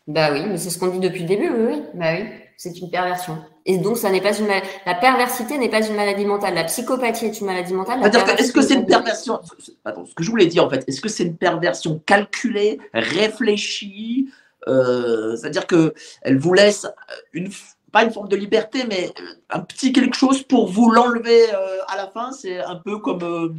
Bah 0.07 0.29
oui, 0.33 0.41
mais 0.47 0.57
c'est 0.57 0.71
ce 0.71 0.79
qu'on 0.79 0.87
dit 0.87 0.99
depuis 0.99 1.21
le 1.21 1.27
début, 1.27 1.49
oui, 1.49 1.73
oui. 1.73 1.81
Bah 1.93 2.13
oui, 2.13 2.25
c'est 2.61 2.77
une 2.77 2.91
perversion. 2.91 3.39
Et 3.65 3.79
donc, 3.79 3.97
ça 3.97 4.11
n'est 4.11 4.21
pas 4.21 4.37
une 4.37 4.45
la 4.85 4.93
perversité 4.93 5.57
n'est 5.57 5.67
pas 5.67 5.83
une 5.83 5.95
maladie 5.95 6.25
mentale. 6.25 6.53
La 6.53 6.65
psychopathie 6.65 7.25
est 7.25 7.39
une 7.39 7.47
maladie 7.47 7.73
mentale. 7.73 7.99
Est-ce 8.37 8.53
que 8.53 8.61
c'est 8.61 8.75
une 8.75 8.85
perversion 8.85 9.39
Attends, 9.83 10.05
ce 10.05 10.13
que 10.13 10.21
je 10.21 10.29
voulais 10.29 10.45
dire 10.45 10.63
en 10.63 10.69
fait, 10.69 10.83
est-ce 10.87 11.01
que 11.01 11.09
c'est 11.09 11.23
une 11.23 11.37
perversion 11.37 11.99
calculée, 12.05 12.79
réfléchie 12.93 14.29
euh, 14.67 15.35
C'est-à-dire 15.35 15.65
que 15.65 15.95
elle 16.21 16.37
vous 16.37 16.53
laisse 16.53 16.85
une 17.33 17.49
pas 17.91 18.03
une 18.03 18.11
forme 18.11 18.29
de 18.29 18.35
liberté, 18.35 18.83
mais 18.87 19.09
un 19.49 19.61
petit 19.61 19.91
quelque 19.91 20.15
chose 20.15 20.43
pour 20.43 20.71
vous 20.71 20.91
l'enlever 20.91 21.51
euh, 21.51 21.79
à 21.87 21.97
la 21.97 22.09
fin. 22.09 22.31
C'est 22.31 22.59
un 22.59 22.75
peu 22.75 22.99
comme 22.99 23.23
euh, 23.23 23.49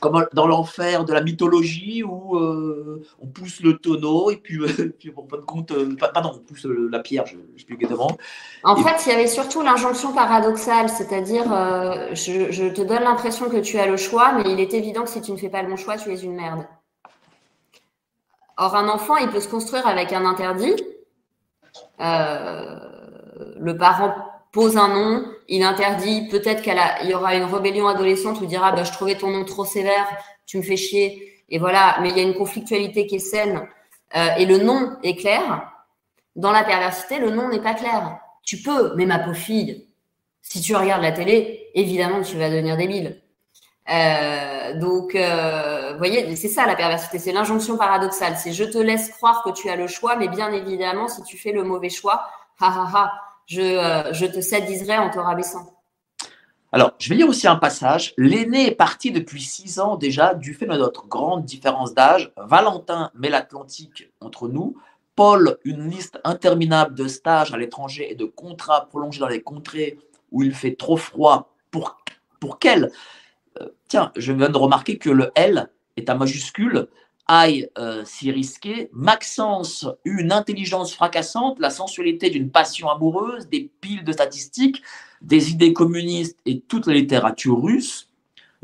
comme 0.00 0.26
dans 0.32 0.46
l'enfer 0.46 1.04
de 1.04 1.12
la 1.12 1.20
mythologie 1.20 2.02
où 2.02 2.36
euh, 2.36 3.02
on 3.22 3.26
pousse 3.26 3.60
le 3.60 3.76
tonneau 3.76 4.30
et 4.30 4.36
puis, 4.36 4.58
euh, 4.58 4.94
puis 4.98 5.12
en 5.16 5.26
fin 5.26 5.36
de 5.36 5.42
compte, 5.42 5.70
euh, 5.70 5.94
pardon, 6.12 6.32
on 6.34 6.38
pousse 6.38 6.64
la 6.64 7.00
pierre, 7.00 7.26
je 7.26 7.36
ne 7.36 7.58
sais 7.58 7.64
plus 7.64 7.74
exactement. 7.74 8.16
En 8.64 8.76
fait, 8.76 9.06
il 9.06 9.12
y 9.12 9.14
avait 9.14 9.26
surtout 9.26 9.62
l'injonction 9.62 10.12
paradoxale, 10.12 10.88
c'est-à-dire 10.88 11.44
je, 12.12 12.50
je, 12.50 12.64
te 12.68 12.80
donne 12.82 13.02
l'impression 13.02 13.48
que 13.48 13.58
tu 13.58 13.78
as 13.78 13.86
le 13.86 13.96
choix, 13.96 14.32
mais 14.32 14.44
il 14.50 14.60
est 14.60 14.74
évident 14.74 15.02
que 15.02 15.10
si 15.10 15.20
tu 15.20 15.32
ne 15.32 15.36
fais 15.36 15.48
pas 15.48 15.62
le 15.62 15.68
bon 15.68 15.76
choix, 15.76 15.96
tu 15.96 16.10
es 16.10 16.20
une 16.20 16.34
merde. 16.34 16.66
Or, 18.56 18.74
un 18.74 18.88
enfant, 18.88 19.16
il 19.16 19.28
peut 19.28 19.40
se 19.40 19.48
construire 19.48 19.86
avec 19.86 20.12
un 20.12 20.24
interdit. 20.24 20.74
le 21.98 23.72
parent 23.76 24.14
pose 24.52 24.76
un 24.76 24.88
nom, 24.88 25.24
il 25.48 25.62
interdit, 25.62 26.28
peut-être 26.28 26.62
qu'il 26.62 26.76
y 27.08 27.14
aura 27.14 27.34
une 27.34 27.44
rébellion 27.44 27.86
adolescente 27.86 28.40
où 28.40 28.44
il 28.44 28.48
dira 28.48 28.72
bah, 28.72 28.84
je 28.84 28.92
trouvais 28.92 29.14
ton 29.14 29.30
nom 29.30 29.44
trop 29.44 29.64
sévère, 29.64 30.06
tu 30.46 30.58
me 30.58 30.62
fais 30.62 30.76
chier, 30.76 31.44
et 31.48 31.58
voilà, 31.58 31.98
mais 32.02 32.10
il 32.10 32.16
y 32.16 32.20
a 32.20 32.24
une 32.24 32.34
conflictualité 32.34 33.06
qui 33.06 33.16
est 33.16 33.20
saine, 33.20 33.68
euh, 34.16 34.28
et 34.38 34.46
le 34.46 34.58
nom 34.58 34.96
est 35.02 35.16
clair. 35.16 35.70
Dans 36.36 36.52
la 36.52 36.64
perversité, 36.64 37.18
le 37.18 37.30
nom 37.30 37.48
n'est 37.48 37.62
pas 37.62 37.74
clair. 37.74 38.18
Tu 38.42 38.58
peux, 38.58 38.94
mais 38.96 39.06
ma 39.06 39.18
pauvre 39.18 39.36
fille, 39.36 39.86
si 40.42 40.60
tu 40.60 40.74
regardes 40.74 41.02
la 41.02 41.12
télé, 41.12 41.68
évidemment 41.74 42.22
tu 42.22 42.36
vas 42.36 42.50
devenir 42.50 42.76
débile. 42.76 43.20
Euh, 43.90 44.78
donc, 44.78 45.14
euh, 45.14 45.96
voyez, 45.98 46.34
c'est 46.36 46.48
ça 46.48 46.66
la 46.66 46.76
perversité, 46.76 47.18
c'est 47.18 47.32
l'injonction 47.32 47.76
paradoxale. 47.76 48.36
C'est 48.36 48.52
je 48.52 48.64
te 48.64 48.78
laisse 48.78 49.10
croire 49.10 49.42
que 49.42 49.50
tu 49.50 49.68
as 49.68 49.76
le 49.76 49.86
choix, 49.86 50.16
mais 50.16 50.28
bien 50.28 50.52
évidemment, 50.52 51.08
si 51.08 51.22
tu 51.22 51.36
fais 51.36 51.52
le 51.52 51.64
mauvais 51.64 51.88
choix, 51.88 52.26
ha 52.60 52.66
ha 52.66 52.90
ha, 52.94 53.12
euh, 53.58 54.12
je, 54.12 54.26
te 54.26 54.40
sadiserai 54.40 54.98
en 54.98 55.10
te 55.10 55.18
rabaissant. 55.18 55.76
Alors, 56.72 56.92
je 56.98 57.08
vais 57.08 57.16
lire 57.16 57.28
aussi 57.28 57.48
un 57.48 57.56
passage. 57.56 58.14
L'aîné 58.16 58.68
est 58.68 58.74
parti 58.74 59.10
depuis 59.10 59.42
six 59.42 59.80
ans 59.80 59.96
déjà, 59.96 60.34
du 60.34 60.54
fait 60.54 60.66
de 60.66 60.76
notre 60.76 61.08
grande 61.08 61.44
différence 61.44 61.94
d'âge. 61.94 62.32
Valentin 62.36 63.10
met 63.14 63.28
l'Atlantique 63.28 64.10
entre 64.20 64.48
nous. 64.48 64.76
Paul, 65.16 65.58
une 65.64 65.90
liste 65.90 66.20
interminable 66.22 66.94
de 66.94 67.08
stages 67.08 67.52
à 67.52 67.56
l'étranger 67.56 68.12
et 68.12 68.14
de 68.14 68.24
contrats 68.24 68.86
prolongés 68.86 69.20
dans 69.20 69.28
les 69.28 69.42
contrées 69.42 69.98
où 70.30 70.42
il 70.42 70.54
fait 70.54 70.76
trop 70.76 70.96
froid. 70.96 71.52
Pour, 71.72 71.98
pour 72.38 72.58
quel? 72.58 72.92
Euh, 73.60 73.66
Tiens, 73.88 74.12
je 74.16 74.32
viens 74.32 74.48
de 74.48 74.56
remarquer 74.56 74.96
que 74.96 75.10
le 75.10 75.32
L 75.34 75.68
est 75.96 76.08
à 76.08 76.14
majuscule 76.14 76.88
aille 77.30 77.70
euh, 77.78 78.04
s'y 78.04 78.32
risquer. 78.32 78.90
Maxence 78.92 79.86
une 80.04 80.32
intelligence 80.32 80.92
fracassante, 80.92 81.60
la 81.60 81.70
sensualité 81.70 82.28
d'une 82.28 82.50
passion 82.50 82.90
amoureuse, 82.90 83.48
des 83.48 83.70
piles 83.80 84.02
de 84.02 84.12
statistiques, 84.12 84.82
des 85.22 85.50
idées 85.50 85.72
communistes 85.72 86.38
et 86.44 86.60
toute 86.60 86.88
la 86.88 86.94
littérature 86.94 87.62
russe. 87.62 88.08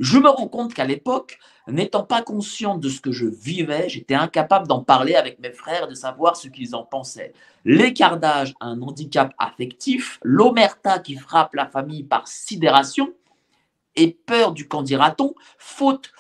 Je 0.00 0.18
me 0.18 0.28
rends 0.28 0.48
compte 0.48 0.74
qu'à 0.74 0.84
l'époque, 0.84 1.38
n'étant 1.68 2.02
pas 2.02 2.22
conscient 2.22 2.76
de 2.76 2.88
ce 2.88 3.00
que 3.00 3.12
je 3.12 3.26
vivais, 3.26 3.88
j'étais 3.88 4.14
incapable 4.14 4.66
d'en 4.66 4.82
parler 4.82 5.14
avec 5.14 5.38
mes 5.38 5.52
frères 5.52 5.86
de 5.86 5.94
savoir 5.94 6.36
ce 6.36 6.48
qu'ils 6.48 6.74
en 6.74 6.82
pensaient. 6.82 7.32
L'écart 7.64 8.18
d'âge, 8.18 8.54
un 8.60 8.82
handicap 8.82 9.32
affectif, 9.38 10.18
l'omerta 10.22 10.98
qui 10.98 11.14
frappe 11.14 11.54
la 11.54 11.66
famille 11.66 12.02
par 12.02 12.26
sidération 12.26 13.12
et 13.94 14.10
peur 14.26 14.52
du 14.52 14.66
qu'en 14.66 14.82
dira-t-on, 14.82 15.34
faute 15.56 16.10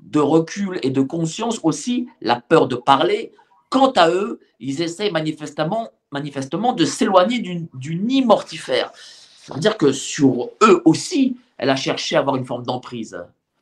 de 0.00 0.20
recul 0.20 0.78
et 0.82 0.90
de 0.90 1.00
conscience 1.00 1.60
aussi, 1.62 2.08
la 2.20 2.40
peur 2.40 2.68
de 2.68 2.76
parler. 2.76 3.32
Quant 3.70 3.90
à 3.92 4.10
eux, 4.10 4.40
ils 4.60 4.82
essaient 4.82 5.10
manifestement, 5.10 5.90
de 6.12 6.84
s'éloigner 6.84 7.38
du 7.38 7.96
nid 7.96 8.24
mortifère. 8.24 8.92
ça 9.42 9.54
veut 9.54 9.60
dire 9.60 9.76
que 9.76 9.92
sur 9.92 10.50
eux 10.62 10.82
aussi, 10.84 11.36
elle 11.58 11.70
a 11.70 11.76
cherché 11.76 12.16
à 12.16 12.20
avoir 12.20 12.36
une 12.36 12.44
forme 12.44 12.64
d'emprise. 12.64 13.16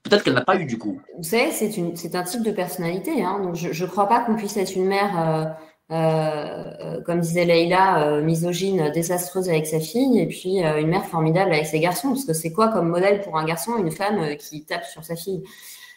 Peut-être 0.05 0.23
qu'elle 0.23 0.35
n'a 0.35 0.43
pas 0.43 0.56
eu 0.56 0.66
du 0.66 0.78
coup. 0.78 1.01
Vous 1.16 1.24
savez, 1.24 1.51
c'est 1.51 2.15
un 2.15 2.23
type 2.23 2.43
de 2.43 2.51
personnalité. 2.51 3.23
Hein. 3.23 3.52
Je 3.55 3.85
ne 3.85 3.89
crois 3.89 4.06
pas 4.06 4.20
qu'on 4.20 4.36
puisse 4.36 4.56
être 4.59 4.77
une 4.77 4.85
mère, 4.85 5.56
euh, 5.90 5.94
euh, 5.94 7.02
comme 7.05 7.20
disait 7.20 7.47
Leïla, 7.47 8.02
euh, 8.02 8.23
misogyne, 8.23 8.90
désastreuse 8.93 9.48
avec 9.48 9.66
sa 9.66 9.81
fille, 9.81 10.20
et 10.20 10.27
puis 10.27 10.59
une 10.59 10.89
mère 10.89 11.06
formidable 11.06 11.55
avec 11.55 11.66
ses 11.66 11.81
garçons. 11.81 12.09
Parce 12.09 12.27
que 12.27 12.35
c'est 12.35 12.52
quoi 12.52 12.69
comme 12.69 12.89
modèle 12.89 13.23
pour 13.23 13.39
un 13.39 13.47
garçon, 13.47 13.78
une 13.78 13.90
femme 13.90 14.36
qui 14.36 14.65
tape 14.66 14.85
sur 14.85 15.02
sa 15.05 15.16
fille, 15.16 15.43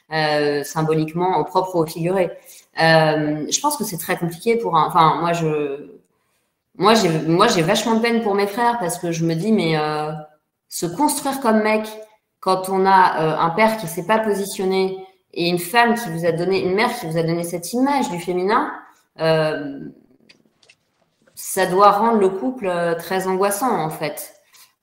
symboliquement, 0.10 1.38
au 1.38 1.44
propre 1.44 1.76
ou 1.76 1.80
au 1.80 1.86
figuré 1.86 2.32
Je 2.78 3.62
pense 3.62 3.78
que 3.78 3.84
c'est 3.84 3.98
très 3.98 4.18
compliqué 4.18 4.56
pour 4.56 4.78
un. 4.78 4.88
Enfin, 4.88 5.18
moi, 5.20 5.34
je. 5.34 5.92
Moi, 6.80 6.94
j'ai, 6.94 7.10
moi, 7.10 7.48
j'ai 7.48 7.64
vachement 7.64 7.96
de 7.96 8.02
peine 8.02 8.22
pour 8.22 8.36
mes 8.36 8.46
frères 8.46 8.78
parce 8.80 9.00
que 9.00 9.12
je 9.12 9.26
me 9.26 9.34
dis, 9.34 9.52
mais 9.52 9.76
se 10.70 10.86
construire 10.86 11.40
comme 11.40 11.62
mec, 11.62 11.88
quand 12.40 12.70
on 12.70 12.86
a 12.86 13.22
euh, 13.22 13.38
un 13.40 13.50
père 13.50 13.78
qui 13.78 13.86
ne 13.86 13.90
s'est 13.90 14.06
pas 14.06 14.20
positionné 14.20 14.98
et 15.34 15.50
une 15.50 15.60
femme 15.60 15.96
qui 15.96 16.10
vous 16.10 16.26
a 16.26 16.32
donné, 16.32 16.64
une 16.64 16.76
mère 16.76 16.98
qui 16.98 17.06
vous 17.06 17.18
a 17.18 17.24
donné 17.24 17.44
cette 17.44 17.74
image 17.74 18.10
du 18.10 18.20
féminin, 18.20 18.72
euh, 19.20 19.80
ça 21.36 21.66
doit 21.66 21.92
rendre 21.92 22.20
le 22.20 22.30
couple 22.30 22.68
euh, 22.68 22.96
très 22.96 23.28
angoissant 23.28 23.80
en 23.80 23.90
fait. 23.90 24.34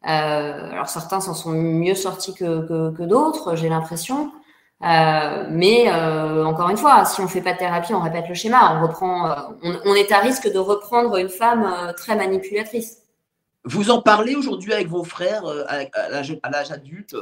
alors 0.03 0.89
certains 0.89 1.21
s'en 1.21 1.35
sont 1.35 1.53
mieux 1.53 1.95
sortis 1.95 2.35
que, 2.35 2.91
que, 2.91 3.03
d'autres, 3.03 3.57
j'ai 3.57 3.69
l'impression. 3.69 4.31
Mais 5.51 5.91
encore 6.45 6.71
une 6.71 6.77
fois, 6.77 7.05
si 7.05 7.21
on 7.21 7.29
fait 7.29 7.41
pas 7.41 7.55
de 7.55 7.59
thérapie, 7.59 7.95
on 7.95 8.01
répète 8.01 8.29
le 8.29 8.35
schéma, 8.35 8.77
on 8.79 8.87
reprend, 8.87 9.35
on, 9.63 9.95
est 9.95 10.13
à 10.13 10.19
risque 10.19 10.53
de 10.53 10.59
reprendre 10.59 11.17
une 11.17 11.29
femme 11.29 11.93
très 11.97 12.17
manipulatrice. 12.17 12.99
Vous 13.65 13.91
en 13.91 14.03
parlez 14.03 14.35
aujourd'hui 14.35 14.73
avec 14.73 14.89
vos 14.89 15.05
frères 15.05 15.45
à 15.69 16.11
l'âge 16.11 16.71
adulte 16.71 17.17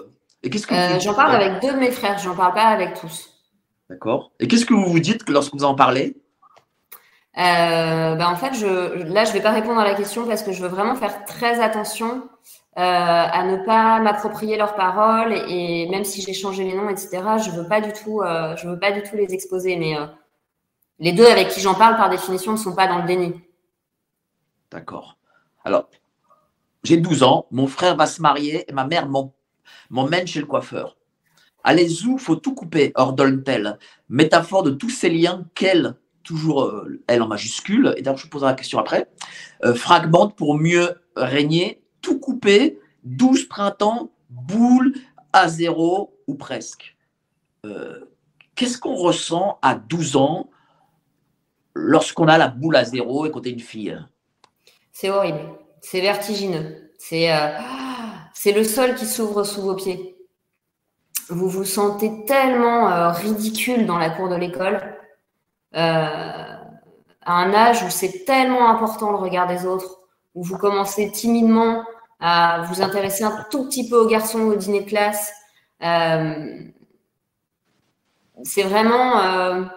euh, 0.45 1.01
j'en 1.01 1.15
parle 1.15 1.37
avec 1.37 1.63
deux 1.63 1.73
de 1.73 1.79
mes 1.79 1.91
frères, 1.91 2.19
j'en 2.19 2.35
parle 2.35 2.55
pas 2.55 2.65
avec 2.65 2.95
tous. 2.95 3.31
D'accord. 3.89 4.33
Et 4.41 4.49
qu'est-ce 4.49 4.67
que 4.67 4.75
vous 4.75 4.87
vous 4.87 5.01
dites 5.01 5.29
lorsque 5.29 5.55
vous 5.55 5.65
en 5.65 5.75
parlez? 5.75 6.17
Euh, 7.39 8.15
ben, 8.17 8.27
en 8.27 8.37
fait, 8.37 8.55
je, 8.55 9.05
là, 9.13 9.25
je 9.25 9.33
vais 9.33 9.41
pas 9.41 9.53
répondre 9.53 9.81
à 9.81 9.85
la 9.85 9.95
question 9.95 10.27
parce 10.27 10.43
que 10.43 10.53
je 10.53 10.61
veux 10.63 10.69
vraiment 10.69 10.97
faire 10.97 11.25
très 11.25 11.61
attention 11.61 12.17
euh, 12.17 12.32
à 12.75 13.45
ne 13.45 13.65
pas 13.65 14.01
m'approprier 14.01 14.57
leurs 14.57 14.75
paroles 14.75 15.33
et, 15.49 15.89
même 15.91 16.05
si 16.05 16.23
j'ai 16.23 16.33
changé 16.33 16.65
les 16.65 16.75
noms, 16.75 16.89
etc. 16.89 17.23
Je 17.45 17.51
veux 17.51 17.69
pas 17.69 17.81
du 17.81 17.93
tout, 17.93 18.23
je 18.23 18.67
veux 18.67 18.79
pas 18.79 18.93
du 18.93 19.03
tout 19.03 19.17
les 19.17 19.33
exposer. 19.35 19.77
Mais 19.77 19.95
les 20.99 21.13
deux 21.13 21.27
avec 21.27 21.49
qui 21.49 21.61
j'en 21.61 21.75
parle, 21.75 21.97
par 21.97 22.09
définition, 22.09 22.53
ne 22.53 22.57
sont 22.57 22.75
pas 22.75 22.87
dans 22.87 22.99
le 22.99 23.07
déni. 23.07 23.35
D'accord. 24.71 25.19
Alors, 25.65 25.89
j'ai 26.85 26.97
12 26.97 27.23
ans, 27.25 27.47
mon 27.51 27.67
frère 27.67 27.97
va 27.97 28.07
se 28.07 28.23
marier 28.23 28.65
et 28.69 28.73
ma 28.73 28.87
mère 28.87 29.09
m'emmène 29.91 30.27
chez 30.27 30.41
le 30.41 30.47
coiffeur. 30.47 30.97
Allez 31.65 32.07
où 32.07 32.19
faut 32.19 32.37
tout 32.37 32.55
couper, 32.55 32.93
ordonne-t-elle. 32.95 33.79
Métaphore 34.09 34.63
de 34.63 34.71
tous 34.71 34.91
ces 34.91 35.11
liens 35.11 35.45
qu'elle, 35.55 35.97
toujours 36.25 36.65
euh, 36.65 37.03
elle 37.07 37.23
en 37.23 37.29
majuscule, 37.29 37.95
et 37.97 38.03
d'ailleurs 38.03 38.19
je 38.19 38.25
vous 38.25 38.31
poserai 38.31 38.51
la 38.51 38.57
question 38.57 38.79
après, 38.79 39.09
euh, 39.65 39.75
fragmente 39.75 40.37
pour 40.37 40.57
mieux 40.57 40.95
régner, 41.17 41.82
tout 42.03 42.19
couper, 42.19 42.79
douze 43.05 43.45
printemps, 43.45 44.11
boule 44.29 44.93
à 45.33 45.49
zéro 45.49 46.15
ou 46.27 46.35
presque. 46.35 46.97
Euh, 47.65 48.01
qu'est-ce 48.55 48.79
qu'on 48.79 48.95
ressent 48.95 49.59
à 49.63 49.75
12 49.75 50.17
ans 50.17 50.51
lorsqu'on 51.75 52.29
a 52.29 52.37
la 52.37 52.49
boule 52.49 52.77
à 52.77 52.85
zéro 52.85 53.25
et 53.25 53.31
qu'on 53.31 53.43
est 53.43 53.51
une 53.51 53.61
fille 53.61 53.99
C'est 54.93 55.09
horrible, 55.09 55.41
c'est 55.81 56.01
vertigineux. 56.01 56.91
C'est 56.99 57.31
c'est 58.35 58.53
le 58.53 58.65
sol 58.65 58.95
qui 58.95 59.07
s'ouvre 59.07 59.45
sous 59.45 59.63
vos 59.63 59.75
pieds. 59.75 60.17
Vous 61.29 61.49
vous 61.49 61.65
sentez 61.65 62.25
tellement 62.25 62.91
euh, 62.91 63.11
ridicule 63.11 63.87
dans 63.87 63.99
la 63.99 64.11
cour 64.11 64.29
de 64.29 64.35
l'école, 64.35 64.81
euh, 65.77 66.57
à 67.25 67.33
un 67.33 67.55
âge 67.55 67.85
où 67.85 67.91
c'est 67.91 68.25
tellement 68.25 68.69
important 68.69 69.13
le 69.13 69.19
regard 69.19 69.47
des 69.47 69.65
autres, 69.65 70.01
où 70.35 70.43
vous 70.43 70.59
commencez 70.59 71.13
timidement 71.13 71.85
à 72.23 72.63
vous 72.69 72.81
intéresser 72.81 73.25
un 73.25 73.45
tout 73.51 73.67
petit 73.69 73.89
peu 73.89 73.97
aux 73.97 74.07
garçons 74.07 74.41
au 74.41 74.55
dîner 74.55 74.83
de 74.83 74.89
classe. 74.89 75.33
Euh, 75.83 76.61
c'est 78.45 78.63
vraiment 78.63 79.69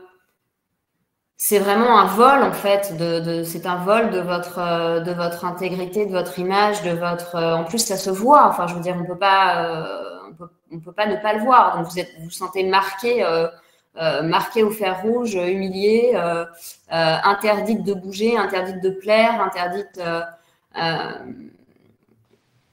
c'est 1.38 1.60
vraiment 1.60 2.00
un 2.00 2.06
vol 2.06 2.44
en 2.44 2.54
fait. 2.54 2.98
De, 2.98 3.44
c'est 3.44 3.66
un 3.66 3.76
vol 3.76 4.10
de 4.10 4.20
votre 4.20 4.60
euh, 4.60 5.00
de 5.02 5.12
votre 5.12 5.46
intégrité, 5.46 6.06
de 6.06 6.12
votre 6.12 6.40
image, 6.40 6.82
de 6.84 6.92
votre. 6.92 7.36
Euh, 7.36 7.56
en 7.56 7.64
plus, 7.66 7.80
ça 7.80 7.98
se 7.98 8.10
voit. 8.10 8.48
Enfin, 8.48 8.68
je 8.68 8.74
veux 8.76 8.82
dire, 8.82 8.96
on 9.00 9.06
peut 9.06 9.18
pas 9.18 9.66
euh, 9.66 10.20
on 10.72 10.80
peut, 10.80 10.92
pas 10.92 11.06
ne 11.06 11.16
pas 11.18 11.34
le 11.34 11.42
voir. 11.44 11.78
Donc 11.78 11.88
vous 11.88 12.00
êtes 12.00 12.12
vous, 12.20 12.32
sentez 12.32 12.64
marqué 12.64 13.24
marqué 14.24 14.64
au 14.64 14.72
fer 14.72 15.02
rouge, 15.04 15.36
humilié, 15.36 16.16
interdite 16.90 17.84
de 17.84 17.94
bouger, 17.94 18.38
interdite 18.38 18.82
de 18.82 18.90
plaire, 18.90 19.42
interdite. 19.42 20.02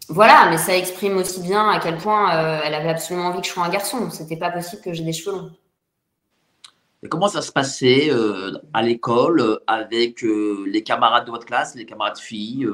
Voilà, 0.08 0.48
mais 0.50 0.58
ça 0.58 0.76
exprime 0.76 1.16
aussi 1.16 1.40
bien 1.40 1.68
à 1.68 1.78
quel 1.78 1.96
point 1.96 2.30
elle 2.62 2.74
avait 2.74 2.90
absolument 2.90 3.26
envie 3.26 3.40
que 3.40 3.46
je 3.46 3.52
sois 3.52 3.64
un 3.64 3.70
garçon. 3.70 4.10
C'était 4.10 4.36
pas 4.36 4.50
possible 4.50 4.82
que 4.82 4.92
j'ai 4.92 5.04
des 5.04 5.12
cheveux 5.12 5.36
longs. 5.36 5.50
Et 7.04 7.08
comment 7.08 7.28
ça 7.28 7.42
se 7.42 7.50
passait 7.50 8.10
euh, 8.10 8.52
à 8.72 8.82
l'école 8.82 9.40
euh, 9.40 9.64
avec 9.66 10.22
euh, 10.22 10.64
les 10.68 10.84
camarades 10.84 11.24
de 11.26 11.32
votre 11.32 11.46
classe, 11.46 11.74
les 11.74 11.84
camarades 11.84 12.18
filles 12.18 12.68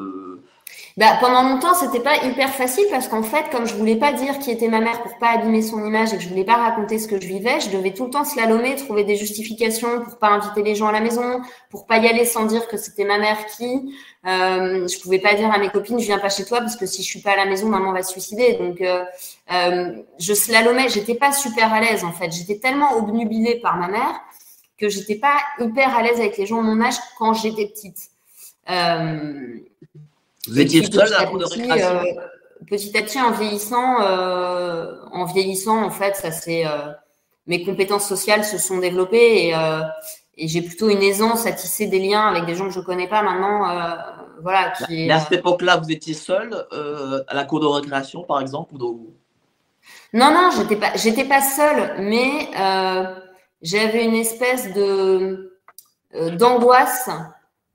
bah, 0.98 1.16
pendant 1.20 1.48
longtemps, 1.48 1.74
c'était 1.74 2.00
pas 2.00 2.24
hyper 2.24 2.50
facile 2.50 2.84
parce 2.90 3.08
qu'en 3.08 3.22
fait, 3.22 3.48
comme 3.50 3.66
je 3.66 3.74
voulais 3.74 3.96
pas 3.96 4.12
dire 4.12 4.38
qui 4.38 4.50
était 4.50 4.68
ma 4.68 4.80
mère 4.80 5.00
pour 5.02 5.16
pas 5.18 5.30
abîmer 5.30 5.62
son 5.62 5.82
image 5.82 6.12
et 6.12 6.16
que 6.16 6.22
je 6.22 6.28
voulais 6.28 6.44
pas 6.44 6.56
raconter 6.56 6.98
ce 6.98 7.08
que 7.08 7.18
je 7.20 7.26
vivais, 7.26 7.60
je 7.60 7.70
devais 7.70 7.94
tout 7.94 8.04
le 8.04 8.10
temps 8.10 8.24
slalomer, 8.24 8.76
trouver 8.76 9.04
des 9.04 9.16
justifications 9.16 10.02
pour 10.02 10.18
pas 10.18 10.28
inviter 10.28 10.62
les 10.62 10.74
gens 10.74 10.88
à 10.88 10.92
la 10.92 11.00
maison, 11.00 11.40
pour 11.70 11.86
pas 11.86 11.98
y 11.98 12.08
aller 12.08 12.26
sans 12.26 12.44
dire 12.44 12.68
que 12.68 12.76
c'était 12.76 13.04
ma 13.04 13.18
mère 13.18 13.46
qui. 13.46 13.94
Euh, 14.28 14.86
je 14.86 15.00
pouvais 15.00 15.20
pas 15.20 15.34
dire 15.34 15.50
à 15.50 15.58
mes 15.58 15.70
copines, 15.70 15.98
je 15.98 16.04
viens 16.04 16.18
pas 16.18 16.28
chez 16.28 16.44
toi 16.44 16.58
parce 16.60 16.76
que 16.76 16.84
si 16.84 17.02
je 17.02 17.08
suis 17.08 17.20
pas 17.20 17.32
à 17.32 17.36
la 17.36 17.46
maison, 17.46 17.68
maman 17.68 17.92
va 17.92 18.02
se 18.02 18.12
suicider. 18.12 18.54
Donc, 18.54 18.80
euh, 18.80 19.02
euh, 19.52 19.92
je 20.18 20.34
slalomais. 20.34 20.90
J'étais 20.90 21.14
pas 21.14 21.32
super 21.32 21.72
à 21.72 21.80
l'aise 21.80 22.04
en 22.04 22.12
fait. 22.12 22.30
J'étais 22.30 22.58
tellement 22.58 22.96
obnubilée 22.98 23.56
par 23.60 23.76
ma 23.76 23.88
mère 23.88 24.20
que 24.78 24.88
j'étais 24.88 25.16
pas 25.16 25.36
hyper 25.58 25.96
à 25.96 26.02
l'aise 26.02 26.20
avec 26.20 26.36
les 26.36 26.46
gens 26.46 26.62
de 26.62 26.66
mon 26.66 26.80
âge 26.82 26.96
quand 27.18 27.32
j'étais 27.32 27.66
petite. 27.66 28.10
Euh, 28.70 29.58
vous 30.46 30.60
étiez 30.60 30.84
seule 30.84 31.14
à 31.14 31.24
de 31.24 31.44
récréation 31.44 31.96
euh, 31.96 32.02
Petit 32.68 32.96
à 32.98 33.02
petit, 33.02 33.20
en 33.20 33.30
vieillissant, 33.30 34.02
euh, 34.02 34.92
en 35.12 35.24
vieillissant, 35.24 35.82
en 35.82 35.90
fait, 35.90 36.16
ça 36.16 36.32
c'est 36.32 36.64
mes 37.46 37.64
compétences 37.64 38.06
sociales 38.06 38.44
se 38.44 38.58
sont 38.58 38.78
développées 38.78 39.48
et, 39.48 39.54
et 40.36 40.48
j'ai 40.48 40.60
plutôt 40.60 40.90
une 40.90 41.02
aisance 41.02 41.46
à 41.46 41.52
tisser 41.52 41.86
des 41.86 41.98
liens 41.98 42.26
avec 42.26 42.44
des 42.46 42.56
gens 42.56 42.66
que 42.66 42.74
je 42.74 42.80
connais 42.80 43.08
pas 43.08 43.22
maintenant. 43.22 43.64
Voilà. 44.42 44.72
Qui 44.72 45.06
Mais 45.06 45.12
à 45.12 45.20
cette 45.20 45.38
époque-là, 45.38 45.76
vous 45.76 45.90
étiez 45.90 46.14
seule 46.14 46.66
à 46.72 47.34
la 47.34 47.44
cour 47.44 47.60
de 47.60 47.66
récréation, 47.66 48.22
par 48.22 48.40
exemple, 48.40 48.74
ou 48.74 49.14
Non, 50.12 50.32
non, 50.32 50.50
j'étais 50.56 50.76
pas, 50.76 50.92
j'étais 50.96 51.24
pas 51.24 51.42
seule, 51.42 52.00
mais 52.00 52.48
j'avais 53.62 54.04
une 54.04 54.16
espèce 54.16 54.72
de 54.74 55.58
d'angoisse 56.38 57.10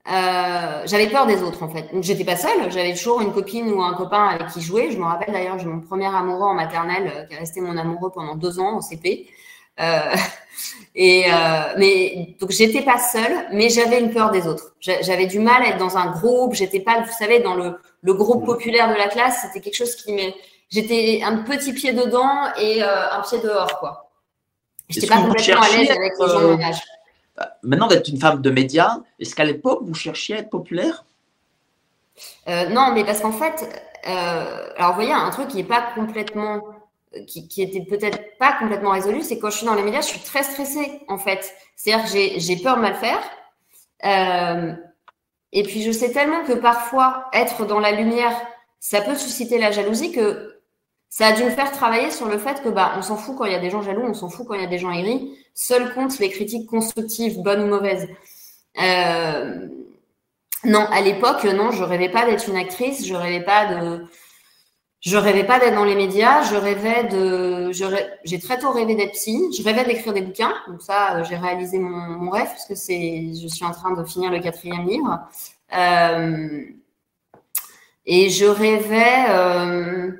euh, 0.06 0.82
j'avais 0.84 1.08
peur 1.08 1.26
des 1.26 1.42
autres 1.42 1.62
en 1.62 1.68
fait. 1.68 1.90
Donc 1.92 2.02
j'étais 2.02 2.24
pas 2.24 2.36
seule, 2.36 2.70
j'avais 2.70 2.92
toujours 2.92 3.22
une 3.22 3.32
copine 3.32 3.70
ou 3.72 3.82
un 3.82 3.94
copain 3.94 4.26
avec 4.26 4.48
qui 4.48 4.60
jouer. 4.60 4.90
Je 4.90 4.98
me 4.98 5.04
rappelle 5.04 5.32
d'ailleurs, 5.32 5.58
j'ai 5.58 5.66
mon 5.66 5.80
premier 5.80 6.06
amoureux 6.06 6.48
en 6.48 6.54
maternelle 6.54 7.10
euh, 7.14 7.24
qui 7.24 7.34
est 7.34 7.38
resté 7.38 7.62
mon 7.62 7.76
amoureux 7.78 8.10
pendant 8.12 8.34
deux 8.34 8.60
ans 8.60 8.76
au 8.76 8.82
CP. 8.82 9.26
Euh, 9.80 10.14
et 10.94 11.24
euh, 11.26 11.74
mais 11.76 12.36
donc 12.40 12.50
j'étais 12.50 12.82
pas 12.82 12.98
seule, 12.98 13.46
mais 13.52 13.68
j'avais 13.68 14.00
une 14.00 14.12
peur 14.12 14.30
des 14.30 14.46
autres. 14.46 14.74
J'avais 14.80 15.26
du 15.26 15.38
mal 15.38 15.62
à 15.62 15.68
être 15.68 15.78
dans 15.78 15.96
un 15.96 16.10
groupe. 16.10 16.54
J'étais 16.54 16.80
pas, 16.80 17.00
vous 17.00 17.12
savez, 17.12 17.40
dans 17.40 17.54
le, 17.54 17.78
le 18.02 18.14
groupe 18.14 18.42
mmh. 18.42 18.46
populaire 18.46 18.88
de 18.88 18.94
la 18.94 19.08
classe. 19.08 19.42
C'était 19.42 19.60
quelque 19.60 19.76
chose 19.76 19.94
qui 19.96 20.12
m'est. 20.12 20.34
J'étais 20.70 21.20
un 21.24 21.38
petit 21.38 21.72
pied 21.72 21.92
dedans 21.92 22.48
et 22.58 22.82
euh, 22.82 23.10
un 23.12 23.20
pied 23.22 23.38
dehors 23.40 23.78
quoi. 23.78 24.10
J'étais 24.88 25.06
pas 25.06 25.18
complètement 25.18 25.62
à 25.62 25.68
l'aise 25.68 25.90
avec 25.90 26.12
les 26.18 26.26
gens 26.26 26.40
de 26.40 26.46
mon 26.46 26.62
âge. 26.62 26.82
Maintenant, 27.62 27.88
d'être 27.88 28.08
une 28.08 28.20
femme 28.20 28.42
de 28.42 28.50
médias, 28.50 28.98
est-ce 29.18 29.34
qu'à 29.34 29.44
l'époque, 29.44 29.80
vous 29.82 29.94
cherchiez 29.94 30.36
à 30.36 30.38
être 30.38 30.50
populaire? 30.50 31.04
Non, 32.46 32.92
mais 32.92 33.02
parce 33.04 33.20
qu'en 33.20 33.32
fait, 33.32 33.66
alors 34.04 34.90
vous 34.90 34.94
voyez, 34.94 35.12
un 35.12 35.30
truc 35.30 35.48
qui 35.48 35.56
n'est 35.56 35.64
pas 35.64 35.82
complètement, 35.94 36.60
qui, 37.26 37.48
qui 37.48 37.62
était 37.62 37.84
peut-être 37.84 38.38
pas 38.38 38.52
complètement 38.58 38.90
résolu, 38.90 39.22
c'est 39.22 39.38
quand 39.38 39.50
je 39.50 39.58
suis 39.58 39.66
dans 39.66 39.74
les 39.74 39.82
médias, 39.82 40.00
je 40.00 40.06
suis 40.06 40.20
très 40.20 40.42
stressée, 40.42 41.00
en 41.08 41.18
fait. 41.18 41.54
C'est-à-dire 41.76 42.04
que 42.04 42.40
j'ai 42.40 42.56
peur 42.56 42.76
de 42.76 42.82
mal 42.82 42.94
faire. 42.94 43.20
Euh, 44.04 44.72
et 45.52 45.62
puis, 45.62 45.82
je 45.82 45.92
sais 45.92 46.12
tellement 46.12 46.44
que 46.44 46.52
parfois, 46.52 47.26
être 47.32 47.64
dans 47.66 47.80
la 47.80 47.92
lumière, 47.92 48.34
ça 48.80 49.00
peut 49.00 49.14
susciter 49.14 49.58
la 49.58 49.70
jalousie 49.70 50.12
que 50.12 50.60
ça 51.08 51.28
a 51.28 51.32
dû 51.32 51.44
me 51.44 51.50
faire 51.50 51.70
travailler 51.70 52.10
sur 52.10 52.26
le 52.26 52.38
fait 52.38 52.60
que 52.60 52.68
bah 52.68 52.94
on 52.98 53.02
s'en 53.02 53.16
fout 53.16 53.36
quand 53.38 53.44
il 53.44 53.52
y 53.52 53.54
a 53.54 53.60
des 53.60 53.70
gens 53.70 53.82
jaloux, 53.82 54.02
on 54.02 54.14
s'en 54.14 54.28
fout 54.28 54.48
quand 54.48 54.54
il 54.54 54.62
y 54.62 54.64
a 54.64 54.68
des 54.68 54.78
gens 54.78 54.90
aigris. 54.90 55.38
Seul 55.54 55.94
compte 55.94 56.18
les 56.18 56.28
critiques 56.28 56.66
constructives, 56.66 57.40
bonnes 57.40 57.62
ou 57.62 57.68
mauvaises. 57.68 58.08
Euh, 58.82 59.68
non, 60.64 60.86
à 60.90 61.00
l'époque, 61.02 61.44
non, 61.44 61.70
je 61.70 61.84
rêvais 61.84 62.08
pas 62.08 62.26
d'être 62.26 62.48
une 62.48 62.56
actrice, 62.56 63.06
je 63.06 63.14
rêvais 63.14 63.44
pas 63.44 63.66
de. 63.66 64.04
Je 65.04 65.18
rêvais 65.18 65.44
pas 65.44 65.60
d'être 65.60 65.74
dans 65.74 65.84
les 65.84 65.96
médias, 65.96 66.42
je 66.44 66.56
rêvais 66.56 67.04
de. 67.04 67.70
J'ai 68.24 68.38
très 68.38 68.58
tôt 68.58 68.72
rêvé 68.72 68.94
d'être 68.94 69.12
psy, 69.12 69.38
je 69.54 69.62
rêvais 69.62 69.84
d'écrire 69.84 70.14
des 70.14 70.22
bouquins, 70.22 70.54
donc 70.66 70.80
ça, 70.80 71.22
j'ai 71.24 71.36
réalisé 71.36 71.78
mon, 71.78 72.30
rêve, 72.30 72.48
puisque 72.48 72.74
c'est, 72.74 73.32
je 73.34 73.46
suis 73.46 73.66
en 73.66 73.72
train 73.72 73.92
de 73.92 74.02
finir 74.04 74.30
le 74.30 74.40
quatrième 74.40 74.88
livre. 74.88 75.20
Euh, 75.76 76.62
et 78.06 78.30
je 78.30 78.46
rêvais. 78.46 79.26
Euh, 79.28 80.10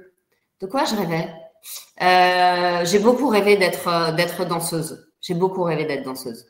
de 0.60 0.66
quoi 0.66 0.84
je 0.84 0.96
rêvais? 0.96 1.32
Euh, 2.02 2.84
J'ai 2.84 2.98
beaucoup 2.98 3.28
rêvé 3.28 3.56
d'être 3.56 4.44
danseuse. 4.44 5.08
J'ai 5.22 5.34
beaucoup 5.34 5.62
rêvé 5.62 5.86
d'être 5.86 6.04
danseuse. 6.04 6.44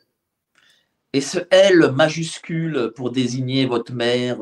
Et 1.13 1.21
ce 1.21 1.39
L 1.51 1.93
majuscule 1.93 2.91
pour 2.97 3.11
désigner 3.11 3.65
votre 3.65 3.93
mère, 3.93 4.39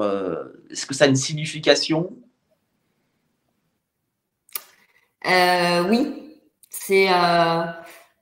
est-ce 0.72 0.88
que 0.88 0.96
ça 0.96 1.06
a 1.06 1.08
une 1.08 1.16
signification? 1.16 2.12
Euh, 5.26 5.84
oui, 5.90 6.38
c'est 6.70 7.08
euh, 7.10 7.64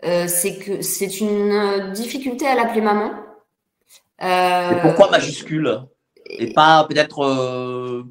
euh, 0.05 0.27
c'est 0.27 0.57
que 0.57 0.81
c'est 0.81 1.19
une 1.19 1.91
difficulté 1.93 2.45
à 2.47 2.55
l'appeler 2.55 2.81
maman. 2.81 3.11
pourquoi 4.81 5.09
majuscule 5.09 5.81
et 6.25 6.53
pas 6.53 6.85
peut-être 6.87 8.05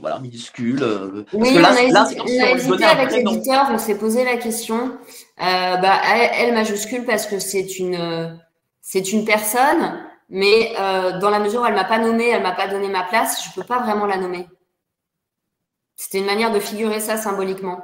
voilà, 0.00 0.20
minuscule. 0.20 0.80
oui, 1.32 1.58
on, 1.58 1.64
a, 1.64 2.52
hésité 2.54 2.84
avec 2.84 3.10
l'éditeur, 3.10 3.66
on 3.72 3.78
s'est 3.78 3.98
posé 3.98 4.24
la 4.24 4.36
question. 4.36 4.96
bah, 5.36 6.00
elle, 6.38 6.54
majuscule 6.54 7.04
parce 7.04 7.26
que 7.26 7.40
c'est 7.40 7.78
une, 7.80 8.38
c'est 8.80 9.12
une 9.12 9.24
personne, 9.24 9.98
mais 10.28 10.72
dans 11.20 11.30
la 11.30 11.40
mesure 11.40 11.62
où 11.62 11.66
elle 11.66 11.74
m'a 11.74 11.84
pas 11.84 11.98
nommée, 11.98 12.28
elle 12.28 12.42
m'a 12.42 12.52
pas 12.52 12.68
donné 12.68 12.86
ma 12.86 13.02
place, 13.02 13.44
je 13.44 13.60
peux 13.60 13.66
pas 13.66 13.80
vraiment 13.80 14.06
la 14.06 14.18
nommer. 14.18 14.46
C'était 15.98 16.18
une 16.18 16.26
manière 16.26 16.52
de 16.52 16.60
figurer 16.60 17.00
ça 17.00 17.16
symboliquement. 17.16 17.82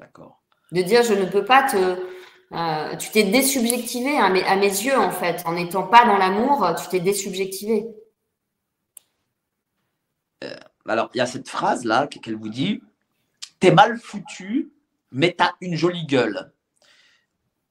D'accord. 0.00 0.42
De 0.72 0.82
dire 0.82 1.04
je 1.04 1.14
ne 1.14 1.24
peux 1.24 1.44
pas 1.44 1.62
te. 1.62 2.04
Euh, 2.52 2.96
tu 2.96 3.10
t'es 3.12 3.22
désubjectivé 3.22 4.18
à 4.18 4.28
mes, 4.28 4.42
à 4.42 4.56
mes, 4.56 4.66
yeux, 4.66 4.98
en 4.98 5.12
fait. 5.12 5.42
En 5.46 5.52
n'étant 5.52 5.84
pas 5.84 6.04
dans 6.04 6.18
l'amour, 6.18 6.68
tu 6.80 6.88
t'es 6.88 6.98
désubjectivé. 6.98 7.86
Euh, 10.42 10.56
alors, 10.86 11.08
il 11.14 11.18
y 11.18 11.20
a 11.20 11.26
cette 11.26 11.48
phrase-là 11.48 12.08
qu'elle 12.08 12.36
vous 12.36 12.48
dit 12.48 12.82
T'es 13.60 13.70
mal 13.70 13.98
foutu, 13.98 14.72
mais 15.12 15.32
t'as 15.32 15.52
une 15.60 15.76
jolie 15.76 16.06
gueule. 16.06 16.52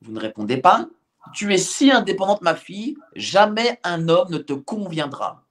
Vous 0.02 0.14
ne 0.14 0.20
répondez 0.20 0.58
pas. 0.58 0.88
Tu 1.34 1.54
es 1.54 1.58
si 1.58 1.92
indépendante, 1.92 2.42
ma 2.42 2.56
fille, 2.56 2.96
jamais 3.16 3.82
un 3.84 4.08
homme 4.08 4.32
ne 4.32 4.38
te 4.38 4.54
conviendra. 4.54 5.44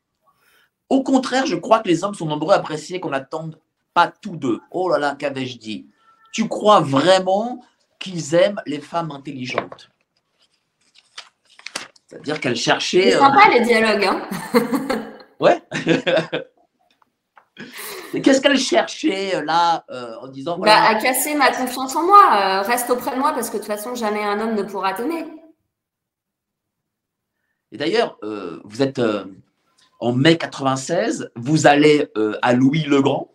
Au 0.88 1.02
contraire, 1.02 1.44
je 1.44 1.56
crois 1.56 1.80
que 1.80 1.88
les 1.88 2.02
hommes 2.02 2.14
sont 2.14 2.26
nombreux 2.26 2.54
à 2.54 2.58
apprécier 2.58 2.98
qu'on 2.98 3.10
n'attende 3.10 3.58
pas 3.94 4.08
tous 4.08 4.36
deux. 4.36 4.60
Oh 4.70 4.88
là 4.88 4.98
là, 4.98 5.16
qu'avais-je 5.18 5.58
dit? 5.58 5.86
Tu 6.32 6.48
crois 6.48 6.80
vraiment 6.80 7.64
qu'ils 7.98 8.34
aiment 8.34 8.60
les 8.66 8.80
femmes 8.80 9.12
intelligentes? 9.12 9.88
C'est-à-dire 12.06 12.40
qu'elle 12.40 12.56
cherchait. 12.56 13.12
C'est 13.12 13.18
sympa 13.18 13.48
les 13.50 13.60
dialogues, 13.60 14.04
hein 14.04 14.22
Ouais. 15.40 15.62
Qu'est-ce 18.22 18.40
qu'elle 18.40 18.58
cherchait 18.58 19.42
là 19.44 19.84
euh, 19.90 20.16
en 20.20 20.28
disant 20.28 20.56
voilà, 20.56 20.76
bah, 20.76 20.88
À 20.88 20.94
casser 20.96 21.34
ma 21.34 21.50
confiance 21.50 21.96
en 21.96 22.04
moi. 22.04 22.22
Euh, 22.32 22.62
reste 22.62 22.90
auprès 22.90 23.14
de 23.14 23.20
moi 23.20 23.32
parce 23.32 23.48
que 23.48 23.54
de 23.54 23.58
toute 23.58 23.66
façon, 23.66 23.94
jamais 23.94 24.22
un 24.22 24.40
homme 24.40 24.54
ne 24.54 24.62
pourra 24.62 24.94
t'aimer. 24.94 25.24
Et 27.72 27.76
d'ailleurs, 27.76 28.18
euh, 28.22 28.60
vous 28.64 28.82
êtes 28.82 29.00
en 29.98 30.12
mai 30.12 30.36
96, 30.36 31.32
vous 31.34 31.66
allez 31.66 32.08
à 32.42 32.52
Louis 32.52 32.84
le 32.84 33.02
Grand. 33.02 33.33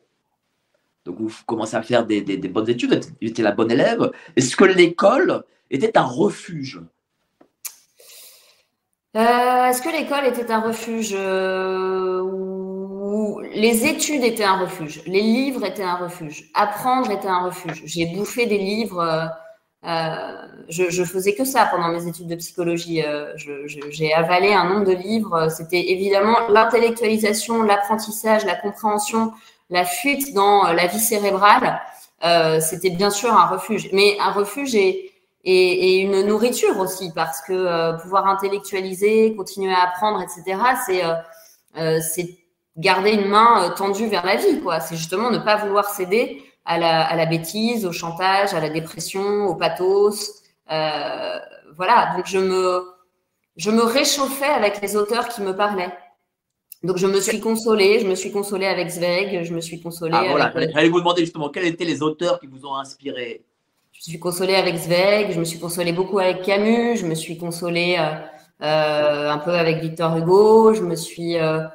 Vous 1.10 1.32
commencez 1.46 1.76
à 1.76 1.82
faire 1.82 2.06
des, 2.06 2.22
bonnes 2.38 2.70
études, 2.70 3.04
vous 3.22 3.28
étiez 3.28 3.44
la 3.44 3.52
bonne 3.52 3.72
élève. 3.72 4.12
Est-ce 4.36 4.56
que 4.56 4.66
l'école 4.66 5.44
était 5.70 5.98
un 5.98 6.04
refuge? 6.04 6.82
Euh, 9.18 9.66
Est-ce 9.66 9.82
que 9.82 9.90
l'école 9.90 10.26
était 10.28 10.52
un 10.52 10.62
refuge 10.62 11.16
euh, 11.18 12.24
Les 13.56 13.88
études 13.88 14.24
étaient 14.24 14.44
un 14.44 14.60
refuge, 14.60 15.02
les 15.08 15.22
livres 15.22 15.66
étaient 15.66 15.84
un 15.84 15.96
refuge, 15.96 16.52
apprendre 16.54 17.10
était 17.10 17.28
un 17.28 17.46
refuge. 17.46 17.82
J'ai 17.86 18.06
bouffé 18.06 18.46
des 18.46 18.60
livres. 18.60 19.32
Euh, 19.86 20.36
je, 20.68 20.90
je 20.90 21.04
faisais 21.04 21.34
que 21.34 21.46
ça 21.46 21.66
pendant 21.72 21.88
mes 21.88 22.06
études 22.08 22.28
de 22.28 22.36
psychologie. 22.36 23.04
j'ai 23.36 24.14
avalé 24.14 24.54
un 24.54 24.66
nombre 24.66 24.86
de 24.86 24.94
livres. 24.94 25.50
C'était 25.50 25.90
évidemment 25.90 26.48
l'intellectualisation, 26.50 27.64
l'apprentissage, 27.64 28.46
la 28.46 28.56
compréhension 28.56 29.34
la 29.70 29.86
fuite 29.86 30.34
dans 30.34 30.68
euh, 30.68 30.74
la 30.74 30.88
vie 30.88 31.00
cérébrale, 31.00 31.82
euh, 32.26 32.60
c'était 32.60 32.90
bien 32.90 33.10
sûr 33.10 33.32
un 33.32 33.48
refuge, 33.48 33.90
mais 33.94 34.18
un 34.20 34.32
refuge 34.32 34.76
et, 34.76 35.06
une 35.46 36.28
nourriture 36.28 36.78
aussi, 36.80 37.12
parce 37.16 37.42
que 37.42 37.54
euh, 37.54 37.94
pouvoir 37.94 38.28
intellectualiser, 38.28 39.36
continuer 39.36 39.74
à 39.74 39.84
apprendre, 39.84 40.22
etc., 40.22 40.60
c'est 42.02 42.38
garder 42.78 43.12
une 43.12 43.28
main 43.28 43.74
tendue 43.76 44.08
vers 44.08 44.26
la 44.26 44.36
vie, 44.36 44.60
quoi. 44.62 44.80
C'est 44.80 44.96
justement 44.96 45.32
ne 45.32 45.40
pas 45.40 45.56
vouloir 45.56 45.86
céder 45.90 46.44
à 46.66 46.78
la, 46.78 47.26
bêtise, 47.26 47.86
au 47.86 47.92
chantage, 47.92 48.54
à 48.54 48.60
la 48.60 48.70
dépression, 48.70 49.48
au 49.48 49.56
pathos. 49.56 50.44
voilà, 50.68 52.14
donc 52.16 52.26
je 52.28 52.38
me 53.72 53.82
réchauffais 53.82 54.46
avec 54.46 54.82
les 54.82 54.96
auteurs 54.98 55.30
qui 55.30 55.42
me 55.42 55.56
parlaient. 55.56 55.94
Donc 56.82 56.98
je 56.98 57.08
me 57.08 57.20
suis 57.20 57.42
consolée, 57.42 58.00
je 58.00 58.08
me 58.08 58.16
suis 58.16 58.32
consolée 58.32 58.66
avec 58.66 58.90
Zweig, 58.90 59.44
je 59.44 59.54
me 59.54 59.60
suis 59.60 59.82
consolée. 59.82 60.16
Ah, 60.16 60.28
voilà, 60.30 60.54
j'allais 60.56 60.88
vous 60.88 61.00
demander 61.00 61.22
justement 61.22 61.50
quels 61.50 61.66
étaient 61.66 61.84
les 61.84 62.02
auteurs 62.02 62.40
qui 62.40 62.48
vous 62.48 62.66
ont 62.66 62.76
inspiré? 62.76 63.44
Je 63.92 64.00
me 64.00 64.12
suis 64.12 64.20
consolée 64.20 64.56
avec 64.56 64.78
Zweig, 64.78 65.34
je 65.34 65.40
me 65.40 65.44
suis 65.44 65.60
consolée 65.60 65.92
beaucoup 65.92 66.20
avec 66.20 66.42
Camus, 66.44 66.96
je 66.96 67.06
me 67.06 67.16
suis 67.16 67.38
consolée 67.38 67.98
euh, 68.00 68.66
euh, 68.66 69.30
un 69.30 69.40
peu 69.40 69.52
avec 69.52 69.82
Victor 69.82 70.16
Hugo, 70.16 70.74
je 70.74 70.82
me 70.82 70.96
suis, 70.96 71.36
euh, 71.38 71.66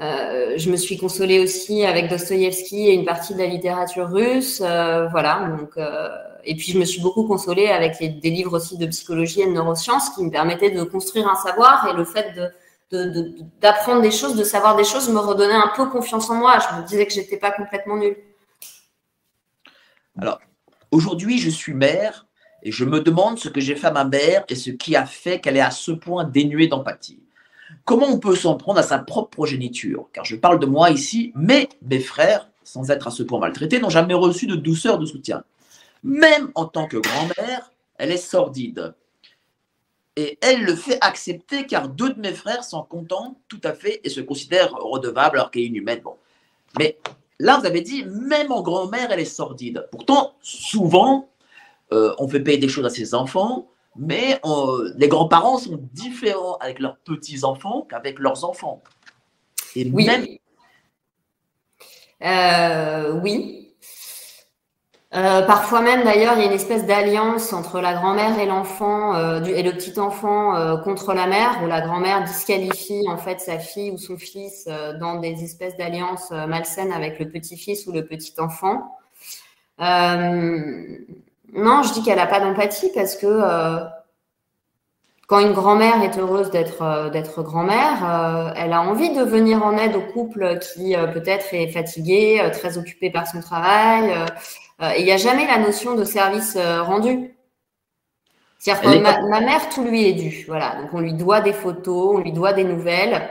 je 0.00 0.68
me 0.68 0.76
suis 0.76 0.98
consolée 0.98 1.38
aussi 1.38 1.84
avec 1.84 2.08
Dostoïevski 2.08 2.88
et 2.88 2.94
une 2.94 3.04
partie 3.04 3.34
de 3.34 3.38
la 3.38 3.46
littérature 3.46 4.08
russe, 4.08 4.58
voilà. 4.58 5.48
Donc 5.56 5.78
et 6.46 6.56
puis 6.56 6.72
je 6.72 6.78
me 6.78 6.84
suis 6.84 7.00
beaucoup 7.00 7.26
consolée 7.28 7.68
avec 7.68 7.98
des 7.98 8.30
livres 8.30 8.56
aussi 8.56 8.76
de 8.76 8.86
psychologie 8.86 9.42
et 9.42 9.46
de 9.46 9.52
neurosciences 9.52 10.10
qui 10.10 10.24
me 10.24 10.30
permettaient 10.30 10.72
de 10.72 10.82
construire 10.82 11.28
un 11.28 11.36
savoir 11.36 11.88
et 11.88 11.96
le 11.96 12.04
fait 12.04 12.34
de 12.36 12.50
d'apprendre 13.60 14.02
des 14.02 14.10
choses, 14.10 14.36
de 14.36 14.44
savoir 14.44 14.76
des 14.76 14.84
choses, 14.84 15.08
me 15.08 15.18
redonnait 15.18 15.54
un 15.54 15.72
peu 15.76 15.86
confiance 15.86 16.30
en 16.30 16.36
moi. 16.36 16.58
Je 16.58 16.80
me 16.80 16.86
disais 16.86 17.06
que 17.06 17.12
j'étais 17.12 17.36
pas 17.36 17.50
complètement 17.50 17.96
nulle. 17.96 18.16
Alors, 20.18 20.40
aujourd'hui, 20.90 21.38
je 21.38 21.50
suis 21.50 21.74
mère 21.74 22.26
et 22.62 22.72
je 22.72 22.84
me 22.84 23.00
demande 23.00 23.38
ce 23.38 23.48
que 23.48 23.60
j'ai 23.60 23.76
fait 23.76 23.88
à 23.88 23.92
ma 23.92 24.04
mère 24.04 24.44
et 24.48 24.54
ce 24.54 24.70
qui 24.70 24.96
a 24.96 25.06
fait 25.06 25.40
qu'elle 25.40 25.56
est 25.56 25.60
à 25.60 25.70
ce 25.70 25.92
point 25.92 26.24
dénuée 26.24 26.68
d'empathie. 26.68 27.20
Comment 27.84 28.06
on 28.06 28.18
peut 28.18 28.36
s'en 28.36 28.56
prendre 28.56 28.78
à 28.78 28.82
sa 28.82 28.98
propre 28.98 29.30
progéniture? 29.30 30.08
Car 30.12 30.24
je 30.24 30.36
parle 30.36 30.58
de 30.58 30.66
moi 30.66 30.90
ici, 30.90 31.32
mais 31.34 31.68
mes 31.82 32.00
frères, 32.00 32.48
sans 32.62 32.90
être 32.90 33.08
à 33.08 33.10
ce 33.10 33.22
point 33.22 33.40
maltraités, 33.40 33.80
n'ont 33.80 33.90
jamais 33.90 34.14
reçu 34.14 34.46
de 34.46 34.54
douceur, 34.54 34.98
de 34.98 35.06
soutien. 35.06 35.44
Même 36.02 36.50
en 36.54 36.66
tant 36.66 36.86
que 36.86 36.96
grand-mère, 36.96 37.72
elle 37.96 38.10
est 38.10 38.16
sordide. 38.16 38.94
Et 40.16 40.38
elle 40.40 40.62
le 40.62 40.76
fait 40.76 40.98
accepter 41.00 41.66
car 41.66 41.88
deux 41.88 42.14
de 42.14 42.20
mes 42.20 42.32
frères 42.32 42.62
sont 42.62 42.82
contents 42.82 43.36
tout 43.48 43.60
à 43.64 43.72
fait 43.72 44.00
et 44.04 44.08
se 44.08 44.20
considèrent 44.20 44.72
redevables 44.72 45.38
alors 45.38 45.50
qu'elle 45.50 45.62
est 45.62 45.66
inhumaine. 45.66 46.00
Bon. 46.00 46.16
Mais 46.78 46.98
là, 47.40 47.58
vous 47.58 47.66
avez 47.66 47.80
dit, 47.80 48.04
même 48.04 48.52
en 48.52 48.62
grand-mère, 48.62 49.10
elle 49.10 49.20
est 49.20 49.24
sordide. 49.24 49.88
Pourtant, 49.90 50.34
souvent, 50.40 51.28
euh, 51.92 52.14
on 52.18 52.28
fait 52.28 52.40
payer 52.40 52.58
des 52.58 52.68
choses 52.68 52.86
à 52.86 52.90
ses 52.90 53.14
enfants, 53.14 53.68
mais 53.96 54.40
euh, 54.44 54.92
les 54.96 55.08
grands-parents 55.08 55.58
sont 55.58 55.80
différents 55.92 56.56
avec 56.58 56.78
leurs 56.78 56.96
petits-enfants 56.98 57.86
qu'avec 57.88 58.18
leurs 58.18 58.44
enfants. 58.44 58.82
Et 59.76 59.90
oui. 59.92 60.06
Même... 60.06 60.26
Euh, 62.22 63.20
oui, 63.20 63.63
euh, 65.14 65.42
parfois 65.42 65.80
même, 65.80 66.02
d'ailleurs, 66.02 66.32
il 66.34 66.40
y 66.40 66.42
a 66.42 66.46
une 66.46 66.52
espèce 66.52 66.86
d'alliance 66.86 67.52
entre 67.52 67.80
la 67.80 67.94
grand-mère 67.94 68.36
et 68.40 68.46
l'enfant 68.46 69.14
euh, 69.14 69.44
et 69.44 69.62
le 69.62 69.70
petit 69.70 70.00
enfant 70.00 70.56
euh, 70.56 70.76
contre 70.76 71.14
la 71.14 71.28
mère, 71.28 71.60
où 71.62 71.68
la 71.68 71.82
grand-mère 71.82 72.24
disqualifie 72.24 73.04
en 73.08 73.16
fait 73.16 73.40
sa 73.40 73.60
fille 73.60 73.92
ou 73.92 73.98
son 73.98 74.16
fils 74.16 74.68
dans 74.98 75.20
des 75.20 75.44
espèces 75.44 75.76
d'alliances 75.76 76.30
malsaines 76.30 76.92
avec 76.92 77.20
le 77.20 77.28
petit-fils 77.28 77.86
ou 77.86 77.92
le 77.92 78.04
petit 78.04 78.34
enfant. 78.38 78.96
non, 79.78 81.82
je 81.82 81.92
dis 81.92 82.02
qu'elle 82.02 82.16
n'a 82.16 82.26
pas 82.26 82.40
d'empathie 82.40 82.90
parce 82.92 83.14
que 83.14 83.40
quand 85.28 85.38
une 85.38 85.52
grand-mère 85.52 86.02
est 86.02 86.18
heureuse 86.18 86.50
d'être 86.50 87.10
d'être 87.12 87.42
grand-mère, 87.42 88.52
elle 88.56 88.72
a 88.72 88.82
envie 88.82 89.14
de 89.14 89.22
venir 89.22 89.64
en 89.64 89.78
aide 89.78 89.94
au 89.94 90.02
couple 90.12 90.58
qui 90.58 90.96
peut-être 91.12 91.54
est 91.54 91.68
fatigué, 91.68 92.42
très 92.52 92.78
occupé 92.78 93.10
par 93.10 93.28
son 93.28 93.40
travail 93.40 94.12
euh, 94.82 94.92
il 94.98 95.04
n'y 95.04 95.12
a 95.12 95.16
jamais 95.16 95.46
la 95.46 95.58
notion 95.58 95.94
de 95.94 96.04
service 96.04 96.56
euh, 96.56 96.82
rendu. 96.82 97.36
C'est-à-dire 98.58 98.92
que 98.92 99.28
ma, 99.28 99.40
mère, 99.40 99.68
tout 99.68 99.84
lui 99.84 100.08
est 100.08 100.14
dû. 100.14 100.44
Voilà. 100.48 100.76
Donc, 100.80 100.94
on 100.94 101.00
lui 101.00 101.12
doit 101.12 101.40
des 101.40 101.52
photos, 101.52 102.16
on 102.16 102.18
lui 102.18 102.32
doit 102.32 102.54
des 102.54 102.64
nouvelles. 102.64 103.28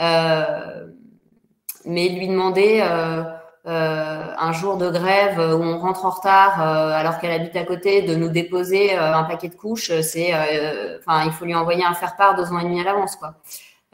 Euh, 0.00 0.86
mais 1.84 2.08
lui 2.08 2.28
demander 2.28 2.80
un 3.64 4.52
jour 4.52 4.76
de 4.76 4.88
grève 4.90 5.38
où 5.38 5.62
on 5.62 5.78
rentre 5.78 6.04
en 6.04 6.10
retard 6.10 6.60
alors 6.60 7.18
qu'elle 7.18 7.32
habite 7.32 7.56
à 7.56 7.64
côté, 7.64 8.02
de 8.02 8.14
nous 8.14 8.28
déposer 8.28 8.94
un 8.96 9.24
paquet 9.24 9.48
de 9.48 9.54
couches, 9.54 9.92
c'est, 10.00 10.32
enfin, 10.98 11.24
il 11.24 11.32
faut 11.32 11.44
lui 11.44 11.54
envoyer 11.54 11.84
un 11.84 11.94
faire-part 11.94 12.36
deux 12.36 12.52
ans 12.52 12.58
et 12.58 12.64
demi 12.64 12.80
à 12.80 12.84
l'avance, 12.84 13.16
quoi. 13.16 13.34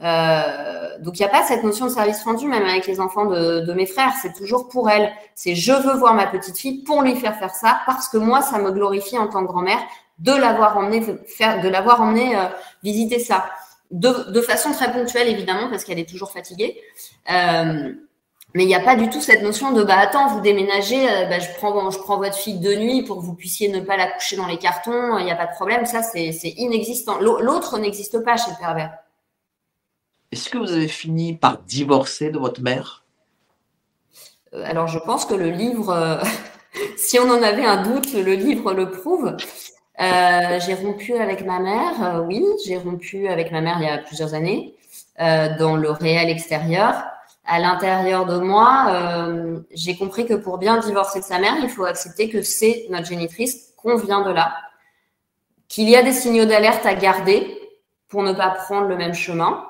Euh, 0.02 0.98
donc 0.98 1.18
il 1.18 1.22
n'y 1.22 1.26
a 1.26 1.28
pas 1.28 1.42
cette 1.44 1.62
notion 1.62 1.86
de 1.86 1.90
service 1.90 2.22
rendu, 2.24 2.46
même 2.46 2.64
avec 2.64 2.86
les 2.86 3.00
enfants 3.00 3.26
de, 3.26 3.72
mes 3.72 3.86
frères. 3.86 4.12
C'est 4.20 4.32
toujours 4.32 4.68
pour 4.68 4.90
elle. 4.90 5.12
C'est 5.34 5.54
je 5.54 5.72
veux 5.72 5.94
voir 5.94 6.14
ma 6.14 6.26
petite 6.26 6.58
fille 6.58 6.82
pour 6.82 7.02
lui 7.02 7.16
faire 7.16 7.36
faire 7.36 7.54
ça 7.54 7.80
parce 7.86 8.08
que 8.08 8.16
moi 8.16 8.42
ça 8.42 8.58
me 8.58 8.70
glorifie 8.70 9.18
en 9.18 9.28
tant 9.28 9.42
que 9.42 9.48
grand-mère 9.48 9.80
de 10.18 10.32
l'avoir 10.32 10.76
emmené 10.76 11.00
de 11.00 11.68
l'avoir 11.68 12.00
emmené 12.00 12.36
euh, 12.36 12.44
visiter 12.82 13.18
ça. 13.18 13.46
De, 13.90 14.30
de, 14.30 14.40
façon 14.40 14.72
très 14.72 14.90
ponctuelle 14.90 15.28
évidemment 15.28 15.68
parce 15.68 15.84
qu'elle 15.84 15.98
est 15.98 16.08
toujours 16.08 16.32
fatiguée. 16.32 16.80
Euh, 17.30 17.92
mais 18.54 18.64
il 18.64 18.66
n'y 18.66 18.74
a 18.74 18.80
pas 18.80 18.96
du 18.96 19.08
tout 19.08 19.20
cette 19.20 19.42
notion 19.42 19.72
de 19.72 19.82
bah 19.82 19.98
attends 19.98 20.28
vous 20.28 20.40
déménagez, 20.40 21.08
euh, 21.10 21.24
bah, 21.26 21.38
je 21.38 21.48
prends 21.56 21.90
je 21.90 21.98
prends 21.98 22.18
votre 22.18 22.36
fille 22.36 22.58
de 22.58 22.74
nuit 22.74 23.02
pour 23.02 23.16
que 23.16 23.22
vous 23.22 23.34
puissiez 23.34 23.68
ne 23.68 23.80
pas 23.80 23.96
la 23.96 24.06
coucher 24.08 24.36
dans 24.36 24.46
les 24.46 24.58
cartons. 24.58 25.18
Il 25.18 25.24
n'y 25.24 25.30
a 25.30 25.36
pas 25.36 25.46
de 25.46 25.52
problème. 25.52 25.84
Ça 25.86 26.02
c'est 26.02 26.32
inexistant. 26.56 27.18
L'autre 27.20 27.78
n'existe 27.78 28.22
pas 28.24 28.36
chez 28.36 28.50
le 28.50 28.58
pervers. 28.58 29.01
Est-ce 30.32 30.48
que 30.48 30.56
vous 30.56 30.72
avez 30.72 30.88
fini 30.88 31.34
par 31.34 31.58
divorcer 31.58 32.30
de 32.30 32.38
votre 32.38 32.62
mère? 32.62 33.04
Euh, 34.54 34.64
Alors, 34.66 34.88
je 34.88 34.98
pense 34.98 35.26
que 35.26 35.34
le 35.34 35.50
livre, 35.50 35.90
euh, 35.90 36.22
si 36.96 37.18
on 37.18 37.28
en 37.28 37.42
avait 37.42 37.66
un 37.66 37.82
doute, 37.82 38.14
le 38.14 38.32
livre 38.32 38.72
le 38.72 38.90
prouve. 38.90 39.36
Euh, 40.00 40.58
j'ai 40.60 40.72
rompu 40.72 41.14
avec 41.16 41.44
ma 41.44 41.58
mère, 41.58 42.24
oui, 42.26 42.42
j'ai 42.64 42.78
rompu 42.78 43.28
avec 43.28 43.52
ma 43.52 43.60
mère 43.60 43.76
il 43.78 43.84
y 43.84 43.90
a 43.90 43.98
plusieurs 43.98 44.32
années, 44.32 44.74
dans 45.18 45.76
le 45.76 45.90
réel 45.90 46.30
extérieur. 46.30 47.04
À 47.44 47.60
l'intérieur 47.60 48.24
de 48.24 48.38
moi, 48.38 49.36
j'ai 49.70 49.96
compris 49.96 50.24
que 50.24 50.32
pour 50.32 50.56
bien 50.56 50.78
divorcer 50.78 51.20
de 51.20 51.24
sa 51.24 51.38
mère, 51.38 51.56
il 51.62 51.68
faut 51.68 51.84
accepter 51.84 52.30
que 52.30 52.40
c'est 52.40 52.86
notre 52.88 53.06
génitrice, 53.06 53.74
qu'on 53.76 53.96
vient 53.96 54.22
de 54.22 54.32
là, 54.32 54.54
qu'il 55.68 55.90
y 55.90 55.94
a 55.94 56.02
des 56.02 56.14
signaux 56.14 56.46
d'alerte 56.46 56.86
à 56.86 56.94
garder 56.94 57.60
pour 58.08 58.22
ne 58.22 58.32
pas 58.32 58.48
prendre 58.48 58.88
le 58.88 58.96
même 58.96 59.14
chemin, 59.14 59.62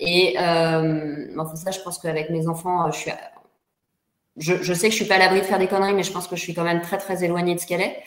et 0.00 0.36
euh, 0.38 1.26
enfin, 1.38 1.56
ça, 1.56 1.70
je 1.70 1.80
pense 1.80 1.98
qu'avec 1.98 2.30
mes 2.30 2.48
enfants, 2.48 2.90
je 2.90 2.98
suis 2.98 3.10
je, 4.36 4.54
je, 4.62 4.74
sais 4.74 4.88
que 4.88 4.92
je 4.92 4.96
suis 4.96 5.06
pas 5.06 5.14
à 5.14 5.18
l'abri 5.18 5.40
de 5.40 5.46
faire 5.46 5.58
des 5.58 5.66
conneries, 5.66 5.94
mais 5.94 6.02
je 6.02 6.12
pense 6.12 6.28
que 6.28 6.36
je 6.36 6.42
suis 6.42 6.52
quand 6.52 6.64
même 6.64 6.82
très 6.82 6.98
très 6.98 7.24
éloignée 7.24 7.54
de 7.54 7.60
ce 7.60 7.66
qu'elle 7.66 7.80
est. 7.80 8.02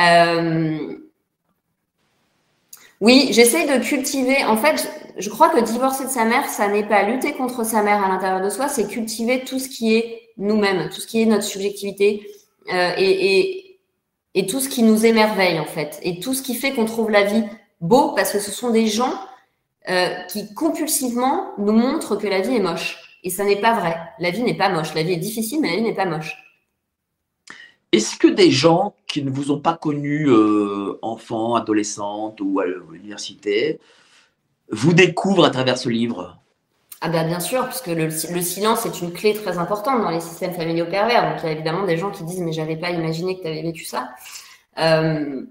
Euh, 0.00 0.96
oui, 3.02 3.28
j'essaye 3.32 3.66
de 3.66 3.84
cultiver. 3.84 4.42
En 4.44 4.56
fait, 4.56 4.90
je 5.18 5.28
crois 5.28 5.50
que 5.50 5.60
divorcer 5.60 6.04
de 6.04 6.10
sa 6.10 6.24
mère, 6.24 6.48
ça 6.48 6.68
n'est 6.68 6.86
pas 6.86 7.02
lutter 7.02 7.34
contre 7.34 7.64
sa 7.64 7.82
mère 7.82 8.02
à 8.02 8.08
l'intérieur 8.08 8.40
de 8.40 8.48
soi, 8.48 8.68
c'est 8.68 8.88
cultiver 8.88 9.44
tout 9.44 9.58
ce 9.58 9.68
qui 9.68 9.96
est 9.96 10.30
nous-mêmes, 10.38 10.88
tout 10.88 11.00
ce 11.00 11.06
qui 11.06 11.20
est 11.20 11.26
notre 11.26 11.44
subjectivité 11.44 12.26
euh, 12.72 12.92
et, 12.96 13.78
et 14.34 14.46
tout 14.46 14.60
ce 14.60 14.70
qui 14.70 14.82
nous 14.82 15.04
émerveille 15.04 15.60
en 15.60 15.66
fait, 15.66 15.98
et 16.02 16.20
tout 16.20 16.32
ce 16.32 16.40
qui 16.40 16.54
fait 16.54 16.72
qu'on 16.72 16.86
trouve 16.86 17.10
la 17.10 17.24
vie 17.24 17.44
beau, 17.82 18.12
parce 18.12 18.32
que 18.32 18.38
ce 18.38 18.50
sont 18.50 18.70
des 18.70 18.86
gens 18.86 19.12
euh, 19.88 20.08
qui 20.28 20.52
compulsivement 20.54 21.52
nous 21.58 21.72
montre 21.72 22.16
que 22.16 22.26
la 22.26 22.40
vie 22.40 22.56
est 22.56 22.60
moche. 22.60 23.18
Et 23.22 23.30
ça 23.30 23.44
n'est 23.44 23.60
pas 23.60 23.78
vrai. 23.78 23.96
La 24.18 24.30
vie 24.30 24.42
n'est 24.42 24.56
pas 24.56 24.68
moche. 24.68 24.94
La 24.94 25.02
vie 25.02 25.12
est 25.12 25.18
difficile, 25.18 25.60
mais 25.60 25.70
la 25.70 25.76
vie 25.76 25.82
n'est 25.82 25.94
pas 25.94 26.06
moche. 26.06 26.36
Est-ce 27.92 28.16
que 28.16 28.26
des 28.26 28.50
gens 28.50 28.94
qui 29.06 29.22
ne 29.22 29.30
vous 29.30 29.50
ont 29.50 29.60
pas 29.60 29.76
connu 29.76 30.28
euh, 30.28 30.98
enfant, 31.02 31.54
adolescente 31.54 32.40
ou 32.40 32.60
à 32.60 32.66
l'université 32.66 33.80
vous 34.70 34.92
découvrent 34.92 35.44
à 35.44 35.50
travers 35.50 35.78
ce 35.78 35.88
livre? 35.88 36.36
Ah 37.00 37.08
ben 37.08 37.26
bien 37.26 37.40
sûr, 37.40 37.66
puisque 37.66 37.86
le, 37.86 38.06
le, 38.06 38.42
silence 38.42 38.86
est 38.86 39.00
une 39.00 39.12
clé 39.12 39.34
très 39.34 39.58
importante 39.58 40.02
dans 40.02 40.10
les 40.10 40.20
systèmes 40.20 40.54
familiaux 40.54 40.86
pervers. 40.86 41.30
Donc 41.30 41.40
il 41.42 41.46
y 41.46 41.48
a 41.50 41.52
évidemment 41.52 41.84
des 41.84 41.96
gens 41.96 42.10
qui 42.10 42.24
disent 42.24 42.40
mais 42.40 42.52
j'avais 42.52 42.76
pas 42.76 42.90
imaginé 42.90 43.36
que 43.36 43.42
tu 43.42 43.48
avais 43.48 43.62
vécu 43.62 43.84
ça. 43.84 44.10
Euh, 44.78 45.42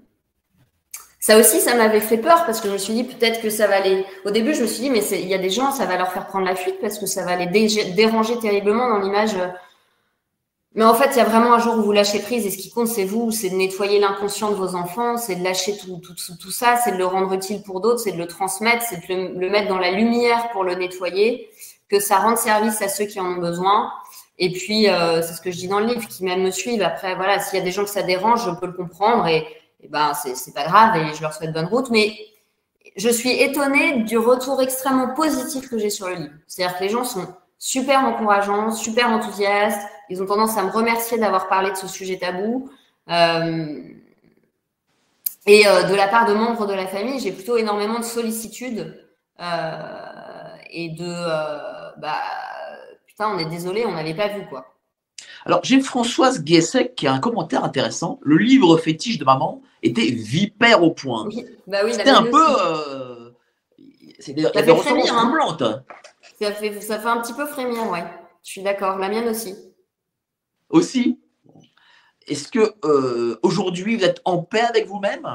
ça 1.26 1.40
aussi, 1.40 1.60
ça 1.60 1.74
m'avait 1.74 1.98
fait 1.98 2.18
peur 2.18 2.46
parce 2.46 2.60
que 2.60 2.68
je 2.68 2.74
me 2.74 2.78
suis 2.78 2.94
dit 2.94 3.02
peut-être 3.02 3.42
que 3.42 3.50
ça 3.50 3.66
va 3.66 3.80
les. 3.80 4.04
Au 4.24 4.30
début, 4.30 4.54
je 4.54 4.62
me 4.62 4.66
suis 4.68 4.82
dit, 4.82 4.90
mais 4.90 5.04
il 5.10 5.26
y 5.26 5.34
a 5.34 5.38
des 5.38 5.50
gens, 5.50 5.72
ça 5.72 5.84
va 5.84 5.96
leur 5.96 6.12
faire 6.12 6.28
prendre 6.28 6.46
la 6.46 6.54
fuite 6.54 6.76
parce 6.80 7.00
que 7.00 7.06
ça 7.06 7.24
va 7.24 7.34
les 7.34 7.46
déranger 7.46 8.38
terriblement 8.38 8.88
dans 8.88 9.00
l'image. 9.00 9.34
Mais 10.76 10.84
en 10.84 10.94
fait, 10.94 11.08
il 11.14 11.16
y 11.16 11.20
a 11.20 11.24
vraiment 11.24 11.54
un 11.54 11.58
jour 11.58 11.78
où 11.78 11.82
vous 11.82 11.90
lâchez 11.90 12.20
prise 12.20 12.46
et 12.46 12.50
ce 12.52 12.56
qui 12.56 12.70
compte, 12.70 12.86
c'est 12.86 13.02
vous, 13.02 13.32
c'est 13.32 13.50
de 13.50 13.56
nettoyer 13.56 13.98
l'inconscient 13.98 14.52
de 14.52 14.54
vos 14.54 14.76
enfants, 14.76 15.16
c'est 15.16 15.34
de 15.34 15.42
lâcher 15.42 15.76
tout, 15.76 15.96
tout, 15.96 16.14
tout, 16.14 16.50
ça, 16.52 16.76
c'est 16.76 16.92
de 16.92 16.96
le 16.96 17.06
rendre 17.06 17.32
utile 17.32 17.60
pour 17.64 17.80
d'autres, 17.80 17.98
c'est 17.98 18.12
de 18.12 18.18
le 18.18 18.28
transmettre, 18.28 18.84
c'est 18.88 19.08
de 19.08 19.12
le, 19.12 19.40
le, 19.40 19.50
mettre 19.50 19.66
dans 19.66 19.78
la 19.78 19.90
lumière 19.90 20.50
pour 20.52 20.62
le 20.62 20.76
nettoyer, 20.76 21.50
que 21.88 21.98
ça 21.98 22.18
rende 22.18 22.36
service 22.36 22.80
à 22.82 22.88
ceux 22.88 23.06
qui 23.06 23.18
en 23.18 23.26
ont 23.26 23.40
besoin. 23.40 23.90
Et 24.38 24.52
puis, 24.52 24.88
euh, 24.88 25.22
c'est 25.22 25.32
ce 25.34 25.40
que 25.40 25.50
je 25.50 25.56
dis 25.56 25.66
dans 25.66 25.80
le 25.80 25.86
livre, 25.86 26.06
qui 26.06 26.22
même 26.22 26.42
me 26.42 26.52
suivent. 26.52 26.82
Après, 26.82 27.16
voilà, 27.16 27.40
s'il 27.40 27.58
y 27.58 27.62
a 27.62 27.64
des 27.64 27.72
gens 27.72 27.82
que 27.82 27.90
ça 27.90 28.04
dérange, 28.04 28.44
je 28.44 28.50
peux 28.60 28.66
le 28.66 28.74
comprendre 28.74 29.26
et 29.26 29.44
eh 29.86 29.92
ben, 29.92 30.12
c'est 30.14 30.54
pas 30.54 30.64
grave 30.64 30.96
et 30.96 31.14
je 31.14 31.22
leur 31.22 31.32
souhaite 31.32 31.52
bonne 31.52 31.66
route. 31.66 31.90
Mais 31.90 32.16
je 32.96 33.08
suis 33.08 33.30
étonnée 33.30 34.02
du 34.02 34.18
retour 34.18 34.60
extrêmement 34.62 35.14
positif 35.14 35.68
que 35.68 35.78
j'ai 35.78 35.90
sur 35.90 36.08
le 36.08 36.14
livre. 36.14 36.34
C'est-à-dire 36.46 36.78
que 36.78 36.84
les 36.84 36.90
gens 36.90 37.04
sont 37.04 37.26
super 37.58 38.00
encourageants, 38.00 38.72
super 38.72 39.10
enthousiastes. 39.10 39.80
Ils 40.08 40.22
ont 40.22 40.26
tendance 40.26 40.56
à 40.56 40.62
me 40.62 40.70
remercier 40.70 41.18
d'avoir 41.18 41.48
parlé 41.48 41.70
de 41.70 41.76
ce 41.76 41.88
sujet 41.88 42.18
tabou. 42.18 42.70
Euh, 43.10 43.82
et 45.46 45.66
euh, 45.66 45.84
de 45.84 45.94
la 45.94 46.08
part 46.08 46.26
de 46.26 46.34
membres 46.34 46.66
de 46.66 46.74
la 46.74 46.86
famille, 46.86 47.20
j'ai 47.20 47.32
plutôt 47.32 47.56
énormément 47.56 47.98
de 47.98 48.04
sollicitude 48.04 49.00
euh, 49.40 50.56
et 50.70 50.88
de 50.88 52.00
bah 52.00 52.20
putain, 53.06 53.30
on 53.30 53.38
est 53.38 53.48
désolé, 53.48 53.86
on 53.86 53.92
n'avait 53.92 54.14
pas 54.14 54.28
vu 54.28 54.46
quoi. 54.48 54.76
Alors, 55.46 55.60
j'ai 55.62 55.80
Françoise 55.80 56.42
Guessec 56.42 56.96
qui 56.96 57.06
a 57.06 57.12
un 57.12 57.20
commentaire 57.20 57.62
intéressant. 57.62 58.18
Le 58.22 58.36
livre 58.36 58.76
fétiche 58.78 59.18
de 59.18 59.24
maman 59.24 59.62
était 59.86 60.10
vipère 60.10 60.82
au 60.82 60.92
point. 60.92 61.26
Oui, 61.26 61.44
bah 61.66 61.78
oui, 61.84 61.92
C'était 61.92 62.10
un 62.10 62.22
peu. 62.22 62.46
Euh, 62.60 63.30
c'est 64.18 64.32
des, 64.32 64.42
ça, 64.42 64.52
fait 64.52 64.76
frémir, 64.76 65.14
hein. 65.16 65.82
ça, 66.40 66.52
fait, 66.52 66.80
ça 66.80 66.98
fait 66.98 67.08
un 67.08 67.20
petit 67.20 67.34
peu 67.34 67.46
frémir, 67.46 67.90
ouais. 67.90 68.04
Je 68.42 68.50
suis 68.50 68.62
d'accord. 68.62 68.98
La 68.98 69.08
mienne 69.08 69.28
aussi. 69.28 69.54
Aussi 70.70 71.20
Est-ce 72.26 72.48
que 72.48 72.74
euh, 72.84 73.38
aujourd'hui, 73.42 73.96
vous 73.96 74.04
êtes 74.04 74.20
en 74.24 74.38
paix 74.38 74.62
avec 74.62 74.86
vous-même? 74.86 75.28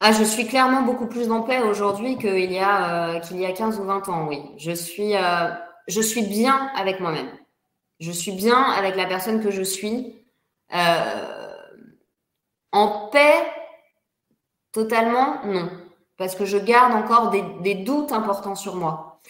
Ah, 0.00 0.12
je 0.12 0.24
suis 0.24 0.46
clairement 0.46 0.82
beaucoup 0.82 1.06
plus 1.06 1.30
en 1.30 1.42
paix 1.42 1.60
aujourd'hui 1.60 2.18
qu'il 2.18 2.52
y, 2.52 2.58
a, 2.58 3.14
euh, 3.16 3.20
qu'il 3.20 3.38
y 3.38 3.46
a 3.46 3.52
15 3.52 3.78
ou 3.78 3.84
20 3.84 4.08
ans, 4.08 4.26
oui. 4.28 4.40
Je 4.58 4.72
suis, 4.72 5.16
euh, 5.16 5.48
je 5.86 6.00
suis 6.00 6.22
bien 6.22 6.70
avec 6.76 7.00
moi-même 7.00 7.30
je 8.02 8.10
suis 8.10 8.32
bien 8.32 8.60
avec 8.60 8.96
la 8.96 9.06
personne 9.06 9.42
que 9.42 9.50
je 9.50 9.62
suis. 9.62 10.16
Euh, 10.74 11.41
en 12.72 13.08
paix, 13.08 13.46
totalement, 14.72 15.44
non. 15.44 15.70
Parce 16.16 16.34
que 16.34 16.44
je 16.44 16.58
garde 16.58 16.94
encore 16.94 17.30
des, 17.30 17.74
doutes 17.74 18.12
importants 18.12 18.54
sur 18.54 18.76
moi. 18.76 19.20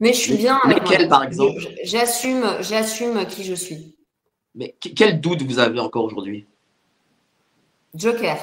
Mais 0.00 0.12
je 0.12 0.18
suis 0.18 0.36
bien 0.36 0.58
avec 0.64 0.88
Lesquels, 0.88 1.08
par 1.08 1.22
exemple 1.22 1.60
J'assume, 1.84 2.44
j'assume 2.60 3.24
qui 3.26 3.44
je 3.44 3.54
suis. 3.54 3.96
Mais 4.54 4.76
quel 4.96 5.20
doute 5.20 5.42
vous 5.42 5.58
avez 5.58 5.78
encore 5.80 6.04
aujourd'hui? 6.04 6.46
Joker. 7.94 8.36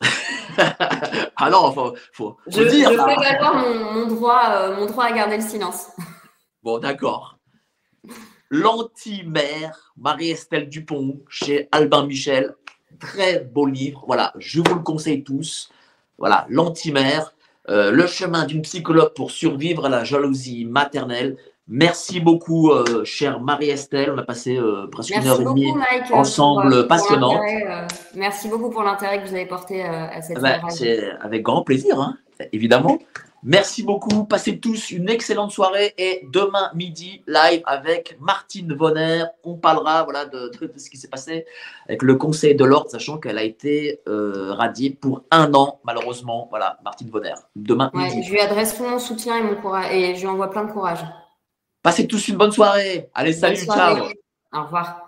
Alors, 1.36 1.74
faut, 1.74 1.96
faut, 2.12 2.36
je, 2.46 2.62
dire. 2.62 2.90
Je 2.92 2.96
fais 2.96 3.16
valoir 3.16 3.54
mon, 3.54 4.06
droit, 4.06 4.42
euh, 4.50 4.76
mon 4.76 4.86
droit 4.86 5.04
à 5.04 5.12
garder 5.12 5.36
le 5.36 5.42
silence. 5.42 5.88
Bon, 6.62 6.78
d'accord. 6.78 7.38
L'anti-mère, 8.50 9.92
Marie-Estelle 9.96 10.68
Dupont, 10.68 11.20
chez 11.28 11.68
Albin 11.72 12.06
Michel. 12.06 12.54
Très 13.00 13.40
beau 13.40 13.66
livre. 13.66 14.04
Voilà, 14.06 14.32
je 14.38 14.60
vous 14.60 14.74
le 14.74 14.82
conseille 14.82 15.22
tous. 15.24 15.70
Voilà, 16.18 16.46
L'anti-mère, 16.48 17.34
euh, 17.68 17.90
le 17.90 18.06
chemin 18.06 18.46
d'une 18.46 18.62
psychologue 18.62 19.12
pour 19.14 19.30
survivre 19.30 19.86
à 19.86 19.88
la 19.88 20.04
jalousie 20.04 20.64
maternelle. 20.64 21.36
Merci 21.68 22.20
beaucoup, 22.20 22.70
euh, 22.70 23.04
chère 23.04 23.40
Marie-Estelle. 23.40 24.12
On 24.14 24.18
a 24.18 24.22
passé 24.22 24.56
euh, 24.56 24.86
presque 24.86 25.14
une 25.16 25.26
heure 25.26 25.40
et 25.40 25.44
demie 25.44 25.72
ensemble, 26.12 26.86
passionnante. 26.86 27.40
merci 28.14 28.48
beaucoup 28.48 28.70
pour 28.70 28.84
l'intérêt 28.84 29.20
que 29.20 29.28
vous 29.28 29.34
avez 29.34 29.46
porté 29.46 29.82
à 29.82 30.22
cette 30.22 30.38
ah 30.38 30.40
bah, 30.40 30.70
C'est 30.70 31.10
avec 31.20 31.42
grand 31.42 31.62
plaisir, 31.62 32.00
hein, 32.00 32.16
évidemment. 32.52 32.98
Merci 33.46 33.84
beaucoup. 33.84 34.24
Passez 34.24 34.58
tous 34.58 34.90
une 34.90 35.08
excellente 35.08 35.52
soirée 35.52 35.94
et 35.98 36.26
demain 36.32 36.68
midi, 36.74 37.22
live 37.28 37.62
avec 37.64 38.18
Martine 38.20 38.74
Vonner. 38.74 39.22
On 39.44 39.54
parlera 39.54 40.02
voilà, 40.02 40.24
de, 40.26 40.50
ce 40.76 40.90
qui 40.90 40.96
s'est 40.96 41.06
passé 41.06 41.46
avec 41.88 42.02
le 42.02 42.16
Conseil 42.16 42.56
de 42.56 42.64
l'Ordre, 42.64 42.90
sachant 42.90 43.18
qu'elle 43.18 43.38
a 43.38 43.44
été 43.44 44.00
euh, 44.08 44.52
radiée 44.52 44.90
pour 44.90 45.22
un 45.30 45.54
an, 45.54 45.78
malheureusement. 45.84 46.48
Voilà, 46.50 46.80
Martine 46.84 47.08
Vonner. 47.08 47.34
Demain 47.54 47.92
midi. 47.94 48.24
Je 48.24 48.32
lui 48.32 48.40
adresse 48.40 48.80
mon 48.80 48.98
soutien 48.98 49.38
et 49.38 49.42
mon 49.42 49.54
courage 49.54 49.92
et 49.92 50.16
je 50.16 50.22
lui 50.22 50.26
envoie 50.26 50.50
plein 50.50 50.64
de 50.64 50.72
courage. 50.72 51.04
Passez 51.84 52.08
tous 52.08 52.26
une 52.26 52.36
bonne 52.36 52.50
soirée. 52.50 53.10
Allez, 53.14 53.32
salut, 53.32 53.58
ciao. 53.58 54.08
Au 54.52 54.64
revoir. 54.64 55.05